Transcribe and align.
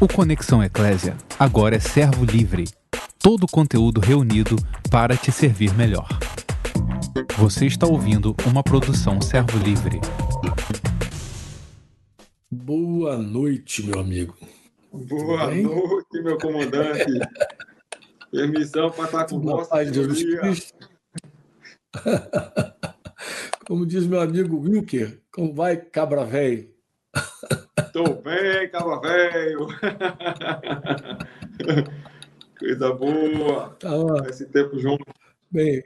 O 0.00 0.06
Conexão 0.06 0.62
Eclésia 0.62 1.16
agora 1.36 1.74
é 1.74 1.80
servo 1.80 2.24
livre. 2.24 2.66
Todo 3.18 3.42
o 3.42 3.48
conteúdo 3.48 4.00
reunido 4.00 4.54
para 4.92 5.16
te 5.16 5.32
servir 5.32 5.74
melhor. 5.74 6.06
Você 7.36 7.66
está 7.66 7.84
ouvindo 7.84 8.36
uma 8.46 8.62
produção 8.62 9.20
servo 9.20 9.58
livre. 9.58 10.00
Boa 12.48 13.18
noite, 13.18 13.82
meu 13.82 13.98
amigo. 13.98 14.36
Boa 14.92 15.52
noite, 15.52 16.22
meu 16.22 16.38
comandante. 16.38 17.18
Permissão 18.30 18.92
para 18.92 19.04
estar 19.04 19.24
com 19.26 19.40
você. 19.40 19.92
Jesus 19.92 20.22
Cristo. 20.22 20.88
Como 23.66 23.84
diz 23.84 24.06
meu 24.06 24.20
amigo 24.20 24.60
Wilker, 24.60 25.20
como 25.32 25.52
vai, 25.52 25.76
cabra 25.76 26.24
velho? 26.24 26.77
Tô 27.98 28.14
bem, 28.14 28.70
cabra 28.70 29.00
velho. 29.00 29.66
Coisa 32.56 32.92
boa. 32.92 33.70
Tá, 33.70 33.90
Esse 34.28 34.46
tempo 34.46 34.78
junto. 34.78 35.04
Bem, 35.50 35.82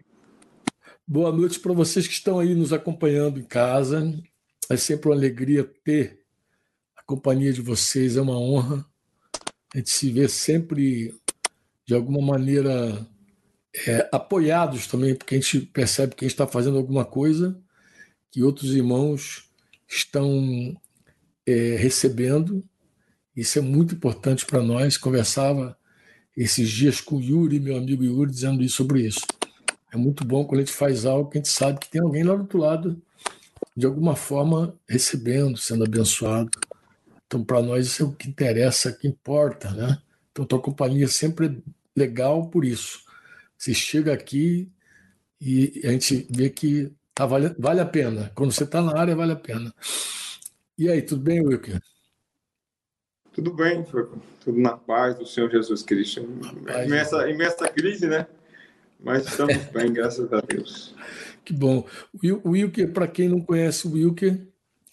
boa 1.08 1.32
noite 1.32 1.58
para 1.58 1.72
vocês 1.72 2.06
que 2.06 2.12
estão 2.12 2.38
aí 2.38 2.54
nos 2.54 2.70
acompanhando 2.70 3.40
em 3.40 3.44
casa. 3.44 4.12
É 4.68 4.76
sempre 4.76 5.08
uma 5.08 5.14
alegria 5.14 5.64
ter 5.82 6.20
a 6.94 7.02
companhia 7.02 7.50
de 7.50 7.62
vocês, 7.62 8.18
é 8.18 8.20
uma 8.20 8.38
honra. 8.38 8.84
A 9.74 9.78
gente 9.78 9.88
se 9.88 10.12
vê 10.12 10.28
sempre, 10.28 11.18
de 11.86 11.94
alguma 11.94 12.20
maneira, 12.20 13.08
é, 13.86 14.06
apoiados 14.12 14.86
também, 14.86 15.14
porque 15.14 15.36
a 15.36 15.40
gente 15.40 15.60
percebe 15.60 16.14
que 16.14 16.26
a 16.26 16.28
gente 16.28 16.34
está 16.34 16.46
fazendo 16.46 16.76
alguma 16.76 17.06
coisa 17.06 17.58
que 18.30 18.42
outros 18.42 18.74
irmãos 18.74 19.50
estão 19.88 20.76
é, 21.46 21.76
recebendo. 21.76 22.64
Isso 23.34 23.58
é 23.58 23.62
muito 23.62 23.94
importante 23.94 24.44
para 24.44 24.62
nós. 24.62 24.96
Conversava 24.96 25.76
esses 26.36 26.70
dias 26.70 27.00
com 27.00 27.16
o 27.16 27.22
Yuri, 27.22 27.60
meu 27.60 27.76
amigo 27.76 28.04
Yuri, 28.04 28.30
dizendo 28.30 28.62
isso 28.62 28.76
sobre 28.76 29.06
isso. 29.06 29.20
É 29.92 29.96
muito 29.96 30.24
bom 30.24 30.44
quando 30.44 30.60
a 30.60 30.64
gente 30.64 30.74
faz 30.74 31.04
algo 31.04 31.28
que 31.28 31.38
a 31.38 31.40
gente 31.40 31.50
sabe 31.50 31.78
que 31.78 31.90
tem 31.90 32.00
alguém 32.00 32.22
lá 32.22 32.34
do 32.34 32.42
outro 32.42 32.58
lado, 32.58 33.02
de 33.76 33.86
alguma 33.86 34.16
forma, 34.16 34.74
recebendo, 34.88 35.58
sendo 35.58 35.84
abençoado. 35.84 36.50
Então, 37.26 37.44
para 37.44 37.62
nós, 37.62 37.86
isso 37.86 38.02
é 38.02 38.06
o 38.06 38.12
que 38.12 38.28
interessa, 38.28 38.90
o 38.90 38.98
que 38.98 39.08
importa. 39.08 39.70
Né? 39.70 39.98
Então, 40.30 40.44
tua 40.44 40.60
companhia 40.60 41.08
sempre 41.08 41.46
é 41.46 41.72
legal 41.96 42.48
por 42.48 42.64
isso. 42.64 43.02
Você 43.56 43.74
chega 43.74 44.12
aqui 44.12 44.70
e 45.40 45.82
a 45.84 45.90
gente 45.90 46.26
vê 46.30 46.50
que 46.50 46.90
tá, 47.14 47.26
vale, 47.26 47.54
vale 47.58 47.80
a 47.80 47.86
pena. 47.86 48.30
Quando 48.34 48.52
você 48.52 48.64
está 48.64 48.80
na 48.80 48.98
área, 48.98 49.14
vale 49.14 49.32
a 49.32 49.36
pena. 49.36 49.74
E 50.78 50.88
aí, 50.88 51.02
tudo 51.02 51.22
bem, 51.22 51.40
Wilker? 51.40 51.80
Tudo 53.32 53.54
bem, 53.54 53.84
tudo 54.40 54.58
na 54.58 54.76
paz 54.76 55.16
do 55.18 55.26
Senhor 55.26 55.50
Jesus 55.50 55.82
Cristo. 55.82 56.20
Imensa, 56.84 57.30
imensa 57.30 57.68
crise, 57.68 58.06
né? 58.06 58.26
Mas 59.00 59.26
estamos 59.26 59.56
bem, 59.72 59.92
graças 59.92 60.32
a 60.32 60.40
Deus. 60.40 60.94
Que 61.44 61.52
bom. 61.52 61.86
O 62.44 62.50
Wilker, 62.50 62.92
para 62.92 63.08
quem 63.08 63.28
não 63.28 63.40
conhece 63.40 63.86
o 63.86 63.92
Wilker, 63.92 64.46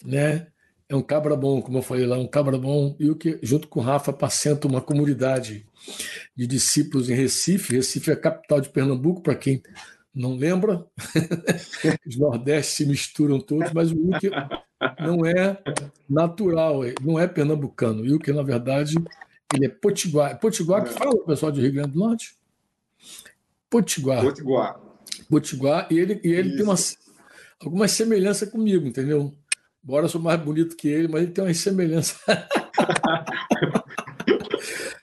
né? 0.04 0.50
é 0.90 0.96
um 0.96 1.02
cabra 1.02 1.36
bom, 1.36 1.62
como 1.62 1.78
eu 1.78 1.82
falei 1.82 2.04
lá, 2.04 2.18
um 2.18 2.26
cabra 2.26 2.58
bom, 2.58 2.96
e 2.98 3.08
o 3.08 3.14
que, 3.14 3.38
junto 3.44 3.68
com 3.68 3.78
o 3.78 3.82
Rafa, 3.82 4.10
apacenta 4.10 4.66
uma 4.66 4.80
comunidade 4.80 5.64
de 6.36 6.48
discípulos 6.48 7.08
em 7.08 7.14
Recife. 7.14 7.76
Recife 7.76 8.10
é 8.10 8.14
a 8.14 8.20
capital 8.20 8.60
de 8.60 8.70
Pernambuco, 8.70 9.22
para 9.22 9.36
quem 9.36 9.62
não 10.12 10.34
lembra. 10.34 10.84
Os 12.04 12.18
Nordestes 12.18 12.74
se 12.74 12.86
misturam 12.86 13.38
todos, 13.38 13.72
mas 13.72 13.92
o 13.92 14.04
Wilker 14.04 14.32
não 14.98 15.26
é 15.26 15.62
natural, 16.08 16.80
não 17.02 17.18
é 17.18 17.26
pernambucano. 17.26 18.00
O 18.00 18.04
Wilker, 18.04 18.34
na 18.34 18.42
verdade, 18.42 18.94
ele 19.54 19.66
é 19.66 19.68
potiguar. 19.68 20.38
Potiguar 20.38 20.84
que 20.84 20.90
fala 20.90 21.10
o 21.10 21.24
pessoal 21.24 21.52
de 21.52 21.60
Rio 21.60 21.72
Grande 21.72 21.92
do 21.92 21.98
Norte? 21.98 22.34
Potiguar. 23.68 24.22
Potiguar. 24.22 24.80
Potiguar, 25.28 25.86
e 25.90 25.98
ele, 25.98 26.20
e 26.24 26.32
ele 26.32 26.56
tem 26.56 26.64
uma, 26.64 26.74
alguma 27.60 27.86
semelhança 27.86 28.46
comigo, 28.46 28.86
entendeu? 28.86 29.34
Embora 29.84 30.06
eu 30.06 30.08
sou 30.08 30.20
mais 30.20 30.40
bonito 30.40 30.76
que 30.76 30.88
ele, 30.88 31.08
mas 31.08 31.22
ele 31.22 31.32
tem 31.32 31.44
uma 31.44 31.54
semelhança. 31.54 32.16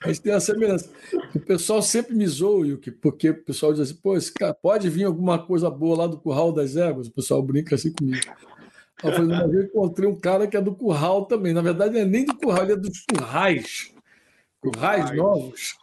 a 0.00 0.08
gente 0.08 0.22
tem 0.22 0.32
uma 0.32 0.40
semelhança. 0.40 0.90
O 1.34 1.40
pessoal 1.40 1.80
sempre 1.82 2.14
me 2.14 2.26
zoa, 2.26 2.78
porque 3.00 3.30
o 3.30 3.44
pessoal 3.44 3.72
diz 3.72 3.80
assim, 3.80 3.94
pô, 3.94 4.16
esse 4.16 4.32
cara, 4.32 4.54
pode 4.54 4.88
vir 4.90 5.04
alguma 5.04 5.38
coisa 5.38 5.70
boa 5.70 5.96
lá 5.98 6.06
do 6.06 6.18
curral 6.18 6.52
das 6.52 6.76
éguas? 6.76 7.08
O 7.08 7.12
pessoal 7.12 7.42
brinca 7.42 7.74
assim 7.74 7.92
comigo. 7.92 8.26
Eu 9.02 9.12
falei, 9.12 9.38
vez 9.48 9.54
eu 9.54 9.62
encontrei 9.64 10.08
um 10.08 10.16
cara 10.16 10.46
que 10.46 10.56
é 10.56 10.60
do 10.60 10.74
curral 10.74 11.26
também. 11.26 11.52
Na 11.52 11.62
verdade, 11.62 11.94
não 11.94 12.00
é 12.00 12.04
nem 12.04 12.24
do 12.24 12.36
curral, 12.36 12.64
ele 12.64 12.72
é 12.72 12.76
dos 12.76 13.04
currais. 13.12 13.92
Currais 14.60 15.14
novos. 15.14 15.76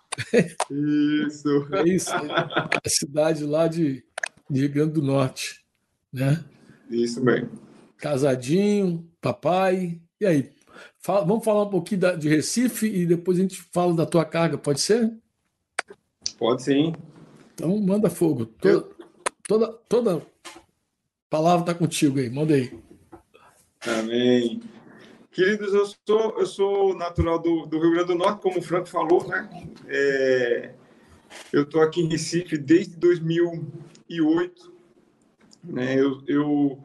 Isso. 0.72 1.68
É 1.74 1.84
isso. 1.88 2.12
A 2.14 2.90
cidade 2.90 3.44
lá 3.46 3.68
de, 3.68 4.03
de 4.50 4.62
Rio 4.62 4.72
Grande 4.72 4.94
do 4.94 5.02
Norte. 5.02 5.64
Né? 6.12 6.44
Isso 6.90 7.24
mesmo 7.24 7.66
casadinho, 8.06 9.09
papai. 9.20 10.00
E 10.20 10.26
aí? 10.26 10.52
Fala, 11.00 11.26
vamos 11.26 11.44
falar 11.44 11.64
um 11.64 11.70
pouquinho 11.70 12.02
da, 12.02 12.16
de 12.16 12.28
Recife 12.30 12.86
e 12.86 13.06
depois 13.06 13.40
a 13.40 13.42
gente 13.42 13.62
fala 13.74 13.96
da 13.96 14.06
tua 14.06 14.26
carga, 14.26 14.58
pode 14.58 14.80
ser? 14.82 15.12
Pode 16.38 16.64
sim. 16.64 16.94
Então 17.53 17.76
manda 17.80 18.09
fogo. 18.09 18.46
Toda, 18.46 18.88
toda, 19.47 19.68
toda 19.90 20.22
palavra 21.30 21.62
está 21.62 21.74
contigo 21.74 22.20
aí, 22.20 22.30
manda 22.30 22.53
aí. 22.53 22.78
Amém. 23.88 24.62
Queridos, 25.31 25.73
eu 25.73 25.85
sou, 25.85 26.40
eu 26.40 26.46
sou 26.46 26.96
natural 26.96 27.38
do, 27.38 27.66
do 27.66 27.78
Rio 27.79 27.91
Grande 27.91 28.07
do 28.07 28.16
Norte, 28.16 28.41
como 28.41 28.59
o 28.59 28.62
Franco 28.62 28.88
falou, 28.88 29.28
né? 29.28 29.50
É, 29.88 30.72
eu 31.51 31.63
estou 31.63 31.81
aqui 31.81 32.01
em 32.01 32.07
Recife 32.07 32.57
desde 32.57 32.96
2008. 32.96 34.73
Né? 35.63 36.00
Eu, 36.00 36.22
eu 36.28 36.79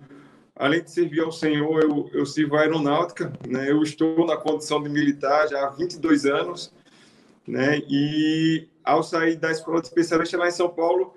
além 0.56 0.82
de 0.82 0.90
servir 0.90 1.20
ao 1.20 1.32
Senhor, 1.32 1.82
eu, 1.82 2.10
eu 2.12 2.26
sirvo 2.26 2.56
aeronáutica, 2.56 3.32
né? 3.48 3.70
Eu 3.70 3.82
estou 3.82 4.26
na 4.26 4.36
condição 4.36 4.82
de 4.82 4.90
militar 4.90 5.48
já 5.48 5.66
há 5.66 5.70
22 5.70 6.26
anos, 6.26 6.72
né? 7.46 7.78
E 7.88 8.68
ao 8.84 9.02
sair 9.02 9.36
da 9.36 9.50
escola 9.50 9.80
de 9.80 9.86
especialista 9.86 10.36
lá 10.36 10.48
em 10.48 10.52
São 10.52 10.68
Paulo, 10.68 11.14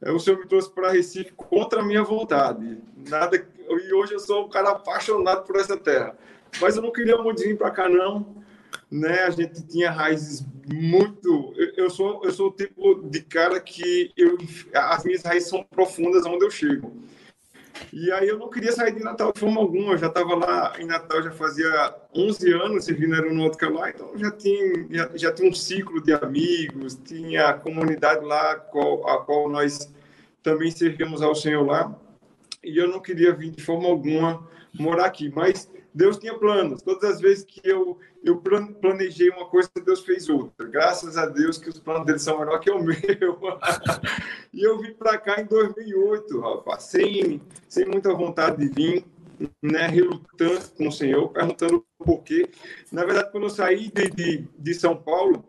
eh, 0.00 0.10
o 0.10 0.18
Senhor 0.18 0.38
me 0.38 0.46
trouxe 0.46 0.70
para 0.70 0.92
Recife 0.92 1.32
contra 1.36 1.80
a 1.82 1.84
minha 1.84 2.02
vontade. 2.02 2.78
Nada 3.08 3.36
e 3.36 3.92
hoje 3.92 4.14
eu 4.14 4.18
sou 4.18 4.46
um 4.46 4.48
cara 4.48 4.70
apaixonado 4.70 5.44
por 5.44 5.56
essa 5.56 5.76
terra. 5.76 6.16
Mas 6.60 6.76
eu 6.76 6.82
não 6.82 6.92
queria 6.92 7.18
muito 7.18 7.42
vir 7.42 7.56
para 7.56 7.70
cá 7.70 7.88
não, 7.88 8.42
né? 8.90 9.24
A 9.24 9.30
gente 9.30 9.66
tinha 9.66 9.90
raízes 9.90 10.44
muito. 10.66 11.52
Eu 11.76 11.90
sou 11.90 12.24
eu 12.24 12.32
sou 12.32 12.48
o 12.48 12.52
tipo 12.52 13.02
de 13.08 13.20
cara 13.22 13.60
que 13.60 14.10
eu 14.16 14.38
as 14.74 15.04
minhas 15.04 15.22
raízes 15.22 15.48
são 15.48 15.62
profundas 15.62 16.24
onde 16.26 16.44
eu 16.44 16.50
chego. 16.50 16.92
E 17.92 18.10
aí 18.12 18.28
eu 18.28 18.38
não 18.38 18.50
queria 18.50 18.72
sair 18.72 18.92
de 18.92 19.02
Natal 19.02 19.32
de 19.32 19.40
forma 19.40 19.60
alguma. 19.60 19.92
Eu 19.92 19.98
já 19.98 20.08
estava 20.08 20.34
lá 20.34 20.74
em 20.78 20.84
Natal, 20.84 21.22
já 21.22 21.30
fazia 21.30 21.94
11 22.14 22.52
anos 22.52 22.84
servindo 22.84 23.14
aeronáutica 23.14 23.68
lá, 23.70 23.90
então 23.90 24.10
já 24.16 24.30
tinha, 24.30 24.86
já, 24.90 25.10
já 25.14 25.32
tinha 25.32 25.48
um 25.48 25.54
ciclo 25.54 26.02
de 26.02 26.12
amigos, 26.12 26.94
tinha 26.94 27.48
a 27.48 27.54
comunidade 27.54 28.24
lá, 28.24 28.56
qual, 28.56 29.08
a 29.08 29.24
qual 29.24 29.48
nós 29.48 29.92
também 30.42 30.70
servimos 30.70 31.22
ao 31.22 31.34
Senhor 31.34 31.64
lá. 31.64 31.94
E 32.62 32.76
eu 32.76 32.88
não 32.88 33.00
queria 33.00 33.34
vir 33.34 33.50
de 33.50 33.62
forma 33.62 33.88
alguma 33.88 34.46
morar 34.78 35.06
aqui, 35.06 35.30
mas 35.34 35.70
Deus 35.94 36.18
tinha 36.18 36.38
planos. 36.38 36.82
Todas 36.82 37.10
as 37.10 37.20
vezes 37.20 37.44
que 37.44 37.60
eu, 37.64 37.98
eu 38.22 38.40
planejei 38.80 39.30
uma 39.30 39.46
coisa, 39.46 39.70
Deus 39.84 40.00
fez 40.04 40.28
outra. 40.28 40.66
Graças 40.68 41.16
a 41.16 41.26
Deus 41.26 41.58
que 41.58 41.68
os 41.68 41.78
planos 41.78 42.06
dele 42.06 42.18
são 42.18 42.38
melhores 42.38 42.62
que 42.62 42.70
o 42.70 42.78
meu. 42.82 42.96
e 44.52 44.62
eu 44.62 44.78
vim 44.78 44.92
para 44.94 45.18
cá 45.18 45.40
em 45.40 45.46
2008, 45.46 46.40
rapaz, 46.40 46.84
sem, 46.84 47.40
sem 47.68 47.86
muita 47.86 48.12
vontade 48.14 48.58
de 48.58 48.72
vir, 48.72 49.04
né, 49.62 49.86
relutando 49.86 50.68
com 50.76 50.88
o 50.88 50.92
Senhor, 50.92 51.28
perguntando 51.30 51.84
por 51.98 52.22
quê. 52.22 52.48
Na 52.92 53.04
verdade, 53.04 53.30
quando 53.30 53.44
eu 53.44 53.50
saí 53.50 53.90
de, 53.90 54.10
de, 54.10 54.48
de 54.58 54.74
São 54.74 54.96
Paulo, 54.96 55.44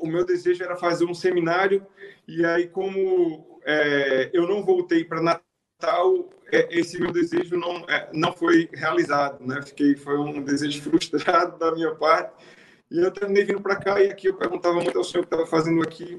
o 0.00 0.06
meu 0.06 0.24
desejo 0.24 0.62
era 0.62 0.76
fazer 0.76 1.04
um 1.04 1.14
seminário, 1.14 1.84
e 2.26 2.44
aí, 2.44 2.68
como 2.68 3.58
é, 3.64 4.30
eu 4.32 4.46
não 4.46 4.62
voltei 4.62 5.04
para 5.04 5.20
Natal, 5.20 6.30
esse 6.50 7.00
meu 7.00 7.12
desejo 7.12 7.56
não, 7.56 7.84
é, 7.88 8.08
não 8.12 8.32
foi 8.32 8.68
realizado, 8.72 9.44
né? 9.46 9.60
Fiquei, 9.62 9.96
foi 9.96 10.18
um 10.18 10.42
desejo 10.42 10.82
frustrado 10.88 11.58
da 11.58 11.72
minha 11.72 11.94
parte. 11.94 12.32
E 12.90 12.98
eu 12.98 13.10
terminei 13.10 13.44
vindo 13.44 13.60
para 13.60 13.76
cá 13.76 14.00
e 14.00 14.10
aqui 14.10 14.28
eu 14.28 14.34
perguntava 14.34 14.80
muito 14.80 14.96
ao 14.96 15.04
senhor 15.04 15.22
o 15.22 15.26
que 15.26 15.34
estava 15.34 15.46
fazendo 15.46 15.82
aqui, 15.82 16.18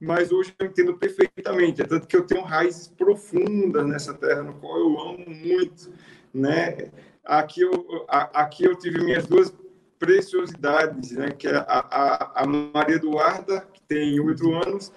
mas 0.00 0.32
hoje 0.32 0.54
eu 0.58 0.66
entendo 0.66 0.96
perfeitamente, 0.96 1.82
é 1.82 1.84
tanto 1.84 2.08
que 2.08 2.16
eu 2.16 2.26
tenho 2.26 2.42
raízes 2.42 2.88
profundas 2.88 3.86
nessa 3.86 4.14
terra, 4.14 4.42
no 4.42 4.54
qual 4.54 4.78
eu 4.78 5.00
amo 5.00 5.24
muito, 5.28 5.92
né? 6.32 6.90
Aqui 7.24 7.60
eu, 7.60 8.06
aqui 8.08 8.64
eu 8.64 8.74
tive 8.74 9.04
minhas 9.04 9.26
duas 9.26 9.54
preciosidades, 9.98 11.12
né? 11.12 11.30
Que 11.30 11.46
é 11.46 11.56
a, 11.56 11.64
a, 11.68 12.42
a 12.42 12.46
Maria 12.46 12.96
Eduarda, 12.96 13.60
que 13.72 13.82
tem 13.82 14.18
oito 14.18 14.52
anos, 14.54 14.92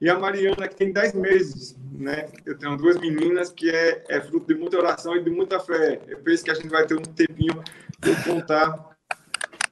e 0.00 0.08
a 0.08 0.18
Mariana, 0.18 0.68
que 0.68 0.76
tem 0.76 0.92
dez 0.92 1.12
meses 1.14 1.76
né? 1.92 2.26
Eu 2.44 2.58
tenho 2.58 2.76
duas 2.76 2.98
meninas 2.98 3.52
que 3.52 3.70
é, 3.70 4.02
é 4.08 4.20
fruto 4.20 4.46
de 4.46 4.58
muita 4.58 4.76
oração 4.76 5.14
e 5.14 5.22
de 5.22 5.30
muita 5.30 5.60
fé. 5.60 6.00
Eu 6.08 6.18
penso 6.18 6.42
que 6.42 6.50
a 6.50 6.54
gente 6.54 6.68
vai 6.68 6.84
ter 6.84 6.94
um 6.94 7.02
tempinho 7.02 7.62
de 8.00 8.24
contar 8.24 8.96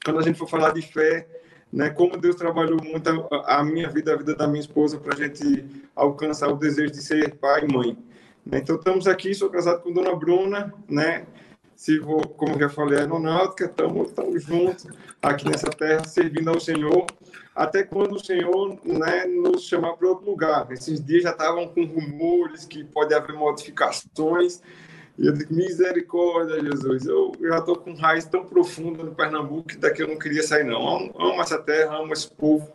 quando 0.04 0.20
a 0.20 0.22
gente 0.22 0.38
for 0.38 0.48
falar 0.48 0.72
de 0.72 0.82
fé 0.82 1.26
né? 1.72 1.90
Como 1.90 2.16
Deus 2.16 2.36
trabalhou 2.36 2.82
muito 2.82 3.08
a, 3.30 3.58
a 3.58 3.64
minha 3.64 3.88
vida, 3.88 4.12
a 4.12 4.16
vida 4.16 4.34
da 4.34 4.48
minha 4.48 4.60
esposa, 4.60 4.98
para 4.98 5.14
a 5.14 5.16
gente 5.16 5.64
alcançar 5.94 6.48
o 6.48 6.56
desejo 6.56 6.92
de 6.92 7.02
ser 7.02 7.36
pai 7.36 7.64
e 7.64 7.72
mãe. 7.72 7.96
Né? 8.44 8.58
Então, 8.58 8.76
estamos 8.76 9.06
aqui, 9.06 9.32
sou 9.34 9.48
casado 9.48 9.80
com 9.82 9.92
Dona 9.92 10.14
Bruna, 10.16 10.74
né? 10.88 11.26
Se 11.76 11.98
vou, 11.98 12.20
como 12.20 12.58
já 12.58 12.68
falei, 12.68 12.98
aeronáutica, 12.98 13.66
estamos 13.66 14.42
juntos 14.42 14.86
aqui 15.22 15.48
nessa 15.48 15.70
terra, 15.70 16.04
servindo 16.04 16.50
ao 16.50 16.60
Senhor, 16.60 17.06
até 17.60 17.82
quando 17.82 18.14
o 18.14 18.24
Senhor 18.24 18.78
né, 18.82 19.26
nos 19.26 19.64
chamar 19.64 19.92
para 19.92 20.08
outro 20.08 20.24
lugar. 20.24 20.72
Esses 20.72 21.04
dias 21.04 21.24
já 21.24 21.30
estavam 21.30 21.68
com 21.68 21.84
rumores 21.84 22.64
que 22.64 22.82
pode 22.82 23.12
haver 23.12 23.36
modificações, 23.36 24.62
e 25.18 25.26
eu 25.26 25.34
digo, 25.34 25.52
misericórdia, 25.54 26.58
Jesus, 26.58 27.04
eu 27.04 27.32
já 27.38 27.58
estou 27.58 27.76
com 27.76 27.92
raiz 27.92 28.24
tão 28.24 28.46
profunda 28.46 29.02
no 29.02 29.14
Pernambuco 29.14 29.68
que 29.68 29.76
daqui 29.76 30.02
eu 30.02 30.08
não 30.08 30.18
queria 30.18 30.42
sair, 30.42 30.64
não. 30.64 30.88
Amo, 30.88 31.14
amo 31.18 31.42
essa 31.42 31.58
terra, 31.58 31.98
amo 31.98 32.14
esse 32.14 32.30
povo, 32.30 32.72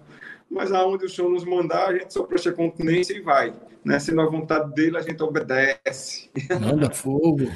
mas 0.48 0.72
aonde 0.72 1.06
o 1.06 1.10
Senhor 1.10 1.32
nos 1.32 1.44
mandar, 1.44 1.88
a 1.88 1.98
gente 1.98 2.14
só 2.14 2.22
presta 2.22 2.52
continência 2.52 3.14
e 3.14 3.22
vai. 3.22 3.56
Né? 3.84 3.98
Sendo 3.98 4.22
a 4.22 4.28
vontade 4.28 4.72
dele, 4.76 4.98
a 4.98 5.02
gente 5.02 5.24
obedece. 5.24 6.30
Manda 6.62 6.92
fogo. 6.92 7.52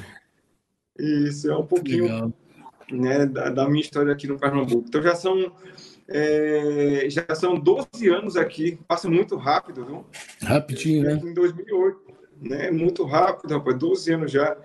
Isso, 0.98 1.48
é 1.48 1.56
um 1.56 1.64
pouquinho 1.64 2.34
né, 2.90 3.24
da, 3.26 3.50
da, 3.50 3.68
minha 3.68 3.82
história 3.82 4.12
aqui 4.12 4.26
no 4.26 4.36
Pernambuco. 4.36 4.84
Então 4.88 5.00
já 5.00 5.14
são, 5.14 5.52
é, 6.12 7.06
já 7.08 7.24
são 7.36 7.58
12 7.58 8.08
anos 8.08 8.36
aqui, 8.36 8.78
passa 8.88 9.08
muito 9.08 9.36
rápido, 9.36 9.84
viu? 9.84 10.06
Rapidinho, 10.42 11.04
né? 11.04 11.20
Em 11.22 11.32
2008, 11.32 12.00
né? 12.42 12.70
Muito 12.72 13.04
rápido, 13.04 13.54
rapaz, 13.54 13.78
12 13.78 14.12
anos 14.12 14.32
já. 14.32 14.56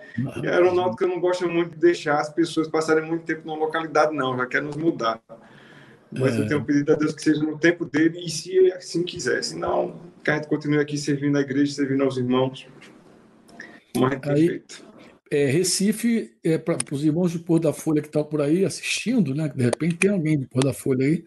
E 0.42 0.46
a 0.48 0.50
aeronáutica 0.50 1.06
não 1.06 1.20
gosta 1.20 1.46
muito 1.46 1.70
de 1.70 1.78
deixar 1.78 2.18
as 2.18 2.28
pessoas 2.28 2.66
passarem 2.66 3.04
muito 3.04 3.24
tempo 3.24 3.46
numa 3.46 3.58
localidade, 3.58 4.12
não, 4.14 4.36
já 4.36 4.46
quer 4.46 4.60
nos 4.60 4.76
mudar. 4.76 5.20
Mas 6.10 6.34
é. 6.34 6.40
eu 6.40 6.48
tenho 6.48 6.64
pedido 6.64 6.92
a 6.92 6.96
Deus 6.96 7.14
que 7.14 7.22
seja 7.22 7.42
no 7.42 7.58
tempo 7.58 7.84
dele 7.84 8.24
e 8.24 8.28
se 8.28 8.50
ele 8.50 8.72
assim 8.72 9.04
quiser. 9.04 9.42
Senão, 9.44 10.00
que 10.24 10.30
a 10.30 10.34
gente 10.34 10.48
continue 10.48 10.78
aqui 10.78 10.98
servindo 10.98 11.38
a 11.38 11.40
igreja, 11.40 11.72
servindo 11.72 12.02
aos 12.02 12.16
irmãos. 12.16 12.66
Gente 13.94 14.30
Aí, 14.30 14.48
feito 14.48 14.86
é, 15.30 15.46
Recife, 15.46 16.36
é, 16.42 16.56
para 16.58 16.76
os 16.92 17.04
irmãos 17.04 17.32
de 17.32 17.38
Pôr 17.38 17.58
da 17.58 17.72
Folha 17.72 18.00
que 18.00 18.08
estão 18.08 18.24
por 18.24 18.40
aí 18.40 18.64
assistindo, 18.64 19.34
né? 19.34 19.48
De 19.48 19.62
repente 19.62 19.96
tem 19.96 20.10
alguém 20.10 20.38
de 20.38 20.46
Pôr 20.46 20.62
da 20.62 20.72
Folha 20.72 21.06
aí, 21.06 21.24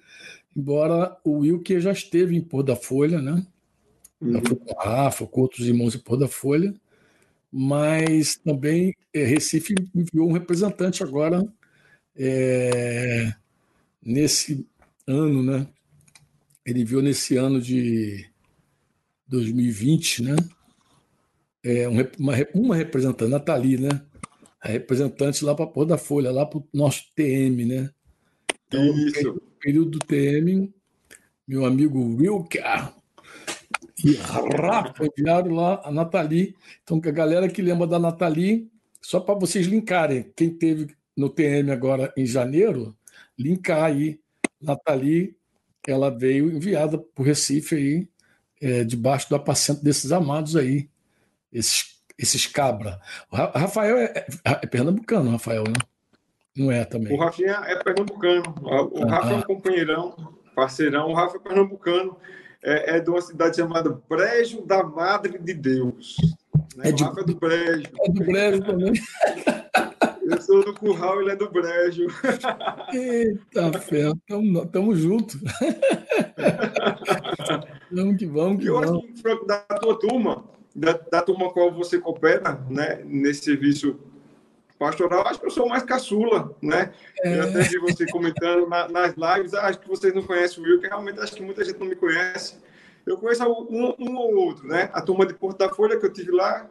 embora 0.55 1.17
o 1.23 1.39
Wilker 1.39 1.79
já 1.81 1.91
esteve 1.91 2.35
em 2.35 2.41
Pôr 2.41 2.63
da 2.63 2.75
Folha, 2.75 3.21
né? 3.21 3.45
Uhum. 4.21 4.33
Já 4.33 4.41
foi 4.41 4.55
com 4.55 4.73
o 4.73 4.77
Rafa, 4.77 5.27
com 5.27 5.41
outros 5.41 5.67
irmãos 5.67 5.91
de 5.91 5.99
Pôr 5.99 6.17
da 6.17 6.27
Folha, 6.27 6.73
mas 7.51 8.35
também 8.37 8.95
é, 9.13 9.23
Recife 9.23 9.75
enviou 9.95 10.29
um 10.29 10.33
representante 10.33 11.03
agora 11.03 11.45
é, 12.15 13.33
nesse 14.01 14.67
ano, 15.07 15.43
né? 15.43 15.67
Ele 16.65 16.81
enviou 16.81 17.01
nesse 17.01 17.35
ano 17.35 17.59
de 17.59 18.29
2020, 19.27 20.23
né? 20.23 20.35
É, 21.63 21.87
uma, 21.87 22.33
uma 22.53 22.75
representante, 22.75 23.29
Nathalie, 23.29 23.77
né? 23.77 24.01
A 24.61 24.67
representante 24.67 25.43
lá 25.43 25.55
para 25.55 25.67
Pôr 25.67 25.85
da 25.85 25.97
Folha, 25.97 26.31
lá 26.31 26.45
para 26.45 26.59
o 26.59 26.67
nosso 26.73 27.03
TM, 27.15 27.65
né? 27.65 27.89
Então, 28.67 28.83
Isso. 29.07 29.33
No 29.33 29.41
período 29.59 29.91
do 29.91 29.99
TM, 29.99 30.73
meu 31.47 31.65
amigo 31.65 31.99
Wilker 32.15 32.93
e 34.03 34.13
Rafa 34.15 35.05
enviaram 35.05 35.53
lá 35.53 35.81
a 35.83 35.91
Nathalie. 35.91 36.55
Então, 36.83 37.01
a 37.03 37.11
galera 37.11 37.49
que 37.49 37.61
lembra 37.61 37.87
da 37.87 37.99
Nathalie, 37.99 38.69
só 39.01 39.19
para 39.19 39.35
vocês 39.35 39.67
linkarem, 39.67 40.31
quem 40.35 40.49
teve 40.49 40.95
no 41.15 41.29
TM 41.29 41.71
agora 41.71 42.13
em 42.15 42.25
janeiro, 42.25 42.95
linkar 43.37 43.83
aí. 43.83 44.19
Nathalie, 44.61 45.35
ela 45.87 46.09
veio 46.09 46.51
enviada 46.51 46.97
para 46.97 47.21
o 47.21 47.25
Recife 47.25 47.75
aí, 47.75 48.09
é, 48.61 48.83
debaixo 48.83 49.29
do 49.29 49.35
apacento 49.35 49.83
desses 49.83 50.11
amados 50.11 50.55
aí 50.55 50.88
esses, 51.51 52.01
esses 52.17 52.45
cabra. 52.45 52.99
O 53.31 53.35
Rafael 53.35 53.97
é, 53.97 54.05
é, 54.05 54.25
é 54.45 54.67
pernambucano, 54.67 55.31
Rafael, 55.31 55.63
né? 55.63 55.73
Não 56.55 56.71
é 56.71 56.83
também. 56.83 57.13
O 57.13 57.17
Rafinha 57.17 57.61
é 57.65 57.81
pernambucano. 57.81 58.55
O 58.61 59.03
ah, 59.03 59.09
Rafa 59.09 59.31
é 59.31 59.35
um 59.35 59.41
companheirão, 59.41 60.15
parceirão. 60.55 61.09
O 61.09 61.13
Rafa 61.13 61.37
é 61.37 61.39
pernambucano. 61.39 62.17
É, 62.61 62.97
é 62.97 62.99
de 62.99 63.09
uma 63.09 63.21
cidade 63.21 63.55
chamada 63.55 63.89
Brejo 64.09 64.61
da 64.65 64.83
Madre 64.83 65.39
de 65.39 65.53
Deus. 65.53 66.17
Né? 66.75 66.89
É 66.89 66.91
de, 66.91 67.01
o 67.01 67.05
Rafa 67.05 67.21
é 67.21 67.23
do 67.23 67.35
Brejo. 67.35 67.89
É 68.03 68.11
do 68.11 68.25
Brejo 68.25 68.61
também. 68.61 68.93
Eu 70.29 70.41
sou 70.41 70.63
do 70.63 70.73
Curral, 70.75 71.21
ele 71.21 71.31
é 71.31 71.35
do 71.35 71.49
Brejo. 71.49 72.05
Eita, 72.93 73.79
fé, 73.79 74.11
tamo, 74.27 74.63
tamo 74.67 74.95
junto. 74.95 75.39
vamos 77.91 78.17
que 78.17 78.27
vamos 78.27 78.61
que 78.61 78.67
eu 78.67 78.79
vamos. 78.79 79.05
acho 79.05 79.39
que, 79.39 79.47
da 79.47 79.57
tua 79.59 79.97
turma, 79.97 80.43
da, 80.75 80.93
da 80.93 81.21
turma 81.21 81.51
qual 81.51 81.71
você 81.71 81.99
coopera, 81.99 82.63
né, 82.69 83.01
nesse 83.05 83.43
serviço 83.43 83.99
pastoral, 84.79 85.27
acho 85.27 85.39
que 85.39 85.45
eu 85.45 85.51
sou 85.51 85.67
mais 85.67 85.83
caçula, 85.83 86.55
né? 86.61 86.93
É. 87.21 87.37
Eu 87.37 87.43
até 87.49 87.61
vi 87.63 87.77
você 87.79 88.05
comentando 88.07 88.65
na, 88.67 88.87
nas 88.87 89.13
lives, 89.13 89.53
ah, 89.53 89.67
acho 89.67 89.79
que 89.79 89.89
vocês 89.89 90.13
não 90.13 90.23
conhecem 90.23 90.63
o 90.63 90.65
Will, 90.65 90.79
que 90.79 90.87
realmente 90.87 91.19
acho 91.19 91.35
que 91.35 91.43
muita 91.43 91.65
gente 91.65 91.77
não 91.77 91.87
me 91.87 91.97
conhece. 91.97 92.55
Eu 93.05 93.17
conheço 93.17 93.43
um, 93.43 93.93
um 93.99 94.15
ou 94.15 94.35
outro, 94.35 94.67
né? 94.67 94.89
A 94.93 95.01
turma 95.01 95.25
de 95.25 95.33
Porto 95.33 95.57
da 95.57 95.69
Folha 95.69 95.99
que 95.99 96.05
eu 96.05 96.13
tive 96.13 96.31
lá, 96.31 96.65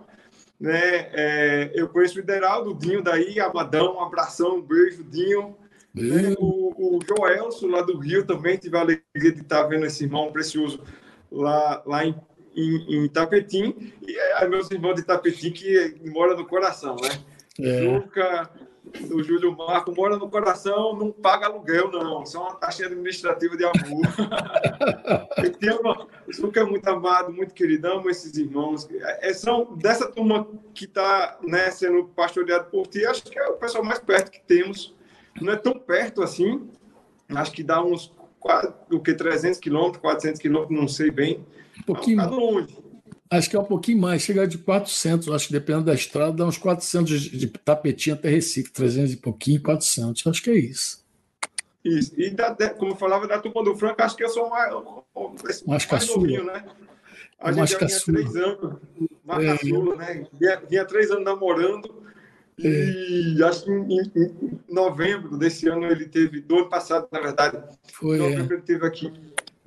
né? 0.58 1.10
É, 1.12 1.72
eu 1.74 1.86
conheço 1.88 2.16
o 2.16 2.20
Ideraldo, 2.20 2.70
o 2.70 2.74
Dinho 2.74 3.02
daí, 3.02 3.38
Amadão, 3.40 3.96
um 3.96 4.00
abração, 4.00 4.56
um 4.56 4.62
beijo, 4.62 5.04
Dinho. 5.04 5.54
Né? 5.94 6.34
O, 6.38 6.96
o 6.96 7.00
Joelso, 7.06 7.66
lá 7.66 7.82
do 7.82 7.98
Rio, 7.98 8.24
também 8.24 8.56
tive 8.56 8.76
a 8.76 8.80
alegria 8.80 9.32
de 9.32 9.40
estar 9.42 9.64
vendo 9.64 9.84
esse 9.84 10.04
irmão 10.04 10.32
precioso 10.32 10.82
lá, 11.30 11.82
lá 11.84 12.06
em 12.06 12.14
em, 12.58 12.96
em 12.96 13.04
Itapetim, 13.04 13.92
e 14.06 14.18
é 14.18 14.48
meus 14.48 14.70
irmãos 14.70 14.94
de 14.94 15.02
Itapetim 15.02 15.50
que 15.50 16.00
mora 16.06 16.34
no 16.34 16.46
coração, 16.46 16.96
né? 16.96 17.10
É. 17.60 17.82
Juca, 17.82 18.50
o 19.10 19.22
Júlio 19.22 19.56
Marco 19.56 19.94
mora 19.94 20.16
no 20.16 20.28
coração, 20.28 20.96
não 20.96 21.12
paga 21.12 21.46
aluguel, 21.46 21.90
não. 21.90 22.22
É 22.22 22.38
uma 22.38 22.54
taxa 22.54 22.86
administrativa 22.86 23.56
de 23.56 23.64
amor. 23.64 23.78
o 26.26 26.32
Juca 26.32 26.60
é 26.60 26.64
muito 26.64 26.86
amado, 26.88 27.32
muito 27.32 27.54
querido, 27.54 27.88
amo 27.88 28.10
esses 28.10 28.36
irmãos. 28.36 28.88
É, 29.20 29.32
são 29.32 29.76
dessa 29.76 30.10
turma 30.10 30.46
que 30.74 30.84
está 30.84 31.38
né, 31.46 31.70
sendo 31.70 32.04
pastoreado 32.06 32.70
por 32.70 32.86
ti, 32.86 33.04
acho 33.06 33.24
que 33.24 33.38
é 33.38 33.48
o 33.48 33.54
pessoal 33.54 33.84
mais 33.84 33.98
perto 33.98 34.30
que 34.30 34.40
temos. 34.40 34.94
Não 35.40 35.52
é 35.52 35.56
tão 35.56 35.78
perto 35.78 36.22
assim, 36.22 36.68
acho 37.28 37.52
que 37.52 37.62
dá 37.62 37.82
uns 37.82 38.12
o 38.90 39.00
que 39.00 39.14
300 39.14 39.58
quilômetros, 39.58 40.00
400 40.00 40.40
quilômetros, 40.40 40.78
não 40.78 40.88
sei 40.88 41.10
bem. 41.10 41.44
Pouquinho 41.88 42.18
tá 42.18 42.26
longe. 42.26 42.76
Acho 43.30 43.50
que 43.50 43.56
é 43.56 43.60
um 43.60 43.64
pouquinho 43.64 43.98
mais, 43.98 44.22
chega 44.22 44.46
de 44.46 44.58
400, 44.58 45.28
acho 45.28 45.46
que 45.48 45.52
dependendo 45.52 45.86
da 45.86 45.94
estrada, 45.94 46.32
dá 46.32 46.46
uns 46.46 46.56
400 46.56 47.20
de, 47.20 47.46
tapetinho 47.46 48.16
até 48.16 48.28
Recife, 48.30 48.70
300 48.70 49.12
e 49.12 49.16
pouquinho, 49.16 49.62
400, 49.62 50.26
acho 50.26 50.42
que 50.42 50.50
é 50.50 50.56
isso. 50.56 51.04
Isso, 51.84 52.12
e 52.18 52.30
da, 52.30 52.54
como 52.70 52.92
eu 52.92 52.96
falava 52.96 53.26
da 53.26 53.38
turma 53.38 53.62
do 53.62 53.76
Franco, 53.76 54.02
acho 54.02 54.16
que 54.16 54.24
eu 54.24 54.28
sou 54.28 54.48
mais, 54.48 54.72
mais, 55.66 55.86
mais. 55.86 56.08
Novinho, 56.08 56.44
né? 56.44 56.64
A 57.38 57.52
gente 57.52 57.70
já 57.70 57.78
vinha 57.78 58.00
três 58.00 58.36
anos, 58.36 58.76
mais 59.24 59.44
é. 59.44 59.96
né? 59.96 60.26
Vinha, 60.38 60.62
vinha 60.68 60.84
três 60.84 61.10
anos 61.10 61.24
namorando, 61.24 62.02
e 62.58 63.36
é. 63.40 63.44
acho 63.44 63.64
que 63.64 63.70
em, 63.70 64.00
em, 64.16 64.60
novembro 64.68 65.38
desse 65.38 65.68
ano 65.68 65.86
ele 65.86 66.06
teve, 66.06 66.40
do 66.40 66.56
ano 66.56 66.68
passado, 66.68 67.08
na 67.12 67.20
verdade, 67.20 67.62
Foi, 67.92 68.16
em 68.16 68.20
novembro 68.20 68.54
é. 68.54 68.56
ele 68.56 68.62
teve 68.62 68.86
aqui 68.86 69.12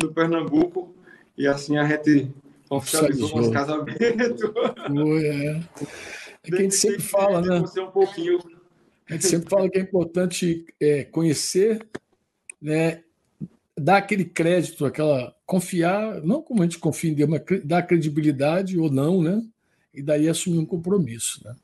no 0.02 0.12
Pernambuco, 0.12 0.96
e 1.42 1.48
assim 1.48 1.76
a 1.78 1.86
gente 1.86 2.32
oficializou 2.70 3.36
nosso 3.36 3.52
casamento. 3.52 4.54
Foi, 4.88 5.28
é. 5.28 5.64
É 6.44 6.48
que 6.48 6.56
a 6.56 6.62
gente 6.62 6.76
sempre 6.76 7.02
fala, 7.02 7.42
né? 7.42 7.64
Um 7.80 7.92
pouquinho. 7.92 8.40
A 9.10 9.14
gente 9.14 9.26
sempre 9.26 9.50
fala 9.50 9.70
que 9.70 9.80
é 9.80 9.82
importante 9.82 10.66
é, 10.80 11.04
conhecer, 11.04 11.86
né? 12.62 13.04
dar 13.76 13.98
aquele 13.98 14.26
crédito, 14.26 14.86
aquela 14.86 15.36
confiar, 15.46 16.22
não 16.22 16.44
como 16.44 16.62
a 16.62 16.66
gente 16.66 16.78
confia 16.78 17.10
em 17.10 17.16
Deus, 17.16 17.30
mas 17.30 17.42
dar 17.64 17.82
credibilidade 17.82 18.78
ou 18.78 18.92
não, 18.92 19.22
né? 19.22 19.44
E 19.92 20.02
daí 20.04 20.30
assumir 20.30 20.60
um 20.60 20.66
compromisso, 20.66 21.44
né? 21.44 21.56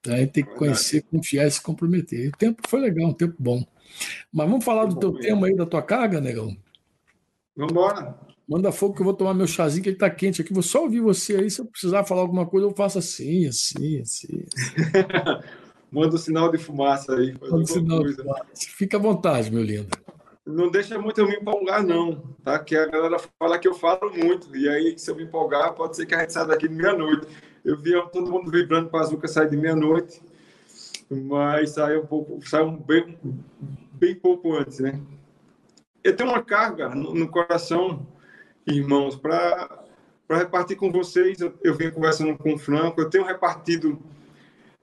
Então, 0.00 0.14
a 0.14 0.16
gente 0.16 0.32
tem 0.32 0.44
que 0.44 0.54
conhecer, 0.54 1.02
confiar 1.02 1.46
e 1.46 1.50
se 1.50 1.60
comprometer. 1.60 2.24
E 2.24 2.28
o 2.28 2.32
tempo 2.32 2.62
foi 2.66 2.80
legal, 2.80 3.10
um 3.10 3.14
tempo 3.14 3.34
bom. 3.38 3.62
Mas 4.32 4.48
vamos 4.48 4.64
falar 4.64 4.86
do 4.86 4.98
teu 4.98 5.12
tema 5.12 5.46
aí, 5.46 5.54
da 5.54 5.66
tua 5.66 5.82
carga, 5.82 6.22
negão? 6.22 6.56
Vamos 7.54 7.72
embora. 7.72 8.18
Manda 8.50 8.72
fogo 8.72 8.94
que 8.94 9.00
eu 9.00 9.04
vou 9.04 9.14
tomar 9.14 9.32
meu 9.32 9.46
chazinho, 9.46 9.84
que 9.84 9.90
ele 9.90 9.96
tá 9.96 10.10
quente 10.10 10.42
aqui. 10.42 10.52
Vou 10.52 10.62
só 10.62 10.82
ouvir 10.82 11.00
você 11.00 11.36
aí. 11.36 11.48
Se 11.48 11.60
eu 11.60 11.66
precisar 11.66 12.02
falar 12.02 12.22
alguma 12.22 12.44
coisa, 12.44 12.66
eu 12.66 12.74
faço 12.74 12.98
assim, 12.98 13.46
assim, 13.46 14.00
assim. 14.00 14.44
Manda 15.92 16.12
o 16.12 16.14
um 16.14 16.18
sinal 16.18 16.50
de 16.50 16.58
fumaça 16.58 17.14
aí. 17.14 17.32
Manda 17.40 17.54
um 17.54 17.64
sinal 17.64 18.00
coisa. 18.00 18.24
Fica 18.76 18.96
à 18.96 19.00
vontade, 19.00 19.52
meu 19.52 19.62
lindo. 19.62 19.88
Não 20.44 20.68
deixa 20.68 20.98
muito 20.98 21.20
eu 21.20 21.28
me 21.28 21.36
empolgar, 21.36 21.84
não. 21.84 22.22
Tá? 22.42 22.58
Que 22.58 22.74
a 22.74 22.86
galera 22.86 23.18
fala 23.38 23.56
que 23.56 23.68
eu 23.68 23.74
falo 23.74 24.10
muito. 24.12 24.56
E 24.56 24.68
aí, 24.68 24.98
se 24.98 25.08
eu 25.08 25.14
me 25.14 25.22
empolgar, 25.22 25.72
pode 25.74 25.94
ser 25.94 26.06
que 26.06 26.14
a 26.16 26.20
gente 26.20 26.32
saia 26.32 26.46
daqui 26.46 26.66
de 26.66 26.74
meia-noite. 26.74 27.28
Eu 27.64 27.80
via 27.80 28.02
todo 28.06 28.32
mundo 28.32 28.50
vibrando 28.50 28.88
para 28.88 29.00
a 29.00 29.02
Azuca 29.04 29.28
sair 29.28 29.48
de 29.48 29.56
meia-noite. 29.56 30.20
Mas 31.08 31.70
saiu 31.70 32.02
um 32.02 32.06
pouco, 32.06 32.40
saiu 32.48 32.72
bem, 32.72 33.16
bem 33.92 34.14
pouco 34.14 34.56
antes, 34.56 34.80
né? 34.80 35.00
eu 36.02 36.16
tenho 36.16 36.30
uma 36.30 36.42
carga 36.42 36.88
no, 36.88 37.14
no 37.14 37.28
coração, 37.28 38.06
irmãos, 38.66 39.16
para 39.16 39.84
repartir 40.28 40.76
com 40.76 40.90
vocês. 40.90 41.40
Eu, 41.40 41.54
eu 41.62 41.74
venho 41.74 41.92
conversando 41.92 42.36
com 42.36 42.54
o 42.54 42.58
Franco, 42.58 43.00
eu 43.00 43.10
tenho 43.10 43.24
repartido 43.24 44.00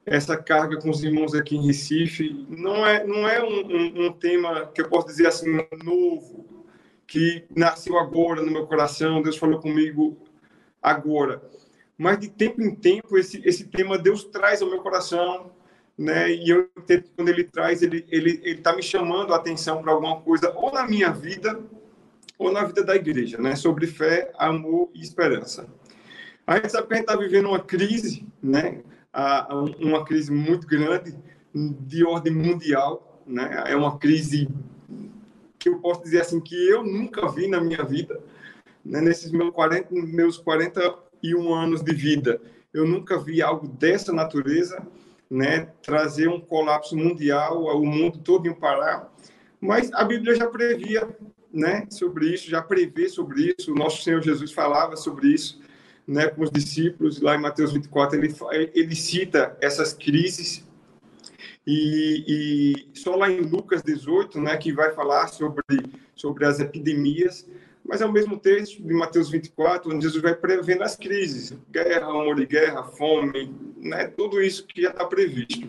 essa 0.04 0.36
carga 0.36 0.78
com 0.78 0.90
os 0.90 1.02
irmãos 1.02 1.34
aqui 1.34 1.56
em 1.56 1.66
Recife. 1.66 2.46
Não 2.48 2.86
é, 2.86 3.04
não 3.04 3.28
é 3.28 3.42
um, 3.42 3.66
um, 3.66 4.06
um 4.06 4.12
tema 4.12 4.66
que 4.74 4.80
eu 4.80 4.88
posso 4.88 5.06
dizer 5.08 5.26
assim, 5.26 5.58
novo, 5.84 6.64
que 7.06 7.44
nasceu 7.54 7.98
agora 7.98 8.42
no 8.42 8.50
meu 8.50 8.66
coração, 8.66 9.22
Deus 9.22 9.36
falou 9.36 9.60
comigo 9.60 10.16
agora. 10.82 11.42
Mas 11.96 12.20
de 12.20 12.28
tempo 12.28 12.62
em 12.62 12.74
tempo, 12.74 13.18
esse, 13.18 13.42
esse 13.46 13.64
tema 13.64 13.98
Deus 13.98 14.24
traz 14.24 14.62
ao 14.62 14.70
meu 14.70 14.80
coração, 14.80 15.50
né? 15.96 16.30
E 16.30 16.48
eu 16.48 16.68
entendo 16.78 17.02
que 17.02 17.10
quando 17.16 17.28
ele 17.28 17.44
traz, 17.44 17.82
ele 17.82 18.06
ele 18.08 18.40
ele 18.44 18.58
está 18.58 18.74
me 18.74 18.82
chamando 18.82 19.34
a 19.34 19.36
atenção 19.36 19.82
para 19.82 19.92
alguma 19.92 20.20
coisa, 20.20 20.52
ou 20.54 20.72
na 20.72 20.86
minha 20.86 21.10
vida, 21.10 21.58
ou 22.38 22.52
na 22.52 22.64
vida 22.64 22.84
da 22.84 22.94
igreja, 22.94 23.38
né? 23.38 23.56
Sobre 23.56 23.86
fé, 23.86 24.30
amor 24.38 24.90
e 24.94 25.02
esperança. 25.02 25.68
A 26.46 26.56
gente 26.56 26.70
sabe 26.70 26.86
que 26.86 26.94
a 26.94 26.96
gente 26.96 27.06
está 27.06 27.16
vivendo 27.16 27.48
uma 27.48 27.60
crise, 27.60 28.26
né? 28.42 28.82
Uma 29.80 30.04
crise 30.04 30.30
muito 30.30 30.66
grande 30.66 31.14
de 31.52 32.04
ordem 32.04 32.32
mundial, 32.32 33.22
né? 33.26 33.64
É 33.66 33.76
uma 33.76 33.98
crise 33.98 34.48
que 35.58 35.68
eu 35.68 35.78
posso 35.80 36.02
dizer 36.02 36.20
assim 36.20 36.40
que 36.40 36.54
eu 36.68 36.84
nunca 36.84 37.28
vi 37.28 37.48
na 37.48 37.60
minha 37.60 37.82
vida, 37.84 38.20
né? 38.84 39.00
Nesses 39.00 39.32
meus 39.32 39.50
40, 39.50 39.88
meus 39.90 40.38
41 40.38 41.52
anos 41.52 41.82
de 41.82 41.92
vida, 41.92 42.40
eu 42.72 42.86
nunca 42.86 43.18
vi 43.18 43.42
algo 43.42 43.66
dessa 43.66 44.12
natureza 44.12 44.86
né, 45.30 45.68
trazer 45.82 46.28
um 46.28 46.40
colapso 46.40 46.96
mundial, 46.96 47.64
o 47.64 47.84
mundo 47.84 48.18
todo 48.18 48.48
em 48.48 48.54
parar. 48.54 49.12
Mas 49.60 49.92
a 49.92 50.04
Bíblia 50.04 50.34
já 50.34 50.46
previa 50.46 51.08
né, 51.52 51.86
sobre 51.90 52.32
isso, 52.32 52.48
já 52.48 52.62
prevê 52.62 53.08
sobre 53.08 53.54
isso. 53.58 53.72
O 53.72 53.74
nosso 53.74 54.02
Senhor 54.02 54.22
Jesus 54.22 54.52
falava 54.52 54.96
sobre 54.96 55.28
isso 55.28 55.60
né, 56.08 56.28
com 56.28 56.42
os 56.42 56.50
discípulos. 56.50 57.20
Lá 57.20 57.36
em 57.36 57.40
Mateus 57.40 57.72
24, 57.72 58.18
ele, 58.18 58.34
ele 58.74 58.94
cita 58.96 59.56
essas 59.60 59.92
crises. 59.92 60.66
E, 61.66 62.24
e 62.26 62.98
só 62.98 63.14
lá 63.14 63.30
em 63.30 63.40
Lucas 63.40 63.82
18, 63.82 64.40
né, 64.40 64.56
que 64.56 64.72
vai 64.72 64.94
falar 64.94 65.28
sobre, 65.28 65.62
sobre 66.14 66.46
as 66.46 66.58
epidemias, 66.60 67.46
mas 67.84 68.00
é 68.00 68.06
o 68.06 68.12
mesmo 68.12 68.38
texto 68.38 68.82
de 68.82 68.94
Mateus 68.94 69.30
24, 69.30 69.94
onde 69.94 70.04
Jesus 70.04 70.22
vai 70.22 70.34
prevendo 70.34 70.82
as 70.82 70.96
crises, 70.96 71.54
guerra, 71.70 72.06
amor 72.06 72.36
de 72.36 72.46
guerra, 72.46 72.84
fome, 72.84 73.54
né, 73.76 74.06
tudo 74.08 74.42
isso 74.42 74.66
que 74.66 74.80
já 74.80 74.90
está 74.90 75.04
previsto. 75.04 75.68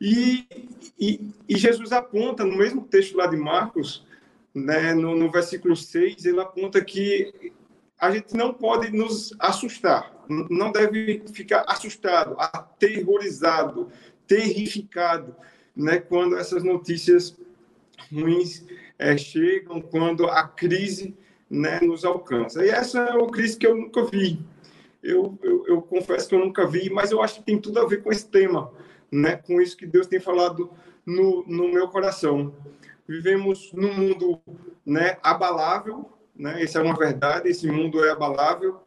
E, 0.00 0.46
e, 0.98 1.30
e, 1.48 1.58
Jesus 1.58 1.92
aponta, 1.92 2.44
no 2.44 2.56
mesmo 2.56 2.82
texto 2.82 3.16
lá 3.16 3.26
de 3.26 3.36
Marcos, 3.36 4.06
né, 4.54 4.94
no, 4.94 5.14
no 5.14 5.30
versículo 5.30 5.76
6, 5.76 6.24
ele 6.24 6.40
aponta 6.40 6.82
que 6.84 7.52
a 7.98 8.10
gente 8.10 8.34
não 8.34 8.54
pode 8.54 8.90
nos 8.96 9.34
assustar, 9.38 10.24
não 10.28 10.70
deve 10.70 11.22
ficar 11.32 11.64
assustado, 11.66 12.36
aterrorizado, 12.38 13.88
terrificado, 14.26 15.34
né, 15.74 15.98
quando 15.98 16.36
essas 16.36 16.62
notícias 16.62 17.36
ruins 18.12 18.64
é, 18.98 19.16
chegam, 19.16 19.80
quando 19.80 20.26
a 20.26 20.46
crise 20.46 21.16
né, 21.50 21.80
nos 21.80 22.04
alcança. 22.04 22.64
E 22.64 22.68
essa 22.68 23.00
é 23.00 23.14
uma 23.14 23.30
crise 23.30 23.56
que 23.56 23.66
eu 23.66 23.76
nunca 23.76 24.04
vi. 24.04 24.38
Eu, 25.02 25.38
eu, 25.42 25.64
eu, 25.66 25.82
confesso 25.82 26.28
que 26.28 26.34
eu 26.34 26.40
nunca 26.40 26.66
vi, 26.66 26.90
mas 26.90 27.10
eu 27.10 27.22
acho 27.22 27.36
que 27.36 27.46
tem 27.46 27.58
tudo 27.58 27.78
a 27.80 27.86
ver 27.86 28.02
com 28.02 28.10
esse 28.10 28.26
tema, 28.26 28.70
né, 29.10 29.36
com 29.36 29.60
isso 29.60 29.76
que 29.76 29.86
Deus 29.86 30.06
tem 30.06 30.20
falado 30.20 30.70
no, 31.06 31.44
no 31.46 31.72
meu 31.72 31.88
coração. 31.88 32.54
Vivemos 33.08 33.72
num 33.72 33.94
mundo 33.94 34.40
né, 34.84 35.16
abalável, 35.22 36.12
né, 36.36 36.62
essa 36.62 36.78
é 36.78 36.82
uma 36.82 36.94
verdade, 36.94 37.48
esse 37.48 37.66
mundo 37.66 38.04
é 38.04 38.10
abalável. 38.10 38.82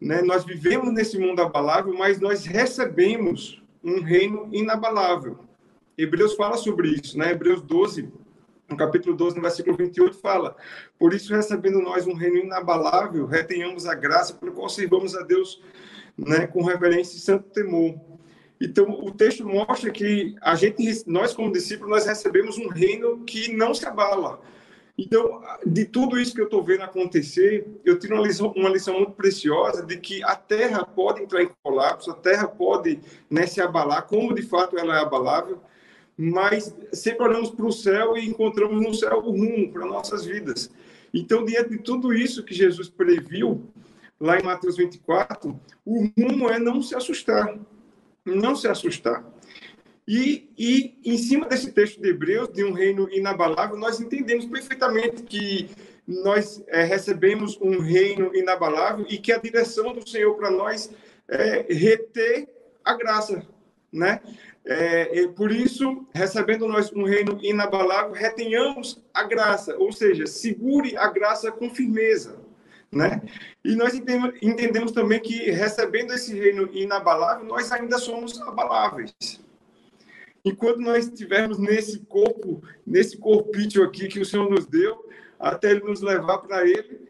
Né, 0.00 0.20
nós 0.20 0.44
vivemos 0.44 0.92
nesse 0.92 1.16
mundo 1.16 1.40
abalável, 1.40 1.94
mas 1.96 2.18
nós 2.18 2.44
recebemos 2.44 3.62
um 3.84 4.00
reino 4.00 4.48
inabalável. 4.52 5.38
Hebreus 5.96 6.34
fala 6.34 6.56
sobre 6.56 6.88
isso, 6.88 7.18
né? 7.18 7.30
Hebreus 7.30 7.60
12, 7.62 8.10
no 8.68 8.76
capítulo 8.76 9.14
12, 9.14 9.36
no 9.36 9.42
versículo 9.42 9.76
28, 9.76 10.16
fala: 10.18 10.56
Por 10.98 11.12
isso, 11.12 11.34
recebendo 11.34 11.80
nós 11.80 12.06
um 12.06 12.14
reino 12.14 12.38
inabalável, 12.38 13.26
retenhamos 13.26 13.86
a 13.86 13.94
graça 13.94 14.34
pelo 14.34 14.52
qual 14.52 14.68
servamos 14.68 15.14
a 15.14 15.22
Deus 15.22 15.62
né, 16.16 16.46
com 16.46 16.64
reverência 16.64 17.16
e 17.16 17.20
santo 17.20 17.50
temor. 17.50 17.94
Então, 18.64 18.88
o 18.90 19.10
texto 19.10 19.44
mostra 19.44 19.90
que 19.90 20.36
a 20.40 20.54
gente, 20.54 21.02
nós 21.04 21.34
como 21.34 21.50
discípulos, 21.50 21.90
nós 21.90 22.06
recebemos 22.06 22.56
um 22.58 22.68
reino 22.68 23.24
que 23.24 23.52
não 23.52 23.74
se 23.74 23.84
abala. 23.84 24.40
Então, 24.96 25.42
de 25.66 25.84
tudo 25.84 26.16
isso 26.16 26.32
que 26.32 26.40
eu 26.40 26.44
estou 26.44 26.62
vendo 26.62 26.82
acontecer, 26.82 27.66
eu 27.84 27.98
tiro 27.98 28.14
uma 28.14 28.24
lição, 28.24 28.52
uma 28.54 28.68
lição 28.68 28.94
muito 28.94 29.12
preciosa 29.12 29.84
de 29.84 29.96
que 29.96 30.22
a 30.22 30.36
Terra 30.36 30.84
pode 30.84 31.22
entrar 31.22 31.42
em 31.42 31.50
colapso, 31.60 32.12
a 32.12 32.14
Terra 32.14 32.46
pode 32.46 33.00
né, 33.28 33.48
se 33.48 33.60
abalar, 33.60 34.06
como 34.06 34.32
de 34.32 34.42
fato 34.42 34.78
ela 34.78 34.96
é 34.96 35.00
abalável, 35.00 35.58
mas 36.16 36.72
sempre 36.92 37.26
olhamos 37.26 37.50
para 37.50 37.66
o 37.66 37.72
céu 37.72 38.16
e 38.16 38.28
encontramos 38.28 38.80
no 38.80 38.94
céu 38.94 39.18
o 39.18 39.32
rumo 39.32 39.72
para 39.72 39.84
nossas 39.86 40.24
vidas. 40.24 40.70
Então, 41.12 41.44
diante 41.44 41.70
de 41.70 41.78
tudo 41.78 42.12
isso 42.12 42.44
que 42.44 42.54
Jesus 42.54 42.88
previu, 42.88 43.66
lá 44.20 44.38
em 44.38 44.42
Mateus 44.44 44.76
24, 44.76 45.58
o 45.84 46.06
rumo 46.16 46.48
é 46.48 46.60
não 46.60 46.80
se 46.80 46.94
assustar. 46.94 47.58
Não 48.24 48.54
se 48.54 48.68
assustar. 48.68 49.24
E, 50.06 50.50
e 50.58 50.98
em 51.04 51.16
cima 51.16 51.46
desse 51.46 51.72
texto 51.72 52.00
de 52.00 52.08
Hebreus, 52.08 52.48
de 52.52 52.64
um 52.64 52.72
reino 52.72 53.08
inabalável, 53.10 53.76
nós 53.76 54.00
entendemos 54.00 54.46
perfeitamente 54.46 55.22
que 55.22 55.70
nós 56.06 56.62
é, 56.66 56.82
recebemos 56.82 57.58
um 57.60 57.78
reino 57.80 58.34
inabalável 58.34 59.06
e 59.08 59.18
que 59.18 59.32
a 59.32 59.38
direção 59.38 59.92
do 59.92 60.06
Senhor 60.08 60.34
para 60.36 60.50
nós 60.50 60.90
é 61.28 61.66
reter 61.72 62.48
a 62.84 62.94
graça, 62.94 63.46
né? 63.92 64.20
É, 64.64 65.26
por 65.28 65.50
isso, 65.50 66.06
recebendo 66.14 66.68
nós 66.68 66.92
um 66.92 67.04
reino 67.04 67.38
inabalável, 67.42 68.12
retenhamos 68.12 69.02
a 69.12 69.24
graça, 69.24 69.76
ou 69.76 69.92
seja, 69.92 70.26
segure 70.26 70.96
a 70.96 71.08
graça 71.08 71.50
com 71.50 71.70
firmeza. 71.70 72.41
Né? 72.92 73.22
E 73.64 73.74
nós 73.74 73.94
entendemos, 73.94 74.92
também 74.92 75.18
que 75.18 75.50
recebendo 75.50 76.12
esse 76.12 76.38
reino 76.38 76.68
inabalável, 76.72 77.46
nós 77.46 77.72
ainda 77.72 77.96
somos 77.98 78.38
abaláveis. 78.42 79.14
Enquanto 80.44 80.80
nós 80.80 81.06
estivermos 81.06 81.58
nesse 81.58 82.00
corpo, 82.00 82.62
nesse 82.86 83.16
corpício 83.16 83.82
aqui 83.82 84.08
que 84.08 84.20
o 84.20 84.26
Senhor 84.26 84.50
nos 84.50 84.66
deu, 84.66 85.08
até 85.40 85.70
Ele 85.70 85.84
nos 85.84 86.02
levar 86.02 86.38
para 86.38 86.68
Ele, 86.68 87.08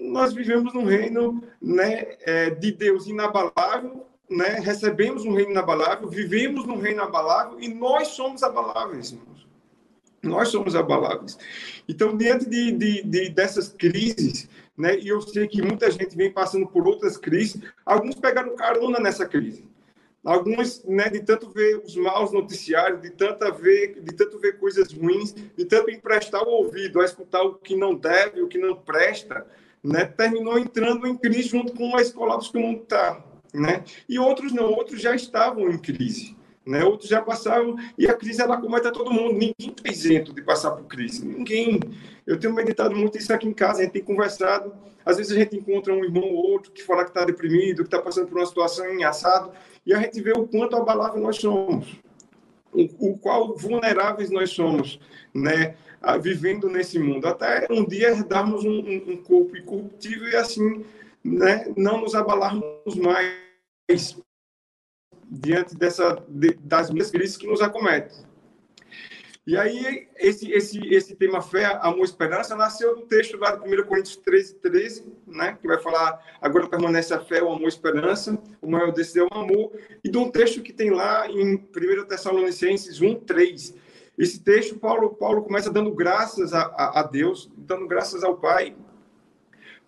nós 0.00 0.32
vivemos 0.32 0.72
num 0.72 0.84
reino 0.84 1.42
né, 1.60 2.16
é, 2.20 2.50
de 2.50 2.70
Deus 2.70 3.08
inabalável, 3.08 4.06
né, 4.30 4.60
recebemos 4.60 5.24
um 5.24 5.34
reino 5.34 5.50
inabalável, 5.50 6.08
vivemos 6.08 6.66
num 6.66 6.78
reino 6.78 7.02
abalável 7.02 7.58
e 7.60 7.68
nós 7.68 8.08
somos 8.08 8.42
abaláveis, 8.42 9.12
irmãos. 9.12 9.46
Nós 10.22 10.48
somos 10.48 10.74
abaláveis. 10.74 11.38
Então, 11.88 12.16
diante 12.16 12.48
de, 12.48 12.72
de, 12.72 13.02
de, 13.02 13.28
dessas 13.30 13.68
crises, 13.68 14.48
né, 14.76 14.98
e 14.98 15.08
eu 15.08 15.20
sei 15.20 15.46
que 15.46 15.62
muita 15.62 15.90
gente 15.90 16.16
vem 16.16 16.32
passando 16.32 16.66
por 16.66 16.86
outras 16.86 17.16
crises, 17.16 17.60
alguns 17.84 18.14
pegaram 18.14 18.54
carona 18.56 18.98
nessa 18.98 19.26
crise. 19.26 19.64
Alguns, 20.24 20.84
né, 20.84 21.08
de 21.08 21.20
tanto 21.20 21.48
ver 21.50 21.78
os 21.84 21.94
maus 21.96 22.32
noticiários, 22.32 23.00
de 23.00 23.10
tanto 23.10 23.52
ver, 23.54 24.00
de 24.02 24.12
tanto 24.12 24.38
ver 24.40 24.58
coisas 24.58 24.92
ruins, 24.92 25.32
de 25.32 25.64
tanto 25.64 25.90
emprestar 25.90 26.42
o 26.42 26.50
ouvido 26.50 27.00
a 27.00 27.04
escutar 27.04 27.42
o 27.42 27.54
que 27.54 27.76
não 27.76 27.94
deve, 27.94 28.42
o 28.42 28.48
que 28.48 28.58
não 28.58 28.74
presta, 28.74 29.46
né, 29.82 30.04
terminou 30.04 30.58
entrando 30.58 31.06
em 31.06 31.16
crise 31.16 31.48
junto 31.48 31.72
com 31.72 31.96
a 31.96 32.02
escola 32.02 32.40
que 32.40 32.58
o 32.58 32.60
mundo 32.60 32.82
está 32.82 33.22
né? 33.56 33.84
E 34.08 34.18
outros 34.18 34.52
não, 34.52 34.70
outros 34.72 35.00
já 35.00 35.14
estavam 35.14 35.70
em 35.70 35.78
crise, 35.78 36.36
né? 36.64 36.84
Outros 36.84 37.08
já 37.08 37.20
passavam 37.22 37.76
e 37.98 38.06
a 38.06 38.14
crise 38.14 38.42
ela 38.42 38.60
comete 38.60 38.86
a 38.86 38.92
todo 38.92 39.12
mundo, 39.12 39.32
ninguém 39.32 39.54
está 39.58 39.90
isento 39.90 40.32
de 40.32 40.42
passar 40.42 40.72
por 40.72 40.84
crise, 40.84 41.24
ninguém. 41.24 41.80
Eu 42.26 42.38
tenho 42.38 42.52
meditado 42.54 42.94
muito 42.94 43.16
isso 43.16 43.32
aqui 43.32 43.46
em 43.46 43.52
casa, 43.52 43.80
a 43.80 43.82
gente 43.84 43.92
tem 43.92 44.02
conversado, 44.02 44.74
às 45.04 45.16
vezes 45.16 45.32
a 45.32 45.38
gente 45.38 45.56
encontra 45.56 45.94
um 45.94 46.04
irmão 46.04 46.24
ou 46.24 46.50
outro 46.50 46.72
que 46.72 46.82
fala 46.82 47.04
que 47.04 47.10
está 47.10 47.24
deprimido, 47.24 47.82
que 47.82 47.88
está 47.88 48.00
passando 48.02 48.26
por 48.26 48.38
uma 48.38 48.46
situação 48.46 48.92
engraçada, 48.92 49.52
e 49.86 49.94
a 49.94 49.98
gente 50.00 50.20
vê 50.20 50.32
o 50.32 50.46
quanto 50.46 50.76
abalável 50.76 51.20
nós 51.20 51.36
somos, 51.36 52.00
o, 52.72 53.10
o 53.10 53.18
qual 53.18 53.56
vulneráveis 53.56 54.30
nós 54.30 54.50
somos, 54.50 54.98
né? 55.32 55.76
vivendo 56.20 56.68
nesse 56.68 56.98
mundo, 56.98 57.26
até 57.26 57.66
um 57.70 57.84
dia 57.84 58.10
herdarmos 58.10 58.64
um, 58.64 58.78
um, 58.78 59.12
um 59.12 59.16
corpo 59.16 59.56
incorruptível 59.56 60.28
e 60.28 60.36
assim 60.36 60.84
né, 61.24 61.72
não 61.76 62.00
nos 62.00 62.14
abalarmos 62.14 62.94
mais 62.96 64.16
diante 65.28 65.74
dessa, 65.74 66.22
de, 66.28 66.54
das 66.54 66.90
minhas 66.90 67.10
crises 67.10 67.36
que 67.36 67.46
nos 67.46 67.60
acometem. 67.60 68.16
E 69.46 69.56
aí, 69.56 70.08
esse, 70.16 70.50
esse, 70.50 70.80
esse 70.92 71.14
tema 71.14 71.40
fé, 71.40 71.78
amor 71.80 72.00
e 72.00 72.02
esperança, 72.02 72.56
nasceu 72.56 72.96
do 72.96 73.02
texto 73.02 73.38
lá 73.38 73.54
de 73.54 73.62
1 73.62 73.86
Coríntios 73.86 74.16
13, 74.16 74.54
13, 74.54 75.04
né, 75.24 75.56
que 75.60 75.68
vai 75.68 75.78
falar, 75.78 76.20
agora 76.40 76.66
permanece 76.66 77.14
a 77.14 77.20
fé, 77.20 77.40
o 77.40 77.52
amor 77.52 77.62
e 77.62 77.64
a 77.66 77.68
esperança, 77.68 78.36
o 78.60 78.68
maior 78.68 78.90
desses 78.90 79.14
é 79.14 79.22
o 79.22 79.28
amor, 79.30 79.70
e 80.02 80.08
de 80.08 80.18
um 80.18 80.28
texto 80.32 80.60
que 80.62 80.72
tem 80.72 80.90
lá 80.90 81.30
em 81.30 81.54
1 81.54 82.04
Tessalonicenses 82.08 83.00
1, 83.00 83.20
3, 83.20 83.74
Esse 84.18 84.42
texto, 84.42 84.80
Paulo, 84.80 85.10
Paulo 85.14 85.44
começa 85.44 85.70
dando 85.70 85.92
graças 85.92 86.52
a, 86.52 86.62
a, 86.62 87.00
a 87.00 87.02
Deus, 87.04 87.48
dando 87.56 87.86
graças 87.86 88.24
ao 88.24 88.36
Pai, 88.36 88.74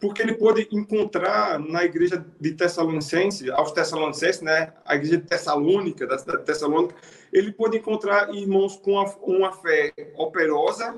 porque 0.01 0.23
ele 0.23 0.35
pôde 0.35 0.69
encontrar 0.71 1.59
na 1.59 1.85
igreja 1.85 2.25
de 2.41 2.53
Tessalonicense, 2.53 3.51
aos 3.51 3.73
Tessalonicenses, 3.73 4.43
né, 4.43 4.73
a 4.85 4.95
igreja 4.95 5.21
Tessalônica, 5.21 6.07
da 6.07 6.19
cidade 6.19 6.39
de 6.39 6.45
Tessalônica, 6.45 6.95
ele 7.33 7.53
pôde 7.53 7.79
encontrar 7.79 8.33
irmãos 8.33 8.77
com 8.77 8.93
uma, 8.93 9.05
uma 9.23 9.53
fé 9.53 9.93
operosa, 10.17 10.97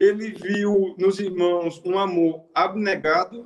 ele 0.00 0.30
viu 0.30 0.94
nos 0.98 1.20
irmãos 1.20 1.80
um 1.84 1.98
amor 1.98 2.44
abnegado, 2.54 3.44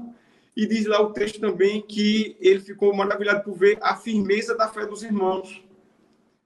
e 0.56 0.66
diz 0.66 0.86
lá 0.86 1.00
o 1.00 1.12
texto 1.12 1.40
também 1.40 1.80
que 1.80 2.36
ele 2.40 2.60
ficou 2.60 2.94
maravilhado 2.94 3.42
por 3.42 3.56
ver 3.56 3.78
a 3.80 3.96
firmeza 3.96 4.54
da 4.54 4.68
fé 4.68 4.86
dos 4.86 5.02
irmãos. 5.02 5.62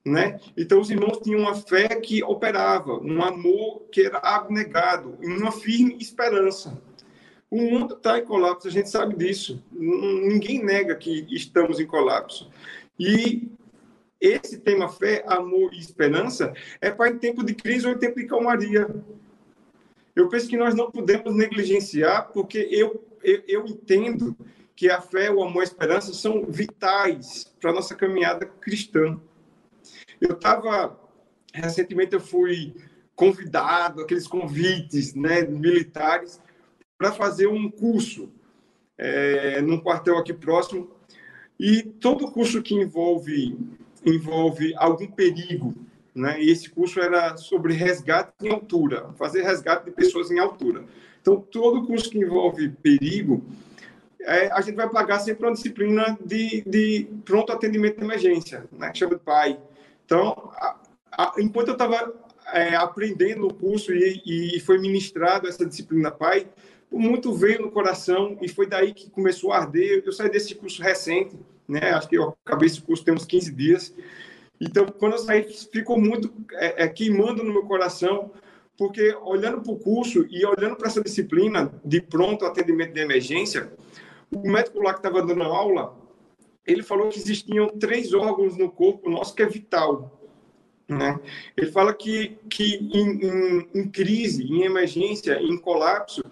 Né? 0.04 0.38
Então, 0.56 0.80
os 0.80 0.88
irmãos 0.88 1.18
tinham 1.18 1.40
uma 1.40 1.54
fé 1.56 1.88
que 1.96 2.22
operava, 2.22 2.92
um 2.92 3.20
amor 3.20 3.82
que 3.90 4.02
era 4.02 4.18
abnegado, 4.18 5.18
uma 5.20 5.50
firme 5.50 5.96
esperança. 5.98 6.80
O 7.50 7.56
mundo 7.56 7.94
está 7.94 8.18
em 8.18 8.24
colapso, 8.24 8.66
a 8.66 8.70
gente 8.70 8.90
sabe 8.90 9.14
disso. 9.14 9.62
Ninguém 9.72 10.64
nega 10.64 10.96
que 10.96 11.26
estamos 11.30 11.78
em 11.78 11.86
colapso. 11.86 12.50
E 12.98 13.48
esse 14.20 14.58
tema 14.58 14.88
fé, 14.88 15.24
amor 15.26 15.72
e 15.72 15.78
esperança 15.78 16.52
é 16.80 16.90
para 16.90 17.10
em 17.10 17.18
tempo 17.18 17.44
de 17.44 17.54
crise 17.54 17.86
ou 17.86 17.92
em 17.92 17.98
tempo 17.98 18.16
de 18.16 18.26
calmaria. 18.26 18.88
Eu 20.14 20.28
penso 20.28 20.48
que 20.48 20.56
nós 20.56 20.74
não 20.74 20.90
podemos 20.90 21.34
negligenciar, 21.34 22.32
porque 22.32 22.66
eu, 22.70 23.04
eu, 23.22 23.42
eu 23.46 23.66
entendo 23.66 24.36
que 24.74 24.90
a 24.90 25.00
fé, 25.00 25.30
o 25.30 25.42
amor 25.42 25.60
e 25.60 25.60
a 25.60 25.64
esperança 25.64 26.12
são 26.14 26.44
vitais 26.46 27.54
para 27.60 27.70
a 27.70 27.74
nossa 27.74 27.94
caminhada 27.94 28.44
cristã. 28.46 29.20
Eu 30.20 30.32
estava, 30.32 30.98
recentemente 31.52 32.14
eu 32.14 32.20
fui 32.20 32.74
convidado, 33.14 34.02
aqueles 34.02 34.26
convites 34.26 35.14
né, 35.14 35.42
militares, 35.42 36.40
para 36.98 37.12
fazer 37.12 37.46
um 37.46 37.70
curso 37.70 38.30
é, 38.98 39.60
num 39.60 39.80
quartel 39.80 40.18
aqui 40.18 40.32
próximo. 40.32 40.90
E 41.58 41.82
todo 41.82 42.30
curso 42.30 42.62
que 42.62 42.74
envolve, 42.74 43.58
envolve 44.04 44.74
algum 44.76 45.06
perigo, 45.06 45.74
né? 46.14 46.40
E 46.40 46.50
esse 46.50 46.70
curso 46.70 47.00
era 47.00 47.36
sobre 47.36 47.72
resgate 47.72 48.32
em 48.42 48.50
altura, 48.50 49.10
fazer 49.18 49.42
resgate 49.42 49.86
de 49.86 49.90
pessoas 49.90 50.30
em 50.30 50.38
altura. 50.38 50.84
Então, 51.20 51.40
todo 51.40 51.86
curso 51.86 52.10
que 52.10 52.18
envolve 52.18 52.68
perigo, 52.68 53.42
é, 54.20 54.50
a 54.52 54.60
gente 54.60 54.76
vai 54.76 54.88
pagar 54.88 55.18
sempre 55.20 55.46
uma 55.46 55.52
disciplina 55.52 56.16
de, 56.24 56.62
de 56.62 57.08
pronto 57.24 57.52
atendimento 57.52 57.98
de 57.98 58.04
emergência, 58.04 58.64
né? 58.72 58.92
chama 58.94 59.14
de 59.14 59.20
PAI. 59.20 59.58
Então, 60.04 60.50
a, 60.54 60.76
a, 61.12 61.34
enquanto 61.38 61.68
eu 61.68 61.72
estava 61.72 62.14
é, 62.52 62.76
aprendendo 62.76 63.46
o 63.46 63.54
curso 63.54 63.92
e, 63.92 64.56
e 64.56 64.60
foi 64.60 64.78
ministrado 64.78 65.48
essa 65.48 65.66
disciplina 65.66 66.10
PAI, 66.10 66.46
muito 66.90 67.34
veio 67.34 67.62
no 67.62 67.70
coração 67.70 68.38
e 68.40 68.48
foi 68.48 68.66
daí 68.66 68.94
que 68.94 69.10
começou 69.10 69.52
a 69.52 69.58
arder. 69.58 70.02
Eu 70.04 70.12
saí 70.12 70.30
desse 70.30 70.54
curso 70.54 70.82
recente, 70.82 71.36
né? 71.68 71.90
Acho 71.90 72.08
que 72.08 72.16
eu 72.16 72.36
acabei 72.44 72.66
esse 72.66 72.80
curso 72.80 73.04
tem 73.04 73.14
uns 73.14 73.24
15 73.24 73.52
dias. 73.52 73.94
Então, 74.60 74.86
quando 74.86 75.12
eu 75.12 75.18
saí, 75.18 75.42
ficou 75.72 76.00
muito 76.00 76.32
é, 76.54 76.84
é, 76.84 76.88
queimando 76.88 77.42
no 77.42 77.52
meu 77.52 77.64
coração, 77.64 78.30
porque 78.78 79.14
olhando 79.22 79.60
para 79.60 79.72
o 79.72 79.78
curso 79.78 80.26
e 80.30 80.44
olhando 80.46 80.76
para 80.76 80.88
essa 80.88 81.02
disciplina 81.02 81.72
de 81.84 82.00
pronto 82.00 82.44
atendimento 82.44 82.92
de 82.92 83.00
emergência, 83.00 83.72
o 84.30 84.48
médico 84.50 84.82
lá 84.82 84.92
que 84.92 85.00
estava 85.00 85.22
dando 85.22 85.42
aula, 85.42 85.96
ele 86.66 86.82
falou 86.82 87.08
que 87.08 87.18
existiam 87.18 87.68
três 87.68 88.12
órgãos 88.12 88.56
no 88.56 88.70
corpo 88.70 89.10
nosso 89.10 89.34
que 89.34 89.42
é 89.42 89.46
vital. 89.46 90.12
Né? 90.88 91.18
Ele 91.56 91.70
fala 91.70 91.92
que, 91.92 92.38
que 92.48 92.76
em, 92.92 93.24
em, 93.24 93.68
em 93.74 93.88
crise, 93.88 94.44
em 94.44 94.62
emergência, 94.62 95.40
em 95.40 95.56
colapso, 95.58 96.22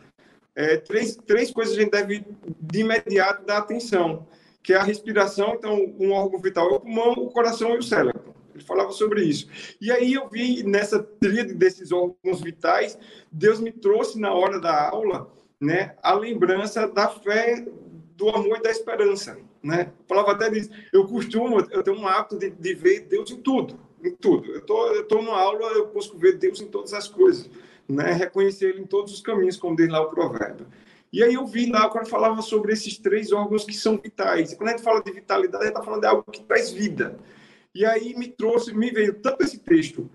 é, 0.56 0.76
três, 0.76 1.16
três 1.16 1.50
coisas 1.50 1.76
a 1.76 1.80
gente 1.80 1.90
deve 1.90 2.25
de 2.61 2.81
imediato 2.81 3.44
dar 3.44 3.59
atenção 3.59 4.26
que 4.64 4.72
é 4.72 4.76
a 4.76 4.83
respiração, 4.83 5.55
então 5.55 5.94
um 6.00 6.11
órgão 6.12 6.40
vital 6.40 6.70
é 6.70 6.72
o 6.76 6.81
pulmão, 6.81 7.12
o 7.12 7.31
coração 7.31 7.74
e 7.74 7.78
o 7.78 7.83
cérebro. 7.83 8.35
Ele 8.55 8.64
falava 8.64 8.92
sobre 8.92 9.22
isso. 9.22 9.46
E 9.78 9.92
aí 9.92 10.14
eu 10.14 10.26
vi 10.26 10.62
nessa 10.62 11.02
tríade 11.02 11.52
desses 11.52 11.92
órgãos 11.92 12.40
vitais, 12.40 12.98
Deus 13.31 13.61
me 13.61 13.70
trouxe 13.70 14.18
na 14.18 14.33
hora 14.33 14.59
da 14.59 14.88
aula, 14.88 15.31
né, 15.61 15.94
a 16.02 16.14
lembrança 16.14 16.88
da 16.88 17.09
fé, 17.09 17.66
do 18.16 18.31
amor 18.31 18.59
e 18.59 18.62
da 18.62 18.70
esperança, 18.70 19.37
né? 19.62 19.92
Eu 19.98 20.05
falava 20.09 20.33
até 20.33 20.48
disso. 20.48 20.70
Eu 20.92 21.07
costumo, 21.07 21.61
eu 21.70 21.83
tenho 21.83 21.98
um 21.98 22.07
hábito 22.07 22.38
de, 22.38 22.48
de 22.48 22.74
ver 22.74 23.00
Deus 23.00 23.31
em 23.31 23.42
tudo, 23.42 23.78
em 24.02 24.14
tudo. 24.14 24.50
Eu 24.50 24.61
tô, 24.62 24.87
eu 24.92 25.05
tô 25.05 25.20
numa 25.20 25.38
aula, 25.38 25.72
eu 25.72 25.88
posso 25.88 26.16
ver 26.16 26.38
Deus 26.38 26.61
em 26.61 26.68
todas 26.68 26.94
as 26.94 27.09
coisas, 27.09 27.50
né? 27.88 28.12
Reconhecer 28.12 28.70
Ele 28.70 28.83
em 28.83 28.87
todos 28.87 29.12
os 29.12 29.20
caminhos, 29.20 29.57
como 29.57 29.77
diz 29.77 29.88
lá 29.88 30.01
o 30.01 30.11
provérbio. 30.11 30.66
E 31.12 31.23
aí 31.23 31.35
eu 31.35 31.47
vi 31.47 31.70
lá, 31.70 31.88
quando 31.88 32.09
falava 32.09 32.42
sobre 32.42 32.73
esses 32.73 32.99
três 32.99 33.31
órgãos 33.31 33.64
que 33.64 33.75
são 33.75 33.97
vitais. 33.97 34.53
E 34.53 34.57
quando 34.57 34.70
a 34.70 34.73
gente 34.73 34.83
fala 34.83 35.03
de 35.03 35.12
vitalidade, 35.12 35.62
a 35.62 35.66
gente 35.66 35.77
está 35.77 35.83
falando 35.85 36.01
de 36.01 36.07
algo 36.07 36.25
que 36.25 36.42
traz 36.42 36.73
vida. 36.73 37.16
E 37.75 37.85
aí 37.85 38.14
me 38.16 38.29
trouxe, 38.29 38.75
me 38.75 38.90
veio 38.90 39.14
tanto 39.14 39.44
esse 39.44 39.59
texto 39.59 40.11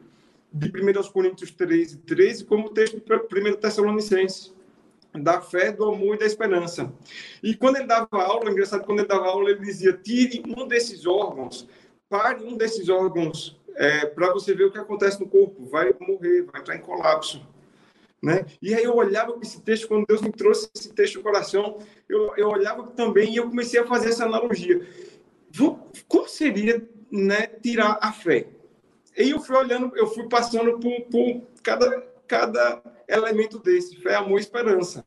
de 0.52 0.68
1 0.68 1.12
Coríntios 1.12 1.52
13, 1.52 1.98
13, 2.00 2.46
como 2.46 2.68
o 2.68 2.70
texto 2.70 3.00
de 3.00 3.50
1 3.50 3.56
Tessalonicenses, 3.56 4.54
da 5.14 5.42
fé, 5.42 5.72
do 5.72 5.86
amor 5.86 6.16
e 6.16 6.20
da 6.20 6.26
esperança. 6.26 6.92
E 7.42 7.56
quando 7.56 7.78
ele 7.78 7.88
dava 7.88 8.08
aula, 8.12 8.52
engraçado, 8.52 8.84
quando 8.84 9.00
ele 9.00 9.08
dava 9.08 9.28
aula, 9.28 9.50
ele 9.50 9.62
dizia, 9.62 9.94
tire 9.94 10.44
um 10.46 10.68
desses 10.68 11.06
órgãos, 11.06 11.68
pare 12.08 12.44
um 12.44 12.58
desses 12.58 12.90
órgãos 12.90 13.60
é, 13.76 14.06
para 14.06 14.34
você 14.34 14.54
ver 14.54 14.66
o 14.66 14.72
que 14.72 14.78
acontece 14.78 15.20
no 15.20 15.28
corpo. 15.28 15.66
Vai 15.66 15.94
morrer, 16.00 16.44
vai 16.44 16.62
entrar 16.62 16.76
em 16.76 16.82
colapso. 16.82 17.46
Né? 18.22 18.46
E 18.62 18.74
aí 18.74 18.84
eu 18.84 18.96
olhava 18.96 19.34
para 19.34 19.42
esse 19.42 19.62
texto, 19.62 19.88
quando 19.88 20.06
Deus 20.06 20.22
me 20.22 20.32
trouxe 20.32 20.70
esse 20.76 20.94
texto 20.94 21.16
no 21.16 21.24
coração, 21.24 21.80
eu, 22.08 22.34
eu 22.36 22.50
olhava 22.50 22.84
também 22.88 23.34
e 23.34 23.38
eu 23.38 23.50
comecei 23.50 23.80
a 23.80 23.88
fazer 23.88 24.10
essa 24.10 24.26
analogia. 24.26 24.86
Como 26.08 26.28
seria 26.28 26.86
né, 27.10 27.48
tirar 27.48 27.98
a 28.02 28.12
fé? 28.12 28.48
E 29.18 29.32
eu 29.32 29.40
fui 29.40 29.56
olhando, 29.56 29.96
eu 29.96 30.08
fui 30.08 30.28
passando 30.28 30.80
por, 30.80 31.02
por 31.04 31.42
cada, 31.64 32.02
cada 32.28 32.82
elemento 33.08 33.58
desse, 33.60 33.96
fé, 33.98 34.16
amor 34.16 34.40
esperança. 34.40 35.06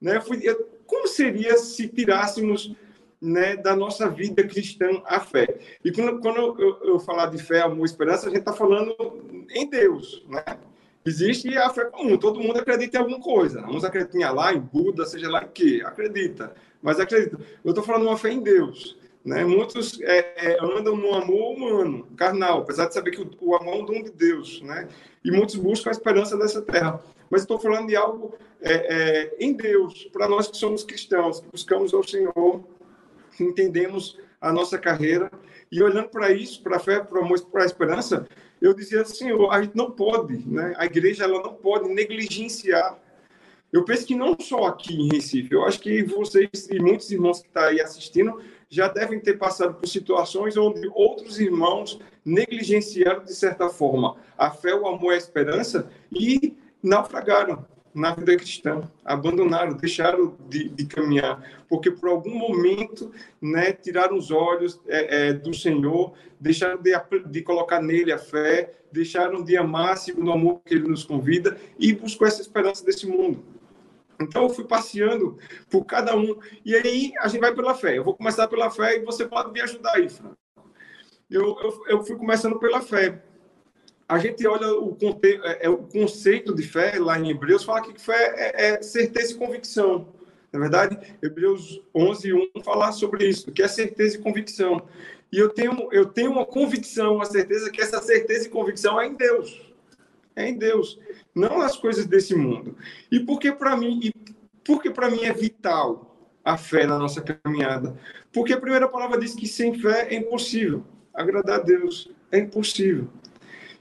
Né? 0.00 0.16
Eu 0.16 0.22
fui, 0.22 0.40
eu, 0.42 0.68
como 0.86 1.06
seria 1.08 1.56
se 1.56 1.88
tirássemos 1.88 2.74
né, 3.20 3.56
da 3.56 3.74
nossa 3.74 4.08
vida 4.08 4.46
cristã 4.46 5.02
a 5.04 5.18
fé? 5.18 5.58
E 5.84 5.90
quando, 5.90 6.20
quando 6.20 6.36
eu, 6.58 6.78
eu, 6.84 6.98
falar 7.00 7.26
de 7.26 7.38
fé, 7.38 7.60
amor 7.60 7.84
esperança, 7.84 8.26
a 8.26 8.30
gente 8.30 8.40
está 8.40 8.52
falando 8.52 8.94
em 9.50 9.68
Deus, 9.68 10.24
né? 10.28 10.44
Existe 11.04 11.56
a 11.56 11.70
fé 11.70 11.86
comum, 11.86 12.18
todo 12.18 12.40
mundo 12.40 12.58
acredita 12.58 12.96
em 12.96 13.00
alguma 13.00 13.20
coisa. 13.20 13.64
Uns 13.66 13.84
acreditam 13.84 14.20
em 14.20 14.24
Allah, 14.24 14.52
em 14.52 14.60
Buda, 14.60 15.06
seja 15.06 15.30
lá 15.30 15.44
em 15.44 15.48
que, 15.48 15.82
acredita, 15.82 16.54
mas 16.82 17.00
acredita. 17.00 17.38
Eu 17.64 17.70
estou 17.70 17.84
falando 17.84 18.06
uma 18.06 18.18
fé 18.18 18.30
em 18.30 18.40
Deus. 18.40 18.98
Né? 19.24 19.44
Muitos 19.44 20.00
é, 20.00 20.34
é, 20.36 20.58
andam 20.60 20.96
no 20.96 21.14
amor 21.14 21.54
humano, 21.54 22.06
carnal, 22.16 22.60
apesar 22.60 22.86
de 22.86 22.94
saber 22.94 23.10
que 23.10 23.20
o, 23.20 23.30
o, 23.40 23.54
amor 23.54 23.74
é 23.74 23.78
um 23.78 23.84
dom 23.84 24.02
de 24.02 24.10
Deus, 24.10 24.62
né? 24.62 24.88
E 25.24 25.30
muitos 25.30 25.56
buscam 25.56 25.90
a 25.90 25.92
esperança 25.92 26.36
dessa 26.36 26.62
terra. 26.62 27.02
Mas 27.28 27.42
estou 27.42 27.58
falando 27.58 27.88
de 27.88 27.96
algo 27.96 28.34
é, 28.60 28.72
é 28.72 29.36
em 29.38 29.52
Deus, 29.52 30.08
para 30.12 30.28
nós 30.28 30.48
que 30.48 30.56
somos 30.56 30.82
cristãos, 30.82 31.40
que 31.40 31.48
buscamos 31.50 31.92
ao 31.92 32.02
Senhor, 32.02 32.64
que 33.36 33.44
entendemos 33.44 34.18
a 34.40 34.52
nossa 34.52 34.78
carreira 34.78 35.30
e 35.70 35.82
olhando 35.82 36.08
para 36.08 36.32
isso, 36.32 36.62
para 36.62 36.76
a 36.76 36.80
fé, 36.80 37.00
para 37.00 37.20
o 37.20 37.24
amor, 37.24 37.38
para 37.50 37.64
a 37.64 37.66
esperança, 37.66 38.26
eu 38.60 38.74
dizia 38.74 39.02
assim, 39.02 39.28
a 39.50 39.62
gente 39.62 39.76
não 39.76 39.90
pode, 39.90 40.36
né? 40.48 40.74
A 40.76 40.86
igreja 40.86 41.24
ela 41.24 41.42
não 41.42 41.54
pode 41.54 41.88
negligenciar. 41.88 42.98
Eu 43.72 43.84
penso 43.84 44.06
que 44.06 44.14
não 44.14 44.36
só 44.40 44.66
aqui 44.66 44.94
em 44.94 45.08
Recife, 45.12 45.52
eu 45.52 45.64
acho 45.64 45.78
que 45.80 46.02
vocês 46.02 46.68
e 46.70 46.78
muitos 46.80 47.10
irmãos 47.10 47.40
que 47.40 47.48
estão 47.48 47.62
tá 47.62 47.68
aí 47.68 47.80
assistindo 47.80 48.40
já 48.70 48.88
devem 48.88 49.20
ter 49.20 49.34
passado 49.34 49.74
por 49.74 49.86
situações 49.86 50.56
onde 50.56 50.88
outros 50.94 51.38
irmãos 51.38 51.98
negligenciaram 52.24 53.24
de 53.24 53.34
certa 53.34 53.68
forma 53.68 54.16
a 54.36 54.50
fé, 54.50 54.74
o 54.74 54.86
amor 54.86 55.12
e 55.12 55.14
a 55.14 55.18
esperança 55.18 55.90
e 56.10 56.56
naufragaram 56.82 57.66
na 57.98 58.14
vida 58.14 58.36
cristã, 58.36 58.80
abandonaram, 59.04 59.74
deixaram 59.74 60.36
de, 60.48 60.68
de, 60.68 60.86
caminhar, 60.86 61.42
porque 61.68 61.90
por 61.90 62.08
algum 62.08 62.32
momento 62.32 63.10
né, 63.42 63.72
tiraram 63.72 64.16
os 64.16 64.30
olhos 64.30 64.80
é, 64.86 65.28
é, 65.28 65.32
do 65.32 65.52
Senhor, 65.52 66.14
deixaram 66.38 66.80
de, 66.80 66.92
de, 67.26 67.42
colocar 67.42 67.82
nele 67.82 68.12
a 68.12 68.18
fé, 68.18 68.72
deixaram 68.92 69.42
de 69.42 69.56
amar 69.56 69.98
segundo 69.98 70.28
o 70.28 70.32
amor 70.32 70.60
que 70.64 70.74
ele 70.74 70.88
nos 70.88 71.04
convida 71.04 71.58
e 71.76 71.92
buscou 71.92 72.26
essa 72.26 72.40
esperança 72.40 72.84
desse 72.84 73.06
mundo. 73.06 73.44
Então 74.20 74.44
eu 74.44 74.50
fui 74.50 74.64
passeando 74.64 75.36
por 75.68 75.84
cada 75.84 76.16
um, 76.16 76.38
e 76.64 76.76
aí 76.76 77.12
a 77.18 77.26
gente 77.26 77.40
vai 77.40 77.52
pela 77.52 77.74
fé. 77.74 77.98
Eu 77.98 78.04
vou 78.04 78.14
começar 78.14 78.46
pela 78.46 78.70
fé 78.70 78.96
e 78.96 79.04
você 79.04 79.26
pode 79.26 79.50
me 79.52 79.60
ajudar 79.60 79.96
aí, 79.96 80.08
Fran. 80.08 80.30
Eu, 81.28 81.56
eu, 81.60 81.84
eu 81.88 82.04
fui 82.04 82.16
começando 82.16 82.58
pela 82.58 82.80
fé 82.80 83.22
a 84.08 84.18
gente 84.18 84.46
olha 84.46 84.72
o, 84.72 84.94
conte, 84.96 85.38
é, 85.44 85.66
é, 85.66 85.68
o 85.68 85.78
conceito 85.78 86.54
de 86.54 86.62
fé 86.62 86.98
lá 86.98 87.18
em 87.18 87.30
Hebreus, 87.30 87.62
fala 87.62 87.82
que 87.82 88.00
fé 88.00 88.34
é, 88.36 88.70
é 88.70 88.82
certeza 88.82 89.32
e 89.32 89.36
convicção. 89.36 90.08
Na 90.50 90.58
verdade, 90.58 90.98
Hebreus 91.22 91.82
11, 91.94 92.32
1 92.32 92.62
fala 92.64 92.90
sobre 92.90 93.28
isso, 93.28 93.52
que 93.52 93.62
é 93.62 93.68
certeza 93.68 94.16
e 94.16 94.20
convicção. 94.20 94.82
E 95.30 95.38
eu 95.38 95.50
tenho, 95.50 95.88
eu 95.92 96.06
tenho 96.06 96.32
uma 96.32 96.46
convicção, 96.46 97.16
uma 97.16 97.26
certeza 97.26 97.70
que 97.70 97.82
essa 97.82 98.00
certeza 98.00 98.46
e 98.46 98.50
convicção 98.50 98.98
é 98.98 99.06
em 99.06 99.14
Deus. 99.14 99.60
é 100.34 100.48
em 100.48 100.56
Deus, 100.56 100.98
não 101.34 101.58
nas 101.58 101.76
coisas 101.76 102.06
desse 102.06 102.34
mundo. 102.34 102.74
E 103.12 103.20
por 103.20 103.38
que 103.38 103.52
para 103.52 103.76
mim, 103.76 104.00
e 104.02 104.12
porque 104.64 104.90
para 104.90 105.10
mim 105.10 105.24
é 105.24 105.32
vital 105.34 106.16
a 106.42 106.56
fé 106.56 106.86
na 106.86 106.98
nossa 106.98 107.20
caminhada? 107.20 107.94
Porque 108.32 108.54
a 108.54 108.60
primeira 108.60 108.88
palavra 108.88 109.18
diz 109.20 109.34
que 109.34 109.46
sem 109.46 109.78
fé 109.78 110.08
é 110.10 110.14
impossível 110.14 110.82
agradar 111.12 111.60
a 111.60 111.62
Deus, 111.62 112.10
é 112.32 112.38
impossível. 112.38 113.08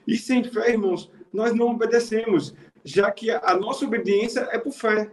E 0.07 0.17
sem 0.17 0.43
fé, 0.43 0.71
irmãos, 0.71 1.11
nós 1.33 1.53
não 1.53 1.71
obedecemos, 1.71 2.55
já 2.83 3.11
que 3.11 3.29
a 3.29 3.53
nossa 3.55 3.85
obediência 3.85 4.47
é 4.51 4.57
por 4.57 4.71
fé. 4.71 5.11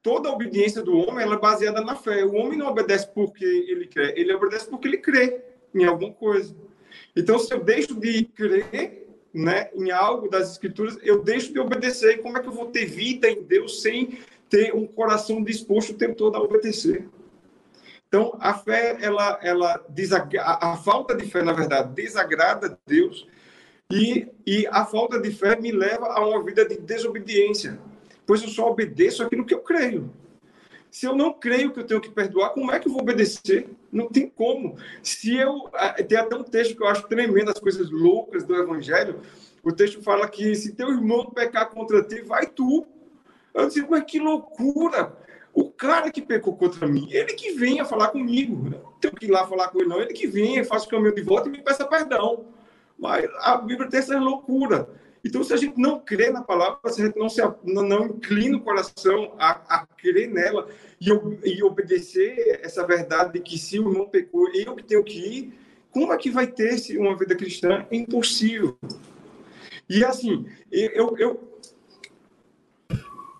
Toda 0.00 0.28
a 0.28 0.32
obediência 0.32 0.80
do 0.80 0.96
homem 0.96 1.28
é 1.28 1.36
baseada 1.36 1.80
na 1.80 1.96
fé. 1.96 2.24
O 2.24 2.34
homem 2.36 2.56
não 2.56 2.68
obedece 2.68 3.08
porque 3.12 3.44
ele 3.44 3.88
crê, 3.88 4.14
ele 4.16 4.32
obedece 4.32 4.68
porque 4.68 4.86
ele 4.86 4.98
crê 4.98 5.42
em 5.74 5.84
alguma 5.84 6.12
coisa. 6.12 6.54
Então, 7.16 7.38
se 7.38 7.52
eu 7.52 7.62
deixo 7.62 7.94
de 7.94 8.24
crer 8.24 9.08
né, 9.34 9.70
em 9.74 9.90
algo 9.90 10.30
das 10.30 10.52
Escrituras, 10.52 10.96
eu 11.02 11.22
deixo 11.22 11.52
de 11.52 11.58
obedecer. 11.58 12.22
Como 12.22 12.38
é 12.38 12.40
que 12.40 12.48
eu 12.48 12.52
vou 12.52 12.66
ter 12.66 12.86
vida 12.86 13.28
em 13.28 13.42
Deus 13.42 13.82
sem 13.82 14.20
ter 14.48 14.74
um 14.74 14.86
coração 14.86 15.42
disposto 15.42 15.90
o 15.90 15.96
tempo 15.96 16.14
todo 16.14 16.36
a 16.36 16.40
obedecer? 16.40 17.08
Então, 18.06 18.38
a 18.40 18.54
fé, 18.54 18.96
ela, 19.00 19.38
ela 19.42 19.84
a, 20.40 20.72
a 20.72 20.76
falta 20.78 21.14
de 21.14 21.26
fé, 21.26 21.42
na 21.42 21.52
verdade, 21.52 21.92
desagrada 21.92 22.78
Deus 22.86 23.26
e, 23.90 24.28
e 24.46 24.66
a 24.66 24.84
falta 24.84 25.18
de 25.18 25.30
fé 25.30 25.58
me 25.58 25.72
leva 25.72 26.06
a 26.06 26.26
uma 26.26 26.42
vida 26.44 26.64
de 26.64 26.76
desobediência, 26.76 27.78
pois 28.26 28.42
eu 28.42 28.48
só 28.48 28.68
obedeço 28.68 29.22
aquilo 29.22 29.46
que 29.46 29.54
eu 29.54 29.60
creio. 29.60 30.10
Se 30.90 31.06
eu 31.06 31.14
não 31.14 31.32
creio 31.32 31.72
que 31.72 31.80
eu 31.80 31.84
tenho 31.84 32.00
que 32.00 32.10
perdoar, 32.10 32.50
como 32.50 32.72
é 32.72 32.78
que 32.78 32.88
eu 32.88 32.92
vou 32.92 33.02
obedecer? 33.02 33.68
Não 33.92 34.08
tem 34.08 34.28
como. 34.28 34.76
Se 35.02 35.36
eu. 35.36 35.70
Tem 36.08 36.18
até 36.18 36.36
um 36.36 36.42
texto 36.42 36.76
que 36.76 36.82
eu 36.82 36.88
acho 36.88 37.06
tremendo, 37.08 37.50
as 37.50 37.58
coisas 37.58 37.90
loucas 37.90 38.44
do 38.44 38.54
Evangelho. 38.54 39.20
O 39.62 39.72
texto 39.72 40.02
fala 40.02 40.28
que 40.28 40.54
se 40.54 40.74
teu 40.74 40.90
irmão 40.90 41.26
pecar 41.26 41.68
contra 41.70 42.02
ti, 42.02 42.22
vai 42.22 42.46
tu. 42.46 42.86
Eu 43.52 43.66
disse, 43.66 43.86
mas 43.88 44.04
que 44.04 44.18
loucura! 44.18 45.16
O 45.52 45.70
cara 45.70 46.10
que 46.10 46.22
pecou 46.22 46.56
contra 46.56 46.86
mim, 46.86 47.08
ele 47.10 47.32
que 47.34 47.52
venha 47.52 47.84
falar 47.84 48.08
comigo. 48.08 48.70
Não 48.70 48.92
tenho 49.00 49.14
que 49.14 49.26
ir 49.26 49.30
lá 49.30 49.46
falar 49.46 49.68
com 49.68 49.80
ele, 49.80 49.88
não. 49.88 50.00
Ele 50.00 50.12
que 50.12 50.26
venha, 50.26 50.64
faça 50.64 50.86
o 50.86 50.88
caminho 50.88 51.14
de 51.14 51.22
volta 51.22 51.48
e 51.48 51.52
me 51.52 51.62
peça 51.62 51.84
perdão. 51.86 52.44
Mas 52.98 53.30
a 53.40 53.56
Bíblia 53.56 53.88
tem 53.88 54.00
essa 54.00 54.18
loucura. 54.18 54.88
Então, 55.24 55.42
se 55.44 55.52
a 55.52 55.56
gente 55.56 55.78
não 55.78 56.00
crê 56.00 56.30
na 56.30 56.42
palavra, 56.42 56.78
se 56.90 57.02
a 57.02 57.06
gente 57.06 57.18
não, 57.18 57.28
se, 57.28 57.42
não, 57.64 58.06
inclina 58.06 58.56
o 58.56 58.60
coração 58.60 59.34
a, 59.38 59.50
a 59.80 59.86
crer 59.86 60.28
nela 60.28 60.68
e, 61.00 61.08
e, 61.44 61.62
obedecer 61.62 62.60
essa 62.62 62.86
verdade 62.86 63.34
de 63.34 63.40
que 63.40 63.58
se 63.58 63.78
o 63.78 63.90
irmão 63.90 64.08
pecou, 64.08 64.48
eu 64.54 64.74
que 64.74 64.84
tenho 64.84 65.04
que 65.04 65.18
ir, 65.18 65.54
como 65.90 66.12
é 66.12 66.16
que 66.16 66.30
vai 66.30 66.46
ter 66.46 66.76
uma 66.98 67.16
vida 67.16 67.34
cristã? 67.34 67.86
É 67.90 67.96
impossível. 67.96 68.78
E 69.88 70.04
assim, 70.04 70.46
eu, 70.70 71.16
eu, 71.18 71.48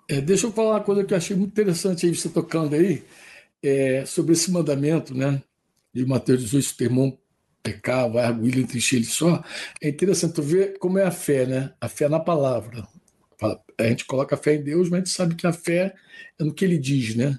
é, 0.09 0.21
deixa 0.21 0.47
eu 0.47 0.53
falar 0.53 0.71
uma 0.71 0.81
coisa 0.85 1.05
que 1.05 1.12
eu 1.12 1.18
achei 1.18 1.37
muito 1.37 1.53
interessante 1.53 2.07
aí 2.07 2.14
você 2.14 2.29
tocando 2.29 2.75
aí, 2.75 3.05
é, 3.62 4.05
sobre 4.07 4.33
esse 4.33 4.51
mandamento, 4.51 5.14
né? 5.14 5.42
De 5.92 6.07
Mateus 6.07 6.40
18, 6.40 6.77
ter 6.77 6.85
irmão 6.85 7.18
pecar, 7.62 8.11
vai 8.11 8.25
arguir 8.25 8.59
entre 8.59 8.79
ele 8.92 9.05
só. 9.05 9.42
É 9.81 9.88
interessante 9.88 10.40
ver 10.40 10.79
como 10.79 10.99
é 10.99 11.05
a 11.05 11.11
fé, 11.11 11.47
né? 11.47 11.73
A 11.81 11.88
fé 11.88 12.09
na 12.09 12.21
palavra. 12.21 12.87
A 13.79 13.85
gente 13.85 14.05
coloca 14.05 14.35
a 14.35 14.38
fé 14.38 14.57
em 14.57 14.62
Deus, 14.62 14.88
mas 14.88 14.94
a 14.94 15.05
gente 15.05 15.11
sabe 15.11 15.35
que 15.35 15.47
a 15.47 15.53
fé 15.53 15.94
é 16.38 16.44
no 16.44 16.53
que 16.53 16.64
ele 16.64 16.79
diz, 16.79 17.14
né? 17.14 17.38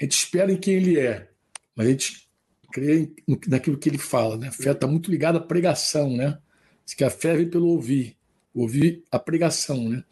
A 0.00 0.04
gente 0.04 0.12
espera 0.12 0.52
em 0.52 0.56
quem 0.56 0.74
ele 0.74 0.98
é, 0.98 1.28
mas 1.74 1.86
a 1.86 1.90
gente 1.90 2.28
crê 2.72 3.12
naquilo 3.46 3.78
que 3.78 3.88
ele 3.88 3.98
fala, 3.98 4.36
né? 4.36 4.48
A 4.48 4.52
fé 4.52 4.70
está 4.72 4.86
muito 4.86 5.10
ligada 5.10 5.38
à 5.38 5.40
pregação, 5.40 6.16
né? 6.16 6.38
Diz 6.84 6.94
que 6.94 7.04
a 7.04 7.10
fé 7.10 7.36
vem 7.36 7.48
pelo 7.48 7.68
ouvir 7.68 8.18
ouvir 8.54 9.04
a 9.10 9.18
pregação, 9.18 9.88
né? 9.88 10.02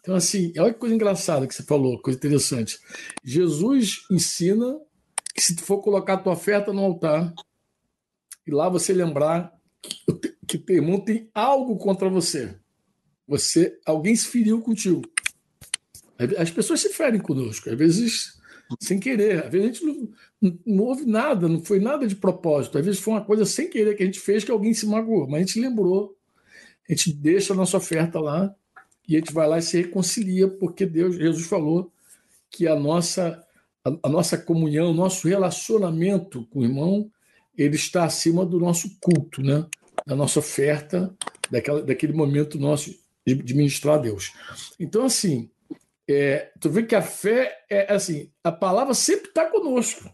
Então, 0.00 0.14
assim, 0.14 0.52
olha 0.58 0.72
que 0.72 0.78
coisa 0.78 0.94
engraçada 0.94 1.46
que 1.46 1.54
você 1.54 1.62
falou, 1.62 2.00
coisa 2.00 2.18
interessante. 2.18 2.78
Jesus 3.24 4.04
ensina 4.10 4.78
que 5.34 5.42
se 5.42 5.56
tu 5.56 5.62
for 5.62 5.80
colocar 5.80 6.14
a 6.14 6.18
tua 6.18 6.32
oferta 6.32 6.72
no 6.72 6.82
altar 6.82 7.32
e 8.46 8.50
lá 8.50 8.68
você 8.68 8.92
lembrar 8.92 9.52
que 10.46 10.58
teu 10.58 10.76
irmão 10.76 11.00
tem 11.00 11.28
algo 11.34 11.76
contra 11.76 12.08
você, 12.08 12.56
você, 13.26 13.78
alguém 13.84 14.14
se 14.14 14.28
feriu 14.28 14.60
contigo. 14.60 15.02
As 16.38 16.50
pessoas 16.50 16.80
se 16.80 16.90
ferem 16.90 17.20
conosco, 17.20 17.68
às 17.68 17.76
vezes 17.76 18.36
sem 18.80 18.98
querer, 18.98 19.44
às 19.44 19.50
vezes 19.50 19.64
a 19.64 19.72
gente 19.72 19.84
não, 20.40 20.58
não, 20.66 20.84
houve 20.84 21.04
nada, 21.04 21.48
não 21.48 21.62
foi 21.62 21.78
nada 21.78 22.06
de 22.06 22.16
propósito, 22.16 22.78
às 22.78 22.84
vezes 22.84 23.00
foi 23.00 23.14
uma 23.14 23.24
coisa 23.24 23.44
sem 23.44 23.68
querer 23.68 23.94
que 23.94 24.02
a 24.02 24.06
gente 24.06 24.18
fez 24.18 24.42
que 24.42 24.50
alguém 24.50 24.74
se 24.74 24.86
magoou, 24.86 25.28
mas 25.28 25.36
a 25.36 25.46
gente 25.46 25.60
lembrou. 25.60 26.16
A 26.88 26.92
gente 26.92 27.12
deixa 27.12 27.52
a 27.52 27.56
nossa 27.56 27.76
oferta 27.76 28.20
lá 28.20 28.54
e 29.08 29.16
a 29.16 29.18
gente 29.18 29.32
vai 29.32 29.48
lá 29.48 29.58
e 29.58 29.62
se 29.62 29.76
reconcilia, 29.80 30.48
porque 30.48 30.86
Deus, 30.86 31.16
Jesus 31.16 31.46
falou 31.46 31.92
que 32.50 32.66
a 32.66 32.74
nossa, 32.74 33.44
a, 33.84 33.90
a 34.04 34.08
nossa 34.08 34.38
comunhão, 34.38 34.94
nosso 34.94 35.28
relacionamento 35.28 36.46
com 36.46 36.60
o 36.60 36.64
irmão, 36.64 37.10
ele 37.56 37.76
está 37.76 38.04
acima 38.04 38.44
do 38.44 38.58
nosso 38.58 38.98
culto, 39.00 39.42
né? 39.42 39.66
da 40.06 40.14
nossa 40.14 40.38
oferta, 40.38 41.14
daquela, 41.50 41.82
daquele 41.82 42.12
momento 42.12 42.58
nosso 42.58 42.94
de, 43.26 43.34
de 43.34 43.54
ministrar 43.54 43.96
a 43.96 44.02
Deus. 44.02 44.32
Então, 44.78 45.04
assim, 45.04 45.50
é, 46.08 46.52
tu 46.60 46.70
vê 46.70 46.84
que 46.84 46.94
a 46.94 47.02
fé 47.02 47.64
é 47.68 47.92
assim, 47.92 48.30
a 48.42 48.52
palavra 48.52 48.94
sempre 48.94 49.28
está 49.28 49.46
conosco. 49.50 50.08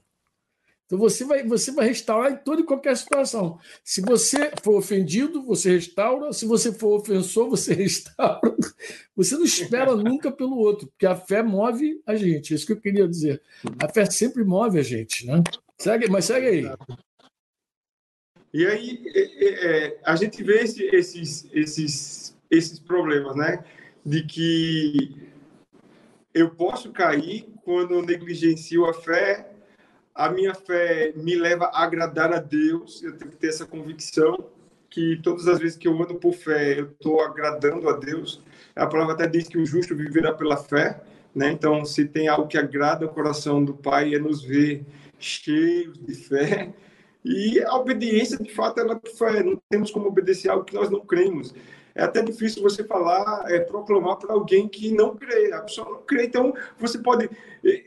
Então 0.87 0.99
você 0.99 1.25
vai, 1.25 1.43
você 1.43 1.73
vai 1.73 1.89
restaurar 1.89 2.33
em 2.33 2.37
toda 2.37 2.61
e 2.61 2.67
qualquer 2.67 2.95
situação. 2.99 3.59
Se 3.83 4.03
você 4.03 4.53
for 4.63 4.77
ofendido, 4.77 5.43
você 5.43 5.73
restaura. 5.73 6.35
Se 6.35 6.45
você 6.45 6.71
for 6.71 7.01
ofensor, 7.01 7.49
você 7.49 7.73
restaura. 7.75 8.55
Você 9.17 9.35
não 9.37 9.45
espera 9.45 9.97
nunca 9.97 10.31
pelo 10.31 10.59
outro, 10.59 10.89
porque 10.89 11.07
a 11.07 11.17
fé 11.17 11.43
move 11.43 12.03
a 12.07 12.15
gente. 12.15 12.53
É 12.53 12.57
isso 12.57 12.67
que 12.67 12.73
eu 12.73 12.81
queria 12.81 13.09
dizer. 13.09 13.41
A 13.83 13.89
fé 13.89 14.05
sempre 14.05 14.45
move 14.45 14.79
a 14.79 14.83
gente, 14.83 15.27
né? 15.27 15.43
Segue, 15.79 16.11
mas 16.11 16.27
segue 16.27 16.47
aí. 16.47 16.67
E 18.53 18.67
aí 18.67 19.03
é, 19.07 19.21
é, 19.21 19.87
é 19.87 20.01
a 20.05 20.17
gente 20.17 20.43
vê 20.43 20.63
esse, 20.63 20.85
esses, 20.95 21.49
esses, 21.53 22.37
esses 22.51 22.79
problemas, 22.79 23.37
né? 23.37 23.65
De 24.05 24.25
que 24.25 25.17
eu 26.35 26.51
posso 26.51 26.93
cair 26.93 27.47
quando 27.65 27.95
eu 27.95 28.03
negligencio 28.03 28.85
a 28.87 28.95
fé 28.95 29.53
a 30.15 30.31
minha 30.31 30.55
fé 30.55 31.13
me 31.17 31.35
leva 31.35 31.67
a 31.67 31.85
agradar 31.85 32.33
a 32.33 32.39
Deus, 32.39 33.03
eu 33.03 33.17
tenho 33.17 33.31
que 33.31 33.37
ter 33.37 33.49
essa 33.49 33.67
convicção 33.67 34.37
que 34.91 35.17
todas 35.23 35.49
as 35.49 35.59
vezes 35.59 35.77
que 35.77 35.89
eu 35.89 36.03
ando 36.03 36.17
por 36.17 36.35
fé, 36.35 36.79
eu 36.79 36.91
estou 36.91 37.23
agradando 37.23 37.89
a 37.89 37.97
Deus. 37.97 38.43
A 38.77 38.87
palavra 38.87 39.15
até 39.15 39.27
diz 39.27 39.49
que 39.49 39.57
o 39.57 39.65
justo 39.65 39.97
viverá 39.97 40.35
pela 40.35 40.57
fé, 40.59 41.01
né? 41.35 41.51
Então, 41.51 41.83
se 41.83 42.05
tem 42.05 42.29
algo 42.29 42.47
que 42.47 42.59
agrada 42.59 43.07
o 43.07 43.09
coração 43.09 43.65
do 43.65 43.73
Pai, 43.73 44.15
é 44.15 44.19
nos 44.19 44.45
ver 44.45 44.85
cheios 45.19 45.99
de 45.99 46.15
fé. 46.15 46.75
E 47.25 47.63
a 47.63 47.75
obediência, 47.77 48.37
de 48.37 48.53
fato, 48.53 48.81
ela 48.81 49.01
é. 49.37 49.43
Não 49.43 49.61
temos 49.69 49.91
como 49.91 50.09
obedecer 50.09 50.49
algo 50.49 50.65
que 50.65 50.75
nós 50.75 50.91
não 50.91 51.01
cremos 51.01 51.55
é 51.95 52.03
até 52.03 52.23
difícil 52.23 52.63
você 52.63 52.83
falar, 52.85 53.45
é, 53.51 53.61
proclamar 53.61 54.17
para 54.17 54.33
alguém 54.33 54.69
que 54.69 54.93
não 54.93 55.15
crê, 55.15 55.53
a 55.53 55.61
pessoa 55.61 55.89
não 55.91 56.03
crê. 56.03 56.25
Então, 56.25 56.55
você 56.79 56.99
pode. 56.99 57.29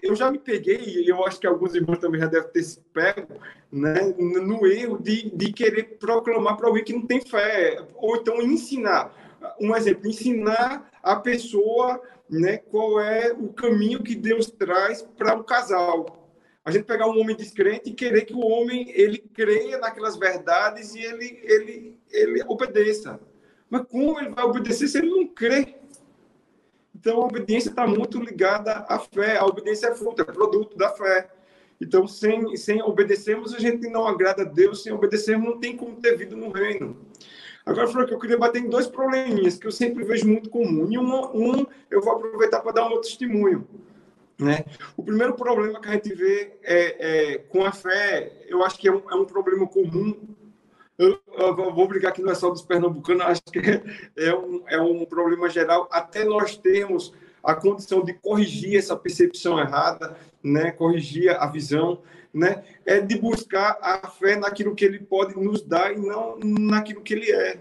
Eu 0.02 0.16
já 0.16 0.32
me 0.32 0.38
peguei, 0.38 0.78
e 0.78 1.10
eu 1.10 1.26
acho 1.26 1.40
que 1.40 1.48
alguns 1.48 1.74
irmãos 1.76 1.98
também 1.98 2.22
já 2.22 2.28
devem 2.28 2.50
ter 2.52 2.64
se 2.64 2.80
pego, 2.94 3.40
né, 3.72 4.14
no 4.18 4.66
erro 4.66 4.98
de, 5.02 5.30
de 5.32 5.52
querer 5.52 5.98
proclamar 6.00 6.56
para 6.56 6.68
alguém 6.68 6.84
que 6.84 6.94
não 6.94 7.06
tem 7.06 7.20
fé, 7.22 7.84
ou 7.96 8.16
então 8.16 8.42
ensinar. 8.42 9.14
Um 9.60 9.76
exemplo, 9.76 10.08
ensinar 10.08 10.90
a 11.04 11.16
pessoa 11.18 12.02
né, 12.30 12.58
qual 12.58 13.00
é 13.00 13.34
o 13.34 13.50
caminho 13.50 14.02
que 14.02 14.16
Deus 14.16 14.50
traz 14.50 15.02
para 15.02 15.36
um 15.36 15.44
casal 15.44 16.25
a 16.66 16.72
gente 16.72 16.86
pegar 16.86 17.08
um 17.08 17.20
homem 17.20 17.36
descrente 17.36 17.90
e 17.90 17.94
querer 17.94 18.26
que 18.26 18.34
o 18.34 18.40
homem 18.40 18.92
ele 18.96 19.20
creia 19.20 19.78
naquelas 19.78 20.18
verdades 20.18 20.96
e 20.96 21.00
ele 21.00 21.40
ele 21.44 22.00
ele 22.12 22.44
obedeça. 22.48 23.20
Mas 23.70 23.84
como 23.88 24.20
ele 24.20 24.30
vai 24.30 24.44
obedecer 24.44 24.88
se 24.88 24.98
ele 24.98 25.10
não 25.10 25.28
crê? 25.28 25.76
Então, 26.94 27.22
a 27.22 27.26
obediência 27.26 27.70
está 27.70 27.86
muito 27.86 28.20
ligada 28.20 28.86
à 28.90 28.98
fé. 28.98 29.38
A 29.38 29.46
obediência 29.46 29.88
é 29.88 29.96
fruto, 29.96 30.22
é 30.22 30.26
produto 30.26 30.76
da 30.76 30.90
fé. 30.90 31.30
Então, 31.80 32.08
sem, 32.08 32.56
sem 32.56 32.82
obedecermos, 32.82 33.54
a 33.54 33.60
gente 33.60 33.88
não 33.90 34.08
agrada 34.08 34.42
a 34.42 34.46
Deus. 34.46 34.82
Sem 34.82 34.92
obedecermos, 34.92 35.48
não 35.48 35.60
tem 35.60 35.76
como 35.76 35.98
ter 35.98 36.18
vida 36.18 36.36
no 36.36 36.50
reino. 36.50 36.98
Agora, 37.64 37.88
Frank, 37.88 38.12
eu 38.12 38.18
queria 38.18 38.38
bater 38.38 38.64
em 38.64 38.70
dois 38.70 38.88
probleminhas 38.88 39.58
que 39.58 39.68
eu 39.68 39.72
sempre 39.72 40.04
vejo 40.04 40.28
muito 40.28 40.50
comum. 40.50 40.88
E 40.90 40.98
um, 40.98 41.14
um 41.36 41.66
eu 41.92 42.02
vou 42.02 42.14
aproveitar 42.14 42.62
para 42.62 42.72
dar 42.72 42.88
um 42.88 42.92
outro 42.92 43.10
testemunho. 43.10 43.68
Né? 44.38 44.66
O 44.98 45.04
primeiro 45.04 45.34
problema 45.34 45.80
que 45.80 45.88
a 45.88 45.94
gente 45.94 46.14
vê 46.14 46.58
é, 46.62 47.34
é 47.34 47.38
com 47.38 47.64
a 47.64 47.72
fé, 47.72 48.32
eu 48.48 48.64
acho 48.64 48.78
que 48.78 48.88
é 48.88 48.92
um, 48.92 49.02
é 49.10 49.16
um 49.16 49.26
problema 49.26 49.66
comum 49.66 50.36
eu, 50.98 51.20
eu, 51.38 51.74
vou 51.74 51.88
brigar 51.88 52.14
que 52.14 52.22
não 52.22 52.32
é 52.32 52.36
só 52.36 52.50
dos 52.50 52.62
pernambucanos, 52.62 53.24
acho 53.26 53.44
que 53.44 53.60
é 54.16 54.34
um, 54.34 54.64
é 54.68 54.80
um 54.80 55.06
problema 55.06 55.50
geral, 55.50 55.88
até 55.92 56.24
nós 56.24 56.58
termos 56.58 57.14
a 57.44 57.54
condição 57.54 58.04
de 58.04 58.14
corrigir 58.14 58.78
essa 58.78 58.96
percepção 58.96 59.60
errada, 59.60 60.18
né, 60.44 60.72
corrigir 60.72 61.30
a 61.30 61.46
visão, 61.48 62.02
né, 62.34 62.64
é 62.86 63.00
de 63.00 63.18
buscar 63.20 63.78
a 63.82 64.08
fé 64.08 64.36
naquilo 64.36 64.74
que 64.74 64.84
ele 64.84 65.00
pode 65.00 65.36
nos 65.40 65.62
dar 65.62 65.94
e 65.94 65.98
não 65.98 66.38
naquilo 66.40 67.02
que 67.02 67.14
ele 67.14 67.32
é. 67.32 67.60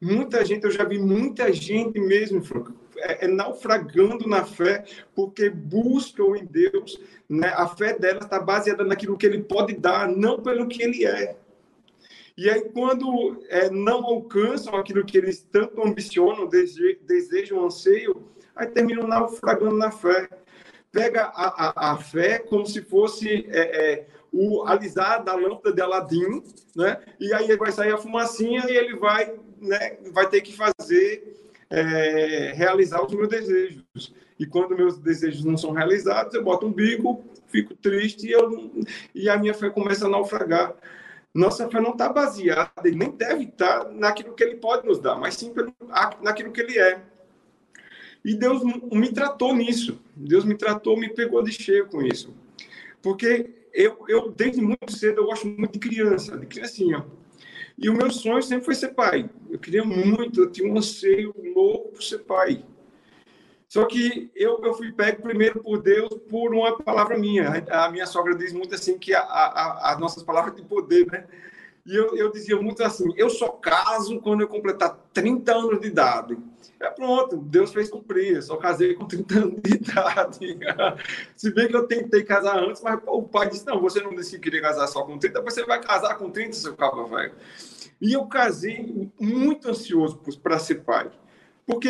Muita 0.00 0.44
gente, 0.44 0.64
eu 0.64 0.70
já 0.70 0.84
vi 0.84 0.98
muita 0.98 1.52
gente 1.52 2.00
mesmo, 2.00 2.42
Franco, 2.42 2.72
é, 3.02 3.24
é, 3.24 3.28
naufragando 3.28 4.28
na 4.28 4.44
fé, 4.44 4.84
porque 5.14 5.50
buscam 5.50 6.36
em 6.36 6.44
Deus, 6.44 7.00
né? 7.28 7.48
a 7.48 7.66
fé 7.66 7.98
dela 7.98 8.20
está 8.20 8.38
baseada 8.38 8.84
naquilo 8.84 9.18
que 9.18 9.26
ele 9.26 9.42
pode 9.42 9.74
dar, 9.74 10.08
não 10.08 10.40
pelo 10.40 10.68
que 10.68 10.82
ele 10.82 11.04
é. 11.04 11.36
E 12.36 12.48
aí, 12.48 12.62
quando 12.70 13.44
é, 13.48 13.68
não 13.68 14.04
alcançam 14.04 14.76
aquilo 14.76 15.04
que 15.04 15.18
eles 15.18 15.42
tanto 15.50 15.84
ambicionam, 15.84 16.46
dese 16.46 16.98
desejam, 17.02 17.64
anseiam, 17.64 18.22
aí 18.54 18.68
terminam 18.68 19.06
naufragando 19.06 19.76
na 19.76 19.90
fé. 19.90 20.28
Pega 20.90 21.24
a, 21.24 21.90
a, 21.90 21.92
a 21.92 21.96
fé 21.96 22.38
como 22.38 22.64
se 22.66 22.82
fosse 22.82 23.46
é, 23.48 23.92
é, 23.92 24.06
o 24.32 24.62
alisar 24.64 25.24
da 25.24 25.34
lâmpada 25.34 25.72
de 25.72 25.82
Aladim, 25.82 26.42
né? 26.76 27.00
e 27.18 27.34
aí 27.34 27.54
vai 27.56 27.72
sair 27.72 27.92
a 27.92 27.98
fumacinha 27.98 28.64
e 28.68 28.76
ele 28.76 28.96
vai, 28.96 29.34
né, 29.60 29.98
vai 30.12 30.28
ter 30.28 30.40
que 30.40 30.54
fazer 30.54 31.41
é, 31.72 32.52
realizar 32.54 33.02
os 33.02 33.14
meus 33.14 33.28
desejos. 33.28 34.14
E 34.38 34.44
quando 34.44 34.76
meus 34.76 34.98
desejos 34.98 35.42
não 35.44 35.56
são 35.56 35.72
realizados, 35.72 36.34
eu 36.34 36.44
boto 36.44 36.66
um 36.66 36.72
bico, 36.72 37.24
fico 37.46 37.74
triste 37.74 38.26
e, 38.26 38.32
eu, 38.32 38.70
e 39.14 39.28
a 39.28 39.38
minha 39.38 39.54
fé 39.54 39.70
começa 39.70 40.06
a 40.06 40.08
naufragar. 40.08 40.74
Nossa 41.34 41.68
fé 41.70 41.80
não 41.80 41.92
está 41.92 42.10
baseada, 42.10 42.86
e 42.86 42.92
nem 42.94 43.10
deve 43.10 43.44
estar 43.44 43.88
naquilo 43.90 44.34
que 44.34 44.44
ele 44.44 44.56
pode 44.56 44.86
nos 44.86 44.98
dar, 44.98 45.16
mas 45.16 45.34
sim 45.34 45.50
pelo, 45.50 45.74
naquilo 46.20 46.52
que 46.52 46.60
ele 46.60 46.78
é. 46.78 47.00
E 48.22 48.34
Deus 48.34 48.62
me 48.62 49.10
tratou 49.10 49.54
nisso. 49.54 49.98
Deus 50.14 50.44
me 50.44 50.54
tratou, 50.54 50.96
me 50.96 51.08
pegou 51.08 51.42
de 51.42 51.50
cheio 51.50 51.86
com 51.86 52.02
isso. 52.02 52.34
Porque 53.00 53.50
eu, 53.72 54.04
eu 54.08 54.30
desde 54.30 54.60
muito 54.60 54.92
cedo, 54.92 55.22
eu 55.22 55.26
gosto 55.26 55.46
muito 55.46 55.72
de 55.72 55.78
criança, 55.78 56.36
de 56.36 56.46
criancinha. 56.46 57.04
E 57.82 57.90
o 57.90 57.94
meu 57.94 58.12
sonho 58.12 58.40
sempre 58.40 58.64
foi 58.64 58.76
ser 58.76 58.94
pai. 58.94 59.28
Eu 59.50 59.58
queria 59.58 59.84
muito, 59.84 60.42
eu 60.42 60.50
tinha 60.52 60.72
um 60.72 60.78
anseio 60.78 61.34
louco 61.52 61.88
por 61.88 62.02
ser 62.02 62.18
pai. 62.18 62.64
Só 63.68 63.84
que 63.86 64.30
eu, 64.36 64.60
eu 64.62 64.72
fui 64.74 64.92
pego 64.92 65.22
primeiro 65.22 65.60
por 65.60 65.82
Deus 65.82 66.10
por 66.28 66.54
uma 66.54 66.78
palavra 66.78 67.18
minha. 67.18 67.64
A 67.70 67.90
minha 67.90 68.06
sogra 68.06 68.36
diz 68.36 68.52
muito 68.52 68.72
assim 68.72 68.96
que 68.98 69.12
a, 69.12 69.22
a, 69.22 69.92
as 69.92 69.98
nossas 69.98 70.22
palavras 70.22 70.54
têm 70.54 70.64
poder, 70.64 71.06
né? 71.10 71.26
E 71.84 71.96
eu, 71.96 72.16
eu 72.16 72.30
dizia 72.30 72.54
muito 72.60 72.84
assim: 72.84 73.12
eu 73.16 73.28
só 73.28 73.48
caso 73.48 74.20
quando 74.20 74.42
eu 74.42 74.48
completar 74.48 74.96
30 75.12 75.52
anos 75.52 75.80
de 75.80 75.88
idade. 75.88 76.38
É 76.78 76.90
pronto, 76.90 77.36
Deus 77.36 77.72
fez 77.72 77.88
cumprir. 77.88 78.36
Eu 78.36 78.42
só 78.42 78.56
casei 78.56 78.94
com 78.94 79.06
30 79.06 79.38
anos 79.38 79.60
de 79.60 79.74
idade. 79.74 80.58
Se 81.34 81.52
bem 81.52 81.66
que 81.66 81.76
eu 81.76 81.86
tentei 81.86 82.22
casar 82.22 82.58
antes, 82.58 82.82
mas 82.82 83.00
o 83.06 83.22
pai 83.22 83.48
disse: 83.48 83.66
não, 83.66 83.80
você 83.80 84.00
não 84.00 84.14
disse 84.14 84.32
que 84.32 84.50
queria 84.50 84.62
casar 84.62 84.86
só 84.86 85.02
com 85.02 85.18
30, 85.18 85.42
você 85.42 85.64
vai 85.64 85.80
casar 85.80 86.16
com 86.16 86.30
30, 86.30 86.52
seu 86.52 86.76
cabo 86.76 87.06
velho. 87.06 87.32
E 88.02 88.14
eu 88.14 88.26
casei 88.26 89.12
muito 89.20 89.70
ansioso 89.70 90.20
para 90.42 90.58
ser 90.58 90.82
pai. 90.82 91.08
Porque 91.64 91.88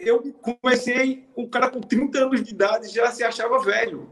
eu 0.00 0.22
comecei, 0.40 1.28
o 1.34 1.48
cara 1.48 1.68
com 1.68 1.80
30 1.80 2.16
anos 2.16 2.44
de 2.44 2.52
idade 2.52 2.88
já 2.88 3.10
se 3.10 3.24
achava 3.24 3.58
velho. 3.58 4.08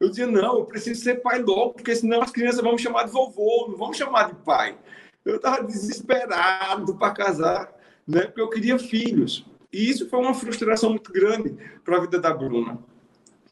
Eu 0.00 0.08
dizia, 0.08 0.26
não, 0.26 0.58
eu 0.58 0.64
preciso 0.64 1.00
ser 1.00 1.22
pai 1.22 1.40
logo, 1.40 1.74
porque 1.74 1.94
senão 1.94 2.20
as 2.20 2.32
crianças 2.32 2.60
vão 2.60 2.72
me 2.72 2.80
chamar 2.80 3.04
de 3.04 3.12
vovô, 3.12 3.68
não 3.68 3.78
vão 3.78 3.90
me 3.90 3.96
chamar 3.96 4.24
de 4.24 4.34
pai. 4.44 4.76
Eu 5.24 5.36
estava 5.36 5.62
desesperado 5.62 6.96
para 6.96 7.14
casar, 7.14 7.72
né? 8.04 8.22
porque 8.22 8.40
eu 8.40 8.50
queria 8.50 8.76
filhos. 8.76 9.46
E 9.72 9.88
isso 9.88 10.08
foi 10.08 10.18
uma 10.18 10.34
frustração 10.34 10.90
muito 10.90 11.12
grande 11.12 11.56
para 11.84 11.96
a 11.96 12.00
vida 12.00 12.18
da 12.18 12.34
Bruna. 12.34 12.76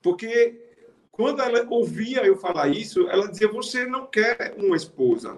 Porque 0.03 0.61
quando 1.13 1.41
ela 1.41 1.65
ouvia 1.71 2.27
eu 2.27 2.37
falar 2.37 2.69
isso, 2.69 3.09
ela 3.09 3.29
dizia: 3.29 3.49
Você 3.49 3.85
não 3.87 4.07
quer 4.07 4.55
uma 4.59 4.77
esposa, 4.77 5.37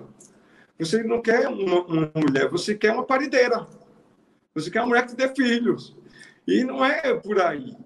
você 0.78 1.02
não 1.02 1.20
quer 1.20 1.48
uma, 1.48 1.82
uma 1.82 2.12
mulher, 2.14 2.48
você 2.48 2.74
quer 2.74 2.92
uma 2.92 3.04
parideira. 3.04 3.66
Você 4.54 4.70
quer 4.70 4.80
uma 4.80 4.88
mulher 4.88 5.06
que 5.06 5.14
dê 5.14 5.28
filhos. 5.34 5.96
E 6.46 6.64
não 6.64 6.84
é 6.84 7.14
por 7.14 7.40
aí. 7.40 7.76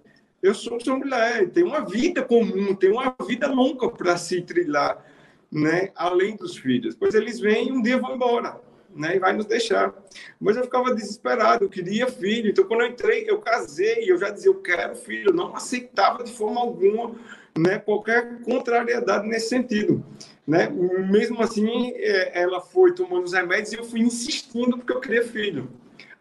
Eu 0.43 0.55
sou 0.55 0.81
sua 0.81 0.97
mulher, 0.97 1.49
tem 1.51 1.63
uma 1.63 1.85
vida 1.85 2.23
comum, 2.23 2.75
tem 2.75 2.91
uma 2.91 3.15
vida 3.27 3.47
longa 3.47 3.89
para 3.89 4.17
se 4.17 4.43
trilhar, 4.43 5.05
né? 5.51 5.91
além 5.95 6.37
dos 6.37 6.57
filhos. 6.57 6.95
Pois 6.95 7.15
eles 7.15 7.39
vêm 7.41 7.69
e 7.69 7.73
um 7.73 7.83
dia 7.83 7.99
vão 7.99 8.15
embora. 8.15 8.61
Né, 8.95 9.17
e 9.17 9.19
vai 9.19 9.33
nos 9.33 9.47
deixar. 9.47 9.95
Mas 10.39 10.55
eu 10.55 10.65
ficava 10.65 10.95
desesperado, 10.95 11.65
eu 11.65 11.71
queria 11.71 12.07
filho. 12.09 12.51
Então, 12.51 12.63
quando 12.67 12.83
eu 12.83 12.89
entrei, 12.89 13.25
eu 13.27 13.41
casei, 13.41 14.05
eu 14.07 14.19
já 14.19 14.29
dizia, 14.29 14.51
eu 14.51 14.61
quero 14.61 14.95
filho. 14.95 15.31
Eu 15.31 15.35
não 15.35 15.57
aceitava 15.57 16.23
de 16.23 16.31
forma 16.31 16.61
alguma 16.61 17.15
né, 17.59 17.79
qualquer 17.79 18.43
contrariedade 18.43 19.27
nesse 19.27 19.49
sentido. 19.49 20.05
Né? 20.53 20.69
Mesmo 20.69 21.41
assim, 21.41 21.93
é, 21.95 22.43
ela 22.43 22.61
foi 22.61 22.93
tomando 22.95 23.25
os 23.25 23.33
remédios 23.33 23.73
e 23.73 23.77
eu 23.77 23.85
fui 23.85 24.01
insistindo 24.01 24.77
porque 24.77 24.93
eu 24.93 25.01
queria 25.01 25.25
filho. 25.27 25.71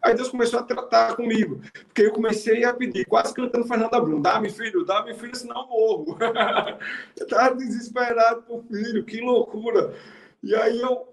Aí 0.02 0.14
Deus 0.14 0.30
começou 0.30 0.58
a 0.58 0.62
tratar 0.62 1.14
comigo, 1.16 1.60
porque 1.84 2.00
eu 2.00 2.12
comecei 2.12 2.64
a 2.64 2.72
pedir, 2.72 3.04
quase 3.04 3.34
cantando 3.34 3.68
Fernanda 3.68 4.00
Brum, 4.00 4.22
dá-me 4.22 4.48
filho, 4.48 4.86
dá-me 4.86 5.12
filho, 5.12 5.36
senão 5.36 5.60
eu 5.60 5.68
morro. 5.68 6.16
eu 7.14 7.26
estava 7.26 7.54
desesperado 7.54 8.40
por 8.44 8.64
filho, 8.64 9.04
que 9.04 9.20
loucura. 9.20 9.94
E 10.42 10.54
aí 10.54 10.80
eu 10.80 11.06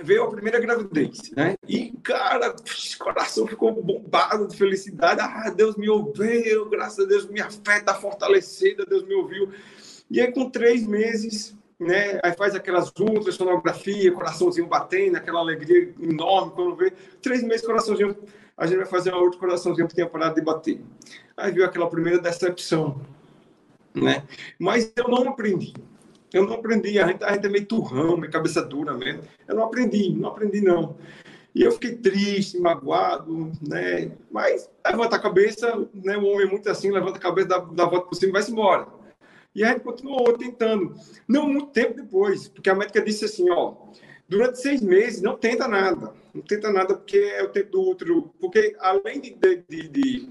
veio 0.00 0.22
a 0.22 0.30
primeira 0.30 0.60
gravidez, 0.60 1.32
né? 1.32 1.56
E, 1.66 1.90
cara, 2.00 2.54
o 2.54 2.98
coração 3.04 3.44
ficou 3.44 3.72
bombado 3.72 4.46
de 4.46 4.56
felicidade. 4.56 5.20
Ah, 5.20 5.50
Deus 5.50 5.76
me 5.76 5.88
ouviu, 5.88 6.70
graças 6.70 7.04
a 7.04 7.08
Deus, 7.08 7.26
minha 7.26 7.50
fé 7.50 7.78
está 7.78 7.92
fortalecida, 7.92 8.86
Deus 8.86 9.02
me 9.02 9.14
ouviu. 9.14 9.50
E 10.08 10.20
aí, 10.20 10.30
com 10.30 10.48
três 10.48 10.86
meses, 10.86 11.56
né? 11.78 12.20
Aí 12.22 12.32
faz 12.32 12.54
aquelas 12.54 12.92
ultrassonografia, 12.98 14.12
coraçãozinho 14.12 14.66
batendo, 14.66 15.16
aquela 15.16 15.40
alegria 15.40 15.92
enorme 16.00 16.52
quando 16.52 16.76
vê. 16.76 16.92
Três 17.20 17.42
meses, 17.42 17.66
coraçãozinho, 17.66 18.16
a 18.56 18.66
gente 18.66 18.78
vai 18.78 18.86
fazer 18.86 19.10
uma 19.10 19.20
outra 19.22 19.38
coraçãozinho 19.38 19.88
que 19.88 19.94
tinha 19.94 20.08
parado 20.08 20.36
de 20.36 20.42
bater. 20.42 20.80
Aí 21.36 21.52
viu 21.52 21.64
aquela 21.64 21.88
primeira 21.88 22.18
decepção, 22.18 23.00
né? 23.94 24.24
Mas 24.58 24.92
eu 24.96 25.08
não 25.08 25.28
aprendi. 25.28 25.74
Eu 26.32 26.46
não 26.46 26.54
aprendi. 26.54 26.98
A 26.98 27.06
gente, 27.06 27.24
a 27.24 27.32
gente 27.32 27.46
é 27.46 27.48
meio 27.48 27.66
turrão, 27.66 28.16
meio 28.16 28.32
cabeça 28.32 28.62
dura 28.62 28.94
mesmo. 28.94 29.22
Eu 29.46 29.54
não 29.54 29.64
aprendi, 29.64 30.10
não 30.10 30.30
aprendi 30.30 30.60
não. 30.60 30.96
E 31.54 31.62
eu 31.62 31.70
fiquei 31.70 31.94
triste, 31.96 32.58
magoado, 32.58 33.52
né? 33.62 34.10
Mas 34.30 34.68
levanta 34.84 35.14
a 35.14 35.20
cabeça, 35.20 35.86
né? 35.94 36.16
O 36.16 36.24
homem 36.24 36.46
é 36.46 36.50
muito 36.50 36.68
assim, 36.68 36.90
levanta 36.90 37.18
a 37.18 37.20
cabeça, 37.20 37.48
dá, 37.48 37.58
dá 37.58 37.84
a 37.84 37.88
volta 37.88 38.08
por 38.08 38.16
cima 38.16 38.30
e 38.30 38.32
vai-se 38.32 38.50
embora. 38.50 38.88
E 39.54 39.62
a 39.62 39.68
gente 39.68 39.80
continuou 39.82 40.36
tentando. 40.36 40.94
Não 41.28 41.48
muito 41.48 41.68
tempo 41.68 41.94
depois, 41.94 42.48
porque 42.48 42.68
a 42.68 42.74
médica 42.74 43.00
disse 43.00 43.24
assim, 43.24 43.48
ó, 43.50 43.74
durante 44.28 44.60
seis 44.60 44.82
meses 44.82 45.22
não 45.22 45.36
tenta 45.36 45.68
nada. 45.68 46.12
Não 46.34 46.42
tenta 46.42 46.72
nada 46.72 46.94
porque 46.94 47.18
é 47.18 47.42
o 47.44 47.48
tempo 47.48 47.70
do 47.70 47.82
útero. 47.82 48.34
Porque 48.40 48.74
além 48.80 49.20
de, 49.20 49.34
de, 49.34 49.64
de, 49.68 49.88
de, 49.88 50.28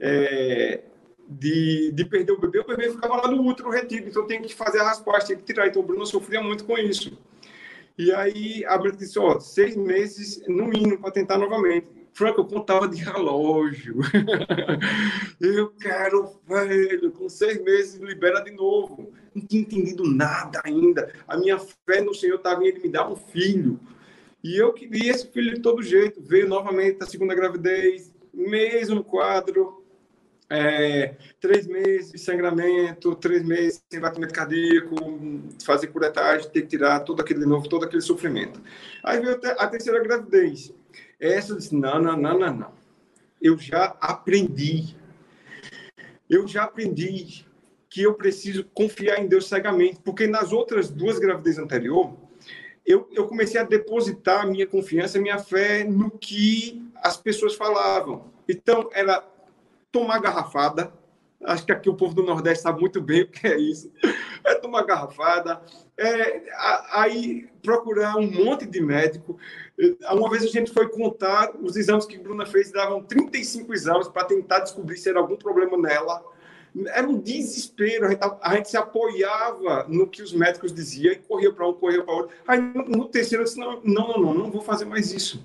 é, 0.00 0.82
de, 1.28 1.92
de 1.92 2.04
perder 2.06 2.32
o 2.32 2.40
bebê, 2.40 2.60
o 2.60 2.66
bebê 2.66 2.90
ficava 2.90 3.16
lá 3.16 3.30
no 3.30 3.46
útero 3.46 3.68
retido. 3.68 4.08
Então 4.08 4.26
tem 4.26 4.40
que 4.40 4.54
fazer 4.54 4.80
a 4.80 4.84
raspação, 4.84 5.28
tem 5.28 5.36
que 5.36 5.44
tirar. 5.44 5.66
Então 5.66 5.82
o 5.82 5.84
Bruno 5.84 6.06
sofria 6.06 6.42
muito 6.42 6.64
com 6.64 6.78
isso. 6.78 7.18
E 7.98 8.10
aí 8.12 8.64
a 8.64 8.78
médica 8.78 8.96
disse, 8.96 9.18
ó, 9.18 9.38
seis 9.38 9.76
meses 9.76 10.42
no 10.48 10.66
mínimo 10.66 10.98
para 10.98 11.10
tentar 11.10 11.36
novamente. 11.36 12.01
Frank, 12.12 12.38
eu 12.38 12.44
contava 12.44 12.86
de 12.88 13.02
relógio. 13.02 13.96
eu 15.40 15.70
quero, 15.70 16.40
velho, 16.46 17.10
com 17.12 17.28
seis 17.28 17.62
meses 17.62 18.00
libera 18.00 18.40
de 18.40 18.50
novo. 18.50 19.12
Não 19.34 19.44
tinha 19.46 19.62
entendido 19.62 20.04
nada 20.04 20.60
ainda. 20.64 21.12
A 21.26 21.36
minha 21.36 21.58
fé 21.58 22.02
no 22.02 22.14
Senhor 22.14 22.36
estava 22.36 22.62
em 22.62 22.68
Ele 22.68 22.80
me 22.80 22.88
dar 22.90 23.10
um 23.10 23.16
filho. 23.16 23.80
E 24.44 24.56
eu 24.56 24.72
queria 24.72 25.10
esse 25.10 25.26
filho 25.28 25.54
de 25.54 25.60
todo 25.60 25.82
jeito. 25.82 26.20
Veio 26.22 26.48
novamente 26.48 27.02
a 27.02 27.06
segunda 27.06 27.34
gravidez, 27.34 28.12
mesmo 28.34 29.02
quadro, 29.02 29.82
é, 30.50 31.14
três 31.40 31.66
meses 31.66 32.12
de 32.12 32.18
sangramento, 32.18 33.14
três 33.14 33.42
meses 33.42 33.82
sem 33.90 34.00
batimento 34.00 34.34
cardíaco, 34.34 34.94
fazer 35.64 35.86
curetagem, 35.86 36.50
ter 36.50 36.62
que 36.62 36.68
tirar 36.68 37.00
todo 37.00 37.22
aquele 37.22 37.46
novo, 37.46 37.66
todo 37.70 37.86
aquele 37.86 38.02
sofrimento. 38.02 38.60
Aí 39.02 39.18
veio 39.18 39.40
a 39.58 39.66
terceira 39.66 40.02
gravidez. 40.02 40.74
Essa 41.22 41.54
disse: 41.54 41.72
não, 41.72 42.02
não, 42.02 42.16
não, 42.16 42.36
não, 42.36 42.52
não. 42.52 42.72
Eu 43.40 43.56
já 43.56 43.96
aprendi. 44.00 44.96
Eu 46.28 46.48
já 46.48 46.64
aprendi 46.64 47.46
que 47.88 48.02
eu 48.02 48.14
preciso 48.14 48.64
confiar 48.74 49.20
em 49.20 49.28
Deus 49.28 49.46
cegamente, 49.46 50.00
porque 50.02 50.26
nas 50.26 50.50
outras 50.50 50.90
duas 50.90 51.18
gravidezes 51.20 51.60
anteriores, 51.60 52.14
eu, 52.84 53.08
eu 53.12 53.28
comecei 53.28 53.60
a 53.60 53.64
depositar 53.64 54.42
a 54.42 54.46
minha 54.46 54.66
confiança, 54.66 55.18
a 55.18 55.20
minha 55.20 55.38
fé 55.38 55.84
no 55.84 56.10
que 56.10 56.90
as 56.96 57.16
pessoas 57.16 57.54
falavam. 57.54 58.32
Então, 58.48 58.90
era 58.92 59.22
tomar 59.92 60.18
garrafada. 60.18 60.92
Acho 61.44 61.66
que 61.66 61.72
aqui 61.72 61.88
o 61.88 61.94
povo 61.94 62.14
do 62.14 62.22
Nordeste 62.22 62.62
sabe 62.62 62.80
muito 62.80 63.00
bem 63.00 63.22
o 63.22 63.28
que 63.28 63.46
é 63.46 63.58
isso. 63.58 63.90
É 64.44 64.54
tomar 64.54 64.82
garrafada, 64.84 65.60
é, 65.98 66.42
aí 66.92 67.48
procurar 67.62 68.16
um 68.16 68.30
monte 68.30 68.66
de 68.66 68.80
médico. 68.80 69.38
Uma 70.10 70.30
vez 70.30 70.44
a 70.44 70.48
gente 70.48 70.72
foi 70.72 70.88
contar 70.88 71.52
os 71.60 71.76
exames 71.76 72.06
que 72.06 72.18
Bruna 72.18 72.46
fez, 72.46 72.70
davam 72.70 73.02
35 73.02 73.72
exames 73.74 74.08
para 74.08 74.24
tentar 74.24 74.60
descobrir 74.60 74.96
se 74.96 75.08
era 75.08 75.18
algum 75.18 75.36
problema 75.36 75.76
nela. 75.76 76.22
Era 76.88 77.06
um 77.06 77.18
desespero, 77.18 78.06
a 78.06 78.10
gente, 78.10 78.20
a 78.40 78.56
gente 78.56 78.70
se 78.70 78.76
apoiava 78.76 79.84
no 79.88 80.06
que 80.06 80.22
os 80.22 80.32
médicos 80.32 80.72
diziam 80.72 81.12
e 81.12 81.16
corria 81.16 81.52
para 81.52 81.68
um, 81.68 81.74
corria 81.74 82.02
para 82.02 82.14
outro. 82.14 82.34
Aí 82.46 82.60
no 82.60 83.06
terceiro 83.08 83.42
eu 83.42 83.44
disse: 83.44 83.58
não, 83.58 83.80
não, 83.84 84.08
não, 84.08 84.20
não, 84.20 84.34
não 84.34 84.50
vou 84.50 84.62
fazer 84.62 84.86
mais 84.86 85.12
isso. 85.12 85.44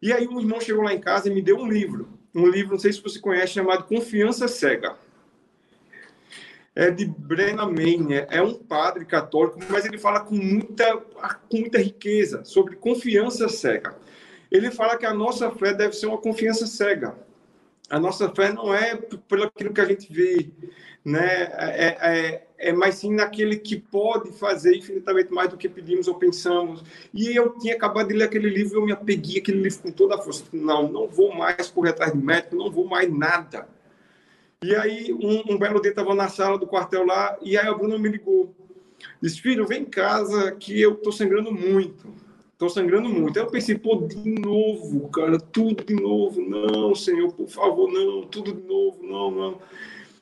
E 0.00 0.12
aí 0.12 0.26
um 0.26 0.40
irmão 0.40 0.60
chegou 0.60 0.82
lá 0.82 0.92
em 0.92 1.00
casa 1.00 1.28
e 1.28 1.34
me 1.34 1.42
deu 1.42 1.56
um 1.56 1.68
livro. 1.68 2.17
Um 2.34 2.46
livro, 2.46 2.72
não 2.72 2.78
sei 2.78 2.92
se 2.92 3.02
você 3.02 3.18
conhece, 3.18 3.54
chamado 3.54 3.84
Confiança 3.84 4.46
Cega. 4.46 4.96
É 6.74 6.92
de 6.92 7.06
Brenna 7.06 7.66
Manning, 7.66 8.14
é 8.30 8.40
um 8.40 8.54
padre 8.54 9.04
católico, 9.04 9.58
mas 9.68 9.84
ele 9.84 9.98
fala 9.98 10.20
com 10.20 10.36
muita, 10.36 10.96
com 10.96 11.56
muita 11.58 11.78
riqueza 11.78 12.44
sobre 12.44 12.76
confiança 12.76 13.48
cega. 13.48 13.96
Ele 14.48 14.70
fala 14.70 14.96
que 14.96 15.04
a 15.04 15.12
nossa 15.12 15.50
fé 15.50 15.74
deve 15.74 15.94
ser 15.94 16.06
uma 16.06 16.18
confiança 16.18 16.68
cega. 16.68 17.16
A 17.90 17.98
nossa 17.98 18.28
fé 18.32 18.52
não 18.52 18.72
é 18.72 18.94
pelo 18.94 19.44
aquilo 19.44 19.74
que 19.74 19.80
a 19.80 19.86
gente 19.86 20.12
vê, 20.12 20.50
né? 21.04 21.48
É, 21.52 21.96
é, 22.00 22.47
é 22.58 22.72
mais 22.72 22.96
sim 22.96 23.14
naquele 23.14 23.56
que 23.56 23.76
pode 23.76 24.32
fazer 24.32 24.76
infinitamente 24.76 25.32
mais 25.32 25.48
do 25.48 25.56
que 25.56 25.68
pedimos 25.68 26.08
ou 26.08 26.16
pensamos. 26.16 26.82
E 27.14 27.34
eu 27.34 27.56
tinha 27.58 27.74
acabado 27.74 28.08
de 28.08 28.14
ler 28.14 28.24
aquele 28.24 28.50
livro, 28.50 28.78
eu 28.78 28.84
me 28.84 28.92
apeguei 28.92 29.38
aquele 29.38 29.62
livro 29.62 29.78
com 29.78 29.92
toda 29.92 30.16
a 30.16 30.18
força. 30.18 30.44
Não, 30.52 30.90
não 30.90 31.06
vou 31.06 31.34
mais 31.34 31.70
correr 31.70 31.90
atrás 31.90 32.12
de 32.12 32.18
médico, 32.18 32.56
não 32.56 32.70
vou 32.70 32.84
mais 32.84 33.10
nada. 33.10 33.68
E 34.60 34.74
aí, 34.74 35.12
um, 35.12 35.54
um 35.54 35.58
belo 35.58 35.80
dia, 35.80 35.90
estava 35.90 36.14
na 36.16 36.28
sala 36.28 36.58
do 36.58 36.66
quartel 36.66 37.06
lá, 37.06 37.38
e 37.40 37.56
aí 37.56 37.66
a 37.66 37.72
Bruna 37.72 37.96
me 37.96 38.08
ligou. 38.08 38.52
Disse, 39.22 39.40
filho, 39.40 39.64
vem 39.64 39.82
em 39.82 39.84
casa 39.84 40.50
que 40.50 40.80
eu 40.80 40.94
estou 40.94 41.12
sangrando 41.12 41.52
muito. 41.52 42.12
Estou 42.52 42.68
sangrando 42.68 43.08
muito. 43.08 43.38
Aí 43.38 43.44
eu 43.44 43.50
pensei, 43.50 43.78
pô, 43.78 43.94
de 43.98 44.16
novo, 44.40 45.08
cara, 45.10 45.38
tudo 45.38 45.84
de 45.84 45.94
novo. 45.94 46.40
Não, 46.42 46.92
Senhor, 46.92 47.32
por 47.32 47.46
favor, 47.46 47.88
não, 47.88 48.22
tudo 48.22 48.52
de 48.52 48.66
novo, 48.66 49.00
não, 49.00 49.30
não. 49.30 49.60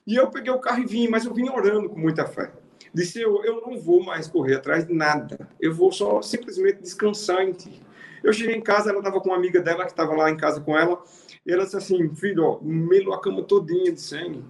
E 0.06 0.14
eu 0.14 0.30
peguei 0.30 0.52
o 0.52 0.60
carro 0.60 0.82
e 0.82 0.86
vim, 0.86 1.08
mas 1.08 1.24
eu 1.24 1.34
vim 1.34 1.48
orando 1.48 1.88
com 1.88 1.98
muita 1.98 2.24
fé. 2.24 2.52
Disse 2.94 3.20
eu, 3.20 3.44
eu 3.44 3.60
não 3.60 3.78
vou 3.78 4.02
mais 4.02 4.28
correr 4.28 4.54
atrás 4.54 4.86
de 4.86 4.94
nada. 4.94 5.48
Eu 5.60 5.74
vou 5.74 5.90
só 5.90 6.22
simplesmente 6.22 6.80
descansar 6.80 7.42
em 7.42 7.52
ti. 7.52 7.82
Eu 8.22 8.32
cheguei 8.32 8.54
em 8.54 8.60
casa, 8.60 8.90
ela 8.90 8.98
estava 8.98 9.20
com 9.20 9.28
uma 9.28 9.36
amiga 9.36 9.60
dela 9.60 9.84
que 9.84 9.90
estava 9.90 10.14
lá 10.14 10.30
em 10.30 10.36
casa 10.36 10.60
com 10.60 10.78
ela. 10.78 11.02
E 11.44 11.52
ela 11.52 11.64
disse 11.64 11.76
assim, 11.76 12.08
filho, 12.14 12.44
ó, 12.44 12.58
melou 12.62 13.14
a 13.14 13.20
cama 13.20 13.42
todinha 13.42 13.92
de 13.92 14.00
sangue. 14.00 14.44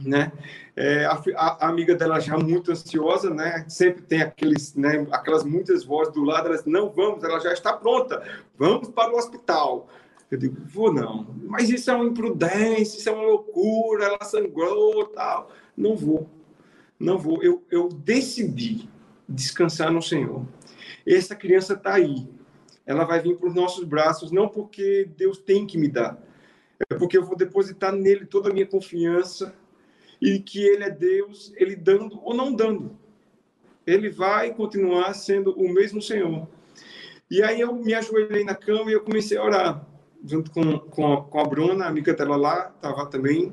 Né? 0.00 0.32
É, 0.74 1.04
a, 1.04 1.22
a, 1.36 1.68
amiga 1.68 1.94
dela 1.94 2.18
já 2.18 2.36
muito 2.36 2.72
ansiosa, 2.72 3.32
né? 3.32 3.64
Sempre 3.68 4.02
tem 4.02 4.22
aqueles, 4.22 4.74
né? 4.74 5.06
Aquelas 5.12 5.44
muitas 5.44 5.84
vozes 5.84 6.12
do 6.12 6.24
lado. 6.24 6.48
Ela 6.48 6.56
disse, 6.56 6.68
não, 6.68 6.90
vamos, 6.90 7.22
ela 7.22 7.38
já 7.38 7.52
está 7.52 7.72
pronta. 7.72 8.22
Vamos 8.58 8.88
para 8.88 9.12
o 9.12 9.16
hospital. 9.16 9.88
Eu 10.32 10.38
digo, 10.38 10.56
vou 10.64 10.90
não. 10.90 11.26
Mas 11.44 11.68
isso 11.68 11.90
é 11.90 11.94
uma 11.94 12.06
imprudência, 12.06 12.96
isso 12.96 13.06
é 13.06 13.12
uma 13.12 13.22
loucura, 13.22 14.06
ela 14.06 14.24
sangrou 14.24 15.04
tal. 15.08 15.52
Não 15.76 15.94
vou. 15.94 16.26
Não 16.98 17.18
vou. 17.18 17.42
Eu, 17.42 17.62
eu 17.70 17.90
decidi 17.90 18.88
descansar 19.28 19.92
no 19.92 20.00
Senhor. 20.00 20.46
Essa 21.06 21.36
criança 21.36 21.74
está 21.74 21.96
aí. 21.96 22.26
Ela 22.86 23.04
vai 23.04 23.20
vir 23.20 23.36
para 23.36 23.46
os 23.46 23.54
nossos 23.54 23.84
braços, 23.84 24.32
não 24.32 24.48
porque 24.48 25.06
Deus 25.18 25.36
tem 25.36 25.66
que 25.66 25.76
me 25.76 25.86
dar, 25.86 26.18
é 26.90 26.94
porque 26.94 27.16
eu 27.16 27.24
vou 27.24 27.36
depositar 27.36 27.92
nele 27.92 28.24
toda 28.24 28.48
a 28.48 28.52
minha 28.52 28.66
confiança 28.66 29.54
e 30.20 30.40
que 30.40 30.60
ele 30.60 30.82
é 30.82 30.90
Deus, 30.90 31.52
ele 31.56 31.76
dando 31.76 32.18
ou 32.24 32.34
não 32.34 32.54
dando. 32.54 32.96
Ele 33.86 34.08
vai 34.08 34.54
continuar 34.54 35.12
sendo 35.12 35.52
o 35.52 35.68
mesmo 35.68 36.00
Senhor. 36.00 36.48
E 37.30 37.42
aí 37.42 37.60
eu 37.60 37.74
me 37.74 37.92
ajoelhei 37.92 38.44
na 38.44 38.54
cama 38.54 38.90
e 38.90 38.94
eu 38.94 39.02
comecei 39.02 39.36
a 39.36 39.44
orar 39.44 39.91
junto 40.24 40.50
com, 40.50 40.78
com, 40.78 41.12
a, 41.12 41.24
com 41.24 41.40
a 41.40 41.44
Bruna, 41.44 41.84
a 41.84 41.88
amiga 41.88 42.14
dela 42.14 42.36
lá, 42.36 42.72
estava 42.74 43.06
também. 43.06 43.52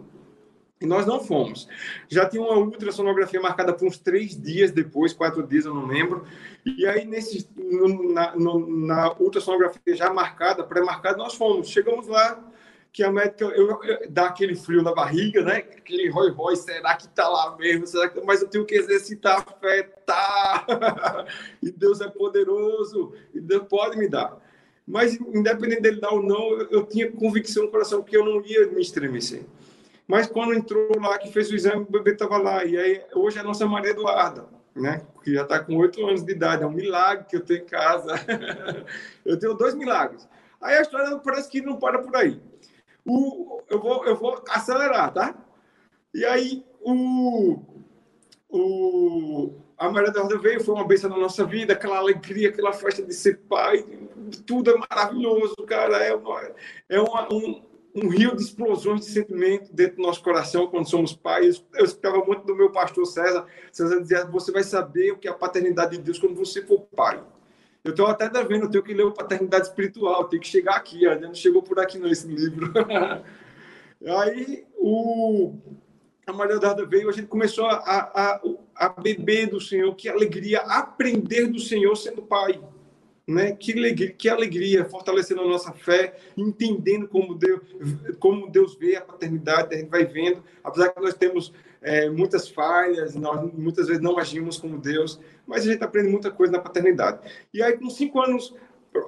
E 0.82 0.86
nós 0.86 1.06
não 1.06 1.20
fomos. 1.20 1.68
Já 2.08 2.26
tinha 2.26 2.42
uma 2.42 2.56
ultrassonografia 2.56 3.42
marcada 3.42 3.74
por 3.74 3.86
uns 3.86 3.98
três 3.98 4.42
dias 4.42 4.72
depois, 4.72 5.12
quatro 5.12 5.46
dias, 5.46 5.66
eu 5.66 5.74
não 5.74 5.86
lembro. 5.86 6.24
E 6.66 6.88
aí, 6.88 7.04
nesse, 7.04 7.50
na, 8.14 8.34
no, 8.36 8.86
na 8.86 9.14
ultrassonografia 9.20 9.96
já 9.96 10.14
marcada, 10.14 10.64
pré-marcada, 10.64 11.18
nós 11.18 11.36
fomos. 11.36 11.68
Chegamos 11.68 12.08
lá, 12.08 12.42
que 12.92 13.04
a 13.04 13.12
médica 13.12 13.46
eu, 13.46 13.84
eu, 13.84 14.10
dá 14.10 14.28
aquele 14.28 14.56
frio 14.56 14.82
na 14.82 14.94
barriga, 14.94 15.44
né? 15.44 15.58
Aquele 15.58 16.10
roi 16.10 16.32
roi, 16.32 16.56
será 16.56 16.96
que 16.96 17.08
tá 17.10 17.28
lá 17.28 17.56
mesmo? 17.58 17.86
Será 17.86 18.10
que... 18.10 18.20
Mas 18.22 18.42
eu 18.42 18.48
tenho 18.48 18.66
que 18.66 18.76
exercitar 18.76 19.46
a 19.46 19.60
fé, 19.60 19.84
tá? 20.06 20.66
e 21.62 21.72
Deus 21.72 22.02
é 22.02 22.08
poderoso, 22.08 23.14
e 23.34 23.40
Deus 23.40 23.68
pode 23.68 23.98
me 23.98 24.08
dar. 24.08 24.38
Mas, 24.90 25.14
independente 25.14 25.82
dele 25.82 26.02
dar 26.02 26.10
ou 26.10 26.24
não, 26.24 26.50
eu, 26.54 26.68
eu 26.72 26.84
tinha 26.84 27.12
convicção 27.12 27.66
no 27.66 27.70
coração 27.70 28.02
que 28.02 28.18
eu 28.18 28.26
não 28.26 28.44
ia 28.44 28.66
me 28.72 28.82
estremecer. 28.82 29.44
Mas 30.08 30.26
quando 30.26 30.56
entrou 30.56 31.00
lá, 31.00 31.16
que 31.20 31.32
fez 31.32 31.52
o 31.52 31.56
exame, 31.56 31.84
o 31.84 31.92
bebê 31.92 32.14
estava 32.14 32.40
lá. 32.40 32.66
E 32.66 32.76
aí, 32.76 33.04
hoje 33.14 33.38
é 33.38 33.42
a 33.42 33.44
nossa 33.44 33.68
Maria 33.68 33.92
Eduarda, 33.92 34.48
né? 34.76 35.06
Que 35.24 35.36
já 35.36 35.44
está 35.44 35.60
com 35.60 35.78
oito 35.78 36.04
anos 36.08 36.24
de 36.24 36.32
idade. 36.32 36.64
É 36.64 36.66
um 36.66 36.72
milagre 36.72 37.28
que 37.30 37.36
eu 37.36 37.42
tenho 37.42 37.62
em 37.62 37.66
casa. 37.66 38.16
eu 39.24 39.38
tenho 39.38 39.54
dois 39.54 39.76
milagres. 39.76 40.28
Aí 40.60 40.76
a 40.76 40.82
história 40.82 41.16
parece 41.20 41.48
que 41.48 41.62
não 41.62 41.78
para 41.78 42.00
por 42.00 42.16
aí. 42.16 42.42
O, 43.06 43.62
eu, 43.70 43.80
vou, 43.80 44.04
eu 44.08 44.16
vou 44.16 44.44
acelerar, 44.50 45.14
tá? 45.14 45.36
E 46.16 46.26
aí, 46.26 46.66
o, 46.82 47.60
o, 48.50 49.54
a 49.78 49.88
Maria 49.92 50.10
Eduarda 50.10 50.40
veio, 50.40 50.64
foi 50.64 50.74
uma 50.74 50.88
bênção 50.88 51.12
na 51.12 51.18
nossa 51.18 51.46
vida, 51.46 51.74
aquela 51.74 51.98
alegria, 51.98 52.50
aquela 52.50 52.74
festa 52.74 53.04
de 53.04 53.14
ser 53.14 53.38
pai, 53.48 53.86
tudo 54.30 54.72
é 54.72 54.78
maravilhoso, 54.78 55.56
cara. 55.68 55.98
É, 55.98 56.14
uma, 56.14 56.52
é 56.88 57.00
uma, 57.00 57.34
um, 57.34 57.62
um 57.96 58.08
rio 58.08 58.36
de 58.36 58.44
explosões 58.44 59.02
de 59.02 59.12
sentimento 59.12 59.74
dentro 59.74 59.98
do 59.98 60.04
nosso 60.04 60.24
coração 60.24 60.68
quando 60.68 60.90
somos 60.90 61.14
pais. 61.14 61.64
Eu 61.74 61.86
escutava 61.86 62.24
muito 62.24 62.46
do 62.46 62.56
meu 62.56 62.72
pastor 62.72 63.06
César. 63.06 63.46
César 63.72 64.02
dizia: 64.02 64.26
Você 64.26 64.52
vai 64.52 64.64
saber 64.64 65.12
o 65.12 65.18
que 65.18 65.28
é 65.28 65.32
a 65.32 65.36
paternidade 65.36 65.98
de 65.98 66.04
Deus 66.04 66.20
quando 66.20 66.36
você 66.36 66.62
for 66.62 66.82
pai. 66.96 67.24
Eu 67.84 67.92
estou 67.92 68.08
até 68.08 68.30
devendo, 68.30 68.66
eu 68.66 68.70
tenho 68.70 68.84
que 68.84 68.94
ler 68.94 69.06
o 69.06 69.12
Paternidade 69.12 69.68
Espiritual, 69.68 70.26
tenho 70.26 70.42
que 70.42 70.48
chegar 70.48 70.76
aqui, 70.76 71.08
ó, 71.08 71.18
não 71.18 71.34
chegou 71.34 71.64
por 71.64 71.80
aqui 71.80 71.98
nesse 71.98 72.28
livro. 72.28 72.74
Aí 74.06 74.66
o, 74.76 75.54
a 76.28 76.34
Maria 76.34 76.56
Eduarda 76.56 76.86
veio, 76.86 77.10
a 77.10 77.14
gente 77.14 77.28
começou 77.28 77.66
a, 77.66 77.76
a, 77.76 78.42
a 78.76 78.90
beber 78.90 79.50
do 79.50 79.62
Senhor, 79.62 79.94
que 79.96 80.10
alegria, 80.10 80.60
aprender 80.62 81.48
do 81.48 81.60
Senhor 81.60 81.96
sendo 81.96 82.22
pai. 82.22 82.62
Né? 83.30 83.52
Que, 83.52 83.74
alegria, 83.74 84.12
que 84.12 84.28
alegria, 84.28 84.86
fortalecendo 84.86 85.42
a 85.42 85.48
nossa 85.48 85.72
fé, 85.72 86.16
entendendo 86.36 87.08
como 87.08 87.36
Deus, 87.36 87.62
como 88.18 88.50
Deus 88.50 88.76
vê 88.76 88.96
a 88.96 89.02
paternidade, 89.02 89.76
a 89.76 89.78
gente 89.78 89.90
vai 89.90 90.04
vendo, 90.04 90.44
apesar 90.64 90.90
que 90.90 91.00
nós 91.00 91.14
temos 91.14 91.54
é, 91.80 92.10
muitas 92.10 92.50
falhas, 92.50 93.14
nós 93.14 93.54
muitas 93.54 93.86
vezes 93.86 94.02
não 94.02 94.18
agimos 94.18 94.58
como 94.58 94.80
Deus, 94.80 95.20
mas 95.46 95.62
a 95.68 95.72
gente 95.72 95.84
aprende 95.84 96.10
muita 96.10 96.32
coisa 96.32 96.54
na 96.54 96.60
paternidade. 96.60 97.20
E 97.54 97.62
aí, 97.62 97.78
com 97.78 97.88
cinco 97.92 98.20
anos, 98.20 98.56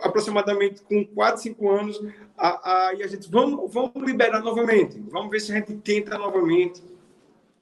aproximadamente 0.04 0.84
com 0.84 1.04
quatro, 1.04 1.42
cinco 1.42 1.72
anos, 1.72 2.00
a, 2.38 2.90
a, 2.90 2.94
e 2.94 3.02
a 3.02 3.08
gente 3.08 3.28
vamos, 3.28 3.74
vamos 3.74 3.92
liberar 4.06 4.42
novamente, 4.42 5.02
vamos 5.10 5.32
ver 5.32 5.40
se 5.40 5.52
a 5.52 5.56
gente 5.56 5.74
tenta 5.78 6.16
novamente 6.16 6.84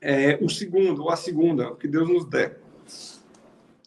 é, 0.01 0.37
o 0.41 0.49
segundo 0.49 1.03
ou 1.03 1.09
a 1.09 1.15
segunda, 1.15 1.73
que 1.75 1.87
Deus 1.87 2.09
nos 2.09 2.25
der. 2.25 2.59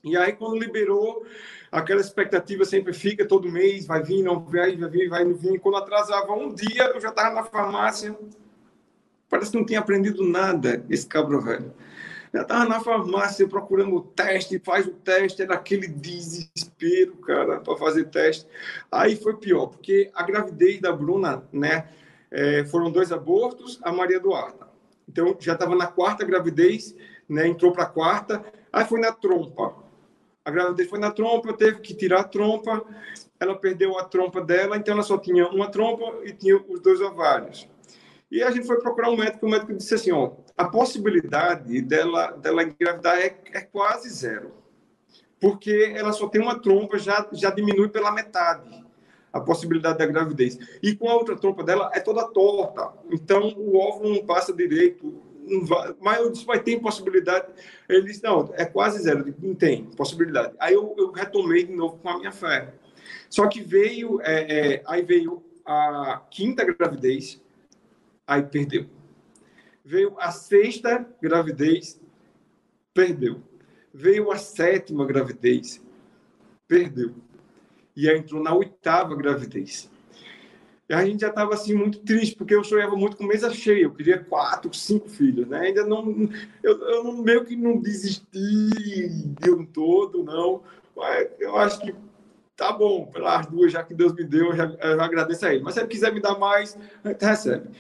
E 0.03 0.17
aí, 0.17 0.33
quando 0.33 0.59
liberou, 0.59 1.25
aquela 1.73 2.03
expectativa 2.03 2.67
sempre 2.67 2.93
fica, 2.93 3.27
todo 3.27 3.51
mês, 3.51 3.87
vai 3.87 4.03
vir, 4.03 4.23
não 4.23 4.39
vai, 4.39 4.77
vai 4.77 4.91
vir, 4.91 5.09
vai 5.09 5.25
não 5.25 5.35
vir. 5.35 5.59
Quando 5.59 5.79
atrasava 5.79 6.35
um 6.35 6.55
dia, 6.55 6.85
eu 6.95 7.01
já 7.01 7.09
estava 7.09 7.35
na 7.35 7.45
farmácia, 7.45 8.15
parece 9.31 9.51
que 9.51 9.57
não 9.57 9.65
tinha 9.65 9.81
aprendido 9.81 10.23
nada, 10.23 10.85
esse 10.91 11.07
cabro 11.07 11.41
velho. 11.41 11.73
Já 12.35 12.43
estava 12.43 12.65
na 12.67 12.81
farmácia 12.81 13.49
procurando 13.49 13.95
o 13.97 14.03
teste, 14.03 14.59
faz 14.59 14.87
o 14.87 14.93
teste, 14.93 15.43
era 15.43 15.55
aquele 15.55 15.89
desespero, 15.89 17.17
cara, 17.17 17.61
para 17.61 17.77
fazer 17.77 18.05
teste. 18.05 18.47
Aí 18.91 19.17
foi 19.17 19.37
pior, 19.37 19.67
porque 19.67 20.11
a 20.15 20.23
gravidez 20.23 20.81
da 20.81 20.93
Bruna, 20.93 21.43
né, 21.51 21.89
é, 22.31 22.65
foram 22.67 22.91
dois 22.91 23.13
abortos, 23.13 23.81
a 23.83 23.91
Maria 23.91 24.17
Eduarda. 24.17 24.69
Então, 25.09 25.37
já 25.41 25.55
estava 25.55 25.75
na 25.75 25.87
quarta 25.87 26.25
gravidez, 26.25 26.95
né, 27.29 27.47
entrou 27.47 27.73
para 27.73 27.85
a 27.85 27.89
quarta, 27.89 28.45
aí 28.71 28.85
foi 28.85 29.01
na 29.01 29.13
trompa. 29.13 29.82
A 30.45 30.51
gravidez 30.51 30.89
foi 30.89 30.99
na 30.99 31.11
trompa, 31.11 31.53
teve 31.53 31.81
que 31.81 31.95
tirar 31.95 32.21
a 32.21 32.25
trompa, 32.25 32.85
ela 33.39 33.55
perdeu 33.55 33.97
a 33.99 34.05
trompa 34.05 34.41
dela, 34.41 34.77
então 34.77 34.95
ela 34.95 35.03
só 35.03 35.17
tinha 35.17 35.47
uma 35.49 35.71
trompa 35.71 36.05
e 36.25 36.33
tinha 36.33 36.57
os 36.57 36.81
dois 36.81 37.01
ovários. 37.01 37.69
E 38.31 38.43
a 38.43 38.51
gente 38.51 38.67
foi 38.67 38.81
procurar 38.81 39.11
um 39.11 39.17
médico, 39.17 39.47
o 39.47 39.51
médico 39.51 39.73
disse 39.75 39.95
assim, 39.95 40.11
ó, 40.11 40.33
a 40.57 40.65
possibilidade 40.65 41.81
dela, 41.83 42.33
dela 42.33 42.63
engravidar 42.65 43.19
é, 43.19 43.37
é 43.53 43.61
quase 43.61 44.09
zero, 44.09 44.53
porque 45.39 45.93
ela 45.95 46.13
só 46.13 46.29
tem 46.29 46.41
uma 46.41 46.59
trompa, 46.59 46.99
já, 46.99 47.29
já 47.33 47.51
diminui 47.51 47.89
pela 47.89 48.11
metade 48.11 48.83
a 49.33 49.41
possibilidade 49.41 49.99
da 49.99 50.07
gravidez. 50.07 50.59
E 50.83 50.95
com 50.95 51.09
a 51.09 51.15
outra 51.15 51.37
trompa 51.37 51.65
dela 51.65 51.91
é 51.95 52.01
toda 52.01 52.29
torta, 52.29 52.93
então 53.11 53.49
o 53.57 53.79
óvulo 53.79 54.15
não 54.15 54.27
passa 54.27 54.53
direito, 54.53 55.23
vai, 55.65 55.95
mas 56.01 56.19
eu 56.19 56.31
disse, 56.31 56.45
vai 56.45 56.63
ter 56.63 56.81
possibilidade. 56.81 57.47
Ele 57.89 58.03
disse, 58.03 58.23
não, 58.23 58.53
é 58.55 58.65
quase 58.65 59.03
zero. 59.03 59.35
não 59.39 59.55
tem 59.55 59.85
possibilidade. 59.85 60.55
Aí 60.59 60.75
eu, 60.75 60.95
eu, 60.99 61.11
retomei 61.11 61.65
de 61.65 61.73
novo 61.73 61.99
com 61.99 62.09
a 62.09 62.19
minha 62.19 62.33
fé. 62.33 62.75
Só 63.29 63.47
que 63.47 63.61
veio, 63.61 64.21
é, 64.23 64.75
é, 64.75 64.83
aí 64.87 65.03
veio 65.03 65.43
a 65.65 66.23
quinta 66.31 66.65
gravidez, 66.65 67.41
aí 68.27 68.43
perdeu. 68.43 68.87
Veio 69.85 70.15
a 70.19 70.31
sexta 70.31 71.07
gravidez, 71.21 72.01
perdeu. 72.95 73.43
Veio 73.93 74.31
a 74.31 74.39
sétima 74.39 75.05
gravidez, 75.05 75.83
perdeu. 76.67 77.15
E 77.95 78.09
aí 78.09 78.19
entrou 78.19 78.43
na 78.43 78.55
oitava 78.55 79.15
gravidez. 79.15 79.91
E 80.89 80.95
a 80.95 81.05
gente 81.05 81.21
já 81.21 81.29
estava 81.29 81.55
assim 81.55 81.75
muito 81.75 82.01
triste, 82.01 82.37
porque 82.37 82.55
eu 82.55 82.65
sonhava 82.65 82.97
muito 82.97 83.17
com 83.17 83.25
mesa 83.25 83.53
cheia. 83.53 83.85
Eu 83.85 83.95
queria 83.95 84.23
quatro, 84.23 84.73
cinco 84.75 85.09
filhos, 85.09 85.47
né? 85.49 85.61
Ainda 85.61 85.85
não, 85.87 86.29
eu, 86.63 86.79
eu 86.89 87.13
meio 87.15 87.45
que 87.45 87.57
não 87.57 87.81
desisti 87.81 88.69
de 89.41 89.51
um 89.51 89.65
todo, 89.65 90.23
não. 90.23 90.63
Mas 90.97 91.29
eu 91.39 91.57
acho 91.57 91.81
que 91.81 91.95
tá 92.57 92.73
bom, 92.73 93.07
pelas 93.07 93.47
duas 93.47 93.73
já 93.73 93.83
que 93.83 93.95
Deus 93.95 94.13
me 94.13 94.25
deu, 94.25 94.51
eu 94.51 94.57
já, 94.57 94.65
eu 94.67 95.01
agradeço 95.01 95.47
a 95.47 95.55
Ele. 95.55 95.63
Mas 95.63 95.75
se 95.75 95.81
Ele 95.81 95.89
quiser 95.89 96.13
me 96.13 96.21
dar 96.21 96.39
mais, 96.39 96.77
recebe. 97.21 97.71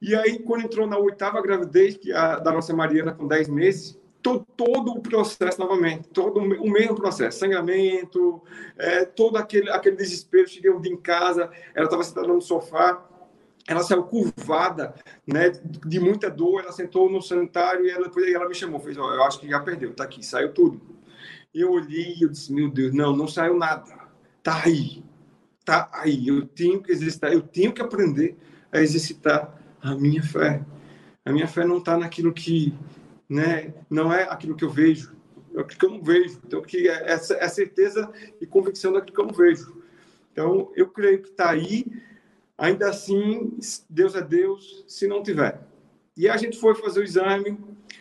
E 0.00 0.14
aí, 0.14 0.38
quando 0.38 0.64
entrou 0.64 0.86
na 0.86 0.98
oitava 0.98 1.40
gravidez, 1.40 1.96
que 1.96 2.12
a, 2.12 2.38
da 2.38 2.52
nossa 2.52 2.74
Mariana 2.74 3.12
com 3.12 3.26
10 3.26 3.48
meses, 3.48 3.98
todo, 4.32 4.92
o 4.92 5.02
processo 5.02 5.60
novamente, 5.60 6.08
todo 6.08 6.40
o 6.40 6.70
mesmo 6.70 6.94
processo, 6.94 7.38
sangramento, 7.38 8.42
é, 8.78 9.04
todo 9.04 9.36
aquele, 9.36 9.68
aquele 9.70 9.96
desespero. 9.96 10.48
Cheguei 10.48 10.70
um 10.70 10.80
dia 10.80 10.92
em 10.92 10.96
casa, 10.96 11.50
ela 11.74 11.84
estava 11.84 12.02
sentada 12.02 12.26
no 12.26 12.40
sofá, 12.40 13.06
ela 13.68 13.82
saiu 13.82 14.04
curvada, 14.04 14.94
né, 15.26 15.50
de 15.50 16.00
muita 16.00 16.30
dor, 16.30 16.62
ela 16.62 16.72
sentou 16.72 17.10
no 17.10 17.20
sanitário 17.20 17.84
e 17.84 17.90
ela, 17.90 18.04
depois 18.04 18.32
ela 18.32 18.48
me 18.48 18.54
chamou, 18.54 18.80
fez, 18.80 18.96
ó, 18.96 19.12
eu 19.12 19.22
acho 19.24 19.38
que 19.38 19.48
já 19.48 19.60
perdeu, 19.60 19.92
tá 19.92 20.04
aqui, 20.04 20.24
saiu 20.24 20.52
tudo. 20.52 20.80
Eu 21.54 21.70
olhei 21.70 22.14
e 22.18 22.22
eu 22.22 22.28
disse, 22.30 22.52
meu 22.52 22.70
Deus, 22.70 22.94
não, 22.94 23.14
não 23.14 23.28
saiu 23.28 23.56
nada, 23.56 23.94
tá 24.42 24.62
aí, 24.64 25.04
tá 25.64 25.90
aí, 25.92 26.28
eu 26.28 26.46
tenho 26.46 26.82
que 26.82 26.90
exercitar, 26.90 27.32
eu 27.32 27.42
tenho 27.42 27.72
que 27.72 27.82
aprender 27.82 28.36
a 28.72 28.80
exercitar 28.80 29.54
a 29.82 29.94
minha 29.94 30.22
fé. 30.22 30.64
A 31.24 31.32
minha 31.32 31.46
fé 31.46 31.64
não 31.64 31.78
está 31.78 31.96
naquilo 31.96 32.32
que 32.32 32.74
né? 33.28 33.74
Não 33.88 34.12
é 34.12 34.24
aquilo 34.24 34.56
que 34.56 34.64
eu 34.64 34.70
vejo, 34.70 35.14
é 35.54 35.60
aquilo 35.60 35.78
que 35.78 35.86
eu 35.86 35.90
não 35.90 36.02
vejo. 36.02 36.40
Então, 36.46 36.62
que 36.62 36.88
é, 36.88 37.10
essa 37.10 37.34
é 37.34 37.48
certeza 37.48 38.10
e 38.40 38.46
convicção 38.46 38.92
daquilo 38.92 39.14
que 39.14 39.20
eu 39.20 39.26
não 39.26 39.34
vejo. 39.34 39.82
Então, 40.32 40.70
eu 40.74 40.88
creio 40.88 41.22
que 41.22 41.28
está 41.28 41.50
aí. 41.50 41.86
Ainda 42.56 42.88
assim, 42.88 43.58
Deus 43.90 44.14
é 44.14 44.22
Deus, 44.22 44.84
se 44.86 45.06
não 45.06 45.22
tiver. 45.22 45.60
E 46.16 46.28
a 46.28 46.36
gente 46.36 46.58
foi 46.58 46.74
fazer 46.74 47.00
o 47.00 47.04
exame 47.04 47.58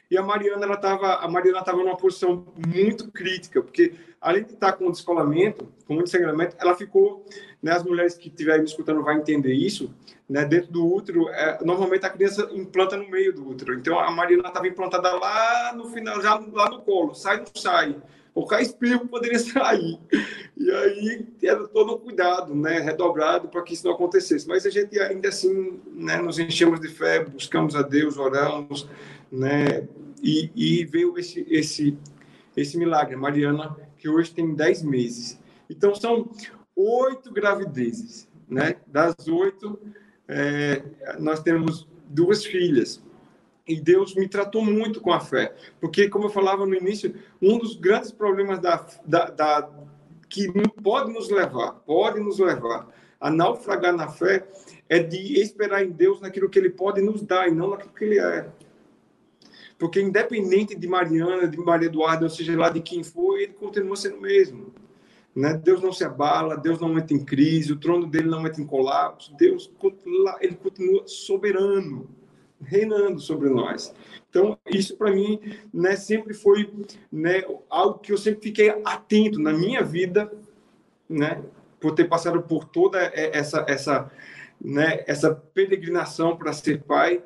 e 0.10 0.18
a 0.18 0.22
Mariana 0.22 0.64
ela 0.64 0.76
estava 0.76 1.16
a 1.16 1.28
Mariana 1.28 1.60
estava 1.60 1.80
numa 1.80 1.98
posição 1.98 2.46
muito 2.68 3.12
crítica, 3.12 3.62
porque 3.62 3.96
além 4.22 4.44
de 4.44 4.54
estar 4.54 4.74
com 4.74 4.92
descolamento, 4.92 5.68
com 5.88 5.96
muito 5.96 6.10
sangramento, 6.10 6.56
ela 6.60 6.76
ficou, 6.76 7.26
né, 7.62 7.72
as 7.72 7.84
mulheres 7.84 8.16
que 8.16 8.30
estiverem 8.30 8.64
escutando 8.64 9.02
vai 9.02 9.18
entender 9.18 9.54
isso, 9.54 9.92
né, 10.34 10.46
dentro 10.46 10.72
do 10.72 10.92
útero, 10.92 11.30
é, 11.30 11.64
normalmente 11.64 12.08
a 12.08 12.10
criança 12.10 12.50
implanta 12.54 12.98
no 12.98 13.08
meio 13.08 13.32
do 13.32 13.48
útero. 13.48 13.76
Então 13.76 14.00
a 14.00 14.10
Mariana 14.10 14.48
estava 14.48 14.68
implantada 14.68 15.14
lá 15.14 15.72
no 15.76 15.88
final, 15.90 16.20
já 16.24 16.34
lá 16.52 16.72
no 16.72 16.82
colo, 16.82 17.14
sai 17.14 17.38
não 17.38 17.46
sai. 17.54 17.96
Qualquer 18.34 18.64
espirro 18.64 19.08
poderia 19.08 19.38
sair. 19.38 20.00
E 20.58 20.72
aí 20.72 21.28
era 21.44 21.68
todo 21.68 22.00
cuidado, 22.00 22.56
né, 22.56 22.80
redobrado 22.80 23.48
para 23.48 23.62
que 23.62 23.76
isso 23.76 23.86
não 23.86 23.94
acontecesse. 23.94 24.48
Mas 24.48 24.66
a 24.66 24.72
gente 24.72 25.00
ainda 25.00 25.30
assim, 25.30 25.80
né, 25.94 26.18
nos 26.18 26.40
enchemos 26.40 26.82
de 26.82 26.88
fé, 26.88 27.24
buscamos 27.24 27.76
a 27.76 27.84
Deus, 27.84 28.18
oramos, 28.18 28.90
né, 29.32 29.88
e, 30.20 30.50
e 30.56 30.84
veio 30.84 31.16
esse, 31.16 31.46
esse, 31.48 31.96
esse 32.58 32.76
milagre. 32.76 33.16
Mariana, 33.16 33.78
que 34.00 34.10
hoje 34.10 34.32
tem 34.32 34.56
10 34.56 34.82
meses. 34.82 35.40
Então, 35.70 35.94
são 35.94 36.28
oito 36.76 37.32
gravidezes. 37.32 38.28
Né? 38.50 38.78
Das 38.88 39.28
oito, 39.28 39.80
é, 40.28 40.84
nós 41.20 41.42
temos 41.42 41.88
duas 42.08 42.46
filhas. 42.46 43.04
E 43.68 43.80
Deus 43.80 44.14
me 44.16 44.28
tratou 44.28 44.64
muito 44.64 45.00
com 45.00 45.14
a 45.14 45.20
fé. 45.20 45.56
Porque, 45.80 46.10
como 46.10 46.26
eu 46.26 46.30
falava 46.30 46.66
no 46.66 46.76
início, 46.76 47.16
um 47.42 47.58
dos 47.58 47.76
grandes 47.76 48.12
problemas 48.12 48.60
da, 48.60 48.86
da, 49.06 49.26
da 49.30 49.70
que 50.30 50.52
pode 50.82 51.14
nos 51.14 51.30
levar, 51.30 51.74
pode 51.86 52.20
nos 52.20 52.40
levar 52.40 52.88
a 53.22 53.30
naufragar 53.30 53.96
na 53.96 54.10
fé, 54.10 54.46
é 54.90 55.00
de 55.00 55.40
esperar 55.40 55.82
em 55.82 55.92
Deus 55.92 56.20
naquilo 56.20 56.50
que 56.50 56.60
Ele 56.60 56.70
pode 56.70 57.02
nos 57.02 57.22
dar 57.22 57.48
e 57.48 57.52
não 57.52 57.70
naquilo 57.70 57.94
que 57.94 58.04
Ele 58.04 58.20
é. 58.20 58.50
Porque 59.78 60.02
independente 60.02 60.76
de 60.76 60.88
Mariana, 60.88 61.48
de 61.48 61.58
Maria 61.58 61.88
Eduarda, 61.88 62.26
ou 62.26 62.30
seja 62.30 62.58
lá 62.58 62.70
de 62.70 62.82
quem 62.82 63.04
for, 63.04 63.38
ele 63.38 63.54
continua 63.54 63.96
sendo 63.96 64.18
o 64.18 64.22
mesmo. 64.22 64.74
Né? 65.36 65.54
Deus 65.56 65.82
não 65.82 65.92
se 65.92 66.04
abala, 66.04 66.58
Deus 66.58 66.80
não 66.80 66.98
entra 66.98 67.16
em 67.16 67.26
crise, 67.26 67.74
o 67.74 67.80
trono 67.80 68.06
dele 68.06 68.28
não 68.28 68.46
entra 68.46 68.62
em 68.62 68.68
colapso, 68.68 69.36
Deus 69.36 69.72
ele 70.40 70.56
continua 70.56 71.04
soberano, 71.08 72.08
reinando 72.62 73.20
sobre 73.20 73.50
nós. 73.50 73.94
Então, 74.30 74.58
isso 74.72 74.96
para 74.96 75.12
mim 75.12 75.40
né, 75.74 75.96
sempre 75.96 76.34
foi 76.34 76.72
né, 77.12 77.44
algo 77.70 78.00
que 78.00 78.12
eu 78.12 78.18
sempre 78.18 78.42
fiquei 78.42 78.70
atento 78.86 79.40
na 79.40 79.52
minha 79.52 79.84
vida, 79.84 80.32
né, 81.10 81.44
por 81.80 81.94
ter 81.94 82.06
passado 82.06 82.42
por 82.42 82.66
toda 82.66 83.00
essa, 83.14 83.66
essa, 83.68 84.12
né, 84.62 85.04
essa 85.08 85.34
peregrinação 85.34 86.38
para 86.38 86.54
ser 86.54 86.84
pai 86.84 87.22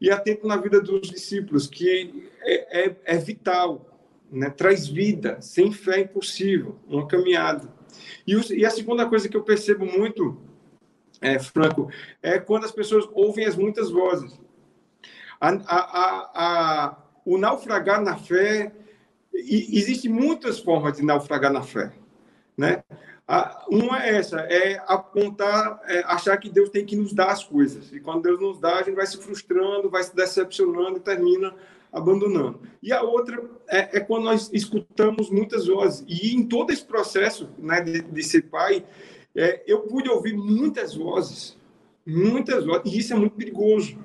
e 0.00 0.10
atento 0.10 0.46
na 0.46 0.56
vida 0.56 0.80
dos 0.80 1.10
discípulos, 1.10 1.66
que 1.66 2.30
é, 2.42 2.86
é, 2.86 2.96
é 3.04 3.18
vital, 3.18 3.84
né? 4.30 4.50
traz 4.50 4.88
vida, 4.88 5.40
sem 5.40 5.72
fé 5.72 5.96
é 5.96 6.00
impossível, 6.00 6.76
uma 6.86 7.06
caminhada. 7.06 7.72
E, 8.26 8.36
o, 8.36 8.52
e 8.52 8.64
a 8.64 8.70
segunda 8.70 9.06
coisa 9.06 9.28
que 9.28 9.36
eu 9.36 9.42
percebo 9.42 9.84
muito, 9.84 10.40
é, 11.20 11.38
Franco, 11.38 11.90
é 12.22 12.38
quando 12.38 12.64
as 12.64 12.72
pessoas 12.72 13.08
ouvem 13.12 13.46
as 13.46 13.56
muitas 13.56 13.90
vozes. 13.90 14.38
A, 15.40 15.50
a, 15.50 16.30
a, 16.34 16.96
o 17.24 17.38
naufragar 17.38 18.02
na 18.02 18.16
fé, 18.16 18.72
e, 19.32 19.78
existem 19.78 20.10
muitas 20.10 20.58
formas 20.58 20.96
de 20.96 21.04
naufragar 21.04 21.52
na 21.52 21.62
fé, 21.62 21.92
né? 22.56 22.82
Uma 23.68 24.02
é 24.02 24.16
essa, 24.16 24.40
é 24.40 24.82
apontar, 24.86 25.82
é 25.84 26.00
achar 26.06 26.38
que 26.38 26.48
Deus 26.48 26.70
tem 26.70 26.86
que 26.86 26.96
nos 26.96 27.12
dar 27.12 27.30
as 27.30 27.44
coisas. 27.44 27.92
E 27.92 28.00
quando 28.00 28.22
Deus 28.22 28.40
nos 28.40 28.58
dá, 28.58 28.76
a 28.76 28.82
gente 28.82 28.94
vai 28.94 29.06
se 29.06 29.18
frustrando, 29.18 29.90
vai 29.90 30.02
se 30.02 30.16
decepcionando 30.16 30.96
e 30.96 31.00
termina 31.00 31.54
abandonando. 31.92 32.60
E 32.82 32.92
a 32.92 33.02
outra 33.02 33.42
é, 33.68 33.98
é 33.98 34.00
quando 34.00 34.24
nós 34.24 34.50
escutamos 34.52 35.30
muitas 35.30 35.66
vozes. 35.66 36.04
E 36.06 36.34
em 36.34 36.44
todo 36.44 36.72
esse 36.72 36.84
processo 36.84 37.48
né, 37.58 37.80
de, 37.80 38.02
de 38.02 38.22
ser 38.22 38.42
pai, 38.42 38.84
é, 39.34 39.62
eu 39.66 39.80
pude 39.80 40.08
ouvir 40.08 40.36
muitas 40.36 40.94
vozes, 40.94 41.56
muitas 42.06 42.64
vozes, 42.64 42.92
e 42.92 42.98
isso 42.98 43.12
é 43.12 43.16
muito 43.16 43.36
perigoso. 43.36 43.96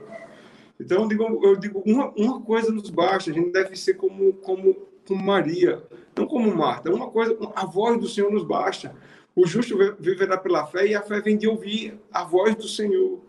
Então, 0.79 1.03
eu 1.03 1.07
digo, 1.07 1.45
eu 1.45 1.55
digo 1.55 1.83
uma, 1.85 2.11
uma 2.15 2.41
coisa 2.41 2.71
nos 2.71 2.89
basta, 2.89 3.31
a 3.31 3.33
gente 3.33 3.51
deve 3.51 3.75
ser 3.75 3.93
como, 3.95 4.33
como, 4.33 4.75
como 5.07 5.23
Maria, 5.23 5.81
não 6.15 6.27
como 6.27 6.53
Marta. 6.55 6.91
Uma 6.91 7.09
coisa, 7.09 7.37
a 7.55 7.65
voz 7.65 7.99
do 7.99 8.07
Senhor 8.07 8.31
nos 8.31 8.43
basta. 8.43 8.95
O 9.35 9.47
justo 9.47 9.77
viverá 9.99 10.37
pela 10.37 10.65
fé 10.67 10.85
e 10.87 10.93
a 10.93 11.01
fé 11.01 11.19
vem 11.21 11.37
de 11.37 11.47
ouvir 11.47 11.99
a 12.11 12.23
voz 12.23 12.55
do 12.55 12.67
Senhor. 12.67 13.19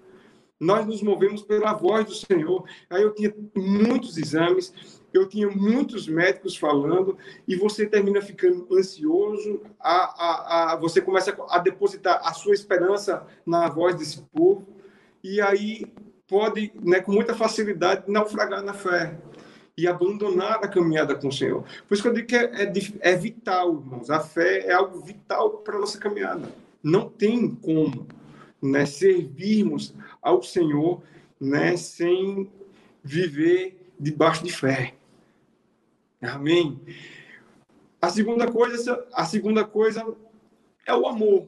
Nós 0.60 0.86
nos 0.86 1.02
movemos 1.02 1.42
pela 1.42 1.72
voz 1.72 2.06
do 2.06 2.14
Senhor. 2.14 2.64
Aí 2.88 3.02
eu 3.02 3.14
tinha 3.14 3.34
muitos 3.54 4.16
exames, 4.16 4.72
eu 5.12 5.28
tinha 5.28 5.48
muitos 5.48 6.08
médicos 6.08 6.56
falando, 6.56 7.16
e 7.46 7.56
você 7.56 7.86
termina 7.86 8.20
ficando 8.20 8.66
ansioso, 8.72 9.60
a, 9.78 9.92
a, 9.92 10.72
a, 10.72 10.76
você 10.76 11.00
começa 11.00 11.36
a 11.48 11.58
depositar 11.58 12.20
a 12.24 12.32
sua 12.32 12.54
esperança 12.54 13.26
na 13.44 13.68
voz 13.68 13.96
desse 13.96 14.22
povo, 14.22 14.66
e 15.22 15.40
aí 15.40 15.86
pode, 16.26 16.72
né, 16.82 17.00
com 17.00 17.12
muita 17.12 17.34
facilidade, 17.34 18.10
naufragar 18.10 18.62
na 18.62 18.74
fé 18.74 19.18
e 19.76 19.86
abandonar 19.86 20.64
a 20.64 20.68
caminhada 20.68 21.14
com 21.14 21.28
o 21.28 21.32
Senhor. 21.32 21.64
Por 21.86 21.94
isso 21.94 22.02
que 22.02 22.08
eu 22.08 22.14
digo 22.14 22.28
que 22.28 22.36
é, 22.36 22.62
é, 22.62 22.72
é 23.00 23.16
vital, 23.16 23.74
irmãos. 23.74 24.08
A 24.08 24.20
fé 24.20 24.66
é 24.66 24.72
algo 24.72 25.00
vital 25.00 25.58
para 25.58 25.76
a 25.76 25.80
nossa 25.80 25.98
caminhada. 25.98 26.48
Não 26.82 27.08
tem 27.08 27.54
como 27.56 28.06
né, 28.64 28.86
servirmos 28.86 29.94
ao 30.22 30.42
Senhor 30.42 31.02
né, 31.40 31.76
sem 31.76 32.50
viver 33.02 33.92
debaixo 33.98 34.44
de 34.44 34.52
fé. 34.52 34.94
Amém? 36.22 36.80
A 38.00 38.08
segunda 38.08 38.50
coisa, 38.50 39.06
a 39.12 39.24
segunda 39.24 39.64
coisa 39.64 40.16
é 40.86 40.94
o 40.94 41.06
amor. 41.06 41.46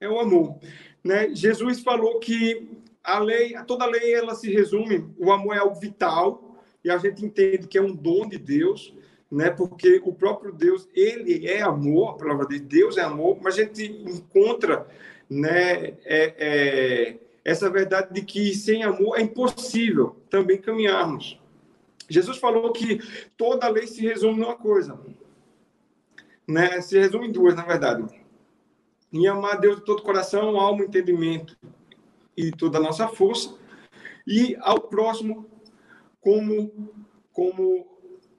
É 0.00 0.08
o 0.08 0.20
amor. 0.20 0.58
Né? 1.02 1.34
Jesus 1.34 1.80
falou 1.80 2.18
que 2.18 2.68
a 3.02 3.18
lei, 3.18 3.54
toda 3.66 3.84
a 3.84 3.88
lei 3.88 4.14
ela 4.14 4.34
se 4.34 4.50
resume, 4.52 5.06
o 5.18 5.30
amor 5.30 5.54
é 5.54 5.58
algo 5.58 5.78
vital, 5.78 6.56
e 6.82 6.90
a 6.90 6.98
gente 6.98 7.24
entende 7.24 7.66
que 7.66 7.78
é 7.78 7.82
um 7.82 7.94
dom 7.94 8.26
de 8.28 8.38
Deus, 8.38 8.94
né? 9.30 9.50
Porque 9.50 10.00
o 10.04 10.12
próprio 10.12 10.52
Deus, 10.52 10.88
ele 10.94 11.46
é 11.46 11.62
amor, 11.62 12.10
a 12.10 12.18
palavra 12.18 12.46
de 12.46 12.58
Deus 12.58 12.96
é 12.96 13.02
amor, 13.02 13.38
mas 13.42 13.58
a 13.58 13.62
gente 13.62 13.84
encontra, 13.84 14.86
né, 15.28 15.96
é, 16.04 16.34
é, 16.38 17.18
essa 17.44 17.70
verdade 17.70 18.12
de 18.12 18.22
que 18.22 18.54
sem 18.54 18.82
amor 18.82 19.18
é 19.18 19.22
impossível 19.22 20.16
também 20.30 20.60
caminharmos. 20.60 21.38
Jesus 22.08 22.38
falou 22.38 22.72
que 22.72 23.00
toda 23.36 23.66
a 23.66 23.70
lei 23.70 23.86
se 23.86 24.02
resume 24.02 24.40
numa 24.40 24.56
coisa, 24.56 24.98
né? 26.46 26.80
Se 26.80 26.98
resume 26.98 27.28
em 27.28 27.32
duas, 27.32 27.54
na 27.54 27.64
verdade. 27.64 28.04
Em 29.12 29.26
amar 29.26 29.58
Deus 29.58 29.76
de 29.76 29.84
todo 29.84 30.02
coração, 30.02 30.58
alma, 30.58 30.84
entendimento 30.84 31.56
e 32.36 32.50
toda 32.50 32.78
a 32.78 32.80
nossa 32.80 33.08
força, 33.08 33.54
e 34.26 34.56
ao 34.60 34.80
próximo 34.80 35.46
como, 36.20 36.92
como 37.32 37.86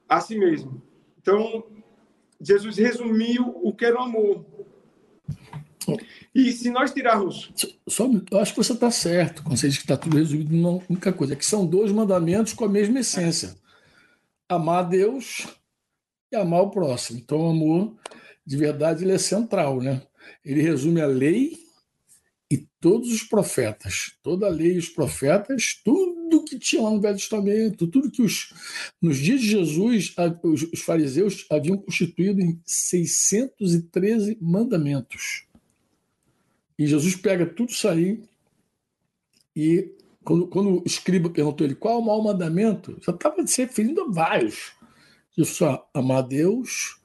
a 0.08 0.20
si 0.20 0.38
mesmo. 0.38 0.82
Então, 1.20 1.64
Jesus 2.42 2.78
resumiu 2.78 3.60
o 3.64 3.74
que 3.74 3.86
era 3.86 3.98
o 3.98 4.04
amor. 4.04 4.46
E 6.34 6.52
se 6.52 6.70
nós 6.70 6.94
tirarmos. 6.94 7.52
Só, 7.88 8.10
eu 8.32 8.40
acho 8.40 8.54
que 8.54 8.64
você 8.64 8.74
está 8.74 8.92
certo 8.92 9.44
quando 9.44 9.58
você 9.58 9.68
diz 9.68 9.78
que 9.78 9.84
está 9.84 9.98
tudo 9.98 10.18
resumido 10.18 10.56
numa 10.56 10.84
única 10.90 11.14
coisa, 11.14 11.34
é 11.34 11.36
que 11.36 11.46
são 11.46 11.66
dois 11.66 11.92
mandamentos 11.92 12.54
com 12.54 12.66
a 12.66 12.70
mesma 12.70 13.00
essência: 13.00 13.56
amar 14.50 14.86
a 14.86 14.88
Deus 14.88 15.48
e 16.32 16.36
amar 16.36 16.62
o 16.62 16.72
próximo. 16.72 17.20
Então, 17.20 17.40
o 17.40 17.50
amor, 17.50 17.96
de 18.46 18.58
verdade, 18.58 19.04
ele 19.04 19.14
é 19.14 19.18
central, 19.18 19.82
né? 19.82 20.02
Ele 20.44 20.62
resume 20.62 21.02
a 21.02 21.08
lei 21.08 21.58
e 22.50 22.58
todos 22.80 23.12
os 23.12 23.24
profetas, 23.24 24.14
toda 24.22 24.46
a 24.46 24.50
lei 24.50 24.74
e 24.74 24.78
os 24.78 24.90
profetas, 24.90 25.80
tudo 25.84 26.44
que 26.44 26.60
tinha 26.60 26.82
lá 26.82 26.92
no 26.92 27.02
Velho 27.02 27.18
Testamento, 27.18 27.88
tudo 27.88 28.12
que 28.12 28.22
os 28.22 28.54
nos 29.02 29.18
dias 29.18 29.42
de 29.42 29.48
Jesus 29.48 30.14
os, 30.44 30.64
os 30.64 30.82
fariseus 30.82 31.46
haviam 31.50 31.78
constituído 31.78 32.42
em 32.42 32.62
613 32.66 34.38
mandamentos. 34.40 35.46
E 36.78 36.88
Jesus 36.88 37.16
pega 37.16 37.46
tudo 37.46 37.70
isso 37.70 37.88
aí 37.88 38.24
e 39.56 39.96
quando, 40.24 40.48
quando 40.48 40.80
o 40.80 40.84
escriba 40.86 41.30
perguntou 41.30 41.66
ele 41.66 41.76
qual 41.76 41.96
é 41.96 41.98
o 42.00 42.06
maior 42.06 42.24
mandamento, 42.24 42.98
já 43.02 43.14
estava 43.14 43.46
se 43.46 43.62
referindo 43.62 44.02
a 44.02 44.12
vários. 44.12 44.74
Jesus 45.38 45.56
só 45.56 45.88
amar 45.94 46.18
a 46.18 46.22
Deus, 46.22 47.00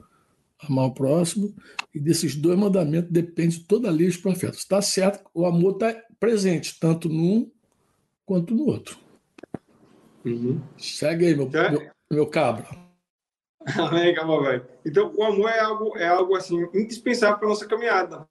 amar 0.58 0.86
o 0.86 0.94
próximo, 0.94 1.54
e 1.94 2.00
desses 2.00 2.34
dois 2.34 2.58
mandamentos 2.58 3.10
depende 3.10 3.60
toda 3.60 3.88
a 3.88 3.92
lei 3.92 4.06
dos 4.06 4.16
profetas. 4.16 4.58
Está 4.58 4.80
certo, 4.80 5.28
o 5.34 5.44
amor 5.44 5.74
está 5.74 5.94
presente, 6.18 6.78
tanto 6.80 7.08
num 7.08 7.50
quanto 8.24 8.54
no 8.54 8.66
outro. 8.66 8.96
Uhum. 10.24 10.60
Segue 10.78 11.26
aí, 11.26 11.36
meu, 11.36 11.50
é. 11.52 11.70
meu, 11.70 11.90
meu 12.10 12.26
cabra. 12.26 12.68
Amém, 13.76 14.14
velho. 14.14 14.66
Então, 14.86 15.12
o 15.14 15.22
amor 15.22 15.50
é 15.50 15.60
algo, 15.60 15.98
é 15.98 16.06
algo 16.06 16.34
assim, 16.34 16.66
indispensável 16.74 17.38
para 17.38 17.46
a 17.46 17.50
nossa 17.50 17.66
caminhada. 17.66 18.26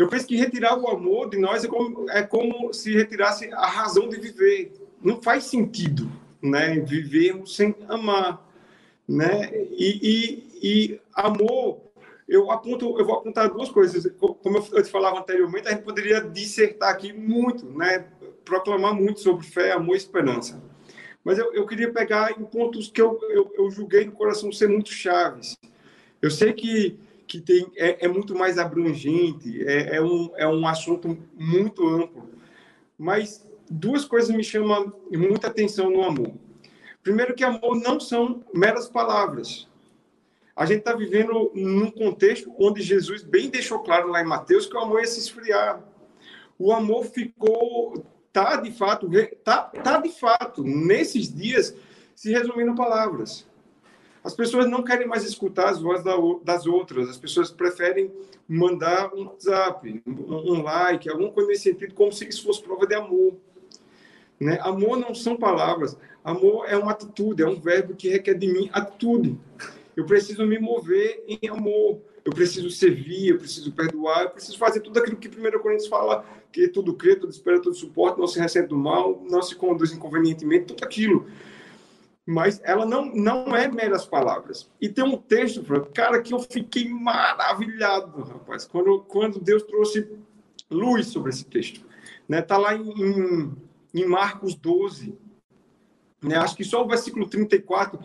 Eu 0.00 0.08
penso 0.08 0.26
que 0.26 0.34
retirar 0.34 0.78
o 0.78 0.88
amor 0.88 1.28
de 1.28 1.36
nós 1.36 1.62
é 1.62 1.68
como, 1.68 2.10
é 2.10 2.22
como 2.22 2.72
se 2.72 2.90
retirasse 2.94 3.52
a 3.52 3.66
razão 3.66 4.08
de 4.08 4.18
viver. 4.18 4.72
Não 5.02 5.20
faz 5.20 5.44
sentido, 5.44 6.10
né? 6.40 6.80
Vivermos 6.80 7.54
sem 7.54 7.76
amar, 7.86 8.42
né? 9.06 9.50
E, 9.72 10.00
e, 10.02 10.60
e 10.62 11.00
amor, 11.12 11.82
eu 12.26 12.50
aponto, 12.50 12.98
eu 12.98 13.04
vou 13.04 13.16
apontar 13.16 13.50
duas 13.50 13.68
coisas. 13.68 14.10
Como 14.18 14.66
eu 14.72 14.82
te 14.82 14.90
falava 14.90 15.18
anteriormente, 15.18 15.68
a 15.68 15.72
gente 15.72 15.82
poderia 15.82 16.22
dissertar 16.22 16.88
aqui 16.88 17.12
muito, 17.12 17.66
né? 17.66 18.06
Proclamar 18.42 18.94
muito 18.94 19.20
sobre 19.20 19.44
fé, 19.44 19.72
amor 19.72 19.96
e 19.96 19.98
esperança. 19.98 20.62
Mas 21.22 21.36
eu, 21.38 21.52
eu 21.52 21.66
queria 21.66 21.92
pegar 21.92 22.40
em 22.40 22.44
pontos 22.46 22.88
que 22.88 23.02
eu, 23.02 23.20
eu, 23.28 23.52
eu 23.54 23.70
julguei 23.70 24.06
no 24.06 24.12
coração 24.12 24.50
ser 24.50 24.70
muito 24.70 24.90
chaves. 24.90 25.58
Eu 26.22 26.30
sei 26.30 26.54
que 26.54 26.98
que 27.30 27.40
tem, 27.40 27.70
é, 27.76 28.06
é 28.06 28.08
muito 28.08 28.34
mais 28.34 28.58
abrangente, 28.58 29.64
é, 29.64 29.98
é, 29.98 30.02
um, 30.02 30.32
é 30.34 30.48
um 30.48 30.66
assunto 30.66 31.16
muito 31.38 31.86
amplo. 31.86 32.28
Mas 32.98 33.48
duas 33.70 34.04
coisas 34.04 34.34
me 34.34 34.42
chamam 34.42 34.92
muita 35.12 35.46
atenção 35.46 35.88
no 35.88 36.02
amor. 36.02 36.32
Primeiro, 37.04 37.32
que 37.32 37.44
amor 37.44 37.76
não 37.76 38.00
são 38.00 38.44
meras 38.52 38.88
palavras. 38.88 39.68
A 40.56 40.66
gente 40.66 40.80
está 40.80 40.92
vivendo 40.92 41.52
num 41.54 41.88
contexto 41.92 42.52
onde 42.58 42.82
Jesus 42.82 43.22
bem 43.22 43.48
deixou 43.48 43.78
claro 43.78 44.08
lá 44.08 44.20
em 44.20 44.26
Mateus 44.26 44.66
que 44.66 44.76
o 44.76 44.80
amor 44.80 44.98
ia 44.98 45.06
se 45.06 45.20
esfriar. 45.20 45.80
O 46.58 46.72
amor 46.72 47.04
ficou, 47.04 48.04
tá 48.32 48.56
de 48.56 48.72
fato, 48.72 49.08
tá, 49.44 49.62
tá 49.62 49.98
de 49.98 50.08
fato, 50.08 50.64
nesses 50.64 51.32
dias, 51.32 51.76
se 52.12 52.32
resumindo 52.32 52.74
palavras. 52.74 53.46
As 54.22 54.34
pessoas 54.34 54.68
não 54.68 54.82
querem 54.82 55.06
mais 55.06 55.24
escutar 55.24 55.70
as 55.70 55.80
vozes 55.80 56.04
das 56.44 56.66
outras, 56.66 57.08
as 57.08 57.16
pessoas 57.16 57.50
preferem 57.50 58.12
mandar 58.46 59.14
um 59.14 59.24
WhatsApp, 59.24 60.02
um 60.06 60.62
like, 60.62 61.08
alguma 61.08 61.30
coisa 61.30 61.48
nesse 61.48 61.62
sentido, 61.62 61.94
como 61.94 62.12
se 62.12 62.28
isso 62.28 62.44
fosse 62.44 62.62
prova 62.62 62.86
de 62.86 62.94
amor. 62.94 63.34
Né? 64.38 64.58
Amor 64.60 64.98
não 64.98 65.14
são 65.14 65.36
palavras, 65.36 65.96
amor 66.22 66.66
é 66.68 66.76
uma 66.76 66.92
atitude, 66.92 67.42
é 67.42 67.46
um 67.46 67.58
verbo 67.58 67.94
que 67.94 68.08
requer 68.08 68.34
de 68.34 68.46
mim 68.46 68.68
atitude. 68.72 69.38
Eu 69.96 70.04
preciso 70.04 70.46
me 70.46 70.58
mover 70.58 71.24
em 71.26 71.48
amor, 71.48 72.00
eu 72.22 72.32
preciso 72.32 72.70
servir, 72.70 73.30
eu 73.30 73.38
preciso 73.38 73.72
perdoar, 73.72 74.24
eu 74.24 74.30
preciso 74.30 74.58
fazer 74.58 74.80
tudo 74.80 74.98
aquilo 74.98 75.16
que 75.16 75.28
1 75.28 75.58
Coríntios 75.60 75.88
fala, 75.88 76.24
que 76.52 76.68
tudo 76.68 76.94
crê, 76.94 77.16
tudo 77.16 77.30
espera, 77.30 77.60
tudo 77.60 77.74
suporta, 77.74 78.20
não 78.20 78.26
se 78.26 78.38
recebe 78.38 78.68
do 78.68 78.76
mal, 78.76 79.22
não 79.30 79.40
se 79.40 79.54
conduz 79.54 79.92
inconvenientemente, 79.92 80.66
tudo 80.66 80.84
aquilo 80.84 81.26
mas 82.30 82.60
ela 82.62 82.86
não, 82.86 83.06
não 83.06 83.56
é 83.56 83.66
meras 83.66 84.06
palavras. 84.06 84.70
E 84.80 84.88
tem 84.88 85.02
um 85.02 85.16
texto, 85.16 85.64
cara, 85.92 86.22
que 86.22 86.32
eu 86.32 86.38
fiquei 86.38 86.88
maravilhado, 86.88 88.22
rapaz, 88.22 88.64
quando, 88.64 89.00
quando 89.00 89.40
Deus 89.40 89.64
trouxe 89.64 90.08
luz 90.70 91.08
sobre 91.08 91.30
esse 91.30 91.44
texto. 91.44 91.84
Né? 92.28 92.40
Tá 92.40 92.56
lá 92.56 92.76
em, 92.76 93.52
em 93.92 94.04
Marcos 94.06 94.54
12, 94.54 95.18
né? 96.22 96.36
acho 96.36 96.54
que 96.54 96.62
só 96.62 96.84
o 96.84 96.88
versículo 96.88 97.28
34, 97.28 97.98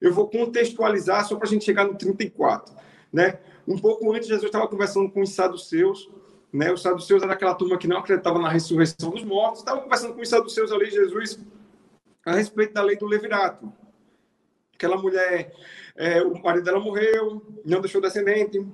eu 0.00 0.12
vou 0.12 0.28
contextualizar 0.28 1.24
só 1.24 1.36
para 1.36 1.46
a 1.46 1.50
gente 1.50 1.64
chegar 1.64 1.84
no 1.84 1.94
34. 1.94 2.74
Né? 3.12 3.38
Um 3.64 3.78
pouco 3.78 4.12
antes, 4.12 4.26
Jesus 4.26 4.46
estava 4.46 4.66
conversando 4.66 5.08
com 5.08 5.22
os 5.22 5.32
saduceus, 5.32 6.10
né? 6.52 6.72
Os 6.72 6.82
saduceus 6.82 7.22
era 7.22 7.34
aquela 7.34 7.54
turma 7.54 7.78
que 7.78 7.86
não 7.86 7.98
acreditava 7.98 8.40
na 8.40 8.48
ressurreição 8.48 9.10
dos 9.10 9.22
mortos, 9.22 9.60
estava 9.60 9.82
conversando 9.82 10.14
com 10.14 10.22
os 10.22 10.28
saduceus 10.28 10.72
ali, 10.72 10.90
Jesus 10.90 11.38
a 12.28 12.34
respeito 12.34 12.74
da 12.74 12.82
lei 12.82 12.96
do 12.96 13.06
levirato. 13.06 13.72
Aquela 14.74 14.98
mulher, 14.98 15.52
é, 15.96 16.22
o 16.22 16.40
marido 16.42 16.64
dela 16.64 16.78
morreu, 16.78 17.42
não 17.64 17.80
deixou 17.80 18.00
descendente, 18.00 18.64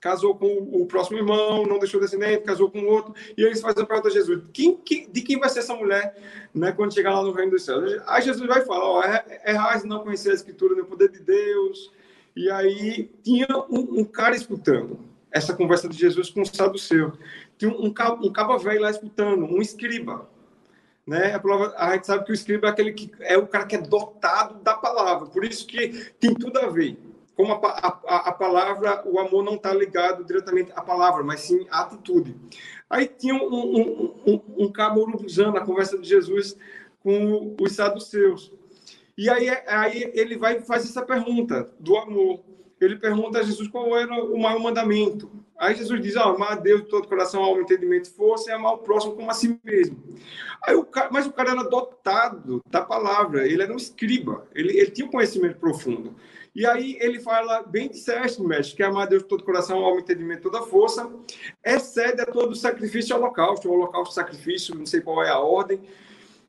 casou 0.00 0.34
com 0.34 0.46
o 0.46 0.84
próximo 0.84 1.16
irmão, 1.16 1.64
não 1.64 1.78
deixou 1.78 2.00
descendente, 2.00 2.42
casou 2.42 2.70
com 2.70 2.84
outro, 2.84 3.14
e 3.38 3.42
eles 3.42 3.60
fazem 3.60 3.84
a 3.84 3.86
pergunta 3.86 4.08
a 4.08 4.10
Jesus: 4.10 4.42
quem, 4.52 4.76
quem, 4.76 5.08
de 5.08 5.22
quem 5.22 5.38
vai 5.38 5.48
ser 5.48 5.60
essa 5.60 5.74
mulher 5.74 6.16
né, 6.52 6.72
quando 6.72 6.92
chegar 6.92 7.14
lá 7.14 7.22
no 7.22 7.32
reino 7.32 7.52
dos 7.52 7.64
céus? 7.64 8.02
Aí 8.06 8.22
Jesus 8.22 8.46
vai 8.46 8.64
falar: 8.64 8.84
ó, 8.84 9.02
é, 9.02 9.40
é 9.44 9.52
raiz 9.52 9.84
não 9.84 10.00
conhecer 10.00 10.32
a 10.32 10.34
escritura, 10.34 10.74
nem 10.74 10.82
o 10.82 10.86
poder 10.86 11.10
de 11.10 11.20
Deus. 11.20 11.92
E 12.36 12.50
aí 12.50 13.08
tinha 13.22 13.46
um, 13.70 14.00
um 14.00 14.04
cara 14.04 14.34
escutando 14.34 14.98
essa 15.30 15.54
conversa 15.54 15.88
de 15.88 15.96
Jesus 15.96 16.28
com 16.28 16.42
o 16.42 16.46
saduceu. 16.46 17.12
Tinha 17.56 17.70
um, 17.70 17.86
um, 17.86 17.94
um 18.26 18.32
cabo 18.32 18.58
velho 18.58 18.82
lá 18.82 18.90
escutando, 18.90 19.44
um 19.44 19.62
escriba 19.62 20.28
né? 21.06 21.34
A, 21.34 21.40
palavra, 21.40 21.74
a 21.76 21.94
gente 21.94 22.06
sabe 22.06 22.24
que 22.24 22.32
o 22.32 22.34
escriba 22.34 22.68
é 22.68 22.70
aquele 22.70 22.92
que 22.92 23.10
é 23.20 23.36
o 23.36 23.46
cara 23.46 23.66
que 23.66 23.76
é 23.76 23.80
dotado 23.80 24.62
da 24.62 24.74
palavra, 24.74 25.26
por 25.26 25.44
isso 25.44 25.66
que 25.66 26.12
tem 26.18 26.34
tudo 26.34 26.58
a 26.58 26.68
ver. 26.68 26.98
Como 27.36 27.52
a, 27.52 27.56
a, 28.06 28.28
a 28.28 28.32
palavra, 28.32 29.02
o 29.06 29.18
amor 29.18 29.42
não 29.42 29.54
está 29.54 29.74
ligado 29.74 30.24
diretamente 30.24 30.70
à 30.76 30.80
palavra, 30.80 31.24
mas 31.24 31.40
sim 31.40 31.66
à 31.68 31.80
atitude. 31.80 32.36
Aí 32.88 33.08
tinha 33.08 33.34
um, 33.34 33.52
um, 33.52 34.14
um, 34.26 34.64
um 34.64 34.72
cabo 34.72 35.00
urubuzano 35.00 35.52
na 35.52 35.60
conversa 35.60 35.98
de 35.98 36.08
Jesus 36.08 36.56
com 37.02 37.56
os 37.60 37.72
saduceus. 37.72 38.52
E 39.18 39.28
aí, 39.28 39.48
aí 39.66 40.12
ele 40.14 40.36
vai 40.36 40.60
fazer 40.60 40.88
essa 40.88 41.02
pergunta 41.02 41.70
do 41.78 41.96
amor. 41.96 42.40
Ele 42.80 42.96
pergunta 42.96 43.38
a 43.38 43.42
Jesus 43.42 43.68
qual 43.68 43.96
era 43.96 44.12
o 44.14 44.38
maior 44.38 44.60
mandamento. 44.60 45.30
Aí 45.58 45.74
Jesus 45.74 46.02
diz: 46.02 46.16
ah, 46.16 46.24
amar 46.24 46.52
a 46.52 46.56
Deus 46.56 46.82
de 46.82 46.88
todo 46.88 47.08
coração, 47.08 47.42
alma, 47.42 47.62
entendimento 47.62 48.08
e 48.08 48.12
força, 48.12 48.50
e 48.50 48.52
amar 48.52 48.74
o 48.74 48.78
próximo 48.78 49.14
como 49.14 49.30
a 49.30 49.34
si 49.34 49.58
mesmo. 49.62 49.96
Aí 50.62 50.74
o 50.74 50.84
cara, 50.84 51.08
mas 51.12 51.26
o 51.26 51.32
cara 51.32 51.52
era 51.52 51.62
dotado 51.62 52.62
da 52.68 52.82
palavra, 52.82 53.46
ele 53.46 53.62
era 53.62 53.72
um 53.72 53.76
escriba, 53.76 54.46
ele, 54.54 54.76
ele 54.78 54.90
tinha 54.90 55.06
um 55.06 55.10
conhecimento 55.10 55.58
profundo. 55.58 56.14
E 56.54 56.64
aí 56.64 56.96
ele 57.00 57.18
fala, 57.18 57.64
bem 57.64 57.88
disseste, 57.88 58.40
mestre, 58.40 58.76
que 58.76 58.82
amar 58.82 59.02
a 59.02 59.10
Deus 59.10 59.22
de 59.24 59.28
todo 59.28 59.42
coração, 59.42 59.84
alma, 59.84 60.00
entendimento, 60.00 60.42
toda 60.42 60.62
força, 60.62 61.10
excede 61.64 62.20
a 62.20 62.26
todo 62.26 62.54
sacrifício 62.54 63.12
e 63.12 63.18
holocausto, 63.18 63.68
o 63.68 63.72
holocausto 63.72 64.14
sacrifício, 64.14 64.74
não 64.74 64.86
sei 64.86 65.00
qual 65.00 65.22
é 65.24 65.30
a 65.30 65.38
ordem, 65.38 65.80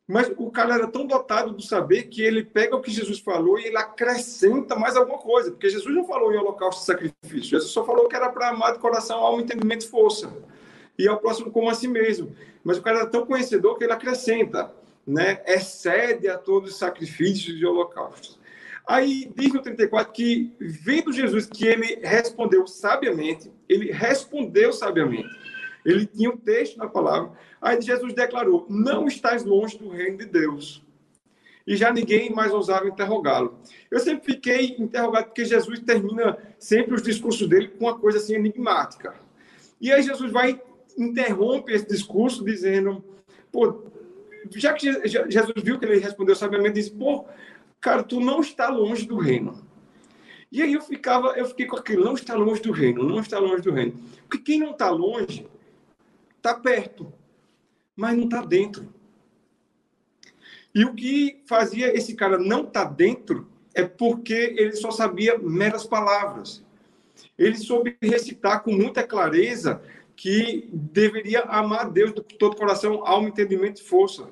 mas 0.06 0.32
o 0.36 0.50
cara 0.50 0.74
era 0.74 0.86
tão 0.86 1.04
dotado 1.04 1.52
do 1.52 1.62
saber 1.62 2.04
que 2.04 2.22
ele 2.22 2.44
pega 2.44 2.76
o 2.76 2.80
que 2.80 2.90
Jesus 2.90 3.18
falou 3.18 3.58
e 3.58 3.64
ele 3.64 3.76
acrescenta 3.76 4.76
mais 4.76 4.96
alguma 4.96 5.18
coisa, 5.18 5.50
porque 5.50 5.68
Jesus 5.68 5.92
não 5.92 6.06
falou 6.06 6.32
em 6.32 6.36
holocausto 6.36 6.82
e 6.82 6.86
sacrifício, 6.86 7.50
Jesus 7.50 7.72
só 7.72 7.84
falou 7.84 8.08
que 8.08 8.14
era 8.14 8.28
para 8.30 8.50
amar 8.50 8.72
de 8.72 8.78
coração, 8.78 9.18
alma, 9.18 9.42
entendimento 9.42 9.84
e 9.84 9.88
força. 9.88 10.32
E 10.98 11.08
ao 11.08 11.18
próximo 11.18 11.50
como 11.50 11.68
a 11.68 11.74
si 11.74 11.88
mesmo. 11.88 12.34
Mas 12.64 12.78
o 12.78 12.82
cara 12.82 13.00
era 13.00 13.06
tão 13.06 13.26
conhecedor 13.26 13.76
que 13.76 13.84
ele 13.84 13.92
acrescenta, 13.92 14.72
né? 15.06 15.42
Excede 15.46 16.28
a 16.28 16.38
todos 16.38 16.72
os 16.72 16.78
sacrifícios 16.78 17.60
e 17.60 17.66
holocaustos. 17.66 18.38
Aí 18.86 19.30
diz 19.36 19.52
no 19.52 19.60
34 19.60 20.12
que, 20.12 20.52
vendo 20.60 21.12
Jesus 21.12 21.46
que 21.46 21.66
ele 21.66 21.98
respondeu 22.02 22.66
sabiamente, 22.66 23.50
ele 23.68 23.90
respondeu 23.90 24.72
sabiamente. 24.72 25.28
Ele 25.86 26.04
tinha 26.04 26.30
um 26.30 26.36
texto 26.36 26.76
na 26.76 26.88
palavra, 26.88 27.32
Aí 27.66 27.80
Jesus 27.80 28.14
declarou: 28.14 28.64
Não 28.68 29.08
estás 29.08 29.44
longe 29.44 29.76
do 29.76 29.88
reino 29.88 30.18
de 30.18 30.26
Deus. 30.26 30.84
E 31.66 31.74
já 31.74 31.92
ninguém 31.92 32.32
mais 32.32 32.52
ousava 32.52 32.86
interrogá-lo. 32.86 33.58
Eu 33.90 33.98
sempre 33.98 34.34
fiquei 34.34 34.76
interrogado 34.78 35.24
porque 35.26 35.44
Jesus 35.44 35.80
termina 35.80 36.38
sempre 36.60 36.94
os 36.94 37.02
discursos 37.02 37.48
dele 37.48 37.68
com 37.68 37.86
uma 37.86 37.98
coisa 37.98 38.18
assim 38.18 38.34
enigmática. 38.34 39.14
E 39.80 39.92
aí 39.92 40.00
Jesus 40.00 40.30
vai 40.30 40.60
interrompe 40.96 41.72
esse 41.72 41.88
discurso 41.88 42.44
dizendo: 42.44 43.04
Pô, 43.50 43.82
já 44.54 44.72
que 44.72 44.92
Jesus 45.08 45.54
viu 45.56 45.78
que 45.78 45.84
ele 45.84 45.98
respondeu 45.98 46.36
sabiamente, 46.36 46.74
disse: 46.74 46.92
Pô, 46.92 47.24
cara, 47.80 48.04
tu 48.04 48.20
não 48.20 48.40
está 48.40 48.68
longe 48.68 49.06
do 49.06 49.18
reino. 49.18 49.66
E 50.52 50.62
aí 50.62 50.74
eu 50.74 50.80
ficava, 50.80 51.36
eu 51.36 51.46
fiquei 51.46 51.66
com 51.66 51.76
aquilo, 51.76 52.04
não 52.04 52.14
está 52.14 52.36
longe 52.36 52.62
do 52.62 52.70
reino, 52.70 53.02
não 53.02 53.18
está 53.18 53.40
longe 53.40 53.62
do 53.62 53.72
reino. 53.72 53.98
Porque 54.28 54.44
quem 54.44 54.60
não 54.60 54.70
está 54.70 54.88
longe, 54.88 55.44
está 56.46 56.54
perto, 56.54 57.12
mas 57.96 58.16
não 58.16 58.24
está 58.24 58.42
dentro. 58.42 58.94
E 60.74 60.84
o 60.84 60.94
que 60.94 61.42
fazia 61.46 61.96
esse 61.96 62.14
cara 62.14 62.38
não 62.38 62.62
estar 62.62 62.86
tá 62.86 62.90
dentro 62.90 63.48
é 63.74 63.82
porque 63.82 64.54
ele 64.56 64.76
só 64.76 64.90
sabia 64.90 65.38
meras 65.38 65.84
palavras. 65.84 66.64
Ele 67.36 67.56
soube 67.56 67.96
recitar 68.00 68.62
com 68.62 68.72
muita 68.72 69.02
clareza 69.02 69.82
que 70.14 70.68
deveria 70.72 71.40
amar 71.42 71.90
Deus 71.90 72.14
de 72.14 72.22
todo 72.22 72.56
coração, 72.56 73.06
alma, 73.06 73.28
entendimento 73.28 73.80
e 73.80 73.84
força. 73.84 74.28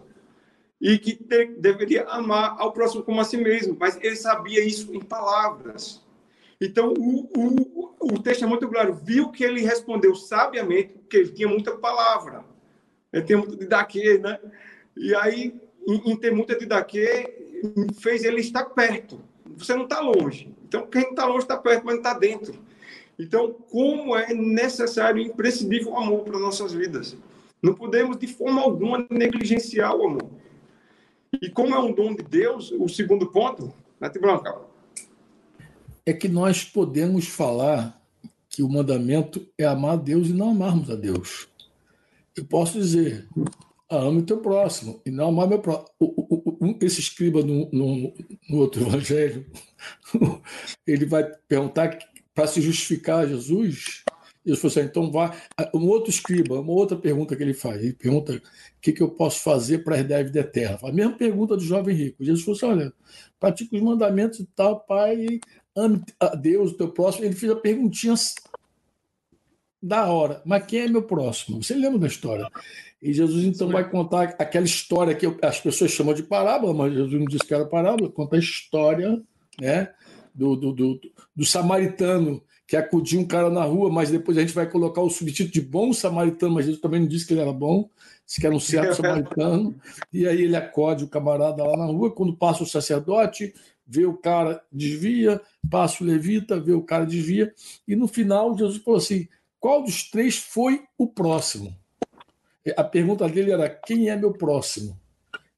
E 0.80 0.98
que 0.98 1.18
deveria 1.58 2.04
amar 2.04 2.56
ao 2.58 2.72
próximo 2.72 3.02
como 3.02 3.20
a 3.20 3.24
si 3.24 3.36
mesmo. 3.36 3.76
Mas 3.78 3.98
ele 4.02 4.16
sabia 4.16 4.62
isso 4.64 4.94
em 4.94 5.00
palavras. 5.00 6.03
Então, 6.64 6.94
o, 6.96 7.28
o, 7.36 7.94
o 8.00 8.22
texto 8.22 8.42
é 8.42 8.46
muito 8.46 8.66
claro. 8.66 8.94
Viu 8.94 9.30
que 9.30 9.44
ele 9.44 9.60
respondeu 9.60 10.14
sabiamente, 10.14 10.94
porque 10.94 11.18
ele 11.18 11.30
tinha 11.30 11.46
muita 11.46 11.76
palavra. 11.76 12.42
Ele 13.12 13.22
tinha 13.22 13.36
muito 13.36 13.54
de 13.54 13.66
daqui, 13.66 14.16
né? 14.16 14.40
E 14.96 15.14
aí, 15.14 15.54
em, 15.86 16.10
em 16.10 16.16
ter 16.16 16.32
muita 16.32 16.56
de 16.56 16.64
daqui, 16.64 17.06
fez 18.00 18.24
ele 18.24 18.40
estar 18.40 18.64
perto. 18.64 19.20
Você 19.58 19.74
não 19.74 19.84
está 19.84 20.00
longe. 20.00 20.54
Então, 20.66 20.86
quem 20.86 21.02
está 21.02 21.26
longe 21.26 21.44
está 21.44 21.58
perto, 21.58 21.84
mas 21.84 21.96
não 21.96 22.02
está 22.02 22.18
dentro. 22.18 22.54
Então, 23.18 23.52
como 23.70 24.16
é 24.16 24.32
necessário 24.32 25.20
e 25.20 25.26
imprescindível 25.26 25.92
o 25.92 25.98
amor 25.98 26.24
para 26.24 26.38
nossas 26.38 26.72
vidas. 26.72 27.14
Não 27.62 27.74
podemos, 27.74 28.16
de 28.16 28.26
forma 28.26 28.62
alguma, 28.62 29.06
negligenciar 29.10 29.94
o 29.94 30.06
amor. 30.06 30.30
E 31.42 31.50
como 31.50 31.74
é 31.74 31.78
um 31.78 31.92
dom 31.92 32.14
de 32.14 32.22
Deus, 32.22 32.72
o 32.72 32.88
segundo 32.88 33.26
ponto, 33.30 33.70
Nath 34.00 34.18
Branca. 34.18 34.73
É 36.06 36.12
que 36.12 36.28
nós 36.28 36.64
podemos 36.64 37.26
falar 37.26 38.00
que 38.48 38.62
o 38.62 38.68
mandamento 38.68 39.46
é 39.58 39.64
amar 39.64 39.94
a 39.94 39.96
Deus 39.96 40.28
e 40.28 40.32
não 40.32 40.50
amarmos 40.50 40.90
a 40.90 40.94
Deus. 40.94 41.48
Eu 42.36 42.44
posso 42.44 42.78
dizer, 42.78 43.28
ame 43.90 44.20
o 44.20 44.26
teu 44.26 44.38
próximo 44.38 45.00
e 45.04 45.10
não 45.10 45.28
amar 45.28 45.48
meu 45.48 45.60
próximo. 45.60 45.88
Esse 46.80 47.00
escriba 47.00 47.42
no, 47.42 47.68
no, 47.72 48.14
no 48.48 48.58
outro 48.58 48.82
evangelho, 48.86 49.46
ele 50.86 51.06
vai 51.06 51.24
perguntar 51.48 51.98
para 52.34 52.46
se 52.46 52.60
justificar 52.60 53.20
a 53.20 53.26
Jesus, 53.26 54.04
Jesus 54.44 54.60
falou 54.60 54.72
assim, 54.72 54.90
então 54.90 55.10
vá. 55.10 55.34
Um 55.74 55.88
outro 55.88 56.10
escriba, 56.10 56.60
uma 56.60 56.72
outra 56.72 56.96
pergunta 56.98 57.34
que 57.34 57.42
ele 57.42 57.54
faz. 57.54 57.82
Ele 57.82 57.94
pergunta 57.94 58.34
o 58.34 58.40
que, 58.80 58.92
que 58.92 59.02
eu 59.02 59.08
posso 59.08 59.40
fazer 59.40 59.78
para 59.78 59.98
herdar 59.98 60.20
a 60.20 60.22
vida 60.22 60.40
eterna. 60.40 60.78
A 60.82 60.92
mesma 60.92 61.16
pergunta 61.16 61.56
do 61.56 61.62
jovem 61.62 61.96
rico. 61.96 62.22
Jesus 62.22 62.44
falou 62.44 62.56
assim: 62.56 62.66
olha, 62.66 62.92
pratica 63.40 63.74
os 63.74 63.82
mandamentos 63.82 64.40
e 64.40 64.44
tal, 64.54 64.80
pai, 64.80 65.40
ame 65.76 66.02
a 66.18 66.34
Deus, 66.34 66.72
o 66.72 66.76
teu 66.76 66.88
próximo. 66.88 67.24
Ele 67.24 67.34
fez 67.34 67.50
a 67.50 67.56
perguntinha 67.56 68.14
da 69.82 70.06
hora. 70.06 70.40
Mas 70.44 70.64
quem 70.66 70.80
é 70.80 70.88
meu 70.88 71.02
próximo? 71.02 71.62
Você 71.62 71.74
lembra 71.74 71.98
da 71.98 72.06
história? 72.06 72.48
E 73.02 73.12
Jesus 73.12 73.44
então 73.44 73.68
vai 73.68 73.88
contar 73.88 74.34
aquela 74.38 74.64
história 74.64 75.14
que 75.14 75.26
as 75.42 75.60
pessoas 75.60 75.90
chamam 75.90 76.14
de 76.14 76.22
parábola, 76.22 76.72
mas 76.72 76.94
Jesus 76.94 77.20
não 77.20 77.26
disse 77.26 77.46
que 77.46 77.52
era 77.52 77.66
parábola, 77.66 78.10
conta 78.10 78.36
a 78.36 78.38
história 78.38 79.20
né, 79.60 79.90
do, 80.34 80.56
do, 80.56 80.72
do, 80.72 81.00
do 81.36 81.44
samaritano 81.44 82.42
que 82.66 82.76
acudiu 82.76 83.20
um 83.20 83.26
cara 83.26 83.50
na 83.50 83.62
rua, 83.62 83.90
mas 83.90 84.10
depois 84.10 84.38
a 84.38 84.40
gente 84.40 84.54
vai 84.54 84.66
colocar 84.66 85.02
o 85.02 85.10
subtítulo 85.10 85.52
de 85.52 85.60
bom 85.60 85.92
samaritano, 85.92 86.54
mas 86.54 86.66
ele 86.66 86.78
também 86.78 87.00
não 87.00 87.06
disse 87.06 87.26
que 87.26 87.34
ele 87.34 87.42
era 87.42 87.52
bom, 87.52 87.90
disse 88.24 88.40
que 88.40 88.46
era 88.46 88.56
um 88.56 88.60
certo 88.60 88.94
samaritano, 88.96 89.78
e 90.10 90.26
aí 90.26 90.42
ele 90.42 90.56
acode 90.56 91.04
o 91.04 91.08
camarada 91.08 91.62
lá 91.62 91.76
na 91.76 91.84
rua, 91.84 92.10
quando 92.10 92.34
passa 92.34 92.62
o 92.62 92.66
sacerdote, 92.66 93.52
vê 93.86 94.06
o 94.06 94.16
cara, 94.16 94.62
desvia, 94.72 95.40
passa 95.70 96.02
o 96.02 96.06
levita, 96.06 96.58
vê 96.60 96.72
o 96.72 96.82
cara, 96.82 97.04
desvia, 97.04 97.52
e 97.86 97.94
no 97.94 98.08
final 98.08 98.56
Jesus 98.56 98.82
falou 98.82 98.98
assim, 98.98 99.28
qual 99.60 99.82
dos 99.82 100.10
três 100.10 100.36
foi 100.36 100.84
o 100.98 101.06
próximo? 101.06 101.76
A 102.76 102.84
pergunta 102.84 103.28
dele 103.28 103.52
era, 103.52 103.68
quem 103.68 104.08
é 104.08 104.16
meu 104.16 104.32
próximo? 104.32 104.98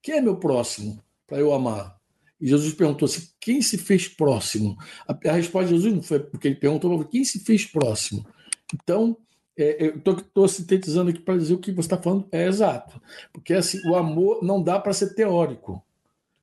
Quem 0.03 0.17
é 0.17 0.21
meu 0.21 0.37
próximo 0.37 1.03
para 1.27 1.39
eu 1.39 1.53
amar? 1.53 1.97
E 2.41 2.49
Jesus 2.49 2.75
perguntou 2.75 3.07
assim: 3.07 3.29
quem 3.41 3.63
se 3.63 3.79
fez 3.79 4.09
próximo? 4.09 4.77
A, 5.09 5.33
resposta 5.33 5.69
de 5.69 5.77
Jesus 5.77 5.95
não 5.95 6.03
foi 6.03 6.21
porque 6.21 6.49
ele 6.49 6.57
perguntou, 6.57 7.05
quem 7.05 7.25
se 7.25 7.41
fez 7.41 7.65
próximo? 7.65 8.27
Então, 8.75 9.17
é, 9.57 9.87
eu 9.87 10.17
estou 10.17 10.47
sintetizando 10.47 11.11
aqui 11.11 11.21
para 11.21 11.39
dizer 11.39 11.55
o 11.55 11.59
que 11.59 11.73
você 11.73 11.87
está 11.87 11.97
falando 11.97 12.29
é 12.31 12.47
exato. 12.47 13.01
Porque 13.33 13.55
assim, 13.55 13.81
o 13.89 13.97
amor 13.97 14.43
não 14.43 14.63
dá 14.63 14.79
para 14.79 14.93
ser 14.93 15.15
teórico. 15.15 15.83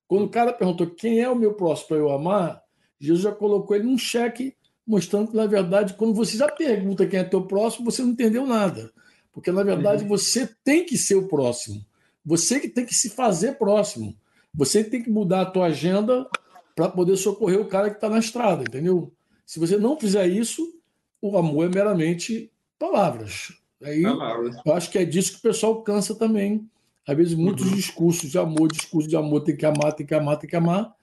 Quando 0.07 0.25
o 0.25 0.29
cara 0.29 0.53
perguntou 0.53 0.87
quem 0.87 1.19
é 1.21 1.29
o 1.29 1.35
meu 1.35 1.53
próximo 1.53 1.89
para 1.89 1.97
eu 1.97 2.11
amar, 2.11 2.61
Jesus 2.99 3.21
já 3.21 3.31
colocou 3.31 3.75
ele 3.75 3.85
num 3.85 3.97
cheque, 3.97 4.55
mostrando 4.85 5.31
que, 5.31 5.35
na 5.35 5.45
verdade, 5.45 5.93
quando 5.93 6.13
você 6.13 6.37
já 6.37 6.47
pergunta 6.49 7.07
quem 7.07 7.19
é 7.19 7.23
teu 7.23 7.45
próximo, 7.45 7.89
você 7.89 8.01
não 8.01 8.11
entendeu 8.11 8.45
nada. 8.45 8.91
Porque, 9.31 9.51
na 9.51 9.63
verdade, 9.63 10.03
uhum. 10.03 10.09
você 10.09 10.47
tem 10.63 10.85
que 10.85 10.97
ser 10.97 11.15
o 11.15 11.27
próximo. 11.27 11.83
Você 12.25 12.59
que 12.59 12.69
tem 12.69 12.85
que 12.85 12.93
se 12.93 13.09
fazer 13.09 13.57
próximo. 13.57 14.15
Você 14.53 14.83
tem 14.83 15.01
que 15.01 15.09
mudar 15.09 15.41
a 15.41 15.45
tua 15.45 15.65
agenda 15.65 16.29
para 16.75 16.87
poder 16.87 17.17
socorrer 17.17 17.59
o 17.59 17.67
cara 17.67 17.89
que 17.89 17.97
está 17.97 18.09
na 18.09 18.19
estrada, 18.19 18.63
entendeu? 18.63 19.11
Se 19.45 19.59
você 19.59 19.77
não 19.77 19.99
fizer 19.99 20.27
isso, 20.27 20.79
o 21.21 21.37
amor 21.37 21.65
é 21.65 21.69
meramente 21.69 22.51
palavras. 22.77 23.53
Aí, 23.81 24.03
palavras. 24.03 24.55
Eu 24.65 24.73
acho 24.73 24.91
que 24.91 24.97
é 24.97 25.05
disso 25.05 25.33
que 25.33 25.39
o 25.39 25.41
pessoal 25.41 25.81
cansa 25.81 26.15
também. 26.15 26.69
Às 27.07 27.17
vezes, 27.17 27.33
muitos 27.33 27.65
uhum. 27.65 27.75
discursos 27.75 28.31
de 28.31 28.37
amor, 28.37 28.71
discurso 28.71 29.07
de 29.07 29.15
amor, 29.15 29.41
tem 29.41 29.55
que 29.55 29.65
amar, 29.65 29.93
tem 29.93 30.05
que 30.05 30.13
amar, 30.13 30.37
tem 30.37 30.49
que 30.49 30.55
amar. 30.55 30.93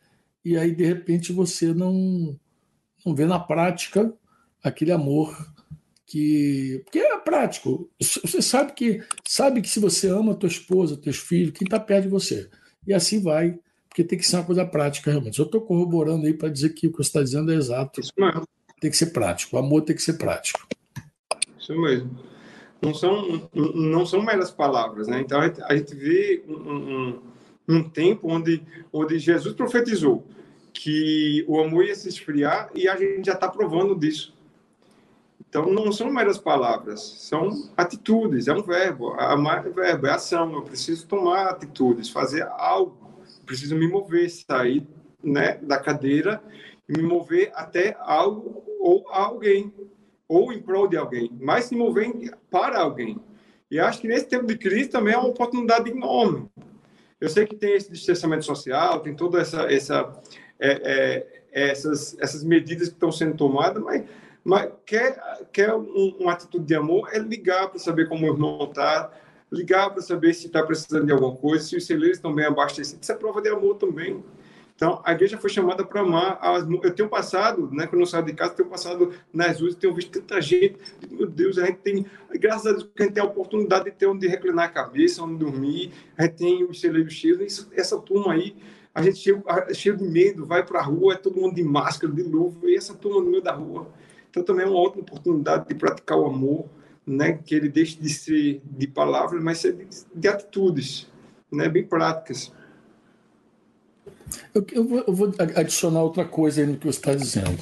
E 0.45 0.57
aí, 0.57 0.75
de 0.75 0.85
repente, 0.85 1.33
você 1.33 1.75
não, 1.75 2.39
não 3.05 3.15
vê 3.15 3.27
na 3.27 3.39
prática 3.39 4.13
aquele 4.63 4.93
amor 4.93 5.37
que. 6.07 6.81
Porque 6.85 6.99
é 6.99 7.19
prático. 7.19 7.91
Você 8.01 8.43
sabe 8.43 8.73
que 8.73 9.03
sabe 9.27 9.61
que 9.61 9.69
se 9.69 9.79
você 9.79 10.09
ama 10.09 10.33
a 10.33 10.35
tua 10.35 10.49
esposa, 10.49 10.97
teus 10.97 11.19
filhos, 11.19 11.53
quem 11.53 11.65
está 11.65 11.79
perto 11.79 12.05
de 12.05 12.09
você 12.09 12.51
e 12.87 12.93
assim 12.93 13.23
vai, 13.23 13.59
porque 13.89 14.03
tem 14.03 14.19
que 14.19 14.27
ser 14.27 14.37
uma 14.37 14.45
coisa 14.45 14.65
prática 14.65 15.11
realmente. 15.11 15.39
Eu 15.39 15.45
estou 15.45 15.61
corroborando 15.61 16.27
aí 16.27 16.35
para 16.35 16.49
dizer 16.49 16.71
que 16.71 16.87
o 16.87 16.91
que 16.91 16.99
você 16.99 17.09
está 17.09 17.23
dizendo 17.23 17.53
é 17.53 17.55
exato. 17.55 18.01
Isso 18.01 18.13
mesmo. 18.19 18.47
Tem 18.81 18.91
que 18.91 18.97
ser 18.97 19.07
prático, 19.07 19.57
o 19.57 19.59
amor 19.59 19.83
tem 19.83 19.95
que 19.95 20.03
ser 20.03 20.15
prático. 20.15 20.67
Isso 21.59 21.79
mesmo. 21.81 22.19
Não 22.83 22.95
são, 22.95 23.49
não 23.55 24.07
são 24.07 24.23
meras 24.23 24.51
palavras, 24.51 25.07
né? 25.07 25.21
Então 25.21 25.41
a 25.41 25.77
gente, 25.77 25.95
vê 25.95 26.43
um, 26.49 26.55
um, 26.55 27.23
um 27.69 27.89
tempo 27.89 28.29
onde, 28.31 28.63
onde 28.93 29.19
Jesus 29.19 29.55
profetizou 29.55 30.25
que 30.73 31.45
o 31.47 31.61
amor 31.61 31.85
ia 31.85 31.95
se 31.95 32.09
esfriar 32.09 32.71
e 32.75 32.89
a 32.89 32.97
gente 32.97 33.27
já 33.27 33.35
está 33.35 33.49
provando 33.49 33.95
disso. 33.95 34.35
Então, 35.51 35.67
não 35.67 35.91
são 35.91 36.09
meras 36.13 36.39
palavras, 36.39 37.01
são 37.01 37.51
atitudes, 37.77 38.47
é 38.47 38.53
um 38.53 38.63
verbo. 38.63 39.11
Amar 39.19 39.67
é 39.67 39.71
verbo, 39.71 40.07
é 40.07 40.13
ação. 40.13 40.55
Eu 40.55 40.63
preciso 40.63 41.09
tomar 41.09 41.49
atitudes, 41.49 42.09
fazer 42.09 42.43
algo. 42.57 42.97
Eu 43.41 43.45
preciso 43.45 43.75
me 43.75 43.89
mover, 43.89 44.31
sair 44.31 44.87
né, 45.23 45.59
da 45.61 45.77
cadeira 45.77 46.41
e 46.89 46.97
me 46.97 47.03
mover 47.03 47.51
até 47.55 47.97
algo 48.01 48.63
ou 48.79 49.05
alguém, 49.09 49.75
ou 50.31 50.53
em 50.53 50.63
prol 50.63 50.87
de 50.87 50.97
alguém, 50.97 51.29
mas 51.41 51.65
se 51.65 51.75
mover 51.75 52.09
para 52.49 52.79
alguém. 52.79 53.19
E 53.69 53.81
acho 53.81 54.01
que 54.01 54.07
nesse 54.07 54.27
tempo 54.27 54.47
de 54.47 54.57
crise 54.57 54.89
também 54.89 55.13
é 55.13 55.19
uma 55.19 55.29
oportunidade 55.29 55.91
enorme. 55.91 56.49
Eu 57.21 57.29
sei 57.29 57.45
que 57.45 57.57
tem 57.57 57.75
esse 57.75 57.91
distanciamento 57.91 58.45
social, 58.45 59.01
tem 59.01 59.13
toda 59.13 59.41
essa, 59.41 59.63
essa 59.63 60.23
é, 60.61 60.71
é, 61.53 61.71
essas, 61.71 62.17
essas 62.21 62.45
medidas 62.45 62.89
que 62.89 62.95
estão 62.95 63.11
sendo 63.11 63.37
tomadas, 63.37 63.83
mas 63.83 64.05
mas 64.43 64.71
quer, 64.87 65.21
quer 65.53 65.75
um, 65.75 66.17
uma 66.19 66.33
atitude 66.33 66.65
de 66.65 66.75
amor 66.75 67.11
é 67.13 67.19
ligar 67.19 67.69
para 67.69 67.79
saber 67.79 68.09
como 68.09 68.25
o 68.25 68.33
irmão 68.33 68.65
está, 68.65 69.11
ligar 69.53 69.91
para 69.91 70.01
saber 70.01 70.33
se 70.33 70.47
está 70.47 70.63
precisando 70.63 71.05
de 71.05 71.13
alguma 71.13 71.37
coisa, 71.37 71.63
se 71.65 71.77
os 71.77 71.85
celeiros 71.85 72.17
estão 72.17 72.35
bem 72.35 72.47
abastecidos. 72.47 73.03
Isso 73.03 73.13
é 73.13 73.17
prova 73.17 73.43
de 73.43 73.51
amor 73.51 73.75
também. 73.75 74.25
Então, 74.81 74.99
a 75.05 75.13
igreja 75.13 75.37
foi 75.37 75.51
chamada 75.51 75.85
para 75.85 76.01
amar. 76.01 76.39
As, 76.41 76.67
eu 76.83 76.95
tenho 76.95 77.07
passado, 77.07 77.69
né, 77.71 77.87
quando 77.87 78.01
eu 78.01 78.07
saio 78.07 78.25
de 78.25 78.33
casa, 78.33 78.55
tenho 78.55 78.67
passado 78.67 79.13
nas 79.31 79.61
ruas, 79.61 79.75
tenho 79.75 79.95
visto 79.95 80.11
tanta 80.11 80.41
gente. 80.41 80.79
Meu 81.11 81.27
Deus, 81.27 81.59
a 81.59 81.67
gente 81.67 81.81
tem, 81.81 82.07
graças 82.37 82.67
a 82.67 82.73
Deus, 82.73 82.89
a 82.99 83.03
gente 83.03 83.13
tem 83.13 83.23
a 83.23 83.27
oportunidade 83.27 83.85
de 83.85 83.91
ter 83.91 84.07
onde 84.07 84.27
reclinar 84.27 84.65
a 84.65 84.69
cabeça, 84.69 85.23
onde 85.23 85.37
dormir. 85.37 85.93
A 86.17 86.23
gente 86.23 86.37
tem 86.37 86.65
os 86.65 86.81
celeiros 86.81 87.13
cheios. 87.13 87.69
essa 87.73 87.99
turma 87.99 88.33
aí, 88.33 88.57
a 88.95 89.03
gente 89.03 89.19
cheio, 89.19 89.45
cheio 89.75 89.99
de 89.99 90.05
medo, 90.05 90.47
vai 90.47 90.65
para 90.65 90.81
a 90.81 90.83
rua, 90.83 91.13
é 91.13 91.17
todo 91.19 91.39
mundo 91.39 91.57
de 91.57 91.63
máscara, 91.63 92.11
de 92.11 92.23
luva, 92.23 92.71
e 92.71 92.75
essa 92.75 92.95
turma 92.95 93.21
no 93.21 93.31
meio 93.31 93.43
da 93.43 93.53
rua. 93.53 93.87
Então, 94.31 94.43
também 94.43 94.65
é 94.65 94.69
uma 94.69 94.81
outra 94.81 95.03
oportunidade 95.03 95.69
de 95.69 95.75
praticar 95.75 96.17
o 96.17 96.25
amor, 96.25 96.65
né? 97.07 97.35
que 97.35 97.55
ele 97.55 97.69
deixe 97.69 98.01
de 98.01 98.09
ser 98.09 98.63
de 98.65 98.87
palavras, 98.87 99.43
mas 99.43 99.59
ser 99.59 99.75
de, 99.75 99.87
de 100.15 100.27
atitudes, 100.27 101.07
né? 101.53 101.69
bem 101.69 101.85
práticas. 101.85 102.51
Eu, 104.55 104.67
eu, 104.73 104.89
vou, 104.89 105.05
eu, 105.07 105.15
vou, 105.15 105.35
adicionar 105.57 106.03
outra 106.03 106.25
coisa 106.25 106.61
aí 106.61 106.67
no 106.67 106.77
que 106.77 106.87
você 106.87 106.99
está 106.99 107.15
dizendo, 107.15 107.59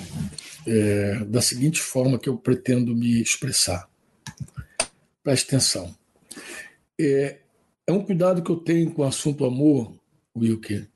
é, 0.66 1.24
da 1.24 1.40
seguinte 1.40 1.80
forma 1.80 2.18
que 2.18 2.28
eu 2.28 2.36
pretendo 2.36 2.94
me 2.94 3.20
expressar. 3.20 3.88
Preste 5.22 5.46
atenção. 5.46 5.94
É, 7.00 7.38
é 7.86 7.92
um 7.92 8.04
cuidado 8.04 8.42
que 8.42 8.50
eu 8.50 8.56
tenho 8.56 8.90
com 8.90 9.02
o 9.02 9.06
assunto 9.06 9.44
amor, 9.44 9.94
Wilker, 10.36 10.88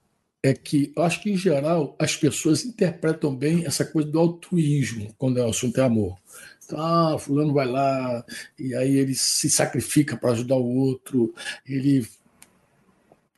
é 0.42 0.52
que 0.52 0.92
eu 0.96 1.02
acho 1.02 1.22
que, 1.22 1.30
em 1.30 1.36
geral, 1.36 1.94
as 1.98 2.16
pessoas 2.16 2.64
interpretam 2.64 3.34
bem 3.34 3.64
essa 3.64 3.84
coisa 3.84 4.10
do 4.10 4.18
altruísmo 4.18 5.14
quando 5.16 5.38
o 5.38 5.48
assunto 5.48 5.78
é 5.80 5.84
amor. 5.84 6.18
Então, 6.64 6.80
ah, 6.80 7.18
fulano 7.18 7.52
vai 7.52 7.66
lá, 7.66 8.24
e 8.58 8.74
aí 8.74 8.96
ele 8.98 9.14
se 9.14 9.48
sacrifica 9.48 10.16
para 10.16 10.32
ajudar 10.32 10.56
o 10.56 10.66
outro, 10.66 11.32
ele, 11.66 12.06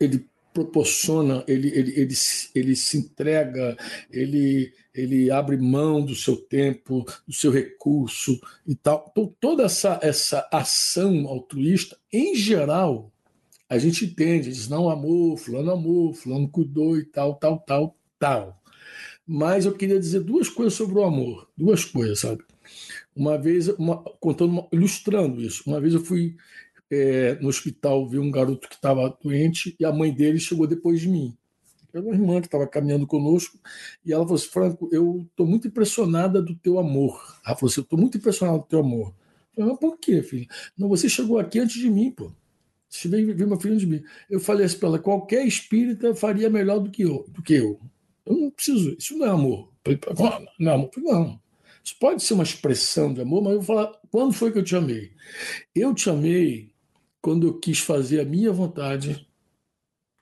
ele 0.01 0.27
proporciona, 0.55 1.45
ele, 1.49 1.69
ele, 1.69 2.01
ele, 2.01 2.15
ele 2.55 2.77
se 2.77 2.97
entrega, 2.97 3.77
ele, 4.09 4.73
ele 4.95 5.29
abre 5.29 5.57
mão 5.57 6.03
do 6.03 6.15
seu 6.15 6.37
tempo, 6.37 7.05
do 7.27 7.35
seu 7.35 7.51
recurso 7.51 8.41
e 8.65 8.77
tal. 8.77 9.07
Então, 9.11 9.35
toda 9.41 9.65
essa, 9.65 9.99
essa 10.01 10.49
ação 10.53 11.27
altruísta, 11.27 11.99
em 12.13 12.37
geral, 12.37 13.13
a 13.69 13.79
gente 13.79 14.05
entende, 14.05 14.51
diz, 14.51 14.69
não 14.69 14.89
amor, 14.89 15.37
fulano 15.37 15.73
amor, 15.73 16.15
fulano 16.15 16.49
cuidou 16.49 16.97
e 16.97 17.05
tal, 17.05 17.35
tal, 17.35 17.59
tal, 17.59 17.97
tal. 18.17 18.63
Mas 19.27 19.67
eu 19.67 19.75
queria 19.75 19.99
dizer 19.99 20.21
duas 20.21 20.49
coisas 20.49 20.75
sobre 20.75 20.99
o 20.99 21.05
amor, 21.05 21.49
duas 21.57 21.85
coisas, 21.85 22.21
sabe? 22.21 22.45
Uma 23.17 23.37
vez, 23.37 23.69
uma, 23.71 23.97
contando, 24.21 24.51
uma, 24.51 24.69
ilustrando 24.71 25.41
isso, 25.43 25.65
uma 25.67 25.81
vez 25.81 25.95
eu 25.95 26.01
fui 26.05 26.37
é, 26.91 27.35
no 27.41 27.49
hospital 27.49 28.09
ver 28.09 28.19
um 28.19 28.31
garoto 28.31 28.69
que 28.69 28.75
estava 28.75 29.17
doente 29.23 29.75
e 29.79 29.85
a 29.85 29.93
mãe 29.93 30.13
dele 30.13 30.39
chegou 30.39 30.67
depois 30.67 31.01
de 31.01 31.09
mim. 31.09 31.37
Era 31.93 32.03
uma 32.03 32.15
irmã 32.15 32.41
que 32.41 32.49
estava 32.49 32.67
caminhando 32.67 33.07
conosco 33.07 33.57
e 34.05 34.13
ela 34.13 34.25
falou 34.25 34.37
assim: 34.37 34.49
Franco, 34.49 34.89
eu 34.93 35.27
estou 35.31 35.47
muito 35.47 35.69
impressionada 35.69 36.43
do 36.43 36.55
teu 36.57 36.79
amor. 36.79 37.39
Ela 37.47 37.55
falou 37.55 37.71
assim: 37.71 37.81
eu 37.81 37.85
estou 37.85 37.99
muito 37.99 38.19
impressionada 38.19 38.59
do 38.59 38.65
teu 38.65 38.81
amor. 38.81 39.15
Eu 39.57 39.65
falei, 39.65 39.79
por 39.79 39.99
quê, 39.99 40.21
filho? 40.21 40.49
Não, 40.77 40.89
você 40.89 41.09
chegou 41.09 41.39
aqui 41.39 41.61
antes 41.61 41.81
de 41.81 41.89
mim, 41.89 42.11
pô. 42.11 42.33
Você 42.89 43.09
veio 43.09 43.35
ver 43.35 43.47
meu 43.47 43.59
filho 43.59 43.77
de 43.77 43.87
mim. 43.87 44.03
Eu 44.29 44.41
falei 44.41 44.67
assim 44.67 44.79
para 44.79 44.89
ela: 44.89 44.99
qualquer 44.99 45.47
espírita 45.47 46.15
faria 46.15 46.51
melhor 46.51 46.81
do 46.81 46.91
que 46.91 47.03
eu. 47.03 47.25
Do 47.29 47.43
que 47.43 47.55
eu. 47.55 47.81
eu 48.27 48.37
não 48.37 48.51
preciso. 48.51 48.97
Isso 48.99 49.17
não 49.17 49.27
é 49.27 49.31
amor. 49.31 49.73
Não 50.59 50.73
é 50.73 50.75
amor. 50.75 50.91
Não. 50.99 51.41
Isso 51.83 51.97
pode 52.01 52.23
ser 52.23 52.35
uma 52.35 52.43
expressão 52.43 53.13
de 53.13 53.21
amor, 53.21 53.43
mas 53.43 53.53
eu 53.53 53.61
vou 53.61 53.77
falar: 53.77 53.93
quando 54.11 54.33
foi 54.33 54.51
que 54.51 54.59
eu 54.59 54.65
te 54.65 54.75
amei? 54.75 55.13
Eu 55.75 55.95
te 55.95 56.11
amei 56.11 56.74
quando 57.25 57.47
eu 57.47 57.59
quis 57.59 57.79
fazer 57.79 58.21
a 58.21 58.25
minha 58.27 58.53
vontade, 58.53 59.27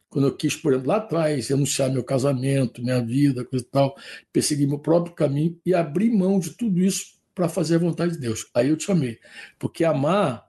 quando 0.08 0.28
eu 0.28 0.36
quis, 0.36 0.54
por 0.54 0.72
exemplo, 0.72 0.88
lá 0.88 0.98
atrás, 0.98 1.50
anunciar 1.50 1.90
meu 1.90 2.04
casamento, 2.04 2.80
minha 2.80 3.04
vida, 3.04 3.44
coisa 3.44 3.64
e 3.64 3.68
tal, 3.68 3.96
perseguir 4.32 4.68
meu 4.68 4.78
próprio 4.78 5.12
caminho 5.12 5.60
e 5.66 5.74
abrir 5.74 6.12
mão 6.12 6.38
de 6.38 6.50
tudo 6.50 6.78
isso 6.78 7.18
para 7.34 7.48
fazer 7.48 7.74
a 7.74 7.78
vontade 7.80 8.12
de 8.12 8.18
Deus. 8.18 8.48
Aí 8.54 8.68
eu 8.68 8.76
te 8.76 8.92
amei. 8.92 9.18
Porque 9.58 9.82
amar 9.82 10.48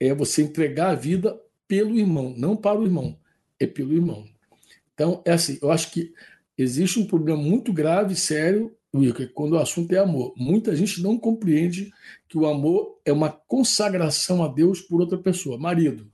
é 0.00 0.12
você 0.12 0.42
entregar 0.42 0.90
a 0.90 0.94
vida 0.96 1.40
pelo 1.68 1.96
irmão, 1.96 2.34
não 2.36 2.56
para 2.56 2.80
o 2.80 2.82
irmão, 2.82 3.16
é 3.60 3.64
pelo 3.64 3.92
irmão. 3.92 4.28
Então, 4.94 5.22
é 5.24 5.30
assim, 5.30 5.60
eu 5.62 5.70
acho 5.70 5.92
que 5.92 6.12
existe 6.56 6.98
um 6.98 7.06
problema 7.06 7.40
muito 7.40 7.72
grave, 7.72 8.16
sério, 8.16 8.76
Wilker, 8.94 9.32
quando 9.32 9.52
o 9.52 9.58
assunto 9.58 9.92
é 9.92 9.98
amor. 9.98 10.32
Muita 10.36 10.74
gente 10.74 11.02
não 11.02 11.18
compreende 11.18 11.92
que 12.28 12.38
o 12.38 12.46
amor 12.46 12.98
é 13.04 13.12
uma 13.12 13.30
consagração 13.30 14.42
a 14.42 14.48
Deus 14.48 14.80
por 14.80 15.00
outra 15.00 15.18
pessoa. 15.18 15.58
Marido, 15.58 16.10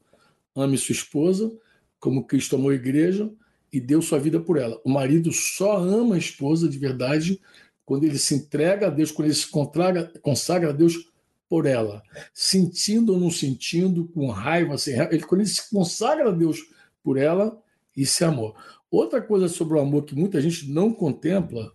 ame 0.55 0.77
sua 0.77 0.93
esposa 0.93 1.53
como 2.01 2.25
Cristo 2.25 2.57
amou 2.57 2.71
a 2.71 2.75
igreja 2.75 3.31
e 3.73 3.81
deu 3.81 4.03
sua 4.03 4.19
vida 4.19 4.39
por 4.39 4.59
ela. 4.59 4.79
O 4.85 4.91
marido 4.91 5.33
só 5.33 5.79
ama 5.79 6.17
a 6.17 6.19
esposa 6.19 6.69
de 6.69 6.79
verdade 6.79 7.41
quando 7.85 8.05
ele 8.05 8.19
se 8.19 8.35
entrega 8.35 8.89
a 8.89 8.91
Deus, 8.91 9.11
quando 9.11 9.29
ele 9.29 9.35
se 9.35 9.49
consagra 9.49 10.69
a 10.69 10.73
Deus 10.73 11.11
por 11.49 11.67
ela, 11.67 12.03
sentindo 12.33 13.15
ou 13.15 13.21
não 13.21 13.31
sentindo, 13.31 14.07
com 14.09 14.29
raiva, 14.29 14.77
sem 14.77 14.95
raiva, 14.95 15.15
ele, 15.15 15.25
quando 15.25 15.43
ele 15.43 15.51
se 15.51 15.71
consagra 15.71 16.29
a 16.29 16.33
Deus 16.33 16.59
por 17.03 17.17
ela, 17.17 17.59
isso 17.97 18.23
é 18.25 18.27
amor. 18.27 18.55
Outra 18.91 19.21
coisa 19.21 19.49
sobre 19.49 19.75
o 19.75 19.81
amor 19.81 20.05
que 20.05 20.15
muita 20.15 20.41
gente 20.41 20.71
não 20.71 20.93
contempla 20.93 21.73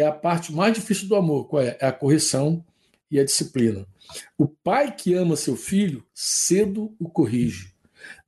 é 0.00 0.06
a 0.06 0.12
parte 0.12 0.52
mais 0.52 0.74
difícil 0.74 1.08
do 1.08 1.16
amor, 1.16 1.48
qual 1.48 1.62
é? 1.62 1.76
É 1.80 1.86
a 1.86 1.92
correção 1.92 2.64
e 3.10 3.18
a 3.18 3.24
disciplina. 3.24 3.86
O 4.38 4.46
pai 4.46 4.94
que 4.94 5.14
ama 5.14 5.36
seu 5.36 5.56
filho, 5.56 6.04
cedo 6.14 6.94
o 6.98 7.08
corrige. 7.08 7.74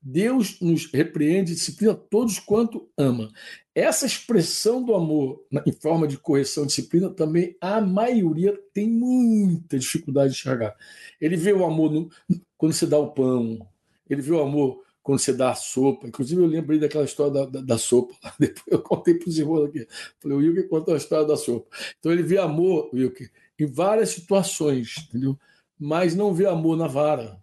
Deus 0.01 0.61
nos 0.61 0.87
repreende 0.93 1.53
e 1.53 1.55
disciplina 1.55 1.95
todos 1.95 2.39
quanto 2.39 2.89
ama. 2.99 3.31
Essa 3.75 4.05
expressão 4.05 4.83
do 4.83 4.95
amor 4.95 5.45
em 5.67 5.73
forma 5.73 6.07
de 6.07 6.19
correção 6.19 6.65
e 6.65 6.67
disciplina 6.67 7.09
também 7.09 7.57
a 7.61 7.81
maioria 7.81 8.59
tem 8.75 8.89
muita 8.89 9.79
dificuldade 9.79 10.33
de 10.33 10.39
enxergar. 10.39 10.75
Ele 11.21 11.37
vê 11.37 11.53
o 11.53 11.65
amor 11.65 11.91
no, 11.91 12.11
quando 12.59 12.73
você 12.73 12.87
dá 12.87 12.99
o 12.99 13.13
pão, 13.13 13.67
ele 14.11 14.21
vê 14.21 14.33
o 14.33 14.43
amor 14.43 14.83
quando 15.03 15.19
você 15.19 15.33
dá 15.33 15.51
a 15.51 15.55
sopa. 15.55 16.07
Inclusive, 16.07 16.41
eu 16.41 16.47
lembrei 16.47 16.79
daquela 16.79 17.05
história 17.05 17.33
da, 17.33 17.45
da, 17.47 17.61
da 17.61 17.79
sopa. 17.79 18.15
Depois 18.39 18.67
eu 18.69 18.81
contei 18.81 19.15
para 19.15 19.29
os 19.29 19.39
irmãos 19.39 19.65
aqui. 19.65 19.87
Falei, 20.21 20.37
o 20.37 20.41
Wilker 20.41 20.69
contou 20.69 20.95
a 20.95 20.97
história 20.97 21.27
da 21.27 21.37
sopa. 21.37 21.69
Então, 21.99 22.13
ele 22.13 22.23
vê 22.23 22.39
amor, 22.39 22.91
Wilker, 22.95 23.31
em 23.59 23.67
várias 23.67 24.11
situações, 24.11 25.07
entendeu? 25.09 25.39
Mas 25.79 26.15
não 26.15 26.33
vê 26.33 26.47
amor 26.47 26.77
na 26.77 26.87
vara, 26.87 27.41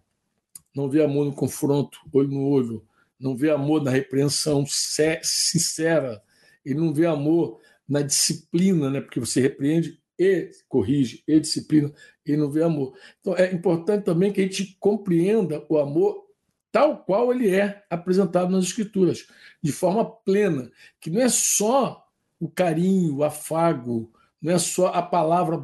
não 0.74 0.88
vê 0.88 1.02
amor 1.02 1.26
no 1.26 1.32
confronto, 1.32 1.98
olho 2.12 2.28
no 2.28 2.46
olho, 2.46 2.86
não 3.18 3.36
vê 3.36 3.50
amor 3.50 3.82
na 3.82 3.90
repreensão 3.90 4.64
sincera, 4.66 6.22
ele 6.64 6.80
não 6.80 6.92
vê 6.92 7.06
amor 7.06 7.60
na 7.86 8.02
disciplina, 8.02 8.88
né? 8.88 9.00
porque 9.00 9.20
você 9.20 9.40
repreende 9.40 10.00
e 10.18 10.50
corrige, 10.68 11.22
e 11.26 11.40
disciplina, 11.40 11.92
ele 12.24 12.36
não 12.36 12.50
vê 12.50 12.62
amor. 12.62 12.94
Então, 13.20 13.34
é 13.36 13.52
importante 13.52 14.04
também 14.04 14.32
que 14.32 14.40
a 14.40 14.44
gente 14.44 14.76
compreenda 14.78 15.64
o 15.68 15.78
amor 15.78 16.29
tal 16.72 17.04
qual 17.04 17.32
ele 17.32 17.54
é 17.54 17.84
apresentado 17.90 18.50
nas 18.50 18.64
Escrituras, 18.64 19.26
de 19.62 19.72
forma 19.72 20.04
plena, 20.04 20.70
que 21.00 21.10
não 21.10 21.20
é 21.20 21.28
só 21.28 22.06
o 22.38 22.48
carinho, 22.48 23.16
o 23.16 23.24
afago, 23.24 24.10
não 24.40 24.52
é 24.52 24.58
só 24.58 24.88
a 24.88 25.02
palavra 25.02 25.62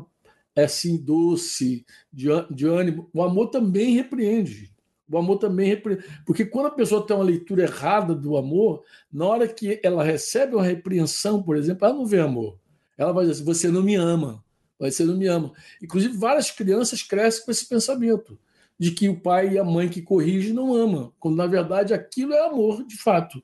assim 0.54 0.96
doce, 0.96 1.84
de, 2.12 2.28
de 2.50 2.66
ânimo. 2.66 3.08
O 3.12 3.22
amor 3.22 3.48
também 3.48 3.94
repreende. 3.94 4.72
O 5.08 5.18
amor 5.18 5.38
também 5.38 5.68
repreende. 5.68 6.04
Porque 6.24 6.44
quando 6.44 6.66
a 6.66 6.70
pessoa 6.70 7.06
tem 7.06 7.16
uma 7.16 7.24
leitura 7.24 7.62
errada 7.62 8.14
do 8.14 8.36
amor, 8.36 8.82
na 9.12 9.26
hora 9.26 9.48
que 9.48 9.80
ela 9.82 10.02
recebe 10.02 10.54
uma 10.54 10.64
repreensão, 10.64 11.42
por 11.42 11.56
exemplo, 11.56 11.86
ela 11.86 11.94
não 11.94 12.06
vê 12.06 12.20
amor. 12.20 12.58
Ela 12.96 13.12
vai 13.12 13.26
dizer 13.26 13.34
assim: 13.34 13.44
você 13.44 13.68
não 13.68 13.82
me 13.82 13.94
ama. 13.94 14.42
Você 14.78 15.04
não 15.04 15.16
me 15.16 15.26
ama. 15.26 15.52
Inclusive, 15.82 16.16
várias 16.16 16.50
crianças 16.50 17.02
crescem 17.02 17.44
com 17.44 17.50
esse 17.50 17.66
pensamento 17.66 18.38
de 18.78 18.90
que 18.90 19.08
o 19.08 19.18
pai 19.18 19.54
e 19.54 19.58
a 19.58 19.64
mãe 19.64 19.88
que 19.88 20.02
corrige 20.02 20.52
não 20.52 20.74
ama, 20.74 21.12
quando 21.18 21.36
na 21.36 21.46
verdade 21.46 21.94
aquilo 21.94 22.34
é 22.34 22.46
amor 22.46 22.84
de 22.84 22.96
fato. 22.96 23.42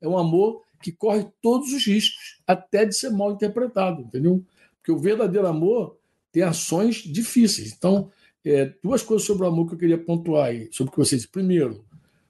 É 0.00 0.08
um 0.08 0.18
amor 0.18 0.62
que 0.82 0.92
corre 0.92 1.26
todos 1.40 1.72
os 1.72 1.86
riscos, 1.86 2.40
até 2.46 2.84
de 2.84 2.94
ser 2.94 3.10
mal 3.10 3.32
interpretado, 3.32 4.02
entendeu? 4.02 4.44
Porque 4.76 4.92
o 4.92 4.98
verdadeiro 4.98 5.46
amor 5.46 5.96
tem 6.30 6.42
ações 6.42 6.96
difíceis. 6.96 7.72
Então, 7.72 8.10
é, 8.44 8.70
duas 8.82 9.02
coisas 9.02 9.26
sobre 9.26 9.44
o 9.44 9.46
amor 9.46 9.66
que 9.66 9.74
eu 9.74 9.78
queria 9.78 9.96
pontuar 9.96 10.48
aí, 10.48 10.68
sobre 10.70 10.90
o 10.90 10.92
que 10.92 10.98
vocês. 10.98 11.24
Primeiro, 11.24 11.82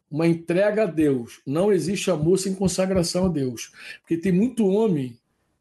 uma 0.09 0.29
entrega 0.29 0.85
a 0.85 0.87
Deus. 0.87 1.41
Não 1.45 1.73
existe 1.73 2.09
amor 2.11 2.39
sem 2.39 2.55
consagração 2.55 3.27
a 3.27 3.29
Deus. 3.29 3.73
Porque 4.01 4.17
tem 4.17 4.31
muito 4.31 4.65
homem 4.69 5.19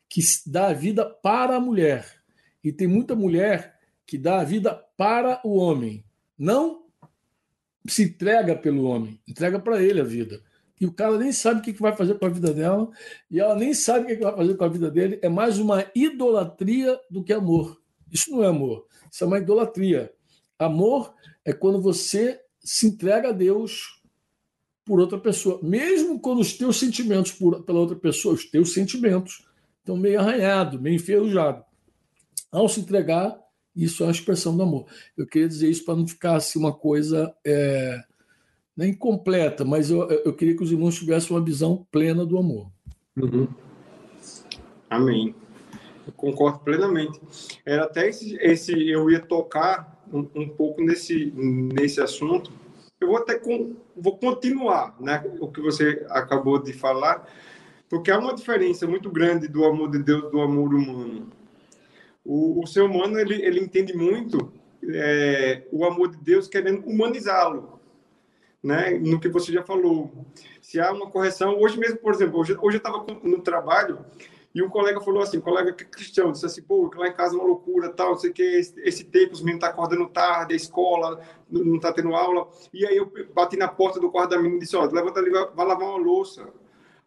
que 0.07 0.21
dá 0.45 0.67
a 0.67 0.73
vida 0.73 1.03
para 1.03 1.55
a 1.55 1.59
mulher. 1.59 2.07
E 2.63 2.71
tem 2.71 2.87
muita 2.87 3.15
mulher 3.15 3.79
que 4.05 4.15
dá 4.15 4.41
a 4.41 4.43
vida 4.43 4.75
para 4.95 5.41
o 5.43 5.55
homem. 5.55 6.03
Não 6.37 6.82
se 7.87 8.03
entrega 8.03 8.55
pelo 8.55 8.83
homem, 8.85 9.19
entrega 9.27 9.59
para 9.59 9.81
ele 9.81 9.99
a 9.99 10.03
vida. 10.03 10.41
E 10.79 10.85
o 10.85 10.91
cara 10.91 11.17
nem 11.17 11.31
sabe 11.31 11.59
o 11.59 11.63
que 11.63 11.81
vai 11.81 11.95
fazer 11.95 12.15
com 12.15 12.25
a 12.25 12.29
vida 12.29 12.53
dela, 12.53 12.89
e 13.29 13.39
ela 13.39 13.55
nem 13.55 13.73
sabe 13.73 14.05
o 14.05 14.07
que 14.07 14.23
vai 14.23 14.35
fazer 14.35 14.55
com 14.55 14.63
a 14.63 14.69
vida 14.69 14.91
dele. 14.91 15.19
É 15.21 15.29
mais 15.29 15.57
uma 15.59 15.85
idolatria 15.95 16.99
do 17.09 17.23
que 17.23 17.31
amor. 17.31 17.81
Isso 18.11 18.31
não 18.31 18.43
é 18.43 18.47
amor, 18.47 18.85
isso 19.11 19.23
é 19.23 19.27
uma 19.27 19.37
idolatria. 19.37 20.11
Amor 20.57 21.13
é 21.45 21.53
quando 21.53 21.81
você 21.81 22.39
se 22.63 22.87
entrega 22.87 23.29
a 23.29 23.31
Deus 23.31 24.01
por 24.85 24.99
outra 24.99 25.17
pessoa, 25.17 25.59
mesmo 25.63 26.19
quando 26.19 26.39
os 26.39 26.53
teus 26.53 26.77
sentimentos 26.77 27.31
por, 27.31 27.63
pela 27.63 27.79
outra 27.79 27.95
pessoa, 27.95 28.35
os 28.35 28.45
teus 28.45 28.73
sentimentos, 28.73 29.45
estão 29.79 29.97
meio 29.97 30.19
arranhados, 30.19 30.79
meio 30.79 30.95
enferrujados. 30.95 31.63
Ao 32.51 32.67
se 32.69 32.81
entregar, 32.81 33.37
isso 33.75 34.03
é 34.03 34.05
uma 34.07 34.11
expressão 34.11 34.55
do 34.55 34.63
amor. 34.63 34.85
Eu 35.17 35.25
queria 35.25 35.47
dizer 35.47 35.69
isso 35.69 35.85
para 35.85 35.95
não 35.95 36.07
ficar 36.07 36.35
assim, 36.35 36.59
uma 36.59 36.73
coisa 36.73 37.33
é, 37.45 38.01
nem 38.75 38.91
incompleta, 38.91 39.65
mas 39.65 39.89
eu, 39.89 40.09
eu 40.09 40.33
queria 40.33 40.55
que 40.55 40.63
os 40.63 40.71
irmãos 40.71 40.95
tivessem 40.95 41.35
uma 41.35 41.43
visão 41.43 41.85
plena 41.91 42.25
do 42.25 42.37
amor. 42.37 42.71
Uhum. 43.17 43.47
Amém. 44.89 45.35
Eu 46.05 46.13
concordo 46.13 46.59
plenamente. 46.59 47.19
Era 47.65 47.83
até 47.85 48.09
esse, 48.09 48.35
esse 48.41 48.89
eu 48.89 49.09
ia 49.09 49.19
tocar 49.19 50.03
um, 50.11 50.27
um 50.35 50.49
pouco 50.49 50.81
nesse, 50.83 51.31
nesse 51.35 52.01
assunto. 52.01 52.51
Eu 52.99 53.07
vou 53.07 53.17
até 53.17 53.35
com, 53.35 53.75
vou 53.95 54.17
continuar, 54.17 54.95
né, 54.99 55.23
o 55.39 55.47
que 55.47 55.61
você 55.61 56.05
acabou 56.09 56.61
de 56.61 56.71
falar, 56.71 57.27
porque 57.89 58.09
há 58.09 58.17
uma 58.17 58.33
diferença 58.33 58.87
muito 58.87 59.09
grande 59.09 59.47
do 59.47 59.65
amor 59.65 59.91
de 59.91 59.99
Deus 59.99 60.31
do 60.31 60.39
amor 60.39 60.73
humano. 60.73 61.27
O, 62.25 62.63
o 62.63 62.67
ser 62.67 62.81
humano 62.81 63.19
ele, 63.19 63.41
ele 63.43 63.59
entende 63.59 63.95
muito 63.95 64.53
é, 64.87 65.63
o 65.71 65.85
amor 65.85 66.09
de 66.09 66.17
Deus 66.17 66.47
querendo 66.47 66.85
humanizá-lo. 66.85 67.79
né, 68.63 68.91
no 68.91 69.19
que 69.19 69.27
você 69.27 69.51
já 69.51 69.63
falou. 69.63 70.25
Se 70.61 70.79
há 70.79 70.91
uma 70.91 71.09
correção, 71.09 71.59
hoje 71.59 71.77
mesmo, 71.77 71.97
por 71.97 72.13
exemplo, 72.13 72.39
hoje, 72.39 72.57
hoje 72.61 72.77
eu 72.77 72.79
estava 72.79 73.05
no 73.21 73.41
trabalho 73.41 74.05
e 74.55 74.61
um 74.61 74.69
colega 74.69 75.01
falou 75.01 75.21
assim, 75.21 75.39
um 75.39 75.41
colega 75.41 75.73
cristão, 75.73 76.31
disse 76.31 76.45
assim, 76.45 76.61
pô, 76.61 76.89
lá 76.95 77.07
em 77.07 77.13
casa 77.13 77.35
é 77.35 77.37
uma 77.37 77.47
loucura, 77.47 77.89
tal, 77.89 78.15
sei 78.15 78.29
o 78.29 78.33
que, 78.33 78.43
esse, 78.43 78.79
esse 78.81 79.03
tempo, 79.03 79.33
os 79.33 79.41
meninos 79.41 79.63
estão 79.63 79.69
tá 79.69 79.73
acordando 79.73 80.07
tarde, 80.09 80.53
a 80.53 80.55
escola 80.55 81.19
não 81.49 81.75
está 81.75 81.91
tendo 81.91 82.15
aula. 82.15 82.47
E 82.71 82.85
aí 82.85 82.95
eu 82.95 83.11
bati 83.33 83.57
na 83.57 83.67
porta 83.67 83.99
do 83.99 84.11
quarto 84.11 84.29
da 84.29 84.37
menina 84.37 84.57
e 84.57 84.59
disse, 84.59 84.75
ó, 84.75 84.85
levanta 84.85 85.19
ali, 85.19 85.31
vai, 85.31 85.49
vai 85.53 85.65
lavar 85.65 85.89
uma 85.89 85.97
louça. 85.97 86.47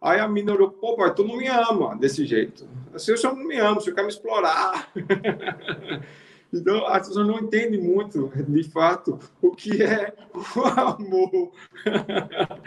Aí 0.06 0.20
a 0.20 0.28
menina 0.28 0.54
olhou, 0.54 0.70
pô, 0.70 0.94
pai, 0.94 1.12
tu 1.12 1.24
não 1.24 1.36
me 1.36 1.48
ama 1.48 1.96
desse 1.96 2.24
jeito. 2.24 2.64
Assim, 2.94 3.12
o 3.12 3.18
senhor 3.18 3.34
não 3.34 3.44
me 3.44 3.58
ama, 3.58 3.78
o 3.78 3.80
senhor 3.80 3.96
quer 3.96 4.02
me 4.02 4.08
explorar. 4.08 4.88
então, 6.54 6.86
as 6.86 7.08
pessoas 7.08 7.26
não 7.26 7.40
entendem 7.40 7.82
muito, 7.82 8.30
de 8.46 8.62
fato, 8.62 9.18
o 9.42 9.50
que 9.50 9.82
é 9.82 10.14
o 10.32 10.80
amor. 10.80 11.50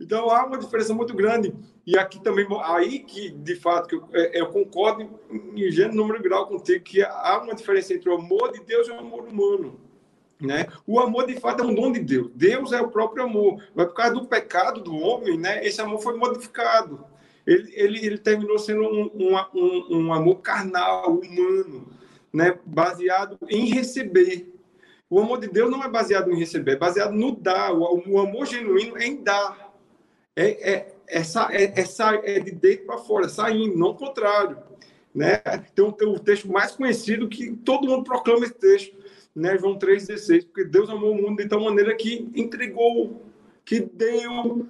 Então 0.00 0.30
há 0.30 0.46
uma 0.46 0.58
diferença 0.58 0.94
muito 0.94 1.12
grande. 1.12 1.52
E 1.84 1.98
aqui 1.98 2.22
também, 2.22 2.46
aí 2.62 3.00
que 3.00 3.30
de 3.30 3.56
fato 3.56 3.96
eu, 3.96 4.08
é, 4.12 4.40
eu 4.40 4.46
concordo 4.46 5.02
em 5.28 5.70
gênero, 5.72 5.96
número 5.96 6.20
e 6.20 6.22
grau 6.22 6.46
contigo, 6.46 6.84
que 6.84 7.02
há 7.02 7.40
uma 7.42 7.52
diferença 7.52 7.94
entre 7.94 8.08
o 8.08 8.14
amor 8.14 8.52
de 8.52 8.60
Deus 8.60 8.86
e 8.86 8.92
o 8.92 8.94
amor 8.98 9.24
humano. 9.24 9.80
Né? 10.40 10.66
O 10.86 11.00
amor 11.00 11.26
de 11.26 11.38
fato 11.40 11.62
é 11.62 11.66
um 11.66 11.74
dom 11.74 11.90
de 11.90 12.00
Deus. 12.00 12.30
Deus 12.34 12.72
é 12.72 12.80
o 12.80 12.90
próprio 12.90 13.24
amor. 13.24 13.62
Mas 13.74 13.86
por 13.86 13.94
causa 13.94 14.14
do 14.14 14.26
pecado 14.26 14.80
do 14.80 14.96
homem, 14.96 15.36
né, 15.36 15.66
esse 15.66 15.80
amor 15.80 16.00
foi 16.00 16.16
modificado. 16.16 17.04
Ele, 17.46 17.72
ele, 17.74 18.06
ele 18.06 18.18
terminou 18.18 18.58
sendo 18.58 18.82
um, 18.82 19.10
um, 19.14 19.96
um 19.96 20.12
amor 20.12 20.36
carnal, 20.36 21.14
humano, 21.14 21.88
né, 22.32 22.58
baseado 22.64 23.38
em 23.48 23.66
receber. 23.66 24.54
O 25.10 25.18
amor 25.18 25.40
de 25.40 25.48
Deus 25.48 25.70
não 25.70 25.82
é 25.82 25.88
baseado 25.88 26.30
em 26.30 26.38
receber, 26.38 26.72
é 26.72 26.76
baseado 26.76 27.12
no 27.12 27.34
dar. 27.34 27.72
O, 27.72 28.02
o 28.06 28.20
amor 28.20 28.46
genuíno 28.46 28.98
é 28.98 29.06
em 29.06 29.22
dar 29.22 29.68
é, 30.36 30.72
é, 30.72 30.94
essa, 31.08 31.48
é, 31.50 31.72
essa, 31.74 32.14
é 32.22 32.38
de 32.38 32.52
dentro 32.52 32.86
para 32.86 32.98
fora, 32.98 33.28
saindo, 33.28 33.76
não 33.76 33.88
o 33.88 33.94
contrário. 33.94 34.58
Né? 35.12 35.36
Tem 35.74 35.84
um, 35.84 35.90
tem 35.90 36.06
um 36.06 36.18
texto 36.18 36.46
mais 36.52 36.72
conhecido 36.72 37.28
que 37.28 37.56
todo 37.56 37.88
mundo 37.88 38.04
proclama 38.04 38.44
esse 38.44 38.54
texto, 38.54 38.96
né? 39.38 39.56
João 39.56 39.78
3,16, 39.78 40.46
porque 40.46 40.64
Deus 40.64 40.90
amou 40.90 41.12
o 41.12 41.14
mundo 41.14 41.40
de 41.40 41.48
tal 41.48 41.60
maneira 41.60 41.94
que 41.94 42.28
entregou, 42.34 43.22
que 43.64 43.80
deu. 43.80 44.66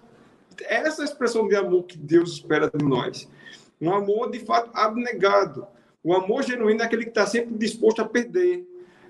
Essa 0.61 1.05
expressão 1.05 1.49
de 1.49 1.57
amor 1.57 1.85
que 1.85 1.97
Deus 1.97 2.33
espera 2.33 2.71
de 2.71 2.85
nós. 2.85 3.29
Um 3.81 3.93
amor, 3.95 4.31
de 4.31 4.41
fato, 4.41 4.71
abnegado. 4.75 5.67
O 6.03 6.13
amor 6.13 6.43
genuíno 6.43 6.83
é 6.83 6.85
aquele 6.85 7.05
que 7.05 7.11
está 7.11 7.27
sempre 7.27 7.57
disposto 7.57 8.03
a 8.03 8.05
perder, 8.05 8.67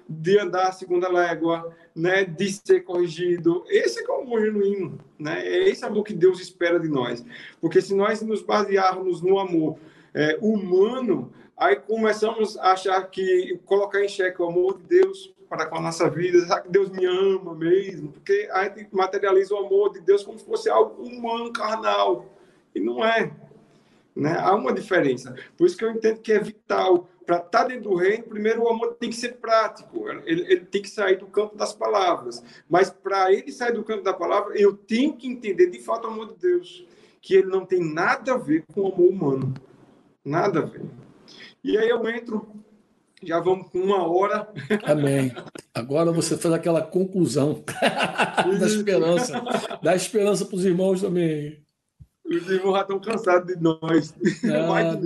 de 0.09 0.39
andar 0.39 0.69
a 0.69 0.73
segunda 0.73 1.09
légua, 1.09 1.75
né, 1.95 2.25
de 2.25 2.53
ser 2.53 2.83
corrigido. 2.83 3.65
Esse 3.69 4.03
é 4.03 4.09
o 4.09 4.23
amor 4.23 4.41
genuíno, 4.41 4.99
né? 5.19 5.47
É 5.47 5.69
esse 5.69 5.85
amor 5.85 6.05
que 6.05 6.15
Deus 6.15 6.41
espera 6.41 6.79
de 6.79 6.89
nós. 6.89 7.25
Porque 7.61 7.81
se 7.81 7.95
nós 7.95 8.23
nos 8.23 8.43
basearmos 8.43 9.21
no 9.21 9.39
amor 9.39 9.79
é, 10.15 10.39
humano, 10.41 11.33
aí 11.57 11.77
começamos 11.77 12.57
a 12.59 12.73
achar 12.73 13.03
que 13.11 13.59
colocar 13.67 14.03
em 14.03 14.09
xeque 14.09 14.41
o 14.41 14.47
amor 14.47 14.79
de 14.79 15.01
Deus 15.01 15.35
para 15.49 15.67
com 15.67 15.77
a 15.77 15.81
nossa 15.81 16.09
vida, 16.11 16.41
será 16.41 16.61
que 16.61 16.69
Deus 16.69 16.91
me 16.91 17.05
ama 17.07 17.55
mesmo? 17.55 18.13
Porque 18.13 18.49
a 18.53 18.65
gente 18.65 18.95
materializa 18.95 19.55
o 19.55 19.59
amor 19.59 19.93
de 19.93 20.01
Deus 20.01 20.23
como 20.23 20.39
se 20.39 20.45
fosse 20.45 20.69
algo 20.69 21.03
humano, 21.03 21.53
carnal. 21.53 22.27
E 22.75 22.81
não 22.81 23.05
é. 23.05 23.33
Né? 24.15 24.37
Há 24.39 24.55
uma 24.55 24.73
diferença. 24.73 25.35
Por 25.57 25.67
isso 25.67 25.77
que 25.77 25.85
eu 25.85 25.91
entendo 25.91 26.21
que 26.21 26.33
é 26.33 26.39
vital 26.39 27.09
para 27.29 27.37
estar 27.37 27.65
dentro 27.65 27.91
do 27.91 27.95
reino, 27.95 28.25
primeiro 28.25 28.63
o 28.63 28.69
amor 28.71 28.95
tem 28.95 29.11
que 29.11 29.17
ser 29.17 29.35
prático, 29.35 30.09
ele, 30.25 30.51
ele 30.51 30.65
tem 30.65 30.81
que 30.81 30.89
sair 30.89 31.19
do 31.19 31.27
campo 31.27 31.55
das 31.57 31.75
palavras. 31.75 32.43
Mas 32.67 32.89
para 32.89 33.31
ele 33.31 33.53
sair 33.53 33.75
do 33.75 33.85
campo 33.85 34.03
da 34.03 34.15
palavra, 34.15 34.59
eu 34.59 34.75
tenho 34.75 35.15
que 35.15 35.29
entender 35.29 35.67
de 35.67 35.79
fato 35.79 36.07
o 36.07 36.11
amor 36.11 36.29
de 36.29 36.37
Deus, 36.37 36.87
que 37.21 37.35
ele 37.35 37.49
não 37.49 37.67
tem 37.67 37.85
nada 37.85 38.33
a 38.33 38.39
ver 38.39 38.65
com 38.73 38.81
o 38.81 38.87
amor 38.87 39.11
humano. 39.11 39.55
Nada 40.25 40.61
a 40.61 40.63
ver. 40.63 40.87
E 41.63 41.77
aí 41.77 41.91
eu 41.91 42.09
entro, 42.09 42.49
já 43.23 43.41
vamos 43.41 43.69
com 43.69 43.79
uma 43.79 44.07
hora. 44.07 44.49
Amém. 44.85 45.33
Agora 45.75 46.13
você 46.13 46.37
faz 46.37 46.55
aquela 46.55 46.83
conclusão 46.83 47.65
da 48.59 48.67
esperança. 48.67 49.43
Dá 49.83 49.95
esperança 49.95 50.45
para 50.45 50.57
os 50.57 50.65
irmãos 50.65 51.01
também. 51.01 51.63
Os 52.25 52.51
irmãos 52.51 52.75
já 52.75 52.81
estão 52.83 53.01
cansados 53.01 53.55
de 53.55 53.61
nós. 53.61 54.15
Ah, 54.45 54.99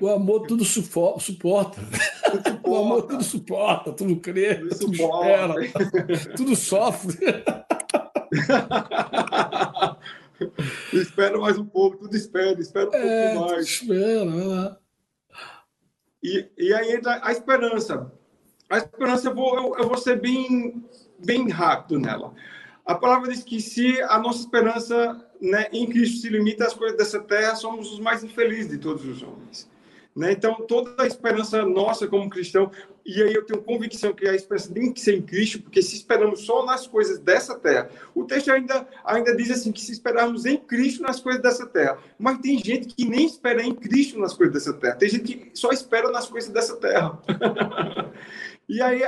o 0.00 0.08
amor 0.08 0.46
tudo 0.46 0.64
suporta. 0.64 1.20
suporta. 1.20 1.80
O 2.64 2.76
amor 2.76 3.02
tudo 3.02 3.22
suporta, 3.22 3.92
tudo 3.92 4.16
crê, 4.16 4.54
tudo, 4.54 4.78
tudo 4.78 4.94
espera, 4.94 5.54
tudo 6.36 6.56
sofre. 6.56 7.18
espera 10.92 11.38
mais 11.38 11.58
um 11.58 11.66
pouco, 11.66 11.98
tudo 11.98 12.16
espera, 12.16 12.58
espera 12.58 12.88
um 12.88 12.94
é, 12.94 13.34
pouco 13.34 13.50
mais. 13.50 13.66
Espera. 13.66 14.79
E, 16.22 16.46
e 16.56 16.74
aí 16.74 16.92
entra 16.92 17.20
a 17.22 17.32
esperança. 17.32 18.12
A 18.68 18.78
esperança, 18.78 19.28
eu 19.28 19.34
vou, 19.34 19.56
eu, 19.56 19.78
eu 19.78 19.88
vou 19.88 19.98
ser 19.98 20.20
bem, 20.20 20.84
bem 21.18 21.48
rápido 21.48 21.98
nela. 21.98 22.32
A 22.84 22.94
palavra 22.94 23.30
diz 23.30 23.42
que 23.42 23.60
se 23.60 24.00
a 24.02 24.18
nossa 24.18 24.40
esperança 24.40 25.24
né, 25.40 25.68
em 25.72 25.86
Cristo 25.86 26.18
se 26.18 26.28
limita 26.28 26.66
às 26.66 26.74
coisas 26.74 26.96
dessa 26.96 27.20
terra, 27.20 27.54
somos 27.54 27.92
os 27.92 27.98
mais 27.98 28.22
infelizes 28.22 28.70
de 28.70 28.78
todos 28.78 29.04
os 29.04 29.22
homens. 29.22 29.68
Né? 30.14 30.32
Então, 30.32 30.54
toda 30.66 31.02
a 31.02 31.06
esperança 31.06 31.64
nossa 31.64 32.06
como 32.06 32.28
cristão, 32.28 32.70
e 33.10 33.22
aí 33.24 33.34
eu 33.34 33.44
tenho 33.44 33.60
convicção 33.60 34.12
que 34.12 34.28
a 34.28 34.34
esperança 34.36 34.72
tem 34.72 34.92
que 34.92 35.00
ser 35.00 35.16
em 35.16 35.22
Cristo, 35.22 35.60
porque 35.60 35.82
se 35.82 35.96
esperamos 35.96 36.42
só 36.42 36.64
nas 36.64 36.86
coisas 36.86 37.18
dessa 37.18 37.58
terra, 37.58 37.90
o 38.14 38.24
texto 38.24 38.52
ainda, 38.52 38.86
ainda 39.04 39.34
diz 39.34 39.50
assim, 39.50 39.72
que 39.72 39.80
se 39.80 39.90
esperarmos 39.90 40.46
em 40.46 40.56
Cristo 40.56 41.02
nas 41.02 41.18
coisas 41.18 41.42
dessa 41.42 41.66
terra, 41.66 41.98
mas 42.16 42.38
tem 42.38 42.56
gente 42.58 42.94
que 42.94 43.04
nem 43.04 43.26
espera 43.26 43.64
em 43.64 43.74
Cristo 43.74 44.16
nas 44.20 44.32
coisas 44.32 44.54
dessa 44.54 44.72
terra, 44.74 44.94
tem 44.94 45.08
gente 45.08 45.34
que 45.34 45.58
só 45.58 45.70
espera 45.70 46.08
nas 46.12 46.28
coisas 46.28 46.50
dessa 46.50 46.76
terra. 46.76 47.18
e 48.68 48.80
aí 48.80 49.02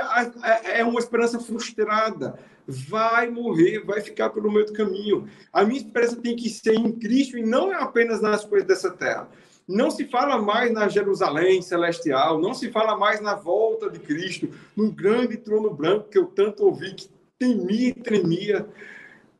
é 0.65 0.83
uma 0.83 0.99
esperança 0.99 1.39
frustrada, 1.39 2.37
vai 2.67 3.29
morrer, 3.29 3.85
vai 3.85 4.01
ficar 4.01 4.31
pelo 4.31 4.51
meio 4.51 4.65
do 4.65 4.73
caminho. 4.73 5.29
A 5.51 5.63
minha 5.63 5.79
esperança 5.79 6.17
tem 6.17 6.35
que 6.35 6.49
ser 6.49 6.73
em 6.73 6.91
Cristo 6.91 7.37
e 7.37 7.43
não 7.43 7.71
é 7.71 7.81
apenas 7.81 8.21
nas 8.21 8.43
coisas 8.43 8.67
dessa 8.67 8.91
terra. 8.91 9.29
Não 9.67 9.89
se 9.89 10.05
fala 10.05 10.41
mais 10.41 10.71
na 10.71 10.87
Jerusalém 10.87 11.61
celestial, 11.61 12.39
não 12.39 12.53
se 12.53 12.71
fala 12.71 12.97
mais 12.97 13.21
na 13.21 13.35
volta 13.35 13.89
de 13.89 13.99
Cristo, 13.99 14.49
num 14.75 14.91
grande 14.91 15.37
trono 15.37 15.73
branco 15.73 16.09
que 16.09 16.17
eu 16.17 16.25
tanto 16.25 16.65
ouvi, 16.65 16.93
que 16.93 17.09
temia 17.39 17.89
e 17.89 17.93
tremia. 17.93 18.67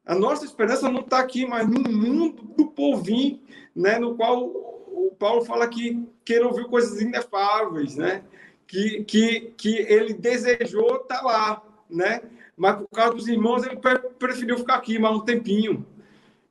A 0.06 0.16
nossa 0.16 0.46
esperança 0.46 0.90
não 0.90 1.02
está 1.02 1.20
aqui, 1.20 1.46
mas 1.46 1.68
no 1.68 1.82
mundo 1.92 2.44
do 2.56 2.68
povinho, 2.68 3.40
né, 3.76 4.00
no 4.00 4.16
qual 4.16 4.46
o 4.46 5.16
Paulo 5.18 5.44
fala 5.44 5.68
que, 5.68 6.06
que 6.24 6.34
ele 6.34 6.46
ouviu 6.46 6.68
coisas 6.70 7.02
inefáveis, 7.02 7.96
né? 7.96 8.24
que, 8.68 9.04
que, 9.04 9.54
que 9.58 9.76
ele 9.78 10.14
desejou 10.14 10.98
estar 10.98 11.20
tá 11.20 11.22
lá. 11.22 11.64
Né? 11.90 12.22
mas 12.56 12.78
por 12.78 12.88
causa 12.90 13.16
dos 13.16 13.28
irmãos 13.28 13.64
ele 13.64 13.80
preferiu 14.18 14.58
ficar 14.58 14.76
aqui 14.76 15.00
mais 15.00 15.16
um 15.16 15.22
tempinho. 15.22 15.86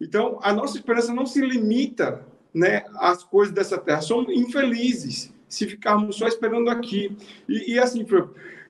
Então, 0.01 0.39
a 0.43 0.53
nossa 0.53 0.77
esperança 0.77 1.15
não 1.15 1.27
se 1.27 1.41
limita 1.41 2.27
né, 2.55 2.85
às 2.97 3.23
coisas 3.25 3.55
dessa 3.55 3.79
terra. 3.79 4.01
Somos 4.01 4.33
infelizes 4.33 5.33
se 5.49 5.67
ficarmos 5.67 6.17
só 6.17 6.27
esperando 6.27 6.71
aqui. 6.71 7.17
E, 7.49 7.75
e 7.75 7.79
assim, 7.79 8.07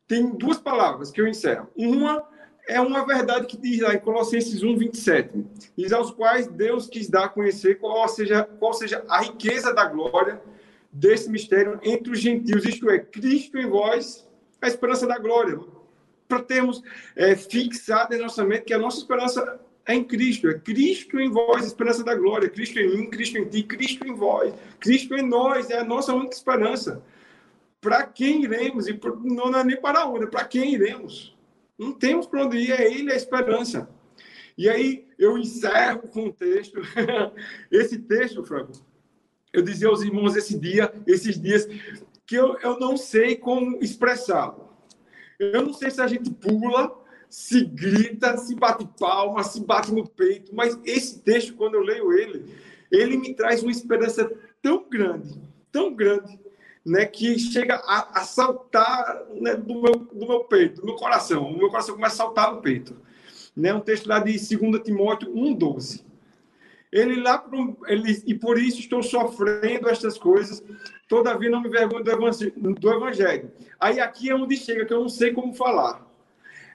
tem 0.06 0.30
duas 0.30 0.58
palavras 0.58 1.10
que 1.10 1.20
eu 1.20 1.28
encerro. 1.28 1.68
Uma 1.76 2.24
é 2.68 2.80
uma 2.80 3.04
verdade 3.04 3.46
que 3.46 3.56
diz 3.56 3.80
lá 3.80 3.94
em 3.94 3.98
Colossenses 3.98 4.62
1, 4.62 4.76
27. 4.76 5.44
Diz 5.76 5.92
aos 5.92 6.10
quais 6.10 6.46
Deus 6.46 6.86
quis 6.86 7.08
dar 7.08 7.24
a 7.24 7.28
conhecer 7.28 7.78
qual 7.78 8.06
seja, 8.08 8.44
qual 8.44 8.72
seja 8.72 9.04
a 9.08 9.22
riqueza 9.22 9.74
da 9.74 9.84
glória 9.86 10.40
desse 10.92 11.30
mistério 11.30 11.80
entre 11.82 12.12
os 12.12 12.20
gentios, 12.20 12.64
isto 12.64 12.88
é, 12.90 12.98
Cristo 12.98 13.58
em 13.58 13.66
vós, 13.66 14.28
a 14.60 14.68
esperança 14.68 15.06
da 15.06 15.18
glória 15.18 15.58
para 16.28 16.42
termos 16.42 16.82
é, 17.16 17.34
fixado 17.34 18.14
em 18.14 18.18
nossa 18.18 18.44
mente 18.44 18.64
que 18.64 18.74
a 18.74 18.78
nossa 18.78 18.98
esperança 18.98 19.60
é 19.86 19.94
em 19.94 20.04
Cristo, 20.04 20.48
é 20.48 20.58
Cristo 20.58 21.20
em 21.20 21.30
vós, 21.30 21.66
esperança 21.66 22.04
da 22.04 22.14
glória, 22.14 22.48
Cristo 22.48 22.78
em 22.78 22.96
mim, 22.96 23.10
Cristo 23.10 23.38
em 23.38 23.48
ti, 23.48 23.62
Cristo 23.62 24.06
em 24.06 24.14
vós, 24.14 24.54
Cristo 24.78 25.14
em 25.14 25.22
nós, 25.22 25.70
é 25.70 25.78
a 25.78 25.84
nossa 25.84 26.14
única 26.14 26.34
esperança. 26.34 27.02
Para 27.80 28.04
quem 28.04 28.44
iremos? 28.44 28.86
E 28.86 28.98
não 29.24 29.58
é 29.58 29.64
nem 29.64 29.80
para 29.80 30.06
onde, 30.06 30.24
é 30.24 30.26
para 30.28 30.44
quem 30.44 30.74
iremos? 30.74 31.36
Não 31.76 31.92
temos 31.92 32.26
para 32.26 32.44
onde 32.44 32.58
ir, 32.58 32.70
é 32.70 32.92
Ele 32.92 33.12
a 33.12 33.16
esperança. 33.16 33.88
E 34.56 34.68
aí 34.68 35.04
eu 35.18 35.36
encerro 35.36 36.06
com 36.08 36.26
um 36.26 36.32
texto. 36.32 36.80
Esse 37.70 37.98
texto, 37.98 38.44
Franco, 38.44 38.72
eu 39.52 39.62
dizia 39.62 39.88
aos 39.88 40.02
irmãos 40.02 40.36
esse 40.36 40.58
dia, 40.58 40.92
esses 41.06 41.38
dias, 41.40 41.68
que 42.26 42.36
eu, 42.36 42.56
eu 42.60 42.78
não 42.78 42.96
sei 42.96 43.36
como 43.36 43.78
expressá-lo. 43.82 44.72
Eu 45.38 45.62
não 45.66 45.74
sei 45.74 45.90
se 45.90 46.00
a 46.00 46.06
gente 46.06 46.30
pula, 46.30 47.01
se 47.32 47.64
grita, 47.64 48.36
se 48.36 48.54
bate 48.54 48.86
palma, 49.00 49.42
se 49.42 49.64
bate 49.64 49.90
no 49.90 50.06
peito, 50.06 50.54
mas 50.54 50.78
esse 50.84 51.18
texto, 51.20 51.54
quando 51.54 51.76
eu 51.76 51.80
leio 51.80 52.12
ele, 52.12 52.44
ele 52.90 53.16
me 53.16 53.32
traz 53.32 53.62
uma 53.62 53.72
esperança 53.72 54.30
tão 54.60 54.86
grande, 54.86 55.40
tão 55.72 55.94
grande, 55.94 56.38
né, 56.84 57.06
que 57.06 57.38
chega 57.38 57.76
a, 57.86 58.20
a 58.20 58.24
saltar 58.24 59.24
né, 59.40 59.54
do, 59.54 59.80
meu, 59.80 59.94
do 59.94 60.28
meu 60.28 60.40
peito, 60.44 60.82
do 60.82 60.86
meu 60.86 60.96
coração. 60.96 61.44
O 61.50 61.56
meu 61.56 61.70
coração 61.70 61.94
começa 61.94 62.16
a 62.16 62.26
saltar 62.26 62.52
no 62.52 62.60
peito. 62.60 62.94
né? 63.56 63.72
Um 63.72 63.80
texto 63.80 64.08
lá 64.08 64.18
de 64.18 64.32
2 64.32 64.82
Timóteo 64.82 65.32
1:12. 65.32 66.04
Ele 66.92 67.18
lá 67.18 67.42
ele 67.86 68.22
e 68.26 68.34
por 68.34 68.58
isso 68.58 68.78
estou 68.78 69.02
sofrendo 69.02 69.88
estas 69.88 70.18
coisas, 70.18 70.62
todavia 71.08 71.48
não 71.48 71.62
me 71.62 71.70
vergonho 71.70 72.04
do 72.04 72.92
evangelho. 72.92 73.50
Aí 73.80 73.98
aqui 74.00 74.28
é 74.28 74.34
onde 74.34 74.54
chega 74.54 74.84
que 74.84 74.92
eu 74.92 75.00
não 75.00 75.08
sei 75.08 75.32
como 75.32 75.54
falar. 75.54 76.11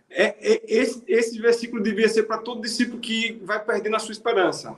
É, 0.09 0.53
é 0.53 0.61
esse, 0.67 1.03
esse 1.07 1.39
versículo 1.39 1.83
devia 1.83 2.07
ser 2.07 2.23
para 2.23 2.37
todo 2.37 2.61
discípulo 2.61 2.99
que 2.99 3.41
vai 3.43 3.63
perdendo 3.63 3.95
a 3.95 3.99
sua 3.99 4.11
esperança. 4.11 4.75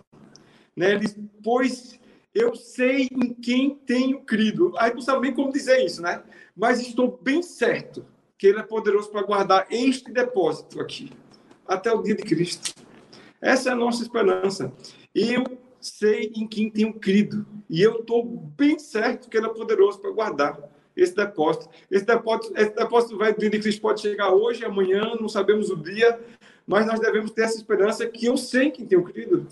Né? 0.75 0.91
Ele, 0.91 1.07
pois 1.43 1.99
eu 2.33 2.55
sei 2.55 3.07
em 3.11 3.33
quem 3.33 3.75
tenho 3.75 4.21
crido. 4.21 4.73
Aí 4.77 4.93
não 4.93 5.01
sabe 5.01 5.21
bem 5.21 5.33
como 5.33 5.51
dizer 5.51 5.83
isso, 5.83 6.01
né? 6.01 6.23
Mas 6.55 6.79
estou 6.79 7.19
bem 7.21 7.41
certo 7.41 8.05
que 8.37 8.47
ele 8.47 8.59
é 8.59 8.63
poderoso 8.63 9.09
para 9.09 9.23
guardar 9.23 9.67
este 9.69 10.11
depósito 10.11 10.79
aqui 10.79 11.11
até 11.67 11.91
o 11.91 12.01
dia 12.01 12.15
de 12.15 12.23
Cristo. 12.23 12.73
Essa 13.41 13.69
é 13.69 13.73
a 13.73 13.75
nossa 13.75 14.01
esperança. 14.01 14.73
Eu 15.13 15.43
sei 15.79 16.31
em 16.35 16.47
quem 16.47 16.69
tenho 16.69 16.93
crido. 16.93 17.45
E 17.69 17.81
eu 17.81 17.99
estou 17.99 18.25
bem 18.25 18.79
certo 18.79 19.29
que 19.29 19.37
ele 19.37 19.45
é 19.45 19.53
poderoso 19.53 19.99
para 19.99 20.11
guardar 20.11 20.57
esse 21.01 21.15
depósito. 21.15 21.69
Esse 21.89 22.05
depósito, 22.05 22.53
esse 22.55 22.75
depósito 22.75 23.17
vai 23.17 23.33
do 23.33 23.49
Cristo 23.49 23.81
pode 23.81 24.01
chegar 24.01 24.31
hoje, 24.31 24.65
amanhã, 24.65 25.15
não 25.19 25.29
sabemos 25.29 25.69
o 25.69 25.75
dia, 25.75 26.19
mas 26.65 26.85
nós 26.85 26.99
devemos 26.99 27.31
ter 27.31 27.43
essa 27.43 27.57
esperança 27.57 28.05
que 28.07 28.25
eu 28.25 28.37
sei 28.37 28.65
em 28.65 28.71
quem 28.71 28.85
tenho 28.85 29.03
crido. 29.03 29.47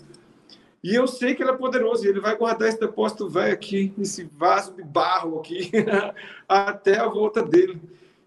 E 0.82 0.94
eu 0.94 1.06
sei 1.06 1.34
que 1.34 1.42
ele 1.42 1.50
é 1.50 1.56
poderoso, 1.56 2.04
e 2.04 2.08
ele 2.08 2.20
vai 2.20 2.36
guardar 2.36 2.68
esse 2.68 2.78
depósito 2.78 3.28
velho 3.28 3.52
aqui, 3.52 3.92
nesse 3.96 4.24
vaso 4.24 4.74
de 4.74 4.82
barro 4.82 5.40
aqui, 5.40 5.70
até 6.48 6.98
a 6.98 7.06
volta 7.06 7.42
dele. 7.42 7.80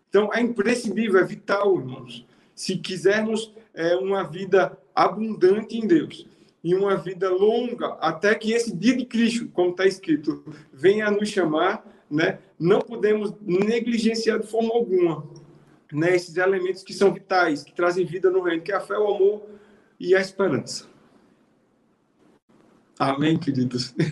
Então, 0.10 0.30
é 0.34 0.42
imprescindível, 0.42 1.20
é 1.20 1.24
vital, 1.24 1.78
irmãos. 1.78 2.26
Se 2.54 2.78
quisermos 2.78 3.54
é, 3.74 3.96
uma 3.96 4.24
vida 4.24 4.78
abundante 4.94 5.78
em 5.78 5.88
Deus, 5.88 6.28
e 6.64 6.76
uma 6.76 6.96
vida 6.96 7.30
longa, 7.30 7.98
até 8.00 8.36
que 8.36 8.54
esse 8.54 8.76
dia 8.76 8.96
de 8.96 9.06
Cristo, 9.06 9.48
como 9.50 9.72
está 9.72 9.86
escrito, 9.86 10.44
venha 10.72 11.10
nos 11.10 11.30
chamar, 11.30 11.84
né? 12.12 12.40
não 12.60 12.80
podemos 12.82 13.34
negligenciar 13.42 14.40
de 14.40 14.48
forma 14.48 14.74
alguma 14.74 15.26
né? 15.92 16.16
esses 16.16 16.38
elementos 16.38 16.84
que 16.84 16.94
são 16.94 17.14
vitais, 17.14 17.64
que 17.64 17.74
trazem 17.74 18.06
vida 18.06 18.30
no 18.30 18.42
reino, 18.42 18.62
que 18.62 18.72
é 18.72 18.76
a 18.76 18.82
fé, 18.82 18.98
o 18.98 19.16
amor 19.16 19.44
e 20.00 20.16
a 20.16 20.20
esperança. 20.20 20.86
Amém, 23.00 23.38
queridos? 23.38 23.96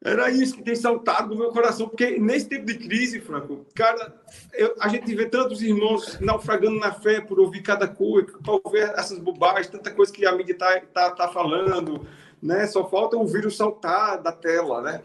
Era 0.00 0.30
isso 0.30 0.54
que 0.54 0.62
tem 0.62 0.76
saltado 0.76 1.30
no 1.30 1.36
meu 1.36 1.50
coração, 1.50 1.88
porque 1.88 2.20
nesse 2.20 2.48
tempo 2.48 2.64
de 2.64 2.78
crise, 2.78 3.20
Franco, 3.20 3.66
cara, 3.74 4.14
eu, 4.54 4.76
a 4.80 4.88
gente 4.88 5.12
vê 5.12 5.26
tantos 5.26 5.60
irmãos 5.60 6.20
naufragando 6.20 6.78
na 6.78 6.92
fé 6.92 7.20
por 7.20 7.40
ouvir 7.40 7.62
cada 7.62 7.88
coisa, 7.88 8.28
por 8.44 8.60
ouvir 8.64 8.82
essas 8.96 9.18
bobagens, 9.18 9.66
tanta 9.66 9.90
coisa 9.90 10.12
que 10.12 10.24
a 10.24 10.32
mídia 10.32 10.52
está 10.52 10.80
tá, 10.80 11.10
tá 11.10 11.28
falando, 11.28 12.06
né? 12.40 12.64
Só 12.68 12.88
falta 12.88 13.16
o 13.16 13.26
vírus 13.26 13.56
saltar 13.56 14.22
da 14.22 14.30
tela, 14.30 14.80
né? 14.82 15.02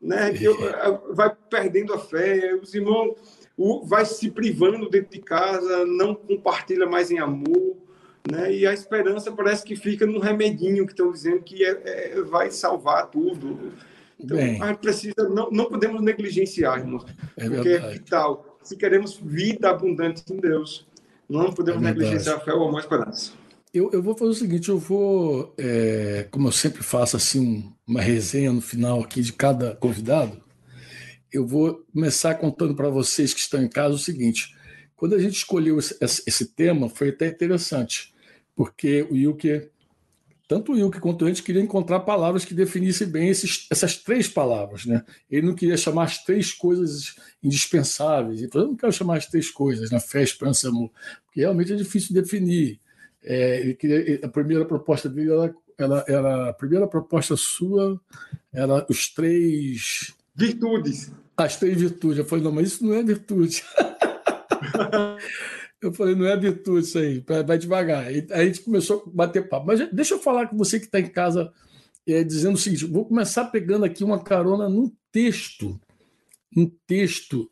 Né? 0.00 0.32
Que 0.32 0.44
eu, 0.44 0.56
vai 1.14 1.34
perdendo 1.50 1.92
a 1.94 1.98
fé, 1.98 2.54
os 2.60 2.74
irmãos 2.74 3.14
o, 3.56 3.84
vai 3.84 4.04
se 4.04 4.30
privando 4.30 4.88
dentro 4.90 5.12
de 5.12 5.20
casa, 5.20 5.86
não 5.86 6.14
compartilha 6.14 6.86
mais 6.86 7.10
em 7.10 7.18
amor, 7.18 7.76
né? 8.30 8.52
E 8.52 8.66
a 8.66 8.72
esperança 8.72 9.32
parece 9.32 9.64
que 9.64 9.74
fica 9.74 10.04
no 10.04 10.18
remedinho 10.18 10.84
que 10.84 10.92
estão 10.92 11.10
dizendo 11.10 11.42
que 11.42 11.64
é, 11.64 11.80
é, 11.84 12.22
vai 12.22 12.50
salvar 12.50 13.10
tudo. 13.10 13.72
Então, 14.18 14.36
Bem, 14.36 14.60
a 14.60 14.68
gente 14.68 14.78
precisa, 14.78 15.28
não, 15.28 15.50
não 15.50 15.66
podemos 15.66 16.02
negligenciar, 16.02 16.78
irmãos, 16.78 17.04
é 17.36 17.48
porque 17.48 17.68
é 17.68 17.90
vital. 17.90 18.58
Se 18.62 18.76
queremos 18.76 19.16
vida 19.16 19.70
abundante 19.70 20.22
em 20.30 20.36
Deus, 20.36 20.86
não 21.28 21.52
podemos 21.52 21.82
é 21.82 21.86
negligenciar 21.86 22.36
a 22.36 22.40
fé, 22.40 22.52
o 22.52 22.64
amor 22.64 22.74
e 22.74 22.76
a 22.76 22.80
esperança. 22.80 23.32
Eu, 23.72 23.90
eu, 23.92 24.02
vou 24.02 24.16
fazer 24.16 24.30
o 24.30 24.34
seguinte, 24.34 24.68
eu 24.68 24.78
vou, 24.78 25.54
é, 25.58 26.26
como 26.30 26.48
eu 26.48 26.52
sempre 26.52 26.82
faço 26.82 27.16
assim, 27.16 27.70
uma 27.86 28.00
resenha 28.00 28.52
no 28.52 28.60
final 28.60 29.00
aqui 29.00 29.20
de 29.20 29.32
cada 29.32 29.74
convidado, 29.76 30.42
eu 31.30 31.46
vou 31.46 31.84
começar 31.92 32.34
contando 32.36 32.74
para 32.74 32.88
vocês 32.88 33.34
que 33.34 33.40
estão 33.40 33.62
em 33.62 33.68
casa 33.68 33.94
o 33.94 33.98
seguinte, 33.98 34.56
quando 34.96 35.14
a 35.14 35.18
gente 35.18 35.36
escolheu 35.36 35.78
esse, 35.78 35.94
esse 36.00 36.46
tema, 36.54 36.88
foi 36.88 37.10
até 37.10 37.28
interessante, 37.28 38.14
porque 38.54 39.06
o 39.10 39.14
Yuki 39.14 39.68
tanto 40.48 40.72
o 40.72 40.74
Wilke 40.76 41.00
quanto 41.00 41.24
a 41.24 41.28
gente 41.28 41.42
queria 41.42 41.60
encontrar 41.60 42.00
palavras 42.00 42.44
que 42.44 42.54
definissem 42.54 43.08
bem 43.08 43.28
esses, 43.28 43.66
essas 43.70 43.96
três 43.96 44.28
palavras. 44.28 44.86
Né? 44.86 45.04
Ele 45.28 45.46
não 45.46 45.54
queria 45.54 45.76
chamar 45.76 46.04
as 46.04 46.22
três 46.22 46.52
coisas 46.52 47.16
indispensáveis. 47.42 48.40
Ele 48.40 48.50
falou, 48.50 48.68
eu 48.68 48.70
não 48.70 48.76
quero 48.76 48.92
chamar 48.92 49.16
as 49.16 49.26
três 49.26 49.50
coisas, 49.50 49.90
na 49.90 49.96
né? 49.96 50.00
fé, 50.00 50.22
esperança 50.22 50.68
amor, 50.68 50.90
porque 51.24 51.40
realmente 51.40 51.72
é 51.72 51.76
difícil 51.76 52.14
definir. 52.14 52.80
É, 53.26 53.60
ele 53.60 53.74
queria, 53.74 54.20
a 54.22 54.28
primeira 54.28 54.64
proposta 54.64 55.08
dele 55.08 55.32
era, 55.32 55.54
era, 55.76 56.04
era, 56.06 56.50
a 56.50 56.52
primeira 56.52 56.86
proposta 56.86 57.36
sua 57.36 58.00
era 58.52 58.86
os 58.88 59.12
três 59.12 60.14
virtudes. 60.32 61.10
As 61.36 61.56
três 61.56 61.78
virtudes. 61.78 62.18
Eu 62.18 62.24
falei, 62.24 62.44
não, 62.44 62.52
mas 62.52 62.68
isso 62.68 62.86
não 62.86 62.94
é 62.94 63.02
virtude. 63.02 63.64
Eu 65.82 65.92
falei, 65.92 66.14
não 66.14 66.26
é 66.26 66.36
virtude 66.36 66.86
isso 66.86 66.98
aí, 66.98 67.22
vai 67.46 67.58
devagar. 67.58 68.06
Aí 68.06 68.26
a 68.30 68.44
gente 68.44 68.62
começou 68.62 69.04
a 69.06 69.10
bater 69.10 69.46
papo. 69.46 69.66
Mas 69.66 69.86
deixa 69.92 70.14
eu 70.14 70.18
falar 70.18 70.48
com 70.48 70.56
você 70.56 70.80
que 70.80 70.86
está 70.86 70.98
em 70.98 71.06
casa, 71.06 71.52
é, 72.06 72.24
dizendo 72.24 72.54
o 72.54 72.58
seguinte: 72.58 72.86
vou 72.86 73.04
começar 73.04 73.44
pegando 73.46 73.84
aqui 73.84 74.02
uma 74.02 74.18
carona 74.18 74.70
num 74.70 74.90
texto, 75.12 75.78
um 76.56 76.66
texto 76.86 77.48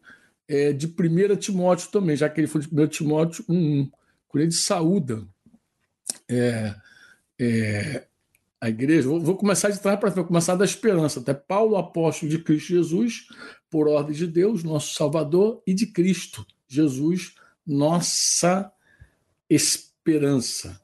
é, 0.48 0.72
de 0.72 0.86
1 0.86 1.36
Timóteo 1.36 1.90
também, 1.92 2.16
já 2.16 2.28
que 2.28 2.40
ele 2.40 2.48
foi 2.48 2.62
de 2.62 2.68
1 2.74 2.86
Timóteo 2.88 3.44
1, 3.46 3.90
quando 4.26 4.42
ele 4.42 4.52
saúda 4.52 5.28
é, 6.28 6.74
é, 7.38 8.06
a 8.60 8.68
igreja. 8.68 9.08
Vou, 9.08 9.20
vou 9.20 9.36
começar 9.36 9.70
de 9.70 9.80
trás 9.80 9.98
para 9.98 10.10
vou 10.10 10.24
começar 10.24 10.56
da 10.56 10.64
esperança. 10.64 11.20
Até 11.20 11.34
Paulo, 11.34 11.76
apóstolo 11.76 12.30
de 12.30 12.38
Cristo 12.38 12.68
Jesus, 12.68 13.28
por 13.70 13.88
ordem 13.88 14.14
de 14.14 14.26
Deus, 14.26 14.62
nosso 14.62 14.94
Salvador, 14.94 15.62
e 15.66 15.74
de 15.74 15.86
Cristo 15.86 16.46
Jesus 16.66 17.34
nossa 17.66 18.70
esperança. 19.48 20.80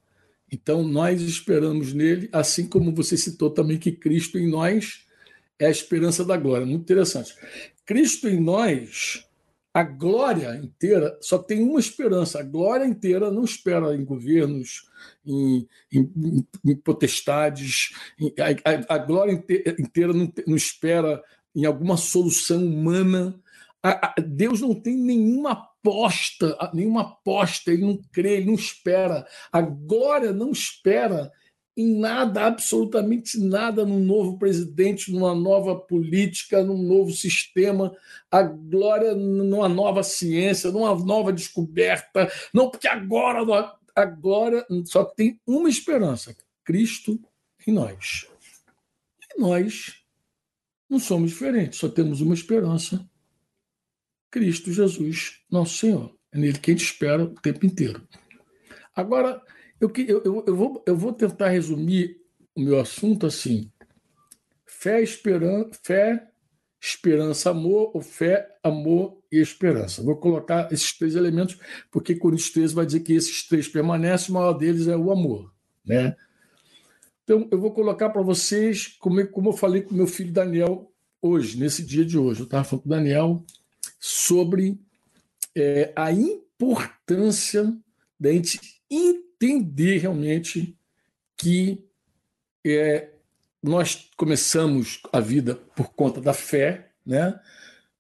Então, 0.51 0.83
nós 0.83 1.21
esperamos 1.21 1.93
nele, 1.93 2.29
assim 2.33 2.67
como 2.67 2.95
você 2.95 3.17
citou 3.17 3.51
também 3.51 3.79
que 3.79 3.93
Cristo 3.93 4.39
em 4.39 4.49
nós 4.49 5.07
é 5.59 5.67
a 5.67 5.71
esperança 5.71 6.25
da 6.25 6.37
glória. 6.37 6.67
Muito 6.67 6.83
interessante. 6.83 7.35
Cristo 7.85 8.29
em 8.29 8.41
nós, 8.41 9.27
a 9.73 9.85
glória 9.85 10.57
inteira, 10.57 11.17
só 11.21 11.39
tem 11.39 11.63
uma 11.63 11.79
esperança. 11.79 12.41
A 12.41 12.43
glória 12.43 12.85
inteira 12.85 13.31
não 13.31 13.45
espera 13.45 13.95
em 13.95 14.05
governos, 14.05 14.89
em, 15.25 15.67
em, 15.93 16.47
em 16.65 16.77
potestades. 16.77 17.93
Em, 18.19 18.35
a, 18.39 18.95
a, 18.95 18.99
glória 18.99 19.33
inteira 19.79 20.13
não, 20.13 20.33
não 20.47 20.57
espera 20.57 21.23
em 21.55 21.65
alguma 21.65 21.97
solução 21.97 22.65
humana. 22.65 23.41
A, 23.83 24.09
a, 24.09 24.15
Deus 24.21 24.61
não 24.61 24.75
tem 24.75 24.97
nenhuma 24.97 25.53
aposta, 25.53 26.57
nenhuma 26.75 27.03
aposta, 27.03 27.73
ele 27.73 27.83
não 27.83 27.97
crê, 28.13 28.39
ele 28.39 28.47
não 28.47 28.55
espera. 28.55 29.25
A 29.53 29.61
glória 29.61 30.33
não 30.33 30.51
espera 30.51 31.31
em 31.77 31.99
nada, 31.99 32.47
absolutamente 32.47 33.39
nada, 33.39 33.85
num 33.85 34.01
novo 34.01 34.39
presidente, 34.39 35.13
numa 35.13 35.35
nova 35.35 35.77
política, 35.77 36.63
num 36.63 36.83
novo 36.83 37.13
sistema. 37.13 37.95
A 38.31 38.43
glória 38.43 39.15
numa 39.15 39.69
nova 39.69 40.03
ciência, 40.03 40.71
numa 40.71 40.95
nova 40.95 41.33
descoberta. 41.33 42.31
Não, 42.53 42.71
porque 42.71 42.89
agora 42.89 43.41
a 43.95 44.05
glória 44.05 44.67
só 44.85 45.05
tem 45.05 45.41
uma 45.47 45.69
esperança: 45.69 46.37
Cristo 46.65 47.19
em 47.67 47.73
nós. 47.73 48.27
E 49.35 49.41
nós 49.41 50.03
não 50.89 50.99
somos 50.99 51.31
diferentes, 51.31 51.79
só 51.79 51.89
temos 51.89 52.21
uma 52.21 52.35
esperança 52.35 53.09
Cristo 54.31 54.73
Jesus, 54.73 55.41
nosso 55.51 55.77
Senhor. 55.79 56.15
É 56.33 56.39
nele 56.39 56.59
que 56.59 56.71
a 56.71 56.75
gente 56.75 56.85
espera 56.85 57.25
o 57.25 57.35
tempo 57.35 57.67
inteiro. 57.67 58.07
Agora, 58.95 59.43
eu, 59.81 59.91
eu, 59.97 60.45
eu, 60.47 60.57
vou, 60.57 60.85
eu 60.87 60.97
vou 60.97 61.13
tentar 61.13 61.49
resumir 61.49 62.21
o 62.55 62.61
meu 62.61 62.79
assunto 62.79 63.27
assim: 63.27 63.71
fé, 64.67 65.03
esperan 65.03 65.71
fé, 65.83 66.29
esperança, 66.81 67.51
amor, 67.51 67.91
ou 67.95 68.01
fé, 68.01 68.49
amor 68.63 69.23
e 69.31 69.39
esperança. 69.39 70.03
Vou 70.03 70.17
colocar 70.17 70.73
esses 70.73 70.97
três 70.97 71.15
elementos, 71.15 71.59
porque 71.91 72.15
Coríntios 72.15 72.51
13 72.51 72.75
vai 72.75 72.87
dizer 72.87 73.01
que 73.01 73.13
esses 73.13 73.47
três 73.47 73.69
permanecem, 73.69 74.31
o 74.31 74.35
maior 74.35 74.55
deles 74.55 74.87
é 74.87 74.97
o 74.97 75.11
amor. 75.11 75.53
Né? 75.85 76.17
Então, 77.25 77.49
eu 77.51 77.61
vou 77.61 77.73
colocar 77.73 78.11
para 78.11 78.23
vocês, 78.23 78.89
como, 78.99 79.27
como 79.29 79.51
eu 79.51 79.53
falei 79.53 79.83
com 79.83 79.95
meu 79.95 80.07
filho 80.07 80.33
Daniel 80.33 80.91
hoje, 81.21 81.59
nesse 81.59 81.85
dia 81.85 82.05
de 82.05 82.19
hoje. 82.19 82.41
Eu 82.41 82.45
estava 82.45 82.65
falando 82.65 82.83
com 82.83 82.89
o 82.89 82.91
Daniel 82.91 83.45
sobre 83.99 84.79
é, 85.55 85.93
a 85.95 86.11
importância 86.11 87.73
da 88.19 88.33
gente 88.33 88.59
realmente 89.99 90.77
que 91.37 91.85
é, 92.65 93.11
nós 93.63 94.11
começamos 94.17 95.01
a 95.13 95.21
vida 95.21 95.55
por 95.55 95.93
conta 95.95 96.21
da 96.21 96.35
fé, 96.35 96.93
né? 97.05 97.41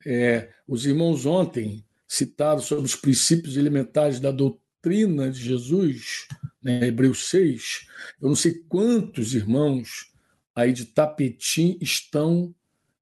É, 0.04 0.50
os 0.66 0.86
irmãos 0.86 1.26
ontem 1.26 1.84
citaram 2.06 2.60
sobre 2.60 2.84
os 2.84 2.96
princípios 2.96 3.56
elementares 3.56 4.18
da 4.20 4.30
doutrina 4.30 5.30
de 5.30 5.40
Jesus, 5.40 6.26
né, 6.62 6.86
Hebreus 6.86 7.28
6, 7.28 7.86
eu 8.20 8.28
não 8.28 8.36
sei 8.36 8.54
quantos 8.68 9.34
irmãos 9.34 10.10
aí 10.54 10.72
de 10.72 10.86
Tapetim 10.86 11.78
estão 11.80 12.54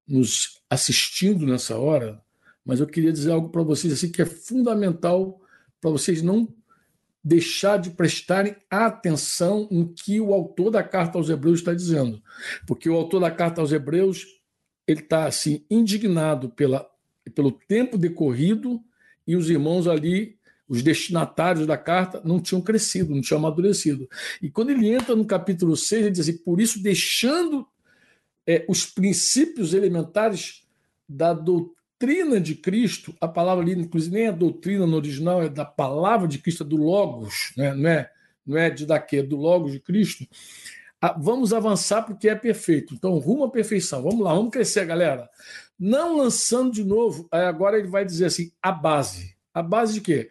nos 0.07 0.61
assistindo 0.69 1.45
nessa 1.45 1.77
hora, 1.77 2.21
mas 2.65 2.79
eu 2.79 2.87
queria 2.87 3.11
dizer 3.11 3.31
algo 3.31 3.49
para 3.49 3.63
vocês 3.63 3.93
assim 3.93 4.11
que 4.11 4.21
é 4.21 4.25
fundamental 4.25 5.41
para 5.79 5.89
vocês 5.89 6.21
não 6.21 6.53
deixar 7.23 7.77
de 7.77 7.89
prestarem 7.91 8.55
atenção 8.69 9.67
no 9.69 9.93
que 9.93 10.21
o 10.21 10.33
autor 10.33 10.71
da 10.71 10.83
carta 10.83 11.17
aos 11.17 11.29
Hebreus 11.29 11.59
está 11.59 11.73
dizendo, 11.73 12.21
porque 12.65 12.89
o 12.89 12.95
autor 12.95 13.19
da 13.19 13.31
carta 13.31 13.61
aos 13.61 13.71
Hebreus 13.71 14.25
ele 14.87 15.01
está 15.01 15.25
assim 15.25 15.65
indignado 15.69 16.49
pela, 16.49 16.89
pelo 17.35 17.51
tempo 17.51 17.97
decorrido 17.97 18.81
e 19.27 19.35
os 19.35 19.49
irmãos 19.49 19.87
ali 19.87 20.39
os 20.69 20.83
destinatários 20.83 21.65
da 21.65 21.75
carta 21.75 22.21
não 22.23 22.39
tinham 22.39 22.61
crescido, 22.61 23.13
não 23.13 23.21
tinham 23.21 23.39
amadurecido. 23.39 24.07
E 24.39 24.51
quando 24.51 24.69
ele 24.69 24.87
entra 24.87 25.15
no 25.15 25.25
capítulo 25.25 25.75
6, 25.75 26.01
ele 26.03 26.11
diz 26.11 26.19
assim: 26.21 26.37
por 26.37 26.61
isso, 26.61 26.81
deixando 26.81 27.67
é, 28.45 28.65
os 28.69 28.85
princípios 28.85 29.73
elementares 29.73 30.63
da 31.07 31.33
doutrina 31.33 31.78
de 32.41 32.55
Cristo, 32.55 33.13
a 33.19 33.27
palavra 33.27 33.63
ali, 33.63 33.73
inclusive, 33.73 34.15
nem 34.15 34.27
a 34.27 34.31
doutrina 34.31 34.87
no 34.87 34.95
original, 34.95 35.43
é 35.43 35.49
da 35.49 35.65
palavra 35.65 36.27
de 36.27 36.37
Cristo, 36.37 36.63
é 36.63 36.65
do 36.65 36.77
Logos, 36.77 37.51
né? 37.57 37.73
não, 37.73 37.89
é, 37.89 38.11
não 38.45 38.57
é 38.57 38.69
de 38.69 38.85
daqui, 38.85 39.17
é 39.17 39.23
do 39.23 39.35
Logos 39.35 39.73
de 39.73 39.79
Cristo. 39.79 40.25
Ah, 41.01 41.15
vamos 41.17 41.53
avançar 41.53 42.03
porque 42.03 42.29
é 42.29 42.35
perfeito. 42.35 42.93
Então, 42.93 43.17
rumo 43.17 43.43
à 43.43 43.49
perfeição. 43.49 44.01
Vamos 44.01 44.19
lá, 44.19 44.33
vamos 44.33 44.51
crescer, 44.51 44.85
galera. 44.85 45.29
Não 45.77 46.17
lançando 46.17 46.71
de 46.71 46.83
novo, 46.83 47.27
agora 47.31 47.77
ele 47.77 47.87
vai 47.87 48.03
dizer 48.03 48.25
assim: 48.25 48.51
a 48.61 48.71
base. 48.71 49.35
A 49.53 49.61
base 49.61 49.93
de 49.93 50.01
quê? 50.01 50.29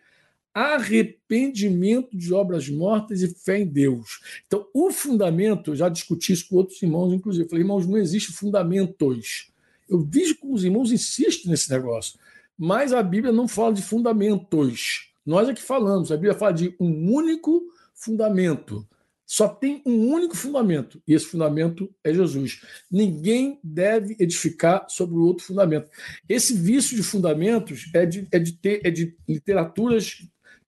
arrependimento 0.58 2.16
de 2.16 2.34
obras 2.34 2.68
mortas 2.68 3.22
e 3.22 3.28
fé 3.28 3.60
em 3.60 3.66
Deus. 3.66 4.18
Então, 4.44 4.66
o 4.74 4.90
fundamento, 4.90 5.70
eu 5.70 5.76
já 5.76 5.88
discuti 5.88 6.32
isso 6.32 6.48
com 6.48 6.56
outros 6.56 6.82
irmãos, 6.82 7.12
inclusive. 7.12 7.44
Eu 7.44 7.48
falei, 7.48 7.62
irmãos, 7.62 7.86
não 7.86 7.96
existe 7.96 8.32
fundamentos. 8.32 9.47
Eu 9.88 10.00
vejo 10.00 10.38
como 10.38 10.54
os 10.54 10.64
irmãos 10.64 10.92
insistem 10.92 11.50
nesse 11.50 11.70
negócio. 11.70 12.18
Mas 12.56 12.92
a 12.92 13.02
Bíblia 13.02 13.32
não 13.32 13.46
fala 13.46 13.72
de 13.72 13.82
fundamentos. 13.82 15.12
Nós 15.24 15.48
é 15.48 15.54
que 15.54 15.62
falamos. 15.62 16.10
A 16.10 16.16
Bíblia 16.16 16.34
fala 16.34 16.52
de 16.52 16.74
um 16.80 17.12
único 17.12 17.62
fundamento. 17.94 18.86
Só 19.30 19.46
tem 19.46 19.82
um 19.84 20.10
único 20.10 20.34
fundamento, 20.34 21.02
e 21.06 21.12
esse 21.12 21.26
fundamento 21.26 21.94
é 22.02 22.14
Jesus. 22.14 22.62
Ninguém 22.90 23.60
deve 23.62 24.16
edificar 24.18 24.86
sobre 24.88 25.16
o 25.16 25.20
outro 25.20 25.44
fundamento. 25.44 25.90
Esse 26.26 26.54
vício 26.54 26.96
de 26.96 27.02
fundamentos 27.02 27.90
é 27.92 28.06
de, 28.06 28.26
é 28.32 28.38
de, 28.38 28.52
ter, 28.52 28.80
é 28.82 28.90
de 28.90 29.14
literaturas 29.28 30.22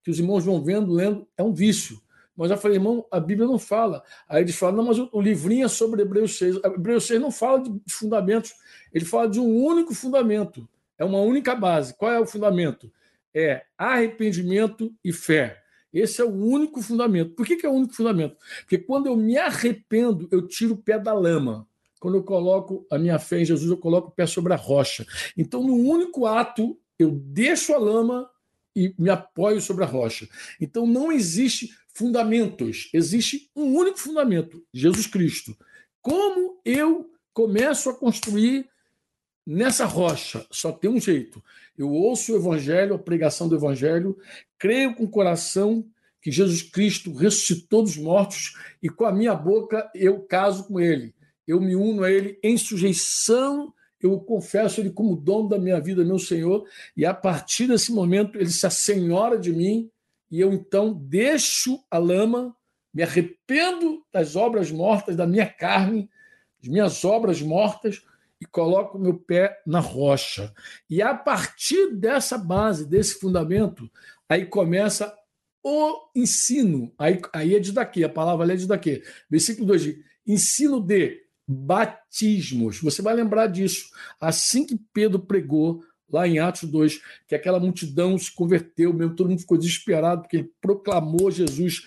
que 0.04 0.10
os 0.10 0.18
irmãos 0.18 0.44
vão 0.44 0.62
vendo, 0.62 0.92
lendo, 0.92 1.26
é 1.38 1.42
um 1.42 1.54
vício. 1.54 1.98
Mas 2.41 2.49
já 2.49 2.57
falei, 2.57 2.78
irmão, 2.78 3.05
a 3.11 3.20
Bíblia 3.20 3.47
não 3.47 3.59
fala. 3.59 4.03
Aí 4.26 4.43
eles 4.43 4.57
falam, 4.57 4.76
não, 4.76 4.84
mas 4.84 4.99
o, 4.99 5.20
livrinho 5.20 5.66
é 5.66 5.68
sobre 5.68 6.01
Hebreus 6.01 6.38
6. 6.38 6.57
Hebreus 6.64 7.05
6 7.05 7.20
não 7.20 7.30
fala 7.30 7.61
de, 7.61 7.68
de 7.68 7.93
fundamentos, 7.93 8.55
ele 8.95 9.05
fala 9.05 9.28
de 9.28 9.38
um 9.38 9.62
único 9.62 9.95
fundamento. 9.95 10.66
É 10.97 11.05
uma 11.05 11.20
única 11.20 11.55
base. 11.55 11.93
Qual 11.93 12.11
é 12.11 12.18
o 12.18 12.24
fundamento? 12.24 12.91
É 13.34 13.64
arrependimento 13.76 14.91
e 15.05 15.12
fé. 15.12 15.61
Esse 15.93 16.22
é 16.22 16.24
o 16.24 16.32
único 16.32 16.80
fundamento. 16.80 17.34
Por 17.34 17.45
que, 17.45 17.57
que 17.57 17.66
é 17.66 17.68
o 17.68 17.74
único 17.74 17.93
fundamento? 17.93 18.38
Porque 18.61 18.78
quando 18.78 19.09
eu 19.09 19.16
me 19.18 19.36
arrependo, 19.36 20.26
eu 20.30 20.49
tiro 20.49 20.72
o 20.72 20.78
pé 20.78 20.99
da 20.99 21.12
lama. 21.12 21.68
Quando 22.01 22.14
eu 22.14 22.22
coloco 22.22 22.86
a 22.91 22.97
minha 22.97 23.18
fé 23.18 23.43
em 23.43 23.45
Jesus, 23.45 23.70
eu 23.70 23.76
coloco 23.76 24.09
o 24.09 24.12
pé 24.12 24.24
sobre 24.24 24.55
a 24.55 24.57
rocha. 24.57 25.07
Então, 25.36 25.62
no 25.62 25.74
único 25.74 26.24
ato, 26.24 26.78
eu 26.99 27.11
deixo 27.11 27.74
a 27.74 27.78
lama 27.78 28.30
e 28.74 28.95
me 28.99 29.11
apoio 29.11 29.61
sobre 29.61 29.84
a 29.84 29.86
rocha. 29.86 30.28
Então 30.61 30.86
não 30.86 31.11
existe 31.11 31.70
fundamentos, 31.95 32.88
existe 32.93 33.51
um 33.55 33.74
único 33.74 33.99
fundamento, 33.99 34.64
Jesus 34.72 35.07
Cristo. 35.07 35.57
Como 36.01 36.61
eu 36.64 37.11
começo 37.32 37.91
a 37.91 37.95
construir 37.95 38.68
nessa 39.47 39.84
rocha? 39.84 40.47
Só 40.51 40.72
tem 40.72 40.91
um 40.91 41.01
jeito. 41.01 41.43
Eu 41.76 41.91
ouço 41.91 42.32
o 42.32 42.36
evangelho, 42.36 42.95
a 42.95 42.99
pregação 42.99 43.49
do 43.49 43.57
evangelho, 43.57 44.16
creio 44.59 44.95
com 44.95 45.05
o 45.05 45.11
coração 45.11 45.86
que 46.22 46.30
Jesus 46.30 46.62
Cristo 46.62 47.12
ressuscitou 47.12 47.82
dos 47.82 47.97
mortos 47.97 48.55
e 48.82 48.88
com 48.88 49.05
a 49.05 49.12
minha 49.12 49.34
boca 49.34 49.91
eu 49.95 50.20
caso 50.20 50.66
com 50.66 50.78
ele. 50.78 51.14
Eu 51.47 51.61
me 51.61 51.74
uno 51.74 52.03
a 52.03 52.11
ele 52.11 52.38
em 52.43 52.57
sujeição 52.57 53.72
eu 54.01 54.18
confesso 54.18 54.80
Ele 54.80 54.91
como 54.91 55.14
dono 55.14 55.49
da 55.49 55.59
minha 55.59 55.78
vida, 55.78 56.05
meu 56.05 56.18
Senhor, 56.18 56.66
e 56.97 57.05
a 57.05 57.12
partir 57.12 57.66
desse 57.66 57.93
momento 57.93 58.38
Ele 58.38 58.51
se 58.51 58.66
assenhora 58.66 59.38
de 59.38 59.53
mim, 59.53 59.91
e 60.31 60.41
eu 60.41 60.53
então 60.53 60.93
deixo 60.93 61.83
a 61.91 61.99
lama, 61.99 62.55
me 62.93 63.03
arrependo 63.03 64.05
das 64.12 64.37
obras 64.37 64.70
mortas 64.70 65.16
da 65.16 65.26
minha 65.26 65.47
carne, 65.47 66.09
das 66.61 66.70
minhas 66.70 67.05
obras 67.05 67.41
mortas, 67.41 68.03
e 68.41 68.47
coloco 68.47 68.99
meu 68.99 69.18
pé 69.18 69.61
na 69.66 69.81
rocha. 69.81 70.53
E 70.89 71.03
a 71.03 71.14
partir 71.14 71.95
dessa 71.95 72.39
base, 72.39 72.89
desse 72.89 73.20
fundamento, 73.20 73.91
aí 74.28 74.47
começa 74.47 75.14
o 75.62 76.09
ensino. 76.14 76.93
Aí, 76.99 77.20
aí 77.35 77.55
é 77.55 77.61
de 77.61 77.72
daqui, 77.72 78.03
a 78.03 78.09
palavra 78.09 78.53
é 78.53 78.57
de 78.57 78.66
daqui. 78.66 79.03
Versículo 79.28 79.66
2: 79.66 79.97
ensino 80.26 80.81
de 80.81 81.22
batismos. 81.47 82.81
Você 82.81 83.03
vai 83.03 83.14
lembrar 83.14 83.47
disso. 83.49 83.91
Assim 84.20 84.64
que 84.64 84.78
Pedro 84.93 85.18
pregou, 85.18 85.83
lá 86.12 86.26
em 86.26 86.38
Atos 86.38 86.68
2, 86.68 87.00
que 87.26 87.34
aquela 87.34 87.61
multidão 87.61 88.18
se 88.18 88.32
converteu, 88.32 88.92
mesmo 88.92 89.14
todo 89.14 89.30
mundo 89.30 89.40
ficou 89.40 89.58
desesperado, 89.58 90.22
porque 90.22 90.38
ele 90.38 90.52
proclamou 90.61 91.30
Jesus, 91.30 91.86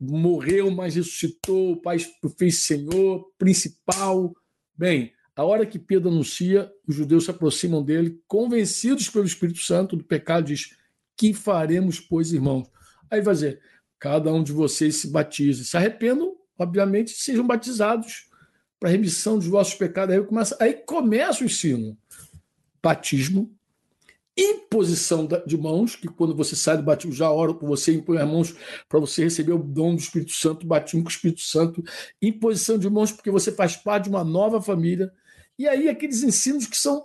morreu, 0.00 0.70
mas 0.70 0.94
ressuscitou, 0.96 1.72
o 1.72 1.76
Pai 1.76 1.98
fez 2.36 2.64
Senhor, 2.64 3.30
principal. 3.38 4.34
Bem, 4.76 5.12
a 5.34 5.44
hora 5.44 5.64
que 5.64 5.78
Pedro 5.78 6.10
anuncia, 6.10 6.70
os 6.86 6.94
judeus 6.94 7.24
se 7.24 7.30
aproximam 7.30 7.82
dele, 7.82 8.20
convencidos 8.26 9.08
pelo 9.08 9.24
Espírito 9.24 9.60
Santo 9.60 9.96
do 9.96 10.04
pecado, 10.04 10.46
diz: 10.46 10.76
Que 11.16 11.32
faremos, 11.32 11.98
pois, 11.98 12.32
irmãos? 12.32 12.68
Aí 13.10 13.20
vai 13.22 13.34
dizer: 13.34 13.60
cada 13.98 14.32
um 14.32 14.42
de 14.42 14.52
vocês 14.52 14.96
se 14.96 15.08
batize, 15.08 15.64
se 15.64 15.76
arrependam, 15.76 16.36
obviamente, 16.58 17.12
sejam 17.12 17.46
batizados 17.46 18.28
para 18.78 18.90
remissão 18.90 19.38
dos 19.38 19.46
vossos 19.46 19.74
pecados. 19.74 20.14
Aí 20.14 20.22
começa, 20.22 20.56
aí 20.60 20.74
começa 20.74 21.42
o 21.42 21.46
ensino. 21.46 21.96
Batismo, 22.82 23.54
imposição 24.36 25.28
de 25.46 25.56
mãos, 25.58 25.94
que 25.94 26.08
quando 26.08 26.34
você 26.34 26.56
sai 26.56 26.76
do 26.76 26.82
batismo, 26.82 27.12
já 27.12 27.30
oro 27.30 27.54
por 27.54 27.68
você, 27.68 27.92
impõe 27.92 28.18
as 28.18 28.28
mãos 28.28 28.54
para 28.88 28.98
você 28.98 29.24
receber 29.24 29.52
o 29.52 29.62
dom 29.62 29.94
do 29.94 30.00
Espírito 30.00 30.32
Santo, 30.32 30.66
batismo 30.66 31.02
com 31.02 31.08
o 31.08 31.12
Espírito 31.12 31.42
Santo, 31.42 31.84
imposição 32.20 32.78
de 32.78 32.88
mãos, 32.88 33.12
porque 33.12 33.30
você 33.30 33.52
faz 33.52 33.76
parte 33.76 34.04
de 34.04 34.10
uma 34.10 34.24
nova 34.24 34.60
família. 34.60 35.12
E 35.58 35.68
aí 35.68 35.88
aqueles 35.88 36.22
ensinos 36.22 36.66
que 36.66 36.76
são 36.76 37.04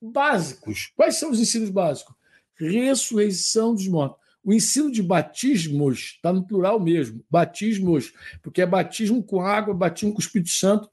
básicos. 0.00 0.92
Quais 0.96 1.18
são 1.18 1.30
os 1.30 1.40
ensinos 1.40 1.70
básicos? 1.70 2.14
Ressurreição 2.54 3.74
dos 3.74 3.88
mortos. 3.88 4.18
O 4.44 4.52
ensino 4.52 4.90
de 4.90 5.02
batismos 5.02 6.14
está 6.16 6.32
no 6.32 6.46
plural 6.46 6.80
mesmo, 6.80 7.22
batismos, 7.28 8.12
porque 8.40 8.62
é 8.62 8.66
batismo 8.66 9.22
com 9.22 9.42
água, 9.42 9.74
batismo 9.74 10.12
com 10.12 10.18
o 10.18 10.22
Espírito 10.22 10.50
Santo, 10.50 10.88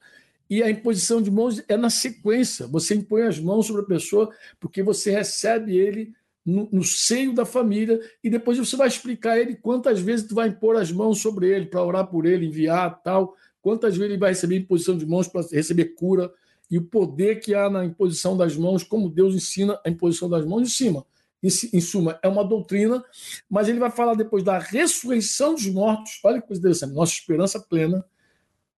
e 0.49 0.61
a 0.61 0.69
imposição 0.69 1.21
de 1.21 1.31
mãos 1.31 1.63
é 1.67 1.75
na 1.75 1.89
sequência. 1.89 2.67
Você 2.67 2.95
impõe 2.95 3.23
as 3.23 3.39
mãos 3.39 3.65
sobre 3.65 3.81
a 3.81 3.85
pessoa 3.85 4.29
porque 4.59 4.83
você 4.83 5.11
recebe 5.11 5.77
ele 5.77 6.13
no, 6.45 6.69
no, 6.71 6.83
seio 6.83 7.33
da 7.33 7.45
família 7.45 7.99
e 8.23 8.29
depois 8.29 8.57
você 8.57 8.75
vai 8.75 8.87
explicar 8.87 9.31
a 9.31 9.39
ele 9.39 9.55
quantas 9.55 9.99
vezes 9.99 10.27
tu 10.27 10.35
vai 10.35 10.49
impor 10.49 10.75
as 10.75 10.91
mãos 10.91 11.19
sobre 11.19 11.49
ele 11.49 11.65
para 11.65 11.83
orar 11.83 12.05
por 12.05 12.25
ele, 12.25 12.45
enviar 12.45 13.01
tal, 13.01 13.35
quantas 13.61 13.97
vezes 13.97 14.11
ele 14.11 14.19
vai 14.19 14.29
receber 14.29 14.57
imposição 14.57 14.95
de 14.95 15.05
mãos 15.05 15.27
para 15.27 15.41
receber 15.51 15.95
cura 15.95 16.31
e 16.69 16.77
o 16.77 16.83
poder 16.83 17.39
que 17.39 17.55
há 17.55 17.69
na 17.69 17.83
imposição 17.83 18.37
das 18.37 18.55
mãos, 18.55 18.83
como 18.83 19.09
Deus 19.09 19.33
ensina 19.33 19.79
a 19.85 19.89
imposição 19.89 20.29
das 20.29 20.45
mãos 20.45 20.61
em 20.61 20.71
cima. 20.71 21.05
Em 21.43 21.81
suma, 21.81 22.17
é 22.23 22.27
uma 22.27 22.43
doutrina, 22.43 23.03
mas 23.47 23.67
ele 23.67 23.77
vai 23.77 23.91
falar 23.91 24.15
depois 24.15 24.43
da 24.43 24.57
ressurreição 24.57 25.53
dos 25.53 25.67
mortos. 25.67 26.19
Olha 26.23 26.41
que 26.41 26.47
coisa 26.47 26.59
interessante, 26.59 26.93
nossa 26.93 27.13
esperança 27.13 27.59
plena 27.59 28.03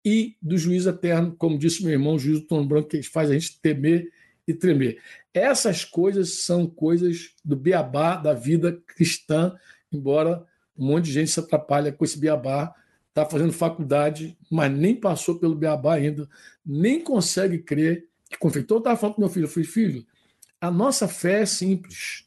e 0.06 0.38
do 0.40 0.56
juízo 0.56 0.88
eterno, 0.90 1.36
como 1.36 1.57
disse 1.57 1.82
meu 1.82 1.91
irmão, 1.91 2.14
o 2.14 2.19
juízo 2.19 2.41
do 2.41 2.48
trono 2.48 2.68
branco, 2.68 2.90
que 2.90 3.02
faz 3.02 3.32
a 3.32 3.34
gente 3.34 3.60
temer 3.60 4.11
e 4.48 4.53
tremer. 4.53 5.02
Essas 5.34 5.84
coisas 5.84 6.44
são 6.44 6.68
coisas 6.68 7.32
do 7.44 7.56
beabá 7.56 8.15
da 8.15 8.32
vida 8.32 8.80
cristã, 8.86 9.56
embora 9.91 10.45
um 10.77 10.86
monte 10.86 11.06
de 11.06 11.14
gente 11.14 11.32
se 11.32 11.40
atrapalha 11.40 11.91
com 11.91 12.06
esse 12.06 12.19
beabá, 12.19 12.72
está 13.10 13.26
fazendo 13.26 13.52
faculdade, 13.52 14.38
mas 14.52 14.72
nem 14.72 14.95
passou 14.95 15.40
pelo 15.40 15.56
beabá 15.56 15.95
ainda, 15.95 16.30
nem 16.64 17.02
consegue 17.02 17.57
crer 17.57 18.07
que 18.30 18.38
confeitou. 18.38 18.77
Eu 18.77 18.80
estava 18.80 18.98
falando 18.98 19.15
para 19.15 19.22
meu 19.22 19.30
filho, 19.30 19.45
eu 19.45 19.49
falei, 19.49 19.68
filho, 19.68 20.06
a 20.61 20.69
nossa 20.69 21.07
fé 21.07 21.41
é 21.41 21.45
simples. 21.45 22.26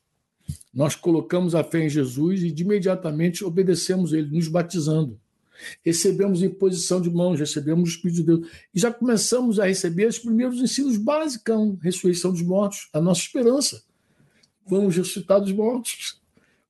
Nós 0.75 0.97
colocamos 0.97 1.55
a 1.55 1.63
fé 1.63 1.85
em 1.85 1.89
Jesus 1.89 2.43
e 2.43 2.51
de 2.51 2.65
imediatamente 2.65 3.45
obedecemos 3.45 4.13
ele, 4.13 4.35
nos 4.35 4.49
batizando 4.49 5.21
recebemos 5.85 6.43
imposição 6.43 7.01
de 7.01 7.11
mãos, 7.11 7.39
recebemos 7.39 7.89
o 7.89 7.93
Espírito 7.93 8.17
de 8.17 8.23
Deus. 8.23 8.49
E 8.75 8.81
já 8.81 8.93
começamos 8.93 9.59
a 9.59 9.67
receber 9.67 10.07
os 10.07 10.19
primeiros 10.19 10.61
ensinos 10.61 10.97
básicos, 10.97 11.79
ressurreição 11.83 12.33
dos 12.33 12.43
mortos, 12.43 12.89
a 12.93 13.01
nossa 13.01 13.21
esperança. 13.21 13.83
Vamos 14.67 14.97
ressuscitar 14.97 15.41
dos 15.41 15.53
mortos. 15.53 16.21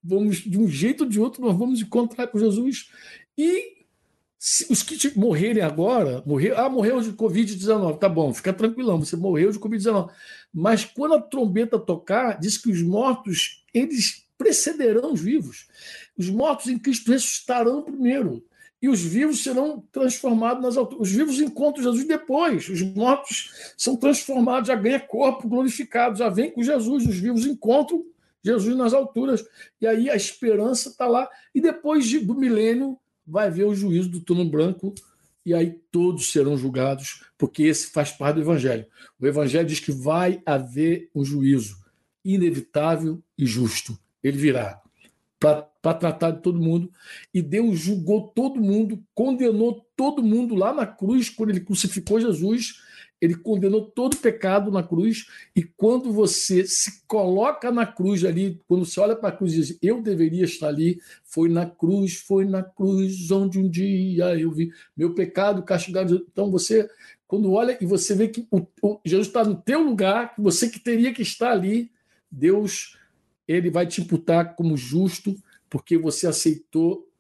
Vamos, 0.03 0.37
de 0.39 0.59
um 0.59 0.69
jeito 0.69 1.05
ou 1.05 1.11
de 1.11 1.21
outro, 1.21 1.43
nós 1.43 1.57
vamos 1.57 1.81
encontrar 1.81 2.29
com 2.29 2.39
Jesus. 2.39 2.91
E 3.37 3.79
os 4.71 4.83
que 4.85 5.19
morrerem 5.19 5.63
agora, 5.63 6.23
morrer, 6.25 6.57
ah, 6.57 6.69
morreu 6.69 7.01
de 7.01 7.13
Covid-19, 7.13 7.99
tá 7.99 8.09
bom, 8.09 8.33
fica 8.33 8.53
tranquilão, 8.53 9.01
você 9.01 9.17
morreu 9.17 9.51
de 9.51 9.59
Covid-19. 9.59 10.11
Mas 10.55 10.85
quando 10.85 11.15
a 11.15 11.21
trombeta 11.21 11.79
tocar, 11.79 12.39
diz 12.39 12.57
que 12.57 12.71
os 12.71 12.81
mortos, 12.81 13.65
eles 13.75 14.25
precederão 14.39 15.13
os 15.13 15.21
vivos. 15.21 15.67
Os 16.17 16.31
mortos 16.31 16.69
em 16.69 16.79
Cristo 16.79 17.11
ressuscitarão 17.11 17.83
primeiro. 17.83 18.45
E 18.81 18.89
os 18.89 19.01
vivos 19.01 19.43
serão 19.43 19.83
transformados 19.91 20.63
nas 20.63 20.77
alturas. 20.77 21.09
Os 21.09 21.15
vivos 21.15 21.41
encontram 21.41 21.83
Jesus 21.83 22.07
depois. 22.07 22.69
Os 22.69 22.81
mortos 22.83 23.73
são 23.77 23.97
transformados, 23.97 24.69
já 24.69 24.77
ganham 24.77 25.01
corpo 25.01 25.49
glorificado, 25.49 26.19
já 26.19 26.29
vem 26.29 26.51
com 26.51 26.63
Jesus. 26.63 27.07
Os 27.07 27.17
vivos 27.17 27.45
encontram 27.45 28.05
Jesus 28.43 28.77
nas 28.77 28.95
alturas. 28.95 29.45
E 29.81 29.87
aí 29.87 30.09
a 30.09 30.15
esperança 30.15 30.91
está 30.91 31.07
lá. 31.07 31.29
E 31.55 31.61
depois 31.61 32.07
de, 32.07 32.21
do 32.21 32.35
milênio, 32.35 32.97
vai 33.27 33.51
ver 33.51 33.65
o 33.65 33.75
juízo 33.75 34.09
do 34.09 34.21
turno 34.21 34.45
branco 34.45 34.95
e 35.49 35.55
aí 35.55 35.81
todos 35.91 36.31
serão 36.31 36.59
julgados, 36.59 37.25
porque 37.39 37.63
esse 37.63 37.91
faz 37.91 38.13
parte 38.13 38.35
do 38.35 38.43
Evangelho. 38.43 38.87
O 39.19 39.27
Evangelho 39.27 39.67
diz 39.67 39.81
que 39.81 39.91
vai 39.91 40.43
haver 40.45 41.09
um 41.15 41.25
juízo 41.25 41.75
inevitável 42.23 43.23
e 43.37 43.47
justo. 43.47 43.99
Ele 44.23 44.37
virá 44.37 44.79
para 45.39 45.95
tratar 45.95 46.33
de 46.33 46.43
todo 46.43 46.61
mundo. 46.61 46.91
E 47.33 47.41
Deus 47.41 47.79
julgou 47.79 48.29
todo 48.29 48.61
mundo, 48.61 49.03
condenou 49.15 49.87
todo 49.97 50.23
mundo 50.23 50.55
lá 50.55 50.73
na 50.73 50.87
cruz, 50.87 51.31
quando 51.31 51.51
ele 51.51 51.61
crucificou 51.61 52.21
Jesus 52.21 52.87
ele 53.21 53.35
condenou 53.35 53.83
todo 53.83 54.17
pecado 54.17 54.71
na 54.71 54.83
cruz, 54.83 55.27
e 55.55 55.63
quando 55.63 56.13
você 56.13 56.67
se 56.67 57.05
coloca 57.07 57.71
na 57.71 57.85
cruz 57.87 58.25
ali, 58.25 58.61
quando 58.67 58.85
você 58.85 59.01
olha 59.01 59.17
para 59.17 59.31
a 59.31 59.33
cruz 59.33 59.53
e 59.53 59.57
diz, 59.57 59.79
eu 59.83 60.01
deveria 60.01 60.45
estar 60.45 60.69
ali, 60.69 61.01
foi 61.25 61.49
na 61.49 61.67
cruz, 61.67 62.17
foi 62.17 62.45
na 62.45 62.63
cruz 62.63 63.31
onde 63.31 63.59
um 63.59 63.69
dia 63.69 64.39
eu 64.39 64.51
vi 64.51 64.71
meu 64.97 65.15
pecado 65.15 65.63
castigado. 65.63 66.27
Então 66.31 66.51
você, 66.51 66.89
quando 67.27 67.53
olha 67.53 67.77
e 67.81 67.87
você 67.87 68.15
vê 68.15 68.29
que 68.29 68.47
o, 68.51 68.67
o, 68.83 69.01
Jesus 69.05 69.27
está 69.27 69.45
no 69.45 69.57
teu 69.57 69.83
lugar, 69.83 70.35
você 70.39 70.69
que 70.69 70.79
teria 70.79 71.13
que 71.13 71.23
estar 71.23 71.51
ali, 71.51 71.91
Deus, 72.31 72.97
ele 73.49 73.71
vai 73.71 73.87
te 73.87 74.03
imputar 74.03 74.55
como 74.55 74.77
justo, 74.77 75.35
porque 75.71 75.97
você 75.97 76.27
aceitou 76.27 77.11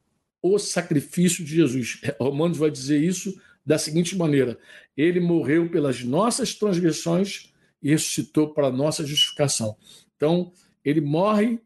o 0.43 0.59
sacrifício 0.59 1.43
de 1.43 1.57
Jesus. 1.57 2.01
Romanos 2.21 2.59
vai 2.59 2.71
dizer 2.71 3.03
isso 3.03 3.41
da 3.65 3.79
seguinte 3.79 4.17
maneira: 4.17 4.59
Ele 4.97 5.19
morreu 5.19 5.71
pelas 5.71 6.05
nossas 6.05 6.55
transgressões 6.55 7.53
e 7.83 7.91
ressuscitou 7.91 8.53
para 8.53 8.69
a 8.69 8.73
nossa 8.73 9.07
justificação. 9.07 9.77
Então, 10.17 10.53
ele 10.85 11.01
morre 11.01 11.61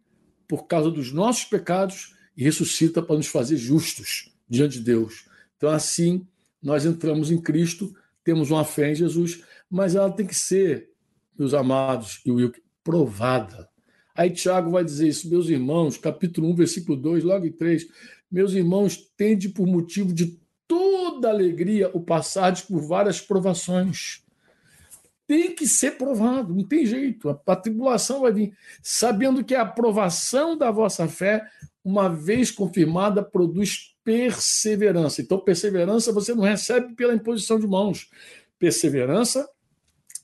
por 0.47 0.67
causa 0.67 0.91
dos 0.91 1.13
nossos 1.13 1.45
pecados 1.45 2.15
e 2.37 2.45
ressuscita 2.45 3.03
para 3.03 3.17
nos 3.17 3.27
fazer 3.27 3.57
justos 3.57 4.33
diante 4.49 4.79
de 4.79 4.85
Deus. 4.85 5.27
Então, 5.57 5.71
assim, 5.71 6.27
nós 6.63 6.85
entramos 6.85 7.31
em 7.31 7.41
Cristo, 7.41 7.95
temos 8.23 8.51
uma 8.51 8.65
fé 8.65 8.93
em 8.93 8.95
Jesus, 8.95 9.43
mas 9.71 9.95
ela 9.95 10.11
tem 10.11 10.27
que 10.27 10.35
ser, 10.35 10.91
meus 11.39 11.55
amados 11.55 12.21
e 12.27 12.31
Will, 12.31 12.53
provada. 12.85 13.72
Aí 14.15 14.31
Tiago 14.31 14.71
vai 14.71 14.85
dizer 14.85 15.09
isso, 15.09 15.29
meus 15.31 15.49
irmãos, 15.49 15.97
capítulo 15.97 16.49
1, 16.51 16.55
versículo 16.55 16.97
2, 16.97 17.25
logo 17.25 17.47
em 17.47 17.53
3. 17.53 17.87
Meus 18.31 18.53
irmãos, 18.53 18.97
tende 19.17 19.49
por 19.49 19.67
motivo 19.67 20.13
de 20.13 20.39
toda 20.69 21.31
alegria 21.31 21.91
o 21.95 22.01
passar 22.01 22.55
por 22.67 22.81
várias 22.81 23.21
provações. 23.21 24.23
Tem 25.27 25.55
que 25.55 25.67
ser 25.67 25.93
provado, 25.93 26.55
não 26.55 26.65
tem 26.65 26.85
jeito. 26.85 27.31
A, 27.31 27.41
a 27.47 27.57
tribulação 27.57 28.21
vai 28.21 28.33
vir, 28.33 28.57
sabendo 28.83 29.43
que 29.45 29.55
a 29.55 29.63
aprovação 29.63 30.57
da 30.57 30.71
vossa 30.71 31.09
fé, 31.09 31.47
uma 31.85 32.09
vez 32.09 32.51
confirmada, 32.51 33.23
produz 33.23 33.95
perseverança. 34.05 35.23
Então, 35.23 35.39
perseverança 35.39 36.13
você 36.13 36.35
não 36.35 36.43
recebe 36.43 36.95
pela 36.95 37.15
imposição 37.15 37.59
de 37.59 37.67
mãos. 37.67 38.11
Perseverança 38.59 39.49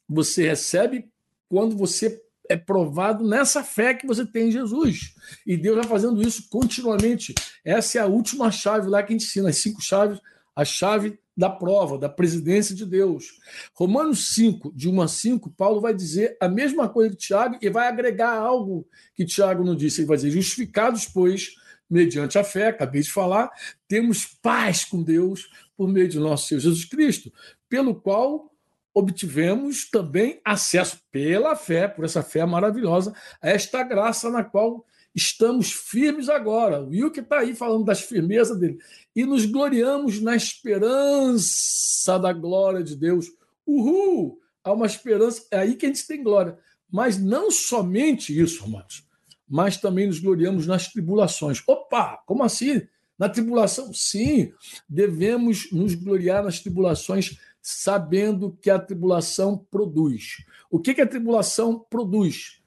você 0.08 0.48
recebe 0.48 1.08
quando 1.48 1.76
você 1.76 2.22
é 2.48 2.56
provado 2.56 3.26
nessa 3.26 3.62
fé 3.62 3.94
que 3.94 4.06
você 4.06 4.24
tem 4.24 4.48
em 4.48 4.52
Jesus. 4.52 5.14
E 5.46 5.56
Deus 5.56 5.76
vai 5.76 5.86
fazendo 5.86 6.20
isso 6.22 6.48
continuamente. 6.48 7.34
Essa 7.64 7.98
é 7.98 8.00
a 8.00 8.06
última 8.06 8.50
chave 8.50 8.88
lá 8.88 9.02
que 9.02 9.12
a 9.12 9.16
gente 9.16 9.26
ensina, 9.26 9.48
as 9.48 9.58
cinco 9.58 9.82
chaves 9.82 10.20
a 10.58 10.64
chave 10.64 11.16
da 11.36 11.48
prova, 11.48 11.96
da 11.96 12.08
presidência 12.08 12.74
de 12.74 12.84
Deus. 12.84 13.38
Romanos 13.72 14.34
5, 14.34 14.72
de 14.74 14.88
1 14.88 15.00
a 15.02 15.06
5, 15.06 15.50
Paulo 15.50 15.80
vai 15.80 15.94
dizer 15.94 16.36
a 16.40 16.48
mesma 16.48 16.88
coisa 16.88 17.10
que 17.10 17.16
Tiago 17.16 17.56
e 17.62 17.70
vai 17.70 17.86
agregar 17.86 18.34
algo 18.34 18.84
que 19.14 19.24
Tiago 19.24 19.62
não 19.62 19.76
disse. 19.76 20.00
Ele 20.00 20.08
vai 20.08 20.16
dizer: 20.16 20.32
justificados, 20.32 21.06
pois, 21.06 21.50
mediante 21.88 22.36
a 22.40 22.42
fé, 22.42 22.66
acabei 22.66 23.02
de 23.02 23.12
falar, 23.12 23.48
temos 23.86 24.24
paz 24.42 24.84
com 24.84 25.00
Deus 25.00 25.48
por 25.76 25.86
meio 25.86 26.08
de 26.08 26.18
nosso 26.18 26.48
Senhor 26.48 26.58
Jesus 26.58 26.84
Cristo, 26.84 27.32
pelo 27.68 27.94
qual 27.94 28.52
obtivemos 28.98 29.88
também 29.88 30.40
acesso 30.44 30.98
pela 31.10 31.54
fé, 31.54 31.86
por 31.86 32.04
essa 32.04 32.22
fé 32.22 32.44
maravilhosa, 32.44 33.14
a 33.40 33.48
esta 33.48 33.82
graça 33.82 34.28
na 34.28 34.42
qual 34.42 34.84
estamos 35.14 35.72
firmes 35.72 36.28
agora. 36.28 36.82
O 36.82 36.88
Will 36.88 37.10
que 37.10 37.20
está 37.20 37.38
aí 37.38 37.54
falando 37.54 37.84
das 37.84 38.00
firmezas 38.00 38.58
dele. 38.58 38.78
E 39.14 39.24
nos 39.24 39.46
gloriamos 39.46 40.20
na 40.20 40.34
esperança 40.34 42.18
da 42.18 42.32
glória 42.32 42.82
de 42.82 42.96
Deus. 42.96 43.26
Uhul! 43.66 44.40
Há 44.64 44.72
uma 44.72 44.86
esperança, 44.86 45.46
é 45.50 45.58
aí 45.58 45.76
que 45.76 45.86
a 45.86 45.88
gente 45.88 46.06
tem 46.06 46.22
glória. 46.22 46.58
Mas 46.90 47.18
não 47.18 47.50
somente 47.50 48.38
isso, 48.38 48.64
irmãos, 48.64 49.06
mas 49.48 49.76
também 49.76 50.06
nos 50.06 50.18
gloriamos 50.18 50.66
nas 50.66 50.88
tribulações. 50.88 51.62
Opa, 51.66 52.22
como 52.26 52.42
assim? 52.42 52.82
Na 53.18 53.28
tribulação? 53.28 53.92
Sim, 53.92 54.52
devemos 54.88 55.70
nos 55.72 55.94
gloriar 55.94 56.44
nas 56.44 56.60
tribulações, 56.60 57.36
sabendo 57.70 58.56
que 58.60 58.70
a 58.70 58.78
tribulação 58.78 59.58
produz. 59.70 60.44
O 60.70 60.78
que, 60.78 60.94
que 60.94 61.02
a 61.02 61.06
tribulação 61.06 61.78
produz? 61.90 62.58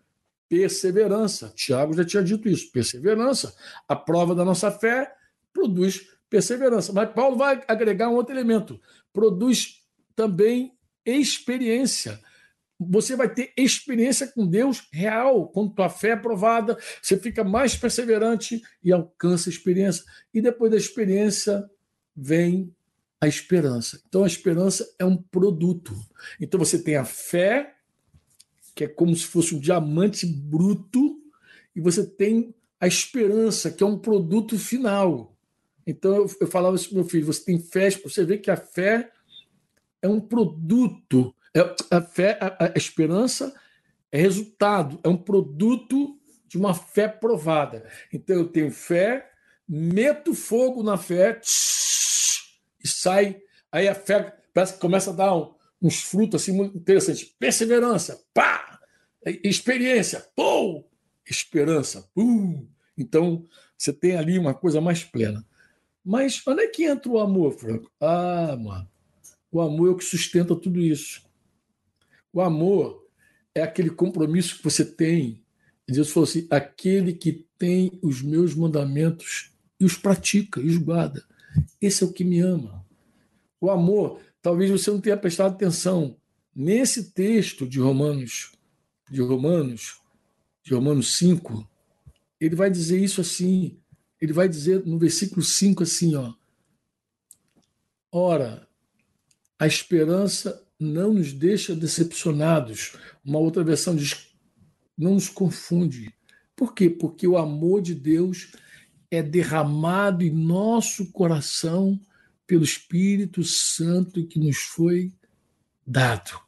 perseverança. 0.52 1.54
Tiago 1.56 1.94
já 1.94 2.04
tinha 2.04 2.22
dito 2.22 2.50
isso, 2.50 2.70
perseverança. 2.74 3.56
A 3.88 3.96
prova 3.96 4.36
da 4.36 4.44
nossa 4.44 4.70
fé 4.70 5.10
produz 5.54 6.10
perseverança. 6.30 6.92
Mas 6.92 7.14
Paulo 7.14 7.38
vai 7.38 7.64
agregar 7.70 8.10
um 8.10 8.16
outro 8.16 8.36
elemento: 8.36 8.78
produz 9.14 9.82
também 10.14 10.78
experiência. 11.06 12.20
Você 12.78 13.16
vai 13.16 13.34
ter 13.34 13.54
experiência 13.56 14.28
com 14.28 14.46
Deus 14.46 14.90
real. 14.92 15.48
Quando 15.48 15.74
tua 15.74 15.88
fé 15.88 16.10
é 16.10 16.16
provada, 16.18 16.78
você 17.02 17.18
fica 17.18 17.46
mais 17.46 17.78
perseverante 17.78 18.62
e 18.84 18.92
alcança 18.92 19.50
a 19.50 19.54
experiência. 19.54 20.04
E 20.34 20.42
depois 20.42 20.70
da 20.70 20.78
experiência 20.78 21.64
vem 22.14 22.76
a 23.22 23.28
esperança. 23.28 24.02
Então 24.08 24.24
a 24.24 24.28
esperança 24.28 24.94
é 24.98 25.06
um 25.06 25.16
produto. 25.16 25.96
Então 26.40 26.60
você 26.60 26.82
tem 26.82 26.96
a 26.96 27.06
fé 27.06 27.76
que 28.76 28.86
é 28.86 28.88
como 28.88 29.16
se 29.16 29.26
fosse 29.26 29.54
um 29.54 29.60
diamante 29.60 30.26
bruto, 30.26 31.22
e 31.76 31.82
você 31.82 32.06
tem 32.06 32.54
a 32.80 32.88
esperança, 32.88 33.72
que 33.72 33.84
é 33.84 33.86
um 33.86 33.98
produto 33.98 34.58
final. 34.58 35.38
Então 35.86 36.16
eu, 36.16 36.32
eu 36.42 36.48
falava 36.48 36.76
isso 36.76 36.90
para 36.90 36.96
meu 36.96 37.08
filho: 37.08 37.26
você 37.26 37.44
tem 37.44 37.60
fé, 37.60 37.90
você 37.92 38.26
vê 38.26 38.38
que 38.38 38.52
a 38.52 38.58
fé 38.58 39.12
é 40.02 40.08
um 40.08 40.20
produto, 40.20 41.34
é, 41.56 41.76
a 41.92 42.02
fé, 42.02 42.38
a, 42.42 42.66
a 42.66 42.78
esperança 42.78 43.54
é 44.12 44.20
resultado, 44.20 45.00
é 45.04 45.10
um 45.10 45.18
produto 45.18 46.18
de 46.48 46.58
uma 46.58 46.74
fé 46.74 47.08
provada. 47.08 47.88
Então 48.12 48.36
eu 48.36 48.48
tenho 48.48 48.72
fé, 48.72 49.30
meto 49.68 50.34
fogo 50.34 50.84
na 50.84 50.98
fé 50.98 51.34
tsh, 51.34 52.21
e 52.84 52.88
sai. 52.88 53.42
Aí 53.72 53.88
a 53.88 53.96
fé 53.96 54.36
parece 54.54 54.74
que 54.74 54.80
começa 54.80 55.12
a 55.12 55.14
dar 55.14 55.36
um, 55.36 55.54
uns 55.82 56.02
frutos 56.02 56.42
assim 56.42 56.52
muito 56.52 56.78
interessantes. 56.78 57.24
Perseverança, 57.24 58.22
pá! 58.34 58.80
Experiência, 59.44 60.26
pum! 60.36 60.84
Esperança, 61.26 62.10
pum! 62.14 62.68
Então, 62.98 63.46
você 63.78 63.94
tem 63.94 64.16
ali 64.16 64.38
uma 64.38 64.54
coisa 64.54 64.82
mais 64.82 65.04
plena. 65.04 65.46
Mas 66.04 66.42
onde 66.48 66.64
é 66.64 66.68
que 66.68 66.84
entra 66.84 67.12
o 67.12 67.20
amor, 67.20 67.54
Franco? 67.54 67.92
Ah, 68.00 68.56
mano, 68.60 68.90
o 69.52 69.62
amor 69.62 69.90
é 69.90 69.92
o 69.92 69.98
que 69.98 70.04
sustenta 70.04 70.56
tudo 70.56 70.80
isso. 70.80 71.24
O 72.34 72.42
amor 72.42 73.08
é 73.54 73.62
aquele 73.62 73.90
compromisso 73.90 74.58
que 74.58 74.64
você 74.64 74.86
tem. 74.86 75.44
Jesus 75.88 76.12
falou 76.12 76.28
assim: 76.28 76.48
aquele 76.50 77.14
que 77.14 77.46
tem 77.58 78.00
os 78.02 78.22
meus 78.22 78.56
mandamentos 78.56 79.52
e 79.80 79.86
os 79.86 79.98
pratica 79.98 80.60
e 80.62 80.68
os 80.68 80.78
guarda. 80.78 81.24
Esse 81.82 82.04
é 82.04 82.08
o 82.08 82.14
que 82.14 82.24
me 82.24 82.40
ama. 82.40 82.86
O 83.60 83.70
amor 83.70 84.20
talvez 84.42 84.72
você 84.72 84.90
não 84.90 85.00
tenha 85.00 85.18
prestado 85.18 85.54
atenção 85.54 86.18
nesse 86.56 87.12
texto 87.12 87.68
de 87.68 87.80
Romanos, 87.80 88.52
de 89.10 89.22
Romanos, 89.22 90.00
de 90.64 90.74
Romanos 90.74 91.18
5, 91.18 91.68
ele 92.40 92.56
vai 92.56 92.70
dizer 92.70 93.00
isso 93.02 93.22
assim, 93.22 93.80
ele 94.20 94.34
vai 94.34 94.48
dizer 94.48 94.86
no 94.86 94.98
versículo 94.98 95.42
5 95.42 95.84
assim, 95.84 96.16
ó: 96.16 96.34
Ora, 98.12 98.68
a 99.58 99.68
esperança 99.68 100.66
não 100.80 101.14
nos 101.14 101.32
deixa 101.34 101.76
decepcionados. 101.76 102.94
Uma 103.24 103.40
outra 103.40 103.64
versão 103.64 103.96
diz: 103.96 104.28
não 104.98 105.14
nos 105.14 105.30
confunde. 105.30 106.14
Por 106.56 106.74
quê? 106.74 106.90
Porque 106.90 107.28
o 107.28 107.38
amor 107.38 107.82
de 107.82 107.96
Deus 107.96 108.52
é 109.12 109.22
derramado 109.22 110.24
em 110.24 110.32
nosso 110.32 111.12
coração 111.12 112.00
pelo 112.48 112.64
Espírito 112.64 113.44
Santo 113.44 114.26
que 114.26 114.40
nos 114.40 114.58
foi 114.58 115.12
dado. 115.86 116.40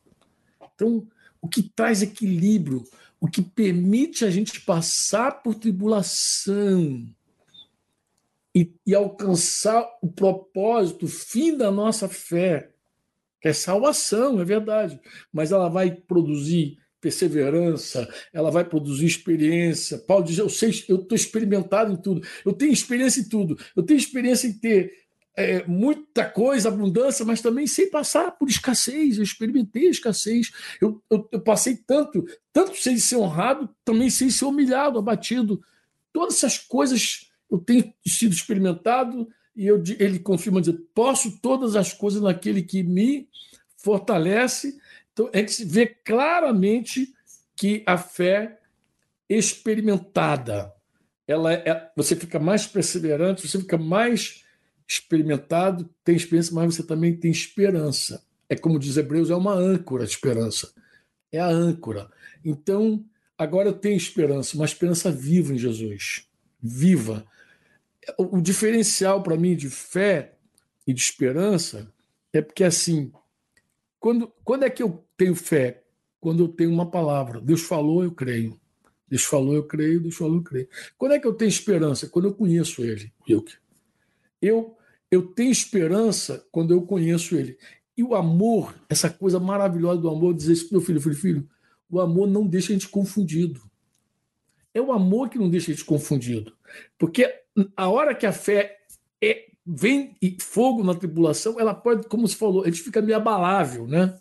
Então, 0.74 1.06
o 1.42 1.48
que 1.48 1.62
traz 1.62 2.02
equilíbrio, 2.02 2.84
o 3.20 3.28
que 3.28 3.42
permite 3.42 4.24
a 4.24 4.32
gente 4.32 4.62
passar 4.62 5.44
por 5.44 5.56
tribulação 5.56 7.06
e, 8.56 8.74
e 8.86 8.96
alcançar 8.96 9.86
o 10.02 10.08
propósito, 10.08 11.06
o 11.06 11.10
fim 11.10 11.58
da 11.58 11.70
nossa 11.70 12.08
fé, 12.08 12.72
que 13.42 13.50
é 13.50 13.54
salvação, 13.54 14.40
é 14.40 14.46
verdade, 14.46 15.00
mas 15.32 15.52
ela 15.52 15.68
vai 15.68 15.92
produzir 15.92 16.78
perseverança, 17.04 18.08
ela 18.32 18.50
vai 18.50 18.64
produzir 18.64 19.06
experiência. 19.06 19.98
Paulo 19.98 20.24
diz: 20.24 20.38
Eu 20.38 20.48
sei, 20.48 20.72
eu 20.88 20.96
estou 20.96 21.18
experimentado 21.18 21.92
em 21.92 21.98
tudo, 21.98 22.26
eu 22.46 22.54
tenho 22.54 22.72
experiência 22.72 23.20
em 23.20 23.28
tudo, 23.28 23.60
eu 23.76 23.84
tenho 23.84 23.98
experiência 23.98 24.48
em 24.48 24.54
ter 24.54 24.94
é, 25.36 25.66
muita 25.68 26.24
coisa, 26.30 26.70
abundância, 26.70 27.26
mas 27.26 27.42
também 27.42 27.68
sem 27.68 27.90
passar 27.90 28.32
por 28.32 28.48
escassez. 28.48 29.18
Eu 29.18 29.24
experimentei 29.24 29.88
a 29.88 29.92
escassez. 29.92 30.52
Eu, 30.80 31.04
eu, 31.10 31.28
eu 31.30 31.42
passei 31.42 31.76
tanto, 31.76 32.24
tanto 32.54 32.78
sem 32.78 32.98
ser 32.98 33.18
honrado, 33.18 33.70
também 33.84 34.10
sem 34.10 34.30
ser 34.30 34.46
humilhado, 34.46 34.98
abatido. 34.98 35.62
Todas 36.14 36.38
essas 36.38 36.58
coisas 36.58 37.30
eu 37.52 37.58
tenho 37.58 37.94
sido 38.08 38.32
experimentado 38.32 39.28
e 39.54 39.68
eu, 39.68 39.84
ele 40.00 40.20
confirma 40.20 40.62
dizer: 40.62 40.80
posso 40.96 41.38
todas 41.42 41.76
as 41.76 41.92
coisas 41.92 42.22
naquele 42.22 42.62
que 42.62 42.82
me 42.82 43.28
fortalece. 43.76 44.78
Então 45.14 45.30
a 45.34 45.38
gente 45.38 45.64
vê 45.64 45.86
claramente 45.86 47.14
que 47.56 47.84
a 47.86 47.98
fé 47.98 48.60
experimentada, 49.30 50.74
ela 51.28 51.54
é, 51.54 51.92
você 51.96 52.16
fica 52.16 52.40
mais 52.40 52.68
perseverante, 52.68 53.48
você 53.48 53.60
fica 53.60 53.78
mais 53.78 54.44
experimentado, 54.88 55.90
tem 56.04 56.16
experiência, 56.16 56.54
mas 56.54 56.76
você 56.76 56.84
também 56.84 57.16
tem 57.16 57.32
esperança. 57.32 58.24
É 58.50 58.56
como 58.56 58.80
diz 58.80 58.98
Hebreus, 58.98 59.30
é 59.30 59.36
uma 59.36 59.54
âncora 59.54 60.06
de 60.06 60.12
esperança. 60.12 60.74
É 61.32 61.40
a 61.40 61.48
âncora. 61.48 62.10
Então, 62.44 63.04
agora 63.38 63.70
eu 63.70 63.74
tenho 63.74 63.98
esperança, 63.98 64.56
uma 64.56 64.66
esperança 64.66 65.12
viva 65.12 65.54
em 65.54 65.58
Jesus. 65.58 66.28
Viva. 66.62 67.26
O 68.18 68.42
diferencial 68.42 69.24
para 69.24 69.38
mim 69.38 69.56
de 69.56 69.70
fé 69.70 70.36
e 70.86 70.94
de 70.94 71.02
esperança 71.02 71.92
é 72.32 72.42
porque, 72.42 72.64
assim, 72.64 73.12
quando, 74.04 74.34
quando 74.44 74.64
é 74.64 74.70
que 74.70 74.84
eu 74.84 75.02
tenho 75.16 75.34
fé? 75.34 75.82
Quando 76.20 76.44
eu 76.44 76.50
tenho 76.50 76.74
uma 76.74 76.92
palavra. 76.92 77.40
Deus 77.40 77.62
falou, 77.62 78.04
eu 78.04 78.12
creio. 78.12 78.60
Deus 79.08 79.24
falou, 79.24 79.54
eu 79.54 79.64
creio. 79.64 80.02
Deus 80.02 80.18
falou, 80.18 80.36
eu 80.36 80.44
creio. 80.44 80.68
Quando 80.98 81.14
é 81.14 81.20
que 81.20 81.26
eu 81.26 81.34
tenho 81.34 81.48
esperança? 81.48 82.10
Quando 82.10 82.28
eu 82.28 82.34
conheço 82.34 82.84
Ele, 82.84 83.14
Wilke. 83.26 83.56
Eu, 84.42 84.76
eu 85.10 85.26
tenho 85.28 85.54
esperança 85.54 86.46
quando 86.52 86.74
eu 86.74 86.82
conheço 86.82 87.34
ele. 87.38 87.58
E 87.96 88.04
o 88.04 88.14
amor, 88.14 88.76
essa 88.90 89.10
coisa 89.10 89.40
maravilhosa 89.40 90.02
do 90.02 90.10
amor, 90.10 90.34
dizer 90.34 90.52
isso 90.52 90.68
para 90.68 90.80
meu 90.80 90.86
filho, 90.86 91.00
filho, 91.00 91.16
filho, 91.16 91.50
o 91.90 92.02
amor 92.02 92.28
não 92.28 92.46
deixa 92.46 92.74
a 92.74 92.74
gente 92.74 92.90
confundido. 92.90 93.62
É 94.74 94.82
o 94.82 94.92
amor 94.92 95.30
que 95.30 95.40
não 95.40 95.50
deixa 95.50 95.72
a 95.72 95.74
gente 95.74 95.86
confundido. 95.86 96.54
Porque 96.98 97.34
a 97.78 97.88
hora 97.88 98.14
que 98.14 98.26
a 98.26 98.34
fé 98.34 98.80
é, 99.24 99.53
vem 99.66 100.16
fogo 100.40 100.84
na 100.84 100.94
tribulação, 100.94 101.60
ela 101.60 101.74
pode, 101.74 102.08
como 102.08 102.28
se 102.28 102.36
falou, 102.36 102.64
a 102.64 102.66
gente 102.66 102.82
fica 102.82 103.02
meio 103.02 103.18
abalável, 103.18 103.88
né? 103.88 104.18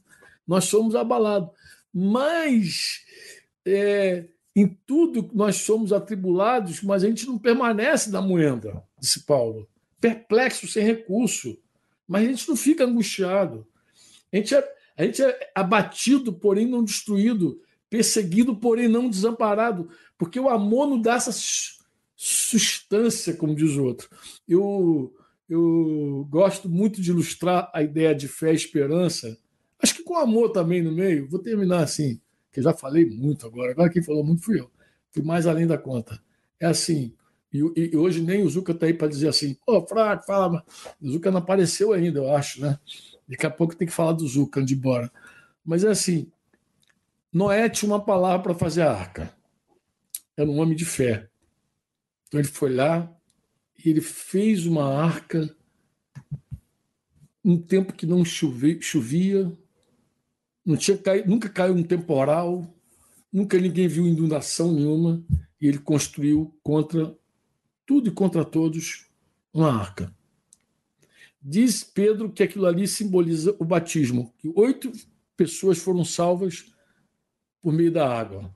Nós 0.46 0.64
somos 0.64 0.94
abalados. 0.94 1.50
Mas 1.92 3.04
é, 3.66 4.26
em 4.54 4.68
tudo 4.86 5.30
nós 5.34 5.56
somos 5.56 5.92
atribulados, 5.92 6.82
mas 6.82 7.04
a 7.04 7.08
gente 7.08 7.26
não 7.26 7.38
permanece 7.38 8.10
na 8.10 8.22
moenda, 8.22 8.82
disse 8.98 9.24
Paulo 9.24 9.68
perplexo, 10.02 10.66
sem 10.66 10.84
recurso. 10.84 11.56
Mas 12.08 12.24
a 12.26 12.28
gente 12.28 12.48
não 12.48 12.56
fica 12.56 12.84
angustiado. 12.84 13.64
A 14.32 14.36
gente 14.36 14.54
é, 14.54 14.74
a 14.98 15.04
gente 15.04 15.22
é 15.22 15.52
abatido, 15.54 16.32
porém 16.32 16.66
não 16.66 16.82
destruído, 16.82 17.62
perseguido, 17.88 18.56
porém 18.56 18.88
não 18.88 19.08
desamparado, 19.08 19.88
porque 20.18 20.40
o 20.40 20.48
amor 20.48 20.88
não 20.88 21.00
dá 21.00 21.14
essa 21.14 21.32
substância, 22.16 23.34
como 23.34 23.54
diz 23.54 23.76
o 23.76 23.84
outro. 23.84 24.08
Eu, 24.46 25.14
eu 25.52 26.26
gosto 26.30 26.66
muito 26.66 27.02
de 27.02 27.10
ilustrar 27.10 27.70
a 27.74 27.82
ideia 27.82 28.14
de 28.14 28.26
fé 28.26 28.52
e 28.52 28.56
esperança, 28.56 29.36
acho 29.82 29.94
que 29.94 30.02
com 30.02 30.16
amor 30.16 30.50
também 30.50 30.82
no 30.82 30.90
meio. 30.90 31.28
Vou 31.28 31.38
terminar 31.38 31.82
assim, 31.82 32.18
que 32.50 32.62
já 32.62 32.72
falei 32.72 33.04
muito 33.04 33.46
agora. 33.46 33.72
Agora 33.72 33.90
quem 33.90 34.02
falou 34.02 34.24
muito 34.24 34.42
fui 34.42 34.58
eu. 34.58 34.70
Fui 35.10 35.22
mais 35.22 35.46
além 35.46 35.66
da 35.66 35.76
conta. 35.76 36.18
É 36.58 36.64
assim: 36.64 37.14
e, 37.52 37.58
e, 37.76 37.96
hoje 37.96 38.22
nem 38.22 38.42
o 38.42 38.48
Zuca 38.48 38.72
está 38.72 38.86
aí 38.86 38.94
para 38.94 39.08
dizer 39.08 39.28
assim, 39.28 39.54
pô, 39.66 39.86
fraco, 39.86 40.24
fala. 40.24 40.64
O 40.98 41.10
Zuca 41.10 41.30
não 41.30 41.38
apareceu 41.38 41.92
ainda, 41.92 42.18
eu 42.18 42.34
acho, 42.34 42.62
né? 42.62 42.78
Daqui 43.28 43.44
a 43.44 43.50
pouco 43.50 43.76
tem 43.76 43.86
que 43.86 43.92
falar 43.92 44.12
do 44.12 44.26
Zuca 44.26 44.62
de 44.62 44.72
embora. 44.72 45.12
Mas 45.62 45.84
é 45.84 45.90
assim: 45.90 46.32
Noé 47.30 47.68
tinha 47.68 47.90
uma 47.90 48.02
palavra 48.02 48.42
para 48.42 48.54
fazer 48.54 48.82
a 48.82 48.90
arca. 48.90 49.34
Era 50.34 50.48
um 50.48 50.58
homem 50.58 50.74
de 50.74 50.86
fé. 50.86 51.28
Então 52.26 52.40
ele 52.40 52.48
foi 52.48 52.72
lá 52.74 53.14
ele 53.90 54.00
fez 54.00 54.66
uma 54.66 54.84
arca 54.84 55.54
um 57.44 57.60
tempo 57.60 57.92
que 57.92 58.06
não 58.06 58.24
chovia, 58.24 58.80
chovia 58.80 59.52
não 60.64 60.76
tinha 60.76 60.96
caído, 60.96 61.28
nunca 61.28 61.48
caiu 61.48 61.74
um 61.74 61.82
temporal, 61.82 62.72
nunca 63.32 63.58
ninguém 63.58 63.88
viu 63.88 64.06
inundação 64.06 64.72
nenhuma, 64.72 65.24
e 65.60 65.66
ele 65.66 65.78
construiu 65.78 66.56
contra 66.62 67.16
tudo 67.84 68.08
e 68.08 68.12
contra 68.12 68.44
todos 68.44 69.08
uma 69.52 69.72
arca. 69.72 70.14
Diz 71.40 71.82
Pedro 71.82 72.30
que 72.30 72.42
aquilo 72.42 72.66
ali 72.66 72.86
simboliza 72.86 73.56
o 73.58 73.64
batismo, 73.64 74.32
que 74.38 74.52
oito 74.54 74.92
pessoas 75.36 75.78
foram 75.78 76.04
salvas 76.04 76.72
por 77.60 77.72
meio 77.72 77.90
da 77.90 78.08
água, 78.08 78.54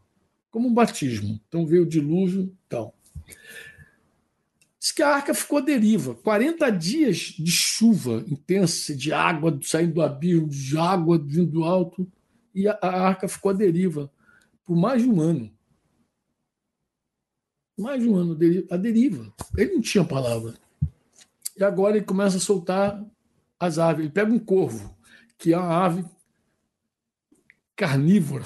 como 0.51 0.69
um 0.69 0.74
batismo. 0.74 1.40
Então 1.48 1.66
veio 1.66 1.82
o 1.82 1.89
dilúvio 1.89 2.57
tal. 2.69 2.97
Diz 4.87 4.93
que 4.93 5.03
a 5.03 5.17
arca 5.17 5.35
ficou 5.35 5.59
à 5.59 5.61
deriva. 5.61 6.15
40 6.15 6.71
dias 6.71 7.35
de 7.37 7.51
chuva 7.51 8.25
intensa, 8.29 8.95
de 8.95 9.13
água 9.13 9.59
saindo 9.61 9.95
do 9.95 10.03
abismo, 10.03 10.47
de 10.47 10.79
água 10.79 11.19
vindo 11.19 11.51
do 11.51 11.65
alto, 11.65 12.07
e 12.55 12.69
a, 12.69 12.79
a 12.81 13.09
arca 13.09 13.27
ficou 13.27 13.51
à 13.51 13.53
deriva 13.53 14.09
por 14.65 14.77
mais 14.77 15.03
de 15.03 15.09
um 15.09 15.21
ano 15.21 15.53
mais 17.77 18.01
de 18.01 18.09
um 18.09 18.15
ano 18.15 18.39
a 18.71 18.77
deriva. 18.77 19.35
Ele 19.57 19.75
não 19.75 19.81
tinha 19.83 20.05
palavra. 20.05 20.55
E 21.57 21.65
agora 21.65 21.97
ele 21.97 22.07
começa 22.07 22.37
a 22.37 22.41
soltar 22.41 23.05
as 23.59 23.79
aves. 23.79 24.05
Ele 24.05 24.13
pega 24.13 24.33
um 24.33 24.39
corvo, 24.39 24.97
que 25.37 25.53
é 25.53 25.59
uma 25.59 25.85
ave 25.85 26.05
carnívora. 27.75 28.45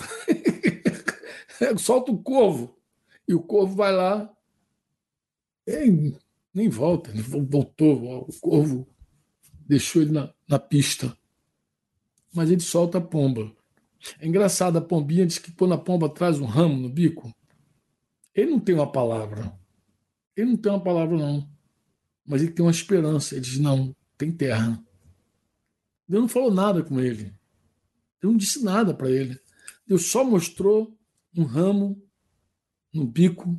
Solta 1.79 2.11
um 2.11 2.21
corvo. 2.21 2.77
E 3.29 3.35
o 3.35 3.41
corvo 3.41 3.77
vai 3.77 3.93
lá. 3.93 4.29
Nem 6.53 6.69
volta, 6.69 7.11
ele 7.11 7.23
voltou. 7.23 8.27
O 8.29 8.41
corvo 8.41 8.89
deixou 9.67 10.03
ele 10.03 10.13
na, 10.13 10.33
na 10.49 10.59
pista. 10.59 11.17
Mas 12.33 12.51
ele 12.51 12.61
solta 12.61 12.99
a 12.99 13.01
pomba. 13.01 13.55
É 14.19 14.27
engraçado, 14.27 14.79
a 14.79 14.81
pombinha 14.81 15.27
diz 15.27 15.39
que 15.39 15.53
quando 15.53 15.75
a 15.75 15.79
pomba 15.79 16.09
traz 16.09 16.41
um 16.41 16.47
ramo 16.47 16.77
no 16.77 16.89
bico, 16.89 17.35
ele 18.35 18.51
não 18.51 18.61
tem 18.61 18.75
uma 18.75 18.91
palavra. 18.91 19.53
Ele 20.37 20.51
não 20.51 20.57
tem 20.57 20.73
uma 20.73 20.83
palavra, 20.83 21.17
não. 21.17 21.49
Mas 22.25 22.43
ele 22.43 22.53
tem 22.53 22.65
uma 22.65 22.71
esperança. 22.71 23.35
Ele 23.35 23.43
diz: 23.43 23.59
não, 23.59 23.95
tem 24.17 24.33
terra. 24.33 24.83
Deus 26.09 26.23
não 26.23 26.29
falou 26.29 26.53
nada 26.53 26.83
com 26.83 27.01
ele. 27.01 27.25
Deus 28.21 28.33
não 28.33 28.37
disse 28.37 28.65
nada 28.65 28.95
para 28.95 29.11
ele. 29.11 29.39
Deus 29.87 30.07
só 30.07 30.25
mostrou 30.25 30.97
um 31.37 31.45
ramo 31.45 32.03
no 32.93 33.07
bico 33.07 33.59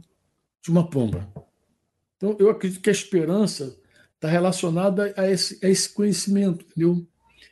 de 0.62 0.70
uma 0.72 0.90
pomba. 0.90 1.32
Então, 2.22 2.36
eu 2.38 2.52
acredito 2.52 2.82
que 2.82 2.90
a 2.90 2.94
esperança 2.94 3.76
está 4.14 4.28
relacionada 4.28 5.12
a 5.18 5.28
esse, 5.28 5.60
a 5.66 5.68
esse 5.68 5.90
conhecimento, 5.90 6.64
entendeu? 6.66 7.08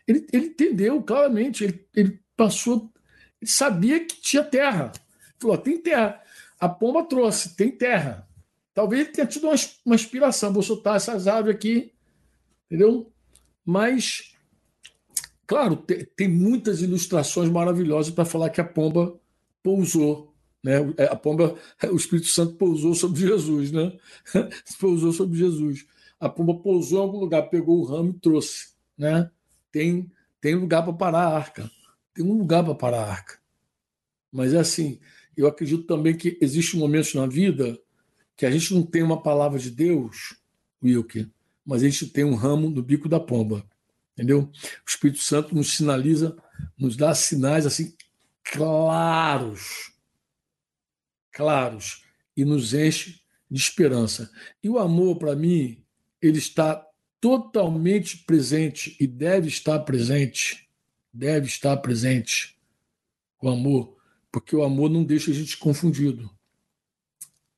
Ele, 0.07 0.27
ele 0.31 0.45
entendeu 0.45 1.01
claramente, 1.01 1.63
ele, 1.63 1.87
ele 1.95 2.19
passou, 2.37 2.93
ele 3.41 3.49
sabia 3.49 4.05
que 4.05 4.21
tinha 4.21 4.43
terra. 4.43 4.91
Ele 4.93 5.33
falou: 5.39 5.57
tem 5.57 5.81
terra. 5.81 6.21
A 6.59 6.69
pomba 6.69 7.03
trouxe, 7.03 7.55
tem 7.55 7.71
terra. 7.71 8.27
Talvez 8.71 9.01
ele 9.01 9.11
tenha 9.11 9.25
tido 9.25 9.47
uma, 9.47 9.55
uma 9.83 9.95
inspiração, 9.95 10.53
vou 10.53 10.61
soltar 10.61 10.97
essas 10.97 11.25
aves 11.27 11.53
aqui, 11.53 11.91
entendeu? 12.67 13.11
Mas, 13.65 14.35
claro, 15.47 15.77
tem, 15.77 16.05
tem 16.15 16.27
muitas 16.27 16.81
ilustrações 16.83 17.49
maravilhosas 17.49 18.13
para 18.13 18.23
falar 18.23 18.51
que 18.51 18.61
a 18.61 18.63
pomba 18.63 19.19
pousou. 19.63 20.28
Né? 20.63 20.73
É, 20.97 21.05
a 21.05 21.15
pomba, 21.15 21.55
o 21.91 21.95
Espírito 21.95 22.27
Santo 22.27 22.53
pousou 22.55 22.93
sobre 22.93 23.21
Jesus, 23.21 23.71
né? 23.71 23.97
pousou 24.79 25.11
sobre 25.11 25.37
Jesus. 25.37 25.85
A 26.19 26.27
pomba 26.27 26.55
pousou 26.55 26.99
em 26.99 27.01
algum 27.01 27.19
lugar, 27.19 27.43
pegou 27.49 27.79
o 27.79 27.85
ramo 27.85 28.09
e 28.11 28.19
trouxe. 28.19 28.73
Né? 28.97 29.29
Tem, 29.71 30.11
tem 30.41 30.55
lugar 30.55 30.83
para 30.83 30.93
parar 30.93 31.27
a 31.27 31.35
arca. 31.35 31.71
Tem 32.13 32.25
um 32.25 32.37
lugar 32.37 32.63
para 32.63 32.75
parar 32.75 33.03
a 33.03 33.11
arca. 33.11 33.39
Mas 34.31 34.53
é 34.53 34.59
assim, 34.59 34.99
eu 35.35 35.47
acredito 35.47 35.83
também 35.83 36.15
que 36.15 36.37
existem 36.41 36.79
momentos 36.79 37.13
na 37.13 37.25
vida 37.25 37.79
que 38.35 38.45
a 38.45 38.51
gente 38.51 38.73
não 38.73 38.83
tem 38.83 39.03
uma 39.03 39.21
palavra 39.21 39.59
de 39.59 39.71
Deus, 39.71 40.37
Wilke, 40.83 41.29
mas 41.65 41.81
a 41.81 41.89
gente 41.89 42.07
tem 42.07 42.23
um 42.23 42.35
ramo 42.35 42.69
no 42.69 42.81
bico 42.81 43.09
da 43.09 43.19
pomba. 43.19 43.65
Entendeu? 44.13 44.41
O 44.41 44.89
Espírito 44.89 45.21
Santo 45.21 45.55
nos 45.55 45.75
sinaliza, 45.75 46.35
nos 46.77 46.97
dá 46.97 47.15
sinais 47.15 47.65
assim 47.65 47.95
claros, 48.43 49.93
claros, 51.39 52.03
e 52.35 52.43
nos 52.43 52.73
enche 52.73 53.21
de 53.49 53.57
esperança. 53.57 54.29
E 54.61 54.67
o 54.67 54.77
amor, 54.77 55.17
para 55.17 55.37
mim, 55.37 55.81
ele 56.21 56.37
está 56.37 56.85
totalmente 57.21 58.17
presente 58.25 58.97
e 58.99 59.07
deve 59.07 59.47
estar 59.47 59.79
presente, 59.79 60.69
deve 61.13 61.47
estar 61.47 61.77
presente 61.77 62.59
o 63.41 63.47
amor, 63.47 63.95
porque 64.29 64.53
o 64.53 64.63
amor 64.63 64.89
não 64.89 65.01
deixa 65.01 65.31
a 65.31 65.33
gente 65.33 65.57
confundido. 65.57 66.29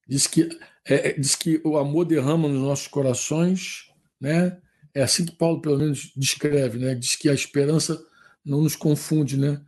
Diz 0.07 0.27
que, 0.27 0.47
é, 0.85 1.09
é, 1.09 1.13
diz 1.13 1.35
que 1.35 1.59
o 1.63 1.75
amor 1.75 2.05
derrama 2.05 2.47
nos 2.47 2.61
nossos 2.61 2.87
corações, 2.87 3.91
né? 4.19 4.61
É 4.93 5.01
assim 5.01 5.25
que 5.25 5.35
Paulo, 5.35 5.59
pelo 5.59 5.79
menos, 5.79 6.11
descreve, 6.15 6.77
né? 6.77 6.93
Diz 6.93 7.15
que 7.15 7.27
a 7.27 7.33
esperança 7.33 7.99
não 8.45 8.61
nos 8.61 8.75
confunde, 8.75 9.37
né? 9.37 9.59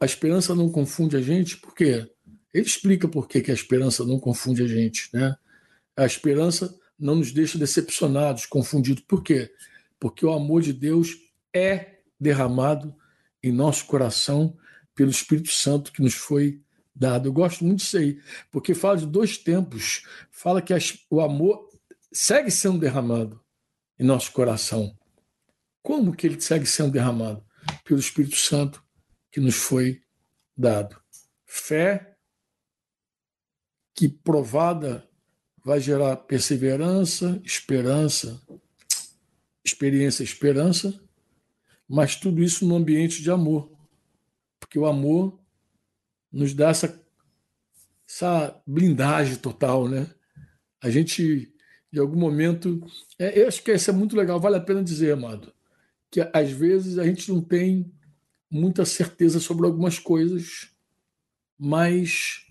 A 0.00 0.04
esperança 0.04 0.56
não 0.56 0.68
confunde 0.72 1.16
a 1.16 1.20
gente, 1.20 1.56
por 1.58 1.72
quê? 1.72 2.10
Ele 2.54 2.64
explica 2.64 3.08
por 3.08 3.26
que, 3.26 3.50
a 3.50 3.54
esperança 3.54 4.04
não 4.04 4.20
confunde 4.20 4.62
a 4.62 4.68
gente, 4.68 5.10
né? 5.12 5.36
A 5.96 6.06
esperança 6.06 6.72
não 6.96 7.16
nos 7.16 7.32
deixa 7.32 7.58
decepcionados, 7.58 8.46
confundidos. 8.46 9.02
Por 9.02 9.24
quê? 9.24 9.52
Porque 9.98 10.24
o 10.24 10.32
amor 10.32 10.62
de 10.62 10.72
Deus 10.72 11.16
é 11.52 11.98
derramado 12.18 12.94
em 13.42 13.50
nosso 13.50 13.86
coração 13.86 14.56
pelo 14.94 15.10
Espírito 15.10 15.50
Santo 15.50 15.92
que 15.92 16.00
nos 16.00 16.14
foi 16.14 16.62
dado. 16.94 17.28
Eu 17.28 17.32
gosto 17.32 17.64
muito 17.64 17.80
disso 17.80 17.98
aí, 17.98 18.20
porque 18.52 18.72
fala 18.72 18.98
de 18.98 19.06
dois 19.06 19.36
tempos. 19.36 20.04
Fala 20.30 20.62
que 20.62 20.72
o 21.10 21.20
amor 21.20 21.68
segue 22.12 22.52
sendo 22.52 22.78
derramado 22.78 23.40
em 23.98 24.04
nosso 24.04 24.30
coração. 24.30 24.96
Como 25.82 26.14
que 26.14 26.26
ele 26.26 26.40
segue 26.40 26.66
sendo 26.66 26.92
derramado? 26.92 27.44
Pelo 27.84 27.98
Espírito 27.98 28.36
Santo 28.36 28.82
que 29.30 29.40
nos 29.40 29.56
foi 29.56 30.00
dado. 30.56 30.96
Fé 31.44 32.13
que 33.94 34.08
provada 34.08 35.08
vai 35.64 35.80
gerar 35.80 36.16
perseverança, 36.16 37.40
esperança, 37.44 38.40
experiência, 39.64 40.22
esperança, 40.22 41.00
mas 41.88 42.16
tudo 42.16 42.42
isso 42.42 42.66
no 42.66 42.76
ambiente 42.76 43.22
de 43.22 43.30
amor. 43.30 43.70
Porque 44.60 44.78
o 44.78 44.86
amor 44.86 45.38
nos 46.30 46.52
dá 46.52 46.70
essa, 46.70 47.00
essa 48.08 48.60
blindagem 48.66 49.36
total, 49.36 49.88
né? 49.88 50.10
A 50.82 50.90
gente, 50.90 51.54
em 51.92 51.98
algum 51.98 52.18
momento, 52.18 52.84
é, 53.18 53.40
eu 53.40 53.48
acho 53.48 53.62
que 53.62 53.72
isso 53.72 53.88
é 53.88 53.92
muito 53.92 54.16
legal, 54.16 54.40
vale 54.40 54.56
a 54.56 54.60
pena 54.60 54.82
dizer, 54.82 55.12
amado, 55.12 55.54
que 56.10 56.20
às 56.32 56.50
vezes 56.50 56.98
a 56.98 57.04
gente 57.04 57.30
não 57.30 57.40
tem 57.40 57.90
muita 58.50 58.84
certeza 58.84 59.40
sobre 59.40 59.66
algumas 59.66 59.98
coisas, 59.98 60.70
mas 61.58 62.43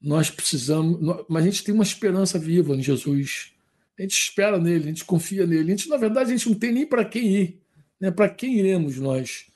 nós 0.00 0.30
precisamos, 0.30 0.98
mas 1.28 1.42
a 1.42 1.46
gente 1.46 1.62
tem 1.62 1.74
uma 1.74 1.84
esperança 1.84 2.38
viva 2.38 2.74
em 2.74 2.82
Jesus. 2.82 3.52
A 3.98 4.02
gente 4.02 4.18
espera 4.18 4.58
nele, 4.58 4.84
a 4.84 4.88
gente 4.88 5.04
confia 5.04 5.46
nele. 5.46 5.72
A 5.72 5.76
gente, 5.76 5.88
na 5.88 5.98
verdade, 5.98 6.30
a 6.32 6.36
gente 6.36 6.48
não 6.48 6.58
tem 6.58 6.72
nem 6.72 6.86
para 6.86 7.04
quem 7.04 7.36
ir. 7.36 7.60
Né? 8.00 8.10
Para 8.10 8.30
quem 8.30 8.58
iremos 8.58 8.96
nós? 8.96 9.46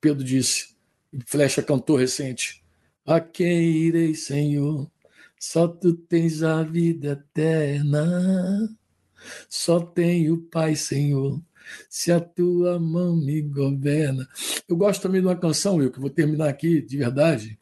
Pedro 0.00 0.22
disse. 0.22 0.74
Flecha 1.24 1.62
cantou 1.62 1.96
recente. 1.96 2.62
A 3.06 3.18
quem 3.18 3.70
irei, 3.78 4.14
Senhor? 4.14 4.90
Só 5.40 5.66
tu 5.66 5.94
tens 5.94 6.42
a 6.42 6.62
vida 6.62 7.12
eterna. 7.12 8.76
Só 9.48 9.80
tenho 9.80 10.42
Pai, 10.50 10.76
Senhor. 10.76 11.40
Se 11.88 12.12
a 12.12 12.20
tua 12.20 12.78
mão 12.78 13.16
me 13.16 13.40
governa. 13.40 14.28
Eu 14.68 14.76
gosto 14.76 15.00
também 15.00 15.22
de 15.22 15.26
uma 15.26 15.36
canção, 15.36 15.82
eu 15.82 15.90
que 15.90 16.00
vou 16.00 16.10
terminar 16.10 16.50
aqui 16.50 16.82
de 16.82 16.98
verdade 16.98 17.58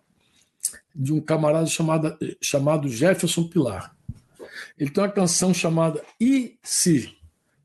de 0.95 1.13
um 1.13 1.21
camarada 1.21 1.67
chamado, 1.67 2.17
chamado 2.41 2.89
Jefferson 2.89 3.49
Pilar. 3.49 3.95
Ele 4.79 4.91
tem 4.91 5.03
uma 5.03 5.11
canção 5.11 5.53
chamada 5.55 6.03
E 6.21 6.59
Se? 6.63 7.17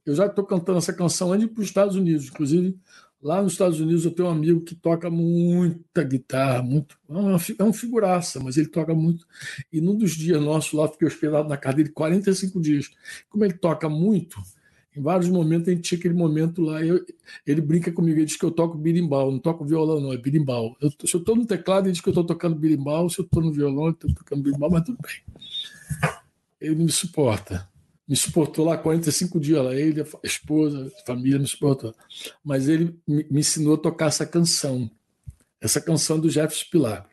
Eu 0.05 0.15
já 0.15 0.25
estou 0.25 0.45
cantando 0.45 0.77
essa 0.77 0.93
canção 0.93 1.33
antes 1.33 1.47
para 1.49 1.61
os 1.61 1.67
Estados 1.67 1.95
Unidos. 1.95 2.27
Inclusive, 2.27 2.79
lá 3.21 3.41
nos 3.41 3.53
Estados 3.53 3.79
Unidos 3.79 4.05
eu 4.05 4.11
tenho 4.11 4.29
um 4.29 4.31
amigo 4.31 4.61
que 4.61 4.73
toca 4.73 5.09
muita 5.09 6.03
guitarra, 6.03 6.61
muito, 6.61 6.97
é 7.59 7.63
um 7.63 7.73
figuraça, 7.73 8.39
mas 8.39 8.55
ele 8.55 8.67
toca 8.67 8.93
muito. 8.93 9.25
E 9.71 9.81
num 9.81 9.97
dos 9.97 10.11
dias 10.11 10.41
nossos 10.41 10.71
lá, 10.71 10.87
fiquei 10.87 11.07
hospedado 11.07 11.49
na 11.49 11.57
casa 11.57 11.77
dele 11.77 11.89
45 11.89 12.61
dias. 12.61 12.89
Como 13.29 13.43
ele 13.43 13.53
toca 13.53 13.89
muito, 13.89 14.41
em 14.97 15.01
vários 15.01 15.29
momentos 15.29 15.67
a 15.67 15.71
gente 15.71 15.83
tinha 15.83 15.99
aquele 15.99 16.13
momento 16.13 16.61
lá. 16.61 16.83
Eu, 16.83 17.05
ele 17.45 17.61
brinca 17.61 17.91
comigo, 17.91 18.17
ele 18.17 18.25
diz 18.25 18.37
que 18.37 18.45
eu 18.45 18.51
toco 18.51 18.77
birimbau, 18.77 19.31
não 19.31 19.39
toco 19.39 19.65
violão, 19.65 19.99
não, 19.99 20.13
é 20.13 20.17
birimbau. 20.17 20.75
Eu, 20.81 20.89
se 20.89 21.13
eu 21.13 21.19
estou 21.19 21.35
no 21.35 21.45
teclado, 21.45 21.85
ele 21.85 21.93
diz 21.93 22.01
que 22.01 22.09
eu 22.09 22.11
estou 22.11 22.23
tocando 22.23 22.55
birimbau, 22.55 23.09
se 23.09 23.19
eu 23.19 23.25
estou 23.25 23.41
no 23.41 23.51
violão, 23.51 23.85
eu 23.85 23.91
estou 23.91 24.13
tocando 24.13 24.43
birimbau, 24.43 24.69
mas 24.69 24.83
tudo 24.83 24.97
bem. 25.01 25.21
Ele 26.59 26.75
me 26.83 26.91
suporta. 26.91 27.69
Me 28.07 28.15
suportou 28.15 28.65
lá 28.65 28.77
45 28.77 29.39
dias, 29.39 29.63
lá, 29.63 29.75
ele, 29.75 30.01
a 30.01 30.05
esposa, 30.23 30.91
a 30.97 31.05
família 31.05 31.37
me 31.37 31.47
suportou. 31.47 31.93
Mas 32.43 32.69
ele 32.69 32.97
me, 33.05 33.25
me 33.29 33.39
ensinou 33.41 33.75
a 33.75 33.77
tocar 33.77 34.07
essa 34.07 34.25
canção, 34.25 34.89
essa 35.59 35.81
canção 35.81 36.17
do 36.17 36.29
Jefferson 36.29 36.65
Pilar. 36.71 37.09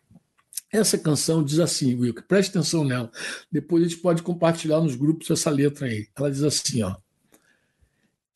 Essa 0.73 0.98
canção 0.98 1.44
diz 1.44 1.61
assim, 1.61 1.94
Wilke, 1.94 2.23
preste 2.23 2.51
atenção 2.51 2.85
nela. 2.85 3.11
Depois 3.51 3.85
a 3.85 3.89
gente 3.89 4.01
pode 4.01 4.23
compartilhar 4.23 4.81
nos 4.81 4.97
grupos 4.97 5.31
essa 5.31 5.48
letra 5.48 5.86
aí. 5.86 6.09
Ela 6.16 6.31
diz 6.31 6.43
assim, 6.43 6.82
ó. 6.82 6.97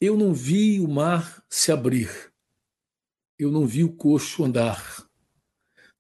Eu 0.01 0.17
não 0.17 0.33
vi 0.33 0.79
o 0.79 0.87
mar 0.87 1.45
se 1.51 1.73
abrir, 1.73 2.09
eu 3.37 3.51
não 3.51 3.67
vi 3.67 3.83
o 3.83 3.93
coxo 3.93 4.45
andar, 4.45 5.05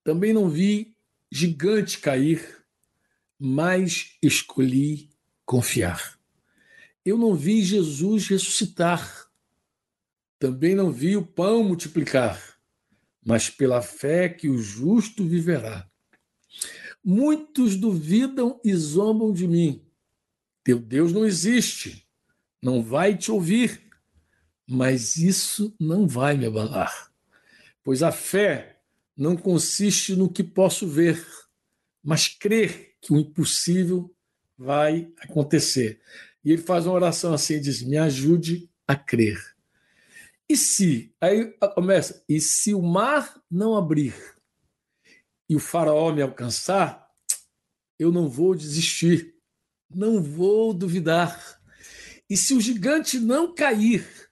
também 0.04 0.32
não 0.32 0.48
vi 0.48 0.96
gigante 1.32 1.98
cair, 1.98 2.64
mas 3.36 4.16
escolhi 4.22 5.10
confiar. 5.44 6.16
Eu 7.04 7.18
não 7.18 7.34
vi 7.34 7.60
Jesus 7.60 8.28
ressuscitar, 8.28 9.28
também 10.38 10.76
não 10.76 10.92
vi 10.92 11.16
o 11.16 11.26
pão 11.26 11.64
multiplicar, 11.64 12.40
mas 13.20 13.50
pela 13.50 13.82
fé 13.82 14.28
que 14.28 14.48
o 14.48 14.58
justo 14.58 15.26
viverá. 15.26 15.90
Muitos 17.02 17.74
duvidam 17.74 18.60
e 18.64 18.72
zombam 18.76 19.32
de 19.32 19.48
mim. 19.48 19.84
Teu 20.62 20.78
Deus 20.78 21.12
não 21.12 21.24
existe, 21.24 22.06
não 22.62 22.80
vai 22.80 23.16
te 23.16 23.32
ouvir 23.32 23.87
mas 24.68 25.16
isso 25.16 25.74
não 25.80 26.06
vai 26.06 26.36
me 26.36 26.44
abalar, 26.44 27.10
pois 27.82 28.02
a 28.02 28.12
fé 28.12 28.80
não 29.16 29.34
consiste 29.34 30.14
no 30.14 30.30
que 30.30 30.44
posso 30.44 30.86
ver, 30.86 31.26
mas 32.04 32.28
crer 32.28 32.94
que 33.00 33.12
o 33.12 33.18
impossível 33.18 34.14
vai 34.56 35.10
acontecer. 35.20 36.00
E 36.44 36.52
ele 36.52 36.60
faz 36.60 36.86
uma 36.86 36.94
oração 36.94 37.32
assim, 37.32 37.58
diz: 37.60 37.82
"Me 37.82 37.96
ajude 37.96 38.70
a 38.86 38.94
crer". 38.94 39.42
E 40.46 40.56
se 40.56 41.14
aí 41.20 41.46
começa, 41.74 42.22
e 42.28 42.38
se 42.40 42.74
o 42.74 42.82
mar 42.82 43.42
não 43.50 43.74
abrir 43.74 44.14
e 45.48 45.56
o 45.56 45.60
faraó 45.60 46.12
me 46.12 46.20
alcançar, 46.20 47.08
eu 47.98 48.12
não 48.12 48.28
vou 48.28 48.54
desistir, 48.54 49.34
não 49.90 50.22
vou 50.22 50.74
duvidar. 50.74 51.58
E 52.28 52.36
se 52.36 52.52
o 52.52 52.60
gigante 52.60 53.18
não 53.18 53.54
cair 53.54 54.27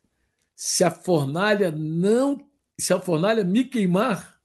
se 0.56 0.82
a 0.82 0.90
fornalha 0.90 1.70
não, 1.70 2.40
se 2.78 2.94
a 2.94 2.98
fornalha 2.98 3.44
me 3.44 3.62
queimar, 3.64 4.40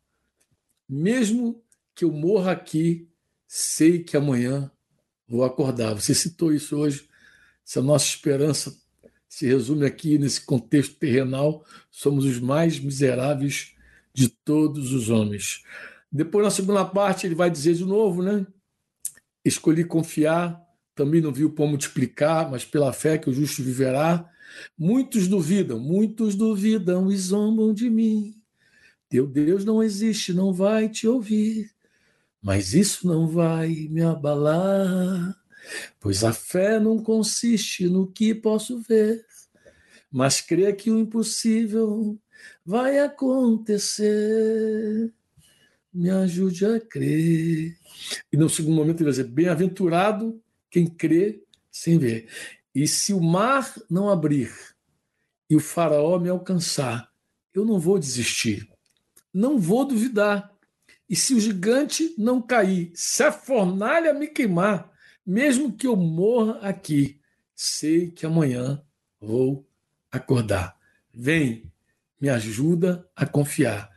mesmo 0.87 1.63
que 1.95 2.03
eu 2.03 2.11
morra 2.11 2.51
aqui, 2.51 3.07
sei 3.47 4.03
que 4.03 4.17
amanhã 4.17 4.69
vou 5.27 5.45
acordar. 5.45 5.93
Você 5.93 6.13
citou 6.13 6.53
isso 6.53 6.77
hoje. 6.77 7.07
Se 7.63 7.79
a 7.79 7.81
nossa 7.81 8.05
esperança 8.05 8.77
se 9.27 9.47
resume 9.47 9.85
aqui 9.85 10.17
nesse 10.17 10.41
contexto 10.41 10.95
terrenal, 10.95 11.65
somos 11.89 12.25
os 12.25 12.39
mais 12.39 12.77
miseráveis 12.77 13.73
de 14.13 14.27
todos 14.27 14.91
os 14.91 15.09
homens. 15.09 15.63
Depois, 16.11 16.43
na 16.43 16.51
segunda 16.51 16.83
parte, 16.83 17.25
ele 17.25 17.35
vai 17.35 17.49
dizer 17.49 17.75
de 17.75 17.85
novo, 17.85 18.21
né? 18.21 18.45
Escolhi 19.45 19.85
confiar, 19.85 20.61
também 20.93 21.21
não 21.21 21.31
vi 21.31 21.45
o 21.45 21.49
pão 21.49 21.67
multiplicar, 21.67 22.51
mas 22.51 22.65
pela 22.65 22.91
fé 22.91 23.17
que 23.17 23.29
o 23.29 23.33
justo 23.33 23.63
viverá. 23.63 24.29
Muitos 24.77 25.27
duvidam, 25.27 25.79
muitos 25.79 26.35
duvidam 26.35 27.11
e 27.11 27.17
zombam 27.17 27.73
de 27.73 27.89
mim. 27.89 28.35
Teu 29.09 29.27
Deus 29.27 29.65
não 29.65 29.83
existe, 29.83 30.33
não 30.33 30.53
vai 30.53 30.87
te 30.87 31.07
ouvir, 31.07 31.69
mas 32.41 32.73
isso 32.73 33.05
não 33.05 33.27
vai 33.27 33.87
me 33.89 34.01
abalar, 34.01 35.35
pois 35.99 36.23
a 36.23 36.31
fé 36.31 36.79
não 36.79 37.03
consiste 37.03 37.87
no 37.87 38.07
que 38.07 38.33
posso 38.33 38.79
ver, 38.79 39.25
mas 40.09 40.39
crê 40.41 40.71
que 40.73 40.89
o 40.89 40.97
impossível 40.97 42.17
vai 42.65 42.99
acontecer. 42.99 44.09
Me 45.93 46.09
ajude 46.09 46.65
a 46.65 46.79
crer. 46.79 47.77
E 48.31 48.37
no 48.37 48.49
segundo 48.49 48.75
momento 48.75 48.97
ele 48.97 49.11
vai 49.11 49.11
dizer: 49.11 49.25
Bem-aventurado 49.25 50.41
quem 50.69 50.87
crê 50.87 51.43
sem 51.69 51.97
ver. 51.97 52.29
E 52.73 52.87
se 52.87 53.13
o 53.13 53.21
mar 53.21 53.73
não 53.89 54.09
abrir 54.09 54.51
e 55.49 55.55
o 55.55 55.59
Faraó 55.59 56.17
me 56.17 56.29
alcançar, 56.29 57.11
eu 57.53 57.65
não 57.65 57.79
vou 57.79 57.99
desistir, 57.99 58.69
não 59.33 59.59
vou 59.59 59.85
duvidar. 59.85 60.51
E 61.09 61.15
se 61.15 61.33
o 61.33 61.39
gigante 61.39 62.15
não 62.17 62.41
cair, 62.41 62.91
se 62.95 63.21
a 63.21 63.31
fornalha 63.31 64.13
me 64.13 64.27
queimar, 64.27 64.89
mesmo 65.25 65.73
que 65.73 65.85
eu 65.85 65.95
morra 65.95 66.59
aqui, 66.61 67.19
sei 67.53 68.09
que 68.09 68.25
amanhã 68.25 68.81
vou 69.19 69.67
acordar. 70.09 70.77
Vem, 71.13 71.69
me 72.19 72.29
ajuda 72.29 73.07
a 73.15 73.25
confiar. 73.25 73.91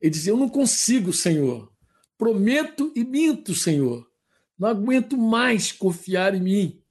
Ele 0.00 0.10
dizia: 0.10 0.32
Eu 0.32 0.36
não 0.36 0.48
consigo, 0.48 1.12
Senhor. 1.12 1.70
Prometo 2.16 2.92
e 2.96 3.04
minto, 3.04 3.54
Senhor. 3.54 4.10
Não 4.58 4.68
aguento 4.68 5.18
mais 5.18 5.70
confiar 5.72 6.34
em 6.34 6.40
mim. 6.40 6.82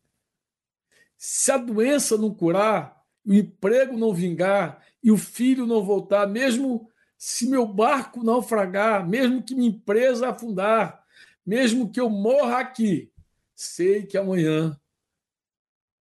Se 1.18 1.52
a 1.52 1.58
doença 1.58 2.18
não 2.18 2.34
curar, 2.34 3.02
o 3.26 3.34
emprego 3.34 3.98
não 3.98 4.14
vingar 4.14 4.84
e 5.02 5.12
o 5.12 5.18
filho 5.18 5.66
não 5.66 5.84
voltar, 5.84 6.28
mesmo 6.28 6.90
se 7.18 7.48
meu 7.48 7.66
barco 7.66 8.24
naufragar, 8.24 9.08
mesmo 9.08 9.42
que 9.42 9.56
minha 9.56 9.70
empresa 9.70 10.30
afundar, 10.30 11.04
mesmo 11.46 11.90
que 11.90 12.00
eu 12.00 12.10
morra 12.10 12.60
aqui, 12.60 13.12
sei 13.56 14.06
que 14.06 14.18
amanhã 14.18 14.80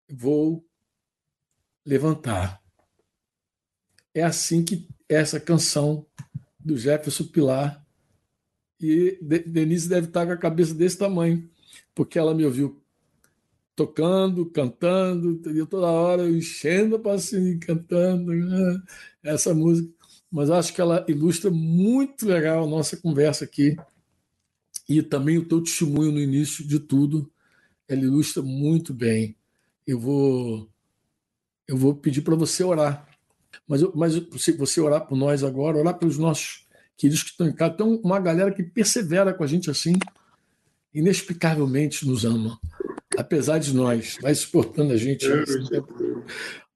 vou 0.08 0.66
levantar. 1.84 2.62
É 4.12 4.22
assim 4.22 4.64
que 4.64 4.88
essa 5.08 5.40
canção 5.40 6.06
do 6.58 6.76
Jefferson 6.76 7.24
Pilar 7.24 7.84
e 8.80 9.18
Denise 9.46 9.88
deve 9.88 10.08
estar 10.08 10.26
com 10.26 10.32
a 10.32 10.36
cabeça 10.36 10.74
desse 10.74 10.98
tamanho, 10.98 11.48
porque 11.94 12.18
ela 12.18 12.34
me 12.34 12.44
ouviu 12.44 12.83
tocando, 13.76 14.46
cantando, 14.46 15.40
eu 15.50 15.66
toda 15.66 15.86
hora 15.86 16.28
enchendo 16.28 16.96
a 16.96 16.98
passinho, 16.98 17.58
cantando 17.60 18.32
né? 18.32 18.82
essa 19.22 19.54
música. 19.54 19.92
Mas 20.30 20.50
acho 20.50 20.72
que 20.74 20.80
ela 20.80 21.04
ilustra 21.08 21.50
muito 21.50 22.26
legal 22.26 22.64
a 22.64 22.68
nossa 22.68 22.96
conversa 22.96 23.44
aqui 23.44 23.76
e 24.88 25.02
também 25.02 25.38
o 25.38 25.46
teu 25.46 25.62
testemunho 25.62 26.12
no 26.12 26.20
início 26.20 26.66
de 26.66 26.78
tudo. 26.78 27.30
Ela 27.88 28.02
ilustra 28.02 28.42
muito 28.42 28.92
bem. 28.92 29.36
Eu 29.86 29.98
vou 29.98 30.68
eu 31.66 31.76
vou 31.76 31.94
pedir 31.94 32.22
para 32.22 32.34
você 32.34 32.62
orar. 32.62 33.08
Mas, 33.66 33.82
mas 33.94 34.12
se 34.38 34.52
você 34.52 34.80
orar 34.80 35.06
por 35.06 35.16
nós 35.16 35.42
agora, 35.42 35.78
orar 35.78 35.98
pelos 35.98 36.18
nossos 36.18 36.66
queridos 36.96 37.22
que 37.22 37.30
estão 37.30 37.48
em 37.48 37.54
casa. 37.54 37.74
Tem 37.74 37.86
uma 37.86 38.20
galera 38.20 38.52
que 38.52 38.62
persevera 38.62 39.32
com 39.32 39.42
a 39.42 39.46
gente 39.46 39.70
assim, 39.70 39.94
inexplicavelmente 40.92 42.06
nos 42.06 42.24
ama 42.24 42.58
apesar 43.18 43.58
de 43.58 43.74
nós, 43.74 44.18
vai 44.20 44.34
suportando 44.34 44.92
a 44.92 44.96
gente. 44.96 45.26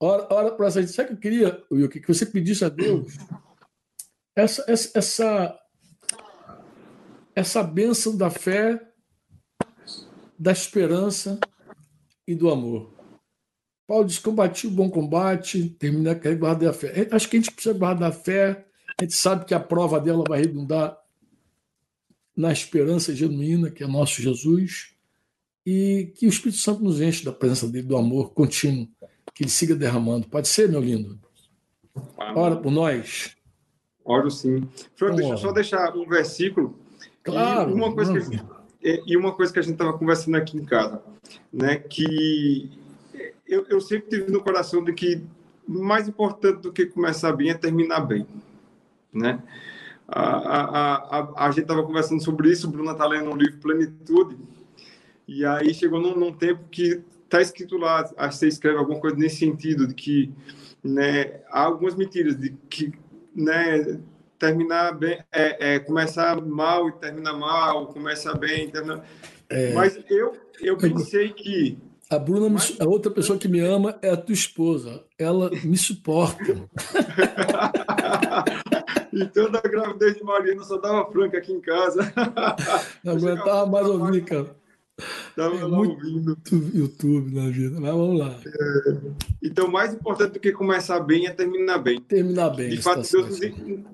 Ora, 0.00 0.26
ora 0.30 0.50
para 0.52 0.66
essa 0.66 0.80
gente. 0.80 0.92
Sabe 0.92 1.06
o 1.06 1.08
que 1.10 1.14
eu 1.14 1.32
queria, 1.32 1.64
Wilke? 1.70 2.00
Que 2.00 2.08
você 2.08 2.26
pedisse 2.26 2.64
a 2.64 2.68
Deus 2.68 3.16
essa, 4.36 4.64
essa, 4.68 4.98
essa, 4.98 5.60
essa 7.34 7.62
bênção 7.62 8.16
da 8.16 8.30
fé, 8.30 8.80
da 10.38 10.52
esperança 10.52 11.38
e 12.26 12.34
do 12.34 12.48
amor. 12.48 12.94
Paulo 13.86 14.04
diz: 14.04 14.18
combati 14.18 14.66
o 14.66 14.70
bom 14.70 14.88
combate, 14.88 15.70
terminei 15.70 16.12
a 16.12 16.34
guardar 16.34 16.70
a 16.70 16.72
fé. 16.72 17.08
Acho 17.10 17.28
que 17.28 17.36
a 17.36 17.40
gente 17.40 17.52
precisa 17.52 17.76
guardar 17.76 18.10
a 18.10 18.12
fé, 18.12 18.66
a 18.98 19.02
gente 19.02 19.14
sabe 19.14 19.44
que 19.44 19.54
a 19.54 19.60
prova 19.60 19.98
dela 19.98 20.24
vai 20.28 20.40
redundar 20.40 20.96
na 22.36 22.52
esperança 22.52 23.14
genuína, 23.14 23.70
que 23.70 23.82
é 23.82 23.86
nosso 23.86 24.22
Jesus 24.22 24.97
e 25.70 26.06
que 26.14 26.24
o 26.24 26.30
Espírito 26.30 26.58
Santo 26.58 26.82
nos 26.82 26.98
enche 26.98 27.22
da 27.22 27.30
presença 27.30 27.68
dele, 27.68 27.86
do 27.86 27.94
amor 27.94 28.32
contínuo, 28.32 28.88
que 29.34 29.42
ele 29.42 29.50
siga 29.50 29.74
derramando. 29.76 30.26
Pode 30.26 30.48
ser, 30.48 30.66
meu 30.66 30.80
lindo? 30.80 31.20
Ora 32.34 32.56
por 32.56 32.72
nós. 32.72 33.36
Oro 34.02 34.30
sim. 34.30 34.66
Deixa 35.14 35.32
eu 35.32 35.36
só 35.36 35.52
deixar 35.52 35.94
um 35.94 36.08
versículo. 36.08 36.78
Claro. 37.22 37.70
E 37.70 37.74
uma 37.74 37.92
coisa, 37.92 38.18
que, 38.18 39.02
e 39.06 39.14
uma 39.14 39.34
coisa 39.34 39.52
que 39.52 39.58
a 39.58 39.62
gente 39.62 39.74
estava 39.74 39.92
conversando 39.92 40.38
aqui 40.38 40.56
em 40.56 40.64
casa, 40.64 41.02
né? 41.52 41.76
Que 41.76 42.70
eu, 43.46 43.66
eu 43.68 43.78
sempre 43.82 44.08
tive 44.08 44.32
no 44.32 44.42
coração 44.42 44.82
de 44.82 44.94
que 44.94 45.22
mais 45.66 46.08
importante 46.08 46.62
do 46.62 46.72
que 46.72 46.86
começar 46.86 47.34
bem 47.34 47.50
é 47.50 47.54
terminar 47.54 48.00
bem, 48.00 48.26
né? 49.12 49.42
A, 50.08 50.22
a, 50.22 50.94
a, 51.18 51.46
a 51.46 51.50
gente 51.50 51.64
estava 51.64 51.82
conversando 51.82 52.24
sobre 52.24 52.50
isso, 52.50 52.66
o 52.66 52.70
Bruna 52.70 52.92
está 52.92 53.06
lendo 53.06 53.28
um 53.28 53.36
livro 53.36 53.58
Plenitude, 53.58 54.38
e 55.28 55.44
aí 55.44 55.74
chegou 55.74 56.00
num, 56.00 56.16
num 56.16 56.32
tempo 56.32 56.64
que 56.70 57.02
está 57.24 57.42
escrito 57.42 57.76
lá, 57.76 58.00
acho 58.16 58.30
que 58.30 58.34
você 58.36 58.48
escreve 58.48 58.78
alguma 58.78 58.98
coisa 58.98 59.14
nesse 59.16 59.36
sentido, 59.36 59.86
de 59.86 59.92
que 59.92 60.32
né, 60.82 61.42
há 61.50 61.64
algumas 61.64 61.94
mentiras, 61.94 62.34
de 62.34 62.56
que 62.70 62.90
né, 63.36 64.00
terminar 64.38 64.96
bem, 64.96 65.22
é, 65.30 65.74
é, 65.74 65.78
começar 65.78 66.40
mal 66.40 66.88
e 66.88 66.92
terminar 66.92 67.34
mal, 67.34 67.88
começar 67.88 68.32
bem, 68.38 68.70
terminar... 68.70 69.04
É... 69.50 69.74
Mas 69.74 69.98
eu, 70.08 70.34
eu 70.60 70.76
pensei 70.78 71.30
que 71.30 71.78
a 72.10 72.18
Bruna, 72.18 72.58
a 72.80 72.88
outra 72.88 73.10
pessoa 73.12 73.38
que 73.38 73.48
me 73.48 73.60
ama 73.60 73.98
é 74.00 74.08
a 74.08 74.16
tua 74.16 74.32
esposa. 74.32 75.04
Ela 75.18 75.50
me 75.62 75.76
suporta. 75.76 76.56
então, 79.12 79.50
da 79.50 79.60
gravidez 79.60 80.16
de 80.16 80.24
Mariana, 80.24 80.64
só 80.64 80.78
dava 80.78 81.10
franca 81.12 81.36
aqui 81.36 81.52
em 81.52 81.60
casa. 81.60 82.10
Não 83.04 83.12
aguentava 83.12 83.66
mais 83.66 83.86
ouvir, 83.86 84.24
cara. 84.24 84.57
Estava 84.98 85.56
é 85.56 85.64
lá 85.64 85.78
ouvindo. 85.78 86.36
YouTube 86.74 87.34
na 87.34 87.48
vida, 87.48 87.80
mas 87.80 87.90
vamos 87.92 88.18
lá. 88.18 88.36
É, 88.44 88.96
então, 89.42 89.70
mais 89.70 89.94
importante 89.94 90.32
do 90.32 90.40
que 90.40 90.52
começar 90.52 90.98
bem 91.00 91.26
é 91.26 91.30
terminar 91.30 91.78
bem. 91.78 92.00
Terminar 92.00 92.50
bem. 92.50 92.70
De 92.70 92.82
fato, 92.82 93.08
Deus 93.08 93.28
nos, 93.28 93.40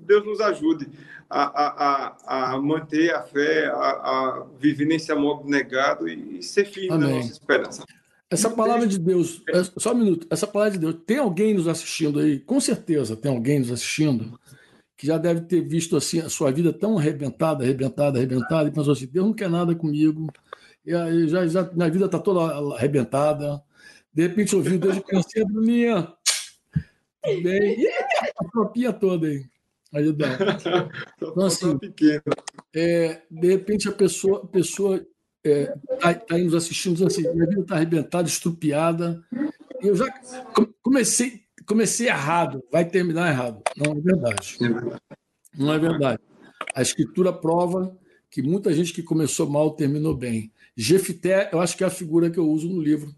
Deus 0.06 0.24
nos 0.24 0.40
ajude 0.40 0.88
a, 1.28 1.42
a, 1.42 2.16
a, 2.26 2.52
a 2.52 2.58
manter 2.60 3.14
a 3.14 3.22
fé, 3.22 3.66
a, 3.66 3.74
a, 3.74 4.46
viver 4.58 4.86
nesse 4.86 5.12
amor 5.12 5.44
negado 5.44 6.08
e, 6.08 6.42
ser 6.42 6.64
firme 6.64 6.90
Amém. 6.90 7.08
na 7.08 7.16
nossa 7.16 7.32
esperança. 7.32 7.84
Essa 8.30 8.50
palavra 8.50 8.86
de 8.86 8.98
Deus, 8.98 9.42
é, 9.48 9.62
só 9.76 9.92
um 9.92 9.98
minuto, 9.98 10.26
essa 10.30 10.46
palavra 10.46 10.72
de 10.72 10.78
Deus, 10.78 10.96
tem 11.06 11.18
alguém 11.18 11.54
nos 11.54 11.68
assistindo 11.68 12.18
aí? 12.18 12.40
Com 12.40 12.60
certeza 12.60 13.14
tem 13.14 13.30
alguém 13.30 13.60
nos 13.60 13.70
assistindo 13.70 14.38
que 14.96 15.06
já 15.06 15.18
deve 15.18 15.42
ter 15.42 15.60
visto 15.60 15.96
assim 15.96 16.20
a 16.20 16.28
sua 16.28 16.50
vida 16.50 16.72
tão 16.72 16.98
arrebentada, 16.98 17.62
arrebentada, 17.64 18.18
arrebentada, 18.18 18.68
e 18.68 18.72
pensou 18.72 18.92
assim: 18.92 19.06
Deus 19.06 19.26
não 19.26 19.32
quer 19.32 19.50
nada 19.50 19.74
comigo, 19.74 20.32
e 20.86 21.28
já, 21.28 21.46
já, 21.46 21.70
minha 21.72 21.90
vida 21.90 22.06
está 22.06 22.18
toda 22.18 22.74
arrebentada. 22.74 23.62
De 24.12 24.22
repente 24.22 24.54
ouviu 24.54 24.78
desde 24.78 25.00
criança, 25.00 25.28
Bruninha, 25.46 26.12
bem, 27.42 27.80
e 27.80 27.88
a 27.88 28.44
tropinha 28.50 28.92
toda 28.92 29.26
aí. 29.26 29.44
Aí 29.92 30.12
dá. 30.12 30.26
Então, 31.16 31.46
assim, 31.46 31.78
é, 32.74 33.22
de 33.30 33.48
repente 33.48 33.88
a 33.88 33.92
pessoa, 33.92 34.42
a 34.44 34.46
pessoa 34.46 34.96
está 34.96 35.10
é, 35.44 35.66
tá, 36.00 36.14
tá 36.14 36.34
aí 36.34 36.44
nos 36.44 36.54
assistindo 36.54 37.06
assim, 37.06 37.22
minha 37.32 37.46
vida 37.46 37.62
está 37.62 37.76
arrebentada, 37.76 38.28
estrupiada. 38.28 39.24
Eu 39.80 39.96
já 39.96 40.06
comecei, 40.82 41.42
comecei 41.66 42.08
errado, 42.08 42.62
vai 42.70 42.84
terminar 42.84 43.30
errado. 43.30 43.62
Não 43.76 43.92
é 43.92 44.00
verdade. 44.00 44.58
Não 45.56 45.72
é 45.72 45.78
verdade. 45.78 46.22
A 46.74 46.82
escritura 46.82 47.32
prova 47.32 47.96
que 48.30 48.42
muita 48.42 48.72
gente 48.72 48.92
que 48.92 49.02
começou 49.02 49.48
mal 49.48 49.70
terminou 49.72 50.14
bem. 50.14 50.52
Jefté, 50.76 51.50
eu 51.52 51.60
acho 51.60 51.76
que 51.76 51.84
é 51.84 51.86
a 51.86 51.90
figura 51.90 52.30
que 52.30 52.38
eu 52.38 52.48
uso 52.48 52.68
no 52.68 52.80
livro 52.80 53.14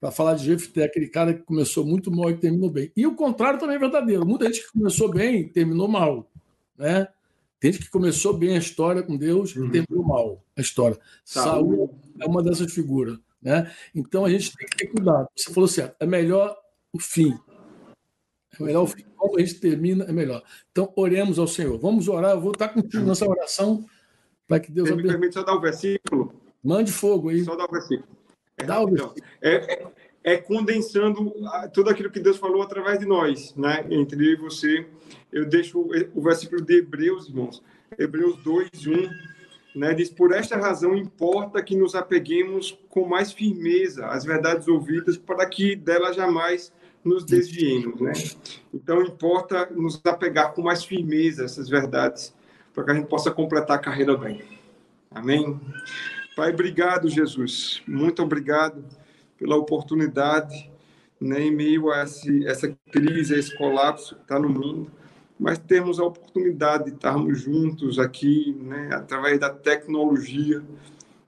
para 0.00 0.10
falar 0.10 0.34
de 0.34 0.44
Jefté, 0.44 0.84
aquele 0.84 1.08
cara 1.08 1.32
que 1.32 1.42
começou 1.42 1.84
muito 1.84 2.10
mal 2.10 2.30
e 2.30 2.36
terminou 2.36 2.70
bem. 2.70 2.92
E 2.96 3.06
o 3.06 3.14
contrário 3.14 3.58
também 3.58 3.76
é 3.76 3.78
verdadeiro. 3.78 4.26
Muita 4.26 4.46
gente 4.46 4.66
que 4.66 4.72
começou 4.72 5.10
bem 5.10 5.40
e 5.40 5.48
terminou 5.48 5.88
mal, 5.88 6.30
né? 6.76 7.08
Tem 7.58 7.72
gente 7.72 7.84
que 7.84 7.90
começou 7.90 8.36
bem 8.36 8.54
a 8.54 8.58
história 8.58 9.02
com 9.02 9.16
Deus 9.16 9.56
e 9.56 9.60
uhum. 9.60 9.70
terminou 9.70 10.04
mal 10.04 10.44
a 10.56 10.60
história. 10.60 10.98
Saúl. 11.24 11.54
Saúl 11.54 12.00
é 12.20 12.26
uma 12.26 12.42
dessas 12.42 12.72
figuras, 12.72 13.18
né? 13.40 13.72
Então 13.94 14.24
a 14.24 14.30
gente 14.30 14.54
tem 14.54 14.68
que 14.68 14.76
ter 14.76 14.86
cuidado. 14.88 15.28
Você 15.34 15.52
falou 15.52 15.68
certo, 15.68 15.96
é 15.98 16.06
melhor 16.06 16.56
o 16.92 17.00
fim. 17.00 17.38
É 18.58 18.62
melhor 18.62 18.82
o 18.82 18.86
fim. 18.86 19.04
Como 19.16 19.36
a 19.36 19.40
gente 19.40 19.54
termina, 19.60 20.04
é 20.04 20.12
melhor. 20.12 20.42
Então, 20.70 20.92
oremos 20.96 21.38
ao 21.38 21.46
Senhor. 21.46 21.78
Vamos 21.78 22.08
orar. 22.08 22.32
Eu 22.32 22.40
vou 22.40 22.52
estar 22.52 22.68
contigo 22.68 23.04
nessa 23.04 23.28
oração 23.28 23.86
para 24.46 24.60
que 24.60 24.70
Deus 24.70 24.88
abençoe. 24.88 25.06
Me 25.06 25.18
permite 25.18 25.34
só 25.34 25.42
dar 25.42 25.54
o 25.54 25.58
um 25.58 25.60
versículo? 25.60 26.45
Mande 26.66 26.90
fogo 26.90 27.28
aí. 27.28 27.44
Só 27.44 27.54
dá 27.54 27.64
o 27.64 27.70
versículo. 27.70 28.08
É, 28.58 28.64
dá 28.64 28.80
o 28.80 28.86
versículo. 28.88 29.22
É, 29.40 29.86
é, 30.24 30.36
condensando 30.36 31.32
tudo 31.72 31.90
aquilo 31.90 32.10
que 32.10 32.18
Deus 32.18 32.36
falou 32.36 32.60
através 32.60 32.98
de 32.98 33.06
nós, 33.06 33.54
né? 33.54 33.86
Entre 33.88 34.34
você. 34.34 34.84
Eu 35.32 35.46
deixo 35.46 35.88
o 36.12 36.20
versículo 36.20 36.60
de 36.60 36.78
Hebreus, 36.78 37.28
irmãos. 37.28 37.62
Hebreus 37.96 38.36
2, 38.42 38.68
1. 38.84 39.36
Né, 39.76 39.94
diz: 39.94 40.10
Por 40.10 40.32
esta 40.32 40.56
razão 40.56 40.96
importa 40.96 41.62
que 41.62 41.76
nos 41.76 41.94
apeguemos 41.94 42.76
com 42.88 43.06
mais 43.06 43.30
firmeza 43.30 44.06
às 44.06 44.24
verdades 44.24 44.66
ouvidas, 44.66 45.16
para 45.16 45.46
que 45.46 45.76
delas 45.76 46.16
jamais 46.16 46.72
nos 47.04 47.24
desviemos. 47.24 48.00
Né? 48.00 48.12
Então, 48.74 49.02
importa 49.02 49.68
nos 49.70 50.00
apegar 50.04 50.52
com 50.54 50.62
mais 50.62 50.82
firmeza 50.82 51.42
a 51.42 51.44
essas 51.44 51.68
verdades, 51.68 52.34
para 52.74 52.84
que 52.84 52.90
a 52.90 52.94
gente 52.94 53.06
possa 53.06 53.30
completar 53.30 53.76
a 53.76 53.80
carreira 53.80 54.16
bem. 54.16 54.42
Amém? 55.10 55.60
Pai, 56.36 56.52
obrigado, 56.52 57.08
Jesus. 57.08 57.82
Muito 57.88 58.22
obrigado 58.22 58.84
pela 59.38 59.56
oportunidade 59.56 60.70
né, 61.18 61.40
em 61.40 61.50
meio 61.50 61.90
a 61.90 62.02
esse, 62.02 62.46
essa 62.46 62.76
crise, 62.92 63.34
a 63.34 63.38
esse 63.38 63.56
colapso 63.56 64.16
que 64.16 64.20
está 64.20 64.38
no 64.38 64.50
mundo, 64.50 64.90
mas 65.40 65.56
temos 65.56 65.98
a 65.98 66.04
oportunidade 66.04 66.84
de 66.84 66.90
estarmos 66.90 67.40
juntos 67.40 67.98
aqui, 67.98 68.54
né, 68.60 68.90
através 68.92 69.40
da 69.40 69.48
tecnologia, 69.48 70.62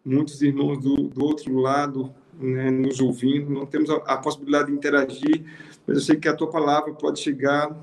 muitos 0.04 0.42
irmãos 0.42 0.76
do, 0.76 0.94
do 0.94 1.24
outro 1.24 1.56
lado 1.56 2.14
né, 2.38 2.70
nos 2.70 3.00
ouvindo, 3.00 3.50
não 3.50 3.64
temos 3.64 3.88
a, 3.88 3.94
a, 3.94 4.18
possibilidade 4.18 4.66
de 4.66 4.76
interagir, 4.76 5.42
mas 5.86 5.96
eu 5.96 6.02
sei 6.02 6.16
que 6.16 6.28
a 6.28 6.36
tua 6.36 6.50
palavra 6.50 6.92
pode 6.92 7.18
chegar 7.18 7.74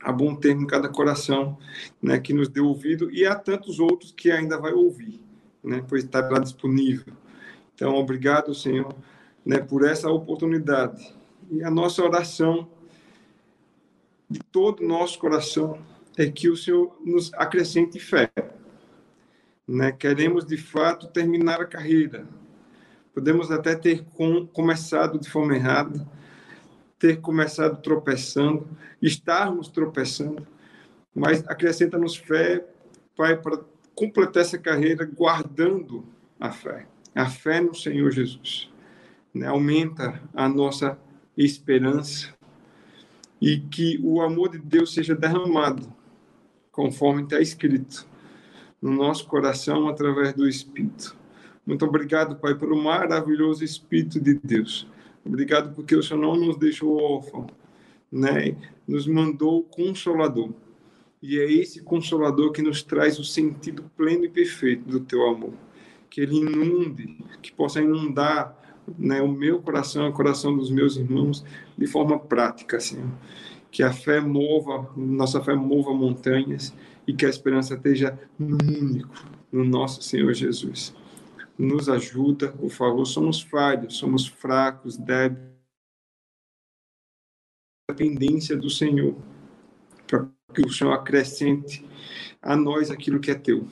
a 0.00 0.10
bom 0.10 0.34
termo 0.34 0.62
em 0.62 0.66
cada 0.66 0.88
coração 0.88 1.58
né, 2.00 2.18
que 2.18 2.32
nos 2.32 2.48
deu 2.48 2.64
ouvido 2.64 3.10
e 3.10 3.26
há 3.26 3.34
tantos 3.34 3.78
outros 3.78 4.10
que 4.10 4.30
ainda 4.30 4.56
vai 4.58 4.72
ouvir, 4.72 5.20
né, 5.66 5.84
pois 5.86 6.04
está 6.04 6.20
lá 6.20 6.38
disponível. 6.38 7.12
Então, 7.74 7.94
obrigado, 7.96 8.54
Senhor, 8.54 8.94
né, 9.44 9.58
por 9.58 9.84
essa 9.84 10.08
oportunidade. 10.08 11.12
E 11.50 11.62
a 11.62 11.70
nossa 11.70 12.02
oração 12.02 12.68
de 14.30 14.40
todo 14.40 14.80
o 14.82 14.86
nosso 14.86 15.18
coração 15.18 15.78
é 16.16 16.30
que 16.30 16.48
o 16.48 16.56
Senhor 16.56 16.96
nos 17.04 17.32
acrescente 17.34 17.98
fé. 17.98 18.30
Né? 19.68 19.92
Queremos, 19.92 20.46
de 20.46 20.56
fato, 20.56 21.08
terminar 21.08 21.60
a 21.60 21.66
carreira. 21.66 22.26
Podemos 23.12 23.50
até 23.50 23.74
ter 23.74 24.04
com, 24.14 24.46
começado 24.46 25.18
de 25.18 25.28
forma 25.28 25.54
errada, 25.54 26.06
ter 26.98 27.20
começado 27.20 27.82
tropeçando, 27.82 28.68
estarmos 29.02 29.68
tropeçando, 29.68 30.46
mas 31.14 31.46
acrescenta-nos 31.48 32.16
fé, 32.16 32.64
Pai, 33.16 33.40
para 33.40 33.58
completar 33.96 34.42
essa 34.42 34.56
carreira 34.56 35.04
guardando 35.04 36.04
a 36.38 36.52
fé, 36.52 36.86
a 37.12 37.26
fé 37.28 37.60
no 37.60 37.74
Senhor 37.74 38.12
Jesus. 38.12 38.70
Né? 39.34 39.48
Aumenta 39.48 40.22
a 40.32 40.48
nossa 40.48 40.96
esperança 41.36 42.32
e 43.40 43.58
que 43.58 43.98
o 44.04 44.22
amor 44.22 44.50
de 44.50 44.58
Deus 44.58 44.94
seja 44.94 45.16
derramado, 45.16 45.92
conforme 46.70 47.24
está 47.24 47.40
escrito, 47.40 48.06
no 48.80 48.92
nosso 48.92 49.26
coração 49.26 49.88
através 49.88 50.32
do 50.32 50.48
Espírito. 50.48 51.16
Muito 51.66 51.84
obrigado, 51.84 52.36
Pai, 52.36 52.54
pelo 52.54 52.80
maravilhoso 52.80 53.64
Espírito 53.64 54.20
de 54.20 54.34
Deus 54.34 54.86
Obrigado 55.26 55.74
porque 55.74 55.96
o 55.96 56.02
Senhor 56.02 56.20
não 56.20 56.36
nos 56.36 56.56
deixou 56.56 56.96
órfão, 57.02 57.48
né? 58.12 58.56
Nos 58.86 59.08
mandou 59.08 59.58
o 59.58 59.64
Consolador. 59.64 60.52
E 61.28 61.40
é 61.40 61.52
esse 61.52 61.82
Consolador 61.82 62.52
que 62.52 62.62
nos 62.62 62.84
traz 62.84 63.18
o 63.18 63.24
sentido 63.24 63.90
pleno 63.96 64.24
e 64.24 64.28
perfeito 64.28 64.88
do 64.88 65.00
Teu 65.00 65.28
amor. 65.28 65.54
Que 66.08 66.20
Ele 66.20 66.36
inunde, 66.36 67.18
que 67.42 67.50
possa 67.50 67.82
inundar 67.82 68.56
né, 68.96 69.20
o 69.20 69.26
meu 69.26 69.60
coração, 69.60 70.08
o 70.08 70.12
coração 70.12 70.56
dos 70.56 70.70
meus 70.70 70.96
irmãos, 70.96 71.44
de 71.76 71.86
forma 71.88 72.16
prática, 72.16 72.78
Senhor. 72.78 73.10
Que 73.72 73.82
a 73.82 73.92
fé 73.92 74.20
mova, 74.20 74.88
nossa 74.96 75.42
fé 75.42 75.56
mova 75.56 75.92
montanhas 75.92 76.72
e 77.08 77.12
que 77.12 77.26
a 77.26 77.28
esperança 77.28 77.74
esteja 77.74 78.16
no 78.38 78.56
único, 78.62 79.12
no 79.50 79.64
nosso 79.64 80.02
Senhor 80.02 80.32
Jesus 80.32 80.94
nos 81.58 81.88
ajuda, 81.88 82.52
por 82.52 82.68
favor. 82.68 83.06
Somos 83.06 83.40
falhos, 83.40 83.96
somos 83.96 84.26
fracos, 84.26 84.98
débeis. 84.98 85.56
Dependência 87.88 88.54
do 88.54 88.68
Senhor, 88.68 89.16
para 90.06 90.28
que 90.62 90.66
o 90.66 90.72
Senhor 90.72 90.92
acrescente 90.92 91.84
a 92.40 92.56
nós 92.56 92.90
aquilo 92.90 93.20
que 93.20 93.30
é 93.30 93.34
teu. 93.34 93.66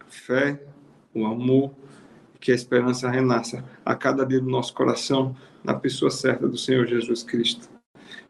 A 0.00 0.04
fé, 0.06 0.60
o 1.14 1.24
amor, 1.24 1.72
que 2.40 2.50
a 2.50 2.54
esperança 2.54 3.08
renasça 3.08 3.64
a 3.84 3.94
cada 3.94 4.26
dia 4.26 4.40
do 4.40 4.50
nosso 4.50 4.74
coração 4.74 5.36
na 5.62 5.72
pessoa 5.72 6.10
certa 6.10 6.48
do 6.48 6.58
Senhor 6.58 6.86
Jesus 6.86 7.22
Cristo. 7.22 7.70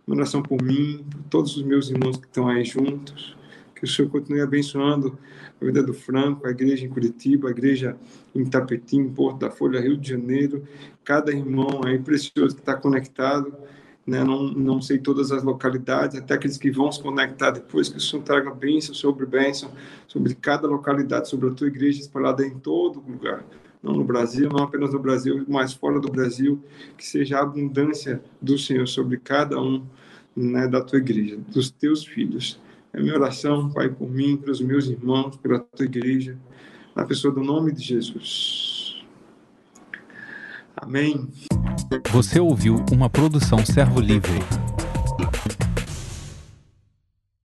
Uma 0.07 0.17
oração 0.17 0.43
por 0.43 0.63
mim, 0.63 1.05
por 1.11 1.23
todos 1.25 1.57
os 1.57 1.63
meus 1.63 1.89
irmãos 1.89 2.19
que 2.19 2.27
estão 2.27 2.49
aí 2.49 2.65
juntos 2.65 3.35
que 3.75 3.85
o 3.85 3.89
Senhor 3.89 4.09
continue 4.09 4.41
abençoando 4.41 5.19
a 5.61 5.65
vida 5.65 5.83
do 5.83 5.93
Franco, 5.93 6.47
a 6.47 6.51
igreja 6.51 6.87
em 6.87 6.89
Curitiba, 6.89 7.49
a 7.49 7.51
igreja 7.51 7.97
em 8.35 8.45
Tapetim, 8.45 9.09
Porto 9.11 9.41
da 9.41 9.51
Folha, 9.51 9.81
Rio 9.81 9.97
de 9.97 10.09
Janeiro, 10.09 10.67
cada 11.05 11.31
irmão 11.31 11.83
aí 11.85 11.99
precioso 11.99 12.55
que 12.55 12.63
está 12.63 12.75
conectado, 12.75 13.55
né? 14.07 14.23
não, 14.23 14.45
não 14.45 14.81
sei 14.81 14.99
todas 14.99 15.33
as 15.33 15.43
localidades, 15.43 16.17
até 16.17 16.35
aqueles 16.35 16.57
que 16.59 16.71
vão 16.71 16.91
se 16.91 17.03
conectar 17.03 17.51
depois, 17.51 17.89
que 17.89 17.97
o 17.97 18.01
Senhor 18.01 18.23
traga 18.23 18.51
bênção 18.51 18.95
sobre 18.95 19.27
bênção, 19.27 19.71
sobre 20.07 20.35
cada 20.35 20.67
localidade, 20.67 21.29
sobre 21.29 21.49
a 21.49 21.53
tua 21.53 21.69
igreja 21.69 22.01
espalhada 22.01 22.47
em 22.47 22.59
todo 22.59 23.01
lugar 23.01 23.45
não 23.85 23.93
no 23.93 24.03
Brasil, 24.03 24.49
não 24.49 24.65
apenas 24.65 24.95
no 24.95 24.99
Brasil, 24.99 25.45
mas 25.47 25.75
fora 25.75 26.01
do 26.01 26.11
Brasil, 26.11 26.59
que 26.97 27.05
seja 27.05 27.37
a 27.37 27.43
abundância 27.43 28.23
do 28.41 28.57
Senhor 28.57 28.89
sobre 28.89 29.19
cada 29.19 29.61
um 29.61 29.85
né, 30.35 30.67
da 30.67 30.81
tua 30.81 30.99
igreja, 30.99 31.37
dos 31.49 31.71
teus 31.71 32.03
filhos. 32.03 32.59
É 32.95 33.01
minha 33.01 33.15
oração, 33.15 33.71
Pai, 33.71 33.91
por 33.91 34.11
mim, 34.11 34.39
pelos 34.39 34.63
meus 34.63 34.87
irmãos, 34.87 35.37
pela 35.37 35.59
tua 35.59 35.85
igreja, 35.85 36.39
na 36.97 37.05
pessoa 37.05 37.35
do 37.35 37.43
nome 37.43 37.73
de 37.73 37.83
Jesus. 37.83 38.74
Amém. 40.77 41.29
Você 42.11 42.41
ouviu 42.41 42.85
uma 42.93 43.09
produção 43.09 43.65
Servo 43.65 44.01
Livre. 44.01 44.41